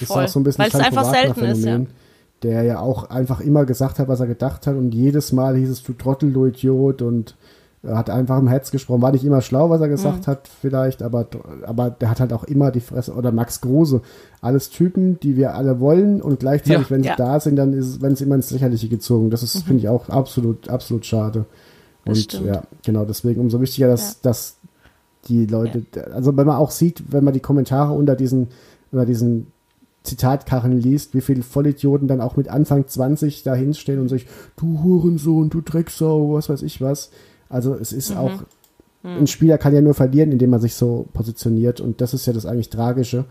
Ist 0.00 0.06
Voll. 0.06 0.24
auch 0.24 0.28
so 0.28 0.38
ein 0.40 0.44
bisschen 0.44 0.60
Weil 0.62 0.68
es 0.68 0.74
einfach 0.76 1.04
selten 1.12 1.40
ist, 1.44 1.62
Wagner-Phänomen, 1.64 1.86
der 2.44 2.62
ja 2.62 2.78
auch 2.78 3.10
einfach 3.10 3.40
immer 3.40 3.64
gesagt 3.66 3.98
hat, 3.98 4.06
was 4.06 4.20
er 4.20 4.28
gedacht 4.28 4.68
hat 4.68 4.76
und 4.76 4.94
jedes 4.94 5.32
Mal 5.32 5.56
hieß 5.56 5.68
es, 5.70 5.82
du 5.82 5.92
Trottel, 5.92 6.32
du 6.32 6.46
Idiot 6.46 7.02
und 7.02 7.30
er 7.30 7.36
hat 7.86 8.10
einfach 8.10 8.38
im 8.38 8.48
Herz 8.48 8.70
gesprochen. 8.70 9.02
War 9.02 9.12
nicht 9.12 9.24
immer 9.24 9.40
schlau, 9.40 9.70
was 9.70 9.80
er 9.80 9.88
gesagt 9.88 10.26
Mhm. 10.26 10.30
hat, 10.30 10.48
vielleicht, 10.60 11.02
aber, 11.02 11.26
aber 11.64 11.90
der 11.90 12.10
hat 12.10 12.20
halt 12.20 12.32
auch 12.32 12.44
immer 12.44 12.70
die 12.72 12.80
Fresse. 12.80 13.14
Oder 13.14 13.30
Max 13.32 13.60
Kruse. 13.60 14.02
Alles 14.40 14.70
Typen, 14.70 15.20
die 15.20 15.36
wir 15.36 15.54
alle 15.54 15.78
wollen 15.80 16.20
und 16.20 16.40
gleichzeitig, 16.40 16.84
Ja. 16.86 16.90
wenn 16.90 17.02
sie 17.02 17.08
Ja. 17.08 17.14
Mhm. 17.14 17.18
da 17.18 17.40
sind, 17.40 17.56
dann 17.56 17.72
ist 17.72 17.86
es, 18.02 18.02
es 18.02 18.20
immer 18.20 18.34
ins 18.34 18.50
Lächerliche 18.50 18.88
gezogen. 18.88 19.30
Das 19.30 19.42
ist, 19.42 19.62
finde 19.62 19.80
ich, 19.82 19.88
auch 19.88 20.08
absolut, 20.08 20.68
absolut 20.68 21.06
schade. 21.06 21.44
Und 22.04 22.32
ja, 22.44 22.62
genau, 22.84 23.04
deswegen 23.04 23.40
umso 23.40 23.60
wichtiger, 23.60 23.88
dass, 23.88 24.12
Ja. 24.14 24.16
dass 24.22 24.56
die 25.28 25.46
Leute, 25.46 25.84
also 26.14 26.36
wenn 26.36 26.46
man 26.46 26.56
auch 26.56 26.70
sieht, 26.70 27.02
wenn 27.12 27.22
man 27.24 27.34
die 27.34 27.40
Kommentare 27.40 27.92
unter 27.92 28.16
diesen, 28.16 28.48
unter 28.90 29.04
diesen 29.04 29.48
Zitatkarren 30.04 30.80
liest, 30.80 31.14
wie 31.14 31.20
viele 31.20 31.42
Vollidioten 31.42 32.08
dann 32.08 32.20
auch 32.20 32.36
mit 32.36 32.48
Anfang 32.48 32.86
20 32.86 33.42
da 33.42 33.54
hinstehen 33.54 34.00
und 34.00 34.08
sich, 34.08 34.26
du 34.56 34.82
Hurensohn, 34.82 35.50
du 35.50 35.60
Drecksau, 35.60 36.32
was 36.32 36.48
weiß 36.48 36.62
ich 36.62 36.80
was. 36.80 37.10
Also 37.48 37.74
es 37.74 37.92
ist 37.92 38.10
Mhm. 38.10 38.16
auch, 38.16 38.32
ein 39.04 39.26
Spieler 39.26 39.58
kann 39.58 39.74
ja 39.74 39.80
nur 39.80 39.94
verlieren, 39.94 40.32
indem 40.32 40.52
er 40.52 40.58
sich 40.58 40.74
so 40.74 41.06
positioniert 41.12 41.80
und 41.80 42.00
das 42.00 42.14
ist 42.14 42.26
ja 42.26 42.32
das 42.32 42.46
eigentlich 42.46 42.68
Tragische, 42.68 43.24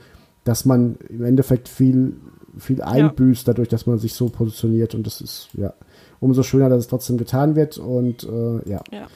dass 0.44 0.66
man 0.66 0.96
im 1.10 1.24
Endeffekt 1.26 1.68
viel, 1.68 2.14
viel 2.58 2.82
einbüßt 2.82 3.48
dadurch, 3.48 3.68
dass 3.68 3.86
man 3.86 4.00
sich 4.00 4.14
so 4.14 4.30
positioniert 4.30 4.96
und 4.96 5.06
das 5.06 5.20
ist, 5.22 5.50
ja, 5.54 5.74
umso 6.20 6.42
schöner, 6.44 6.70
dass 6.70 6.80
es 6.80 6.88
trotzdem 6.88 7.18
getan 7.18 7.56
wird 7.56 7.78
und 7.78 8.24
äh, 8.24 8.70
ja. 8.70 8.82
Ja. 8.92 9.08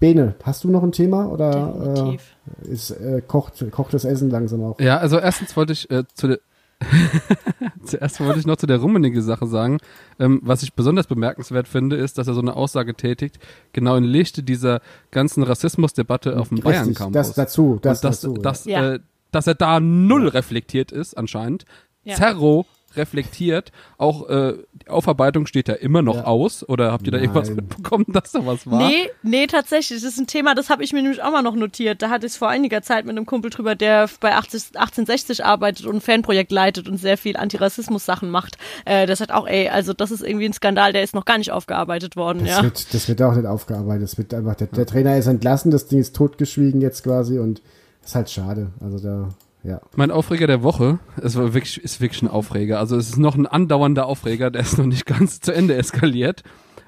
Bene, 0.00 0.34
hast 0.44 0.62
du 0.62 0.70
noch 0.70 0.82
ein 0.84 0.92
Thema 0.92 1.26
oder 1.32 2.16
äh, 2.64 2.70
ist, 2.70 2.90
äh, 2.90 3.20
kocht, 3.26 3.68
kocht 3.72 3.92
das 3.94 4.04
Essen 4.04 4.30
langsam 4.30 4.62
auch? 4.62 4.78
Ja, 4.80 4.98
also 4.98 5.18
erstens 5.18 5.56
wollte 5.56 5.72
ich 5.72 5.90
äh, 5.90 6.04
zu 6.14 6.28
der 6.28 6.38
Zuerst 7.84 8.20
wollte 8.20 8.38
ich 8.40 8.46
noch 8.46 8.56
zu 8.56 8.66
der 8.66 8.78
rummenige 8.78 9.22
Sache 9.22 9.46
sagen. 9.46 9.78
Ähm, 10.18 10.40
was 10.42 10.62
ich 10.62 10.74
besonders 10.74 11.06
bemerkenswert 11.06 11.68
finde, 11.68 11.96
ist, 11.96 12.18
dass 12.18 12.28
er 12.28 12.34
so 12.34 12.40
eine 12.40 12.54
Aussage 12.56 12.94
tätigt, 12.94 13.38
genau 13.72 13.96
in 13.96 14.04
Lichte 14.04 14.42
dieser 14.42 14.80
ganzen 15.10 15.42
Rassismusdebatte 15.42 16.38
auf 16.38 16.48
dem 16.50 16.60
Bayern-Campus. 16.60 17.12
das 17.12 17.34
dazu, 17.34 17.78
das 17.82 17.98
Und 17.98 18.04
dass, 18.04 18.20
dazu. 18.20 18.34
dass, 18.34 18.64
Ja. 18.64 18.94
äh, 18.94 19.00
dass 19.30 19.46
er 19.46 19.54
da 19.54 19.80
null 19.80 20.28
reflektiert 20.28 20.92
ist, 20.92 21.16
anscheinend. 21.16 21.64
Ja. 22.04 22.14
Zerro 22.16 22.66
reflektiert. 22.96 23.72
Auch 23.96 24.28
äh, 24.28 24.54
die 24.72 24.88
Aufarbeitung 24.88 25.46
steht 25.46 25.68
ja 25.68 25.74
immer 25.74 26.02
noch 26.02 26.16
Ja. 26.16 26.24
aus. 26.24 26.68
Oder 26.68 26.92
habt 26.92 27.06
ihr 27.06 27.12
da 27.12 27.18
irgendwas 27.18 27.48
Nein. 27.48 27.56
mitbekommen, 27.56 28.06
dass 28.08 28.32
da 28.32 28.44
was 28.46 28.66
war? 28.70 28.86
Nee, 28.88 29.10
nee, 29.22 29.46
tatsächlich. 29.46 30.00
Das 30.02 30.12
ist 30.12 30.18
ein 30.18 30.26
Thema, 30.26 30.54
das 30.54 30.70
habe 30.70 30.82
ich 30.82 30.92
mir 30.92 31.02
nämlich 31.02 31.22
auch 31.22 31.30
mal 31.30 31.42
noch 31.42 31.54
notiert. 31.54 32.02
Da 32.02 32.10
hatte 32.10 32.26
ich 32.26 32.32
vor 32.32 32.48
einiger 32.48 32.82
Zeit 32.82 33.04
mit 33.04 33.16
einem 33.16 33.26
Kumpel 33.26 33.50
drüber, 33.50 33.74
der 33.74 34.08
bei 34.20 34.34
80, 34.34 34.76
1860 34.76 35.44
arbeitet 35.44 35.86
und 35.86 35.96
ein 35.96 36.00
Fanprojekt 36.00 36.52
leitet 36.52 36.88
und 36.88 36.98
sehr 36.98 37.18
viel 37.18 37.36
Antirassismus-Sachen 37.36 38.30
macht. 38.30 38.58
Äh, 38.84 39.06
das 39.06 39.20
hat 39.20 39.30
auch, 39.30 39.46
ey, 39.46 39.68
also 39.68 39.92
das 39.92 40.10
ist 40.10 40.22
irgendwie 40.22 40.46
ein 40.46 40.52
Skandal, 40.52 40.92
der 40.92 41.02
ist 41.02 41.14
noch 41.14 41.24
gar 41.24 41.38
nicht 41.38 41.52
aufgearbeitet 41.52 42.16
worden, 42.16 42.40
Das, 42.40 42.48
ja. 42.58 42.62
wird, 42.62 42.94
das 42.94 43.08
wird 43.08 43.22
auch 43.22 43.34
nicht 43.34 43.46
aufgearbeitet. 43.46 44.02
Das 44.02 44.18
wird 44.18 44.34
einfach, 44.34 44.54
der, 44.54 44.68
der 44.68 44.86
Trainer 44.86 45.16
ist 45.16 45.26
entlassen, 45.26 45.70
das 45.70 45.86
Ding 45.88 45.98
ist 46.00 46.16
totgeschwiegen 46.16 46.80
jetzt 46.80 47.04
quasi 47.04 47.38
und 47.38 47.62
ist 48.04 48.14
halt 48.14 48.30
schade. 48.30 48.68
Also 48.80 48.98
da, 48.98 49.28
ja. 49.62 49.80
Mein 49.96 50.10
Aufreger 50.10 50.46
der 50.46 50.62
Woche, 50.62 50.98
es 51.20 51.36
war 51.36 51.54
wirklich, 51.54 51.82
ist 51.82 52.00
wirklich 52.00 52.22
ein 52.22 52.28
Aufreger. 52.28 52.78
Also 52.78 52.96
es 52.96 53.10
ist 53.10 53.18
noch 53.18 53.36
ein 53.36 53.46
andauernder 53.46 54.06
Aufreger, 54.06 54.50
der 54.50 54.62
ist 54.62 54.78
noch 54.78 54.86
nicht 54.86 55.06
ganz 55.06 55.40
zu 55.40 55.52
Ende 55.52 55.74
eskaliert. 55.76 56.42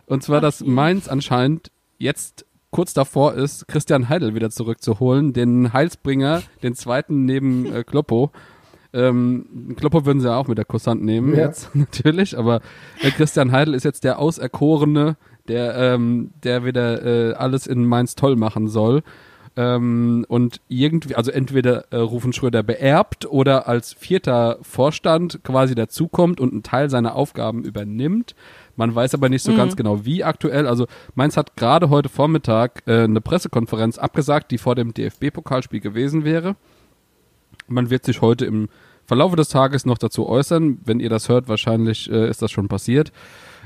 Und 0.06 0.22
zwar, 0.22 0.40
dass 0.40 0.64
Mainz 0.64 1.08
anscheinend 1.08 1.70
jetzt 1.98 2.44
kurz 2.70 2.94
davor 2.94 3.34
ist, 3.34 3.66
Christian 3.68 4.08
Heidel 4.08 4.34
wieder 4.34 4.50
zurückzuholen, 4.50 5.32
den 5.32 5.72
Heilsbringer, 5.72 6.42
den 6.62 6.74
zweiten 6.74 7.24
neben 7.24 7.66
äh, 7.72 7.84
Kloppo. 7.84 8.30
Ähm, 8.92 9.74
Kloppo 9.76 10.04
würden 10.04 10.20
sie 10.20 10.28
ja 10.28 10.36
auch 10.36 10.48
mit 10.48 10.58
der 10.58 10.64
Kusshand 10.64 11.02
nehmen 11.02 11.34
Ja. 11.34 11.46
jetzt, 11.46 11.70
natürlich, 11.74 12.36
aber 12.38 12.60
äh, 13.00 13.10
Christian 13.10 13.52
Heidel 13.52 13.74
ist 13.74 13.84
jetzt 13.84 14.04
der 14.04 14.18
Auserkorene, 14.18 15.16
der, 15.48 15.74
ähm, 15.76 16.32
der 16.42 16.64
wieder 16.64 17.04
äh, 17.04 17.34
alles 17.34 17.66
in 17.66 17.84
Mainz 17.84 18.14
toll 18.14 18.36
machen 18.36 18.68
soll. 18.68 19.02
Ähm, 19.60 20.24
und 20.26 20.62
irgendwie, 20.68 21.14
also 21.16 21.30
entweder 21.30 21.84
äh, 21.90 21.96
Rufen 21.96 22.32
Schröder 22.32 22.62
beerbt 22.62 23.26
oder 23.26 23.68
als 23.68 23.92
vierter 23.92 24.56
Vorstand 24.62 25.40
quasi 25.44 25.74
dazukommt 25.74 26.40
und 26.40 26.52
einen 26.52 26.62
Teil 26.62 26.88
seiner 26.88 27.14
Aufgaben 27.14 27.64
übernimmt. 27.64 28.34
Man 28.76 28.94
weiß 28.94 29.12
aber 29.12 29.28
nicht 29.28 29.42
so 29.42 29.54
ganz 29.54 29.76
genau, 29.76 30.06
wie 30.06 30.24
aktuell. 30.24 30.66
Also 30.66 30.86
Mainz 31.14 31.36
hat 31.36 31.56
gerade 31.56 31.90
heute 31.90 32.08
Vormittag 32.08 32.82
äh, 32.86 33.02
eine 33.02 33.20
Pressekonferenz 33.20 33.98
abgesagt, 33.98 34.50
die 34.50 34.56
vor 34.56 34.76
dem 34.76 34.94
DFB-Pokalspiel 34.94 35.80
gewesen 35.80 36.24
wäre. 36.24 36.56
Man 37.68 37.90
wird 37.90 38.06
sich 38.06 38.22
heute 38.22 38.46
im 38.46 38.70
Verlaufe 39.04 39.36
des 39.36 39.50
Tages 39.50 39.84
noch 39.84 39.98
dazu 39.98 40.26
äußern. 40.26 40.78
Wenn 40.86 41.00
ihr 41.00 41.10
das 41.10 41.28
hört, 41.28 41.48
wahrscheinlich 41.48 42.10
äh, 42.10 42.30
ist 42.30 42.40
das 42.40 42.50
schon 42.50 42.68
passiert. 42.68 43.12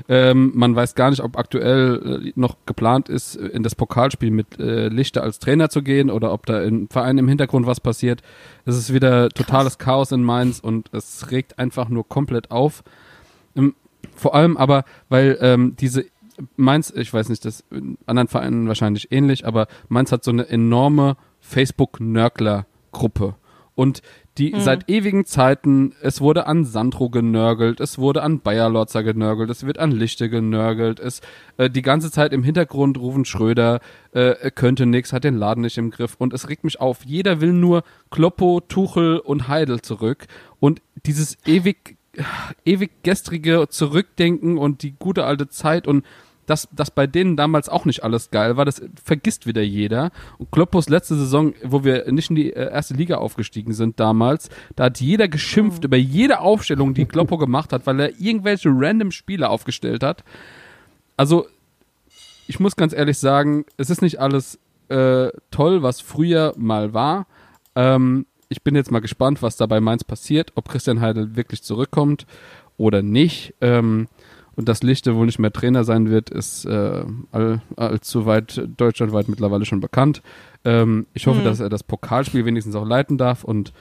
Ähm, 0.07 0.51
man 0.53 0.75
weiß 0.75 0.95
gar 0.95 1.09
nicht, 1.09 1.21
ob 1.21 1.37
aktuell 1.37 2.23
äh, 2.25 2.31
noch 2.35 2.57
geplant 2.65 3.09
ist, 3.09 3.35
in 3.35 3.63
das 3.63 3.75
Pokalspiel 3.75 4.31
mit 4.31 4.59
äh, 4.59 4.87
Lichter 4.87 5.23
als 5.23 5.39
Trainer 5.39 5.69
zu 5.69 5.81
gehen 5.81 6.09
oder 6.09 6.31
ob 6.31 6.45
da 6.45 6.61
im 6.61 6.89
Verein 6.89 7.17
im 7.17 7.27
Hintergrund 7.27 7.65
was 7.65 7.79
passiert. 7.79 8.21
Es 8.65 8.77
ist 8.77 8.93
wieder 8.93 9.29
totales 9.29 9.77
Chaos 9.77 10.11
in 10.11 10.23
Mainz 10.23 10.59
und 10.59 10.93
es 10.93 11.31
regt 11.31 11.57
einfach 11.59 11.89
nur 11.89 12.07
komplett 12.07 12.51
auf. 12.51 12.83
Ähm, 13.55 13.75
vor 14.15 14.35
allem 14.35 14.57
aber, 14.57 14.85
weil 15.09 15.37
ähm, 15.41 15.75
diese 15.79 16.05
Mainz, 16.55 16.91
ich 16.95 17.13
weiß 17.13 17.29
nicht, 17.29 17.45
das 17.45 17.63
in 17.71 17.97
anderen 18.05 18.27
Vereinen 18.27 18.67
wahrscheinlich 18.67 19.11
ähnlich, 19.11 19.47
aber 19.47 19.67
Mainz 19.87 20.11
hat 20.11 20.23
so 20.23 20.31
eine 20.31 20.47
enorme 20.47 21.17
Facebook-Nörgler-Gruppe. 21.39 23.35
Und 23.75 24.01
die 24.37 24.53
seit 24.57 24.89
ewigen 24.89 25.25
Zeiten, 25.25 25.93
es 26.01 26.19
wurde 26.19 26.45
an 26.45 26.65
Sandro 26.65 27.09
genörgelt, 27.09 27.79
es 27.79 27.97
wurde 27.97 28.21
an 28.21 28.41
Bayer 28.41 28.69
Lotzer 28.69 29.01
genörgelt, 29.01 29.49
es 29.49 29.65
wird 29.65 29.79
an 29.79 29.91
Lichte 29.91 30.29
genörgelt, 30.29 30.99
es 30.99 31.21
äh, 31.57 31.69
die 31.69 31.81
ganze 31.81 32.11
Zeit 32.11 32.33
im 32.33 32.43
Hintergrund 32.43 32.97
rufen 32.97 33.23
Schröder, 33.23 33.79
äh, 34.13 34.35
er 34.41 34.51
könnte 34.51 34.85
nix, 34.85 35.13
hat 35.13 35.23
den 35.23 35.37
Laden 35.37 35.61
nicht 35.61 35.77
im 35.77 35.89
Griff 35.89 36.15
und 36.17 36.33
es 36.33 36.49
regt 36.49 36.65
mich 36.65 36.81
auf. 36.81 37.05
Jeder 37.05 37.39
will 37.39 37.53
nur 37.53 37.83
Kloppo, 38.11 38.61
Tuchel 38.67 39.19
und 39.19 39.47
Heidel 39.47 39.81
zurück 39.81 40.25
und 40.59 40.81
dieses 41.05 41.37
ewig 41.45 41.97
ewig 42.63 42.91
gestrige 43.03 43.67
Zurückdenken 43.69 44.57
und 44.57 44.83
die 44.83 44.95
gute 44.97 45.25
alte 45.25 45.49
Zeit 45.49 45.87
und 45.87 46.05
dass 46.45 46.67
das 46.71 46.91
bei 46.91 47.07
denen 47.07 47.37
damals 47.37 47.69
auch 47.69 47.85
nicht 47.85 48.03
alles 48.03 48.31
geil 48.31 48.57
war, 48.57 48.65
das 48.65 48.81
vergisst 49.03 49.47
wieder 49.47 49.61
jeder. 49.61 50.11
Und 50.37 50.51
Kloppos 50.51 50.89
letzte 50.89 51.15
Saison, 51.15 51.53
wo 51.63 51.83
wir 51.83 52.11
nicht 52.11 52.29
in 52.29 52.35
die 52.35 52.53
äh, 52.53 52.71
erste 52.71 52.93
Liga 52.93 53.17
aufgestiegen 53.17 53.73
sind 53.73 53.99
damals, 53.99 54.49
da 54.75 54.85
hat 54.85 54.99
jeder 54.99 55.27
geschimpft 55.27 55.83
über 55.83 55.97
jede 55.97 56.39
Aufstellung, 56.39 56.93
die 56.93 57.05
Kloppo 57.05 57.37
gemacht 57.37 57.73
hat, 57.73 57.85
weil 57.87 57.99
er 57.99 58.19
irgendwelche 58.19 58.69
random 58.71 59.11
Spieler 59.11 59.49
aufgestellt 59.49 60.03
hat. 60.03 60.23
Also, 61.17 61.47
ich 62.47 62.59
muss 62.59 62.75
ganz 62.75 62.93
ehrlich 62.93 63.17
sagen, 63.17 63.65
es 63.77 63.89
ist 63.89 64.01
nicht 64.01 64.19
alles 64.19 64.59
äh, 64.89 65.29
toll, 65.51 65.81
was 65.81 66.01
früher 66.01 66.53
mal 66.57 66.93
war. 66.93 67.27
Ähm, 67.75 68.25
ich 68.49 68.61
bin 68.61 68.75
jetzt 68.75 68.91
mal 68.91 68.99
gespannt, 68.99 69.41
was 69.41 69.57
da 69.57 69.65
bei 69.65 69.79
Mainz 69.79 70.03
passiert, 70.03 70.51
ob 70.55 70.69
Christian 70.69 71.01
Heidel 71.01 71.35
wirklich 71.35 71.63
zurückkommt 71.63 72.27
oder 72.77 73.01
nicht. 73.01 73.53
Ähm, 73.61 74.07
und 74.55 74.69
dass 74.69 74.83
Lichte 74.83 75.15
wohl 75.15 75.25
nicht 75.25 75.39
mehr 75.39 75.51
Trainer 75.51 75.83
sein 75.83 76.09
wird, 76.09 76.29
ist 76.29 76.65
äh, 76.65 77.03
all, 77.31 77.61
allzu 77.75 78.25
weit 78.25 78.67
deutschlandweit 78.77 79.27
mittlerweile 79.29 79.65
schon 79.65 79.79
bekannt. 79.81 80.21
Ähm, 80.63 81.05
ich 81.13 81.27
hoffe, 81.27 81.41
dass 81.43 81.59
er 81.59 81.69
das 81.69 81.83
Pokalspiel 81.83 82.45
wenigstens 82.45 82.75
auch 82.75 82.85
leiten 82.85 83.17
darf 83.17 83.43
und 83.43 83.73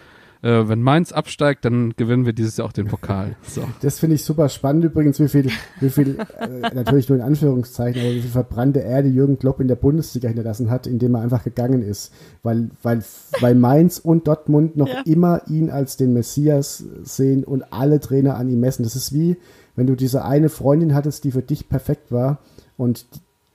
äh, 0.43 0.69
wenn 0.69 0.83
Mainz 0.83 1.11
absteigt, 1.11 1.65
dann 1.65 1.95
gewinnen 1.97 2.27
wir 2.27 2.35
dieses 2.35 2.59
Jahr 2.59 2.69
auch 2.69 2.73
den 2.73 2.87
Pokal. 2.87 3.35
So. 3.49 3.63
Das 3.81 3.99
finde 3.99 4.17
ich 4.17 4.25
super 4.25 4.51
spannend 4.51 4.85
übrigens, 4.85 5.19
wie 5.19 5.29
viel, 5.29 5.49
wie 5.81 5.89
viel, 5.89 6.19
äh, 6.39 6.75
natürlich 6.75 7.09
nur 7.09 7.17
in 7.17 7.25
Anführungszeichen, 7.25 8.03
aber 8.03 8.11
wie 8.13 8.21
viel 8.21 8.31
verbrannte 8.31 8.81
Erde 8.81 9.09
Jürgen 9.09 9.39
Klopp 9.39 9.61
in 9.61 9.69
der 9.69 9.77
Bundesliga 9.77 10.29
hinterlassen 10.29 10.71
hat, 10.71 10.87
indem 10.87 11.15
er 11.15 11.23
einfach 11.23 11.45
gegangen 11.45 11.81
ist. 11.83 12.13
Weil, 12.43 12.69
weil, 12.83 13.03
weil 13.41 13.55
Mainz 13.55 13.99
und 13.99 14.29
Dortmund 14.29 14.77
noch 14.77 14.89
Ja. 14.89 15.01
immer 15.07 15.41
ihn 15.49 15.71
als 15.71 15.97
den 15.97 16.13
Messias 16.13 16.85
sehen 17.05 17.45
und 17.45 17.73
alle 17.73 18.01
Trainer 18.01 18.37
an 18.37 18.51
ihm 18.51 18.61
messen. 18.61 18.83
Das 18.83 18.97
ist 18.97 19.15
wie, 19.15 19.39
wenn 19.77 19.87
du 19.87 19.95
diese 19.95 20.25
eine 20.25 20.49
Freundin 20.49 20.95
hattest, 20.95 21.25
die 21.25 21.33
für 21.33 21.43
dich 21.43 21.69
perfekt 21.69 22.13
war 22.13 22.39
und 22.77 23.07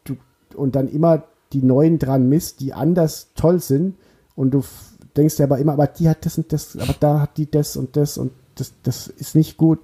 du, 0.04 0.18
und 0.56 0.76
dann 0.76 0.88
immer 0.88 1.24
die 1.54 1.64
neuen 1.64 2.00
dran 2.00 2.30
misst, 2.30 2.60
die 2.60 2.74
anders 2.74 3.30
toll 3.36 3.60
sind 3.60 3.96
und 4.36 4.52
du 4.52 4.64
denkst 5.18 5.38
dir 5.38 5.44
aber 5.46 5.58
immer, 5.60 5.74
aber 5.74 5.88
die 5.88 6.10
hat 6.10 6.26
das 6.26 6.38
und 6.38 6.54
das, 6.54 6.78
aber 6.78 6.96
da 7.00 7.22
hat 7.22 7.38
die 7.38 7.50
das 7.50 7.76
und 7.78 7.96
das 7.96 8.18
und 8.18 8.32
das, 8.56 8.74
das 8.84 9.08
ist 9.08 9.36
nicht 9.36 9.58
gut. 9.58 9.80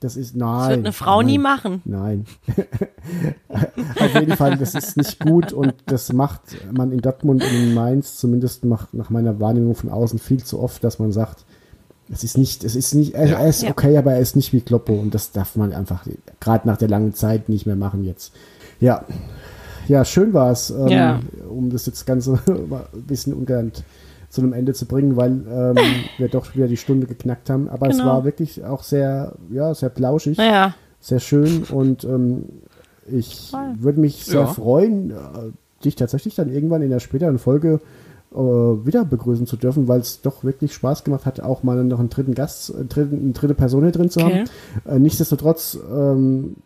Das 0.00 0.16
ist, 0.16 0.36
nein. 0.36 0.58
Das 0.58 0.68
wird 0.68 0.78
eine 0.86 0.92
Frau 0.92 1.16
nein, 1.22 1.26
nie 1.26 1.38
machen. 1.38 1.82
Nein. 1.86 2.26
Auf 3.48 4.14
jeden 4.14 4.36
Fall, 4.36 4.58
das 4.58 4.74
ist 4.74 4.96
nicht 4.96 5.20
gut 5.20 5.52
und 5.52 5.74
das 5.86 6.12
macht 6.12 6.42
man 6.70 6.92
in 6.92 7.00
Dortmund 7.00 7.42
und 7.42 7.50
in 7.50 7.72
Mainz, 7.72 8.16
zumindest 8.16 8.64
macht 8.66 8.92
nach 8.92 9.08
meiner 9.08 9.40
Wahrnehmung 9.40 9.74
von 9.74 9.90
außen 9.90 10.18
viel 10.18 10.44
zu 10.44 10.60
oft, 10.60 10.84
dass 10.84 10.98
man 10.98 11.12
sagt, 11.12 11.46
es 12.12 12.22
ist 12.24 12.38
nicht, 12.38 12.62
es 12.64 12.76
ist 12.76 12.94
nicht, 12.94 13.14
er, 13.14 13.38
er 13.38 13.48
ist 13.48 13.62
Ja. 13.62 13.70
okay, 13.70 13.96
aber 13.98 14.12
er 14.12 14.20
ist 14.20 14.36
nicht 14.36 14.52
wie 14.52 14.60
Kloppo 14.60 14.92
und 14.94 15.14
das 15.14 15.32
darf 15.32 15.56
man 15.56 15.72
einfach 15.72 16.06
gerade 16.40 16.66
nach 16.68 16.76
der 16.76 16.88
langen 16.88 17.14
Zeit 17.14 17.48
nicht 17.48 17.66
mehr 17.66 17.76
machen 17.76 18.04
jetzt. 18.04 18.32
Ja, 18.80 19.04
ja, 19.88 20.04
schön 20.04 20.32
war 20.34 20.50
es, 20.50 20.70
ähm, 20.70 20.88
Ja. 20.90 21.20
um 21.48 21.70
das 21.70 21.86
jetzt 21.86 22.06
Ganze 22.06 22.38
ein 22.46 23.02
bisschen 23.06 23.32
ungelernt 23.34 23.84
zu 24.28 24.40
einem 24.42 24.52
Ende 24.52 24.74
zu 24.74 24.86
bringen, 24.86 25.16
weil 25.16 25.30
ähm, 25.48 25.76
wir 26.18 26.28
doch 26.28 26.54
wieder 26.54 26.68
die 26.68 26.76
Stunde 26.76 27.06
geknackt 27.06 27.48
haben. 27.50 27.68
Aber 27.68 27.88
es 27.88 27.98
Genau. 27.98 28.08
war 28.10 28.24
wirklich 28.24 28.64
auch 28.64 28.82
sehr, 28.82 29.34
ja, 29.50 29.72
sehr 29.74 29.88
plauschig 29.88 30.38
Naja, 30.38 30.74
sehr 31.00 31.20
schön 31.20 31.62
und 31.64 32.04
ähm, 32.04 32.44
ich 33.10 33.48
Voll. 33.52 33.74
würde 33.78 34.00
mich 34.00 34.24
sehr 34.24 34.40
Ja. 34.40 34.46
freuen, 34.46 35.10
äh, 35.10 35.14
dich 35.84 35.94
tatsächlich 35.94 36.34
dann 36.34 36.52
irgendwann 36.52 36.82
in 36.82 36.90
der 36.90 36.98
späteren 37.00 37.38
Folge 37.38 37.74
äh, 37.74 37.78
wieder 38.30 39.04
begrüßen 39.04 39.46
zu 39.46 39.56
dürfen, 39.56 39.88
weil 39.88 40.00
es 40.00 40.20
doch 40.20 40.44
wirklich 40.44 40.74
Spaß 40.74 41.04
gemacht 41.04 41.24
hat, 41.26 41.40
auch 41.40 41.62
mal 41.62 41.82
noch 41.84 42.00
einen 42.00 42.10
dritten 42.10 42.34
Gast, 42.34 42.70
äh, 42.70 42.84
dritten, 42.84 43.20
eine 43.22 43.32
dritte 43.32 43.54
Person 43.54 43.82
hier 43.82 43.92
drin 43.92 44.10
zu 44.10 44.20
Okay. 44.20 44.44
haben. 44.84 44.96
Äh, 44.96 44.98
nichtsdestotrotz 44.98 45.78
ähm, 45.90 46.56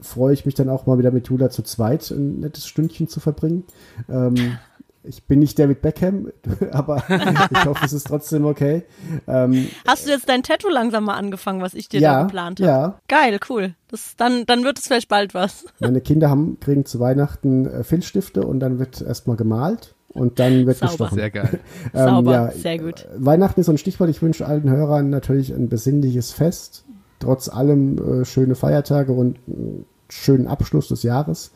freue 0.00 0.34
ich 0.34 0.46
mich 0.46 0.54
dann 0.54 0.68
auch 0.68 0.86
mal 0.86 0.98
wieder 0.98 1.10
mit 1.10 1.28
Jula 1.28 1.50
zu 1.50 1.62
zweit 1.62 2.10
ein 2.10 2.40
nettes 2.40 2.66
Stündchen 2.66 3.08
zu 3.08 3.20
verbringen. 3.20 3.64
Ähm, 4.08 4.58
ich 5.04 5.24
bin 5.24 5.40
nicht 5.40 5.58
David 5.58 5.82
Beckham, 5.82 6.28
aber 6.70 7.02
ich 7.50 7.64
hoffe, 7.64 7.84
es 7.84 7.92
ist 7.92 8.06
trotzdem 8.06 8.44
okay. 8.44 8.84
Ähm, 9.26 9.68
hast 9.86 10.06
du 10.06 10.10
jetzt 10.12 10.28
dein 10.28 10.44
Tattoo 10.44 10.68
langsam 10.68 11.04
mal 11.04 11.14
angefangen, 11.16 11.60
was 11.60 11.74
ich 11.74 11.88
dir 11.88 12.00
da 12.00 12.12
ja, 12.12 12.22
geplant 12.22 12.60
habe? 12.60 12.70
ja, 12.70 13.00
Geil, 13.08 13.40
cool. 13.48 13.74
Das, 13.88 14.14
dann, 14.16 14.46
dann 14.46 14.62
wird 14.64 14.78
es 14.78 14.86
vielleicht 14.86 15.08
bald 15.08 15.34
was. 15.34 15.64
Meine 15.80 16.00
Kinder 16.00 16.30
haben, 16.30 16.60
kriegen 16.60 16.84
zu 16.84 17.00
Weihnachten 17.00 17.66
äh, 17.66 17.82
Filzstifte 17.84 18.46
und 18.46 18.60
dann 18.60 18.78
wird 18.78 19.02
erstmal 19.02 19.36
gemalt 19.36 19.94
und 20.14 20.38
dann 20.38 20.66
wird 20.66 20.78
Sauber. 20.78 20.90
gestochen. 20.90 21.18
Sehr 21.18 21.30
geil. 21.30 21.60
Ähm, 21.94 22.08
Sauber, 22.08 22.32
ja, 22.32 22.50
sehr 22.52 22.78
gut. 22.78 23.04
äh, 23.04 23.08
Weihnachten 23.16 23.60
ist 23.60 23.66
so 23.66 23.72
ein 23.72 23.78
Stichwort. 23.78 24.10
Ich 24.10 24.22
wünsche 24.22 24.46
allen 24.46 24.68
Hörern 24.70 25.10
natürlich 25.10 25.52
ein 25.52 25.68
besinnliches 25.68 26.32
Fest. 26.32 26.84
Trotz 27.18 27.48
allem 27.48 28.22
äh, 28.22 28.24
schöne 28.24 28.54
Feiertage 28.54 29.12
und 29.12 29.38
einen 29.46 29.84
schönen 30.08 30.46
Abschluss 30.46 30.88
des 30.88 31.02
Jahres. 31.02 31.52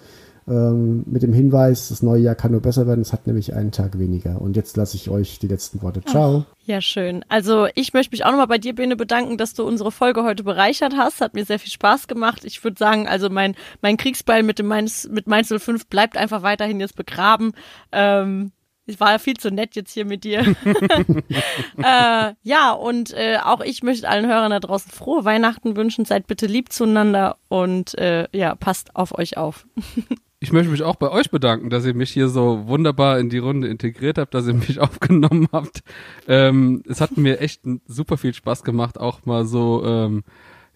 Ähm, 0.49 1.03
mit 1.07 1.23
dem 1.23 1.33
Hinweis, 1.33 1.89
das 1.89 2.03
neue 2.03 2.21
Jahr 2.23 2.37
kann 2.37 2.53
nur 2.53 2.63
besser 2.63 2.87
werden. 2.87 3.01
Es 3.01 3.13
hat 3.13 3.27
nämlich 3.27 3.55
einen 3.55 3.73
Tag 3.73 3.99
weniger. 3.99 4.41
Und 4.41 4.55
jetzt 4.55 4.77
lasse 4.77 4.97
ich 4.97 5.11
euch 5.11 5.41
die 5.41 5.49
letzten 5.49 5.83
Worte. 5.83 6.05
Ciao. 6.05 6.45
Ja, 6.65 6.81
schön. 6.81 7.25
Also 7.29 7.67
ich 7.75 7.93
möchte 7.93 8.13
mich 8.13 8.25
auch 8.25 8.31
nochmal 8.31 8.47
bei 8.47 8.59
dir, 8.59 8.75
Bene, 8.75 8.95
bedanken, 8.95 9.39
dass 9.39 9.55
du 9.55 9.65
unsere 9.65 9.91
Folge 9.91 10.23
heute 10.23 10.45
bereichert 10.45 10.95
hast. 10.97 11.21
Hat 11.21 11.35
mir 11.35 11.45
sehr 11.45 11.59
viel 11.59 11.73
Spaß 11.73 12.07
gemacht. 12.07 12.45
Ich 12.45 12.63
würde 12.63 12.79
sagen, 12.79 13.09
also 13.09 13.29
mein, 13.29 13.57
mein 13.83 13.97
Kriegsbeil 13.97 14.45
mit 14.45 14.61
dem 14.61 14.67
Mainz, 14.67 15.09
mit 15.11 15.27
Mainz 15.27 15.49
05 15.49 15.89
bleibt 15.89 16.17
einfach 16.17 16.43
weiterhin 16.43 16.79
jetzt 16.79 16.97
begraben. 16.97 17.53
Ähm, 17.91 18.53
es 18.87 19.01
war 19.01 19.11
ja 19.11 19.19
viel 19.19 19.37
zu 19.37 19.51
nett 19.51 19.75
jetzt 19.75 19.93
hier 19.93 20.05
mit 20.05 20.23
dir. 20.23 20.43
äh, 21.77 22.35
ja, 22.43 22.71
und 22.71 23.13
äh, 23.15 23.39
auch 23.43 23.61
ich 23.61 23.83
möchte 23.83 24.09
allen 24.09 24.27
Hörern 24.27 24.53
da 24.53 24.61
draußen 24.61 24.93
frohe 24.93 25.25
Weihnachten 25.25 25.77
wünschen. 25.77 26.05
Seid 26.05 26.29
bitte 26.29 26.47
lieb 26.47 26.73
zueinander 26.73 27.37
und 27.49 27.99
äh, 27.99 28.29
ja, 28.33 28.55
passt 28.55 28.95
auf 28.95 29.19
euch 29.19 29.37
auf. 29.37 29.67
Ich 30.39 30.53
möchte 30.53 30.71
mich 30.71 30.83
auch 30.83 30.97
bei 30.97 31.11
euch 31.11 31.31
bedanken, 31.31 31.71
dass 31.71 31.87
ihr 31.87 31.95
mich 31.95 32.11
hier 32.11 32.29
so 32.29 32.67
wunderbar 32.67 33.19
in 33.19 33.31
die 33.31 33.39
Runde 33.39 33.69
integriert 33.69 34.19
habt, 34.19 34.35
dass 34.35 34.47
ihr 34.47 34.55
mich 34.69 34.81
aufgenommen 34.81 35.49
habt. 35.53 35.83
Ähm, 36.29 36.83
es 36.87 37.01
hat 37.01 37.17
mir 37.17 37.41
echt 37.41 37.63
super 37.87 38.17
viel 38.19 38.35
Spaß 38.35 38.63
gemacht, 38.63 38.99
auch 39.01 39.25
mal 39.25 39.47
so, 39.47 39.83
ähm, 39.85 40.25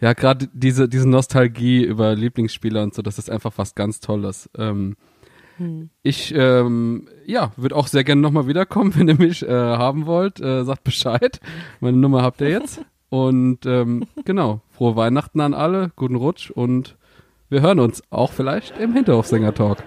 ja, 0.00 0.14
gerade 0.14 0.48
diese, 0.54 0.88
diese 0.88 1.08
Nostalgie 1.08 1.84
über 1.84 2.14
Lieblingsspieler 2.14 2.82
und 2.82 2.94
so, 2.94 3.02
das 3.02 3.18
ist 3.18 3.30
einfach 3.30 3.52
was 3.56 3.74
ganz 3.74 4.00
Tolles. 4.00 4.48
Ähm, 4.56 4.96
Ich, 6.02 6.34
ähm, 6.34 7.06
ja, 7.26 7.52
würde 7.56 7.76
auch 7.76 7.86
sehr 7.86 8.02
gerne 8.04 8.22
nochmal 8.22 8.46
wiederkommen, 8.46 8.94
wenn 8.96 9.08
ihr 9.08 9.16
mich 9.18 9.42
äh, 9.42 9.50
haben 9.50 10.06
wollt. 10.06 10.40
Äh, 10.40 10.64
sagt 10.64 10.84
Bescheid. 10.84 11.38
Meine 11.80 11.98
Nummer 11.98 12.22
habt 12.22 12.40
ihr 12.40 12.48
jetzt. 12.48 12.80
Und 13.10 13.66
ähm, 13.66 14.06
genau, 14.24 14.62
frohe 14.70 14.94
Weihnachten 14.96 15.40
an 15.40 15.52
alle, 15.52 15.90
guten 15.96 16.14
Rutsch 16.14 16.52
und 16.52 16.96
wir 17.50 17.62
hören 17.62 17.80
uns 17.80 18.02
auch 18.10 18.32
vielleicht 18.32 18.78
im 18.78 18.92
Hinterhofsänger-Talk. 18.94 19.78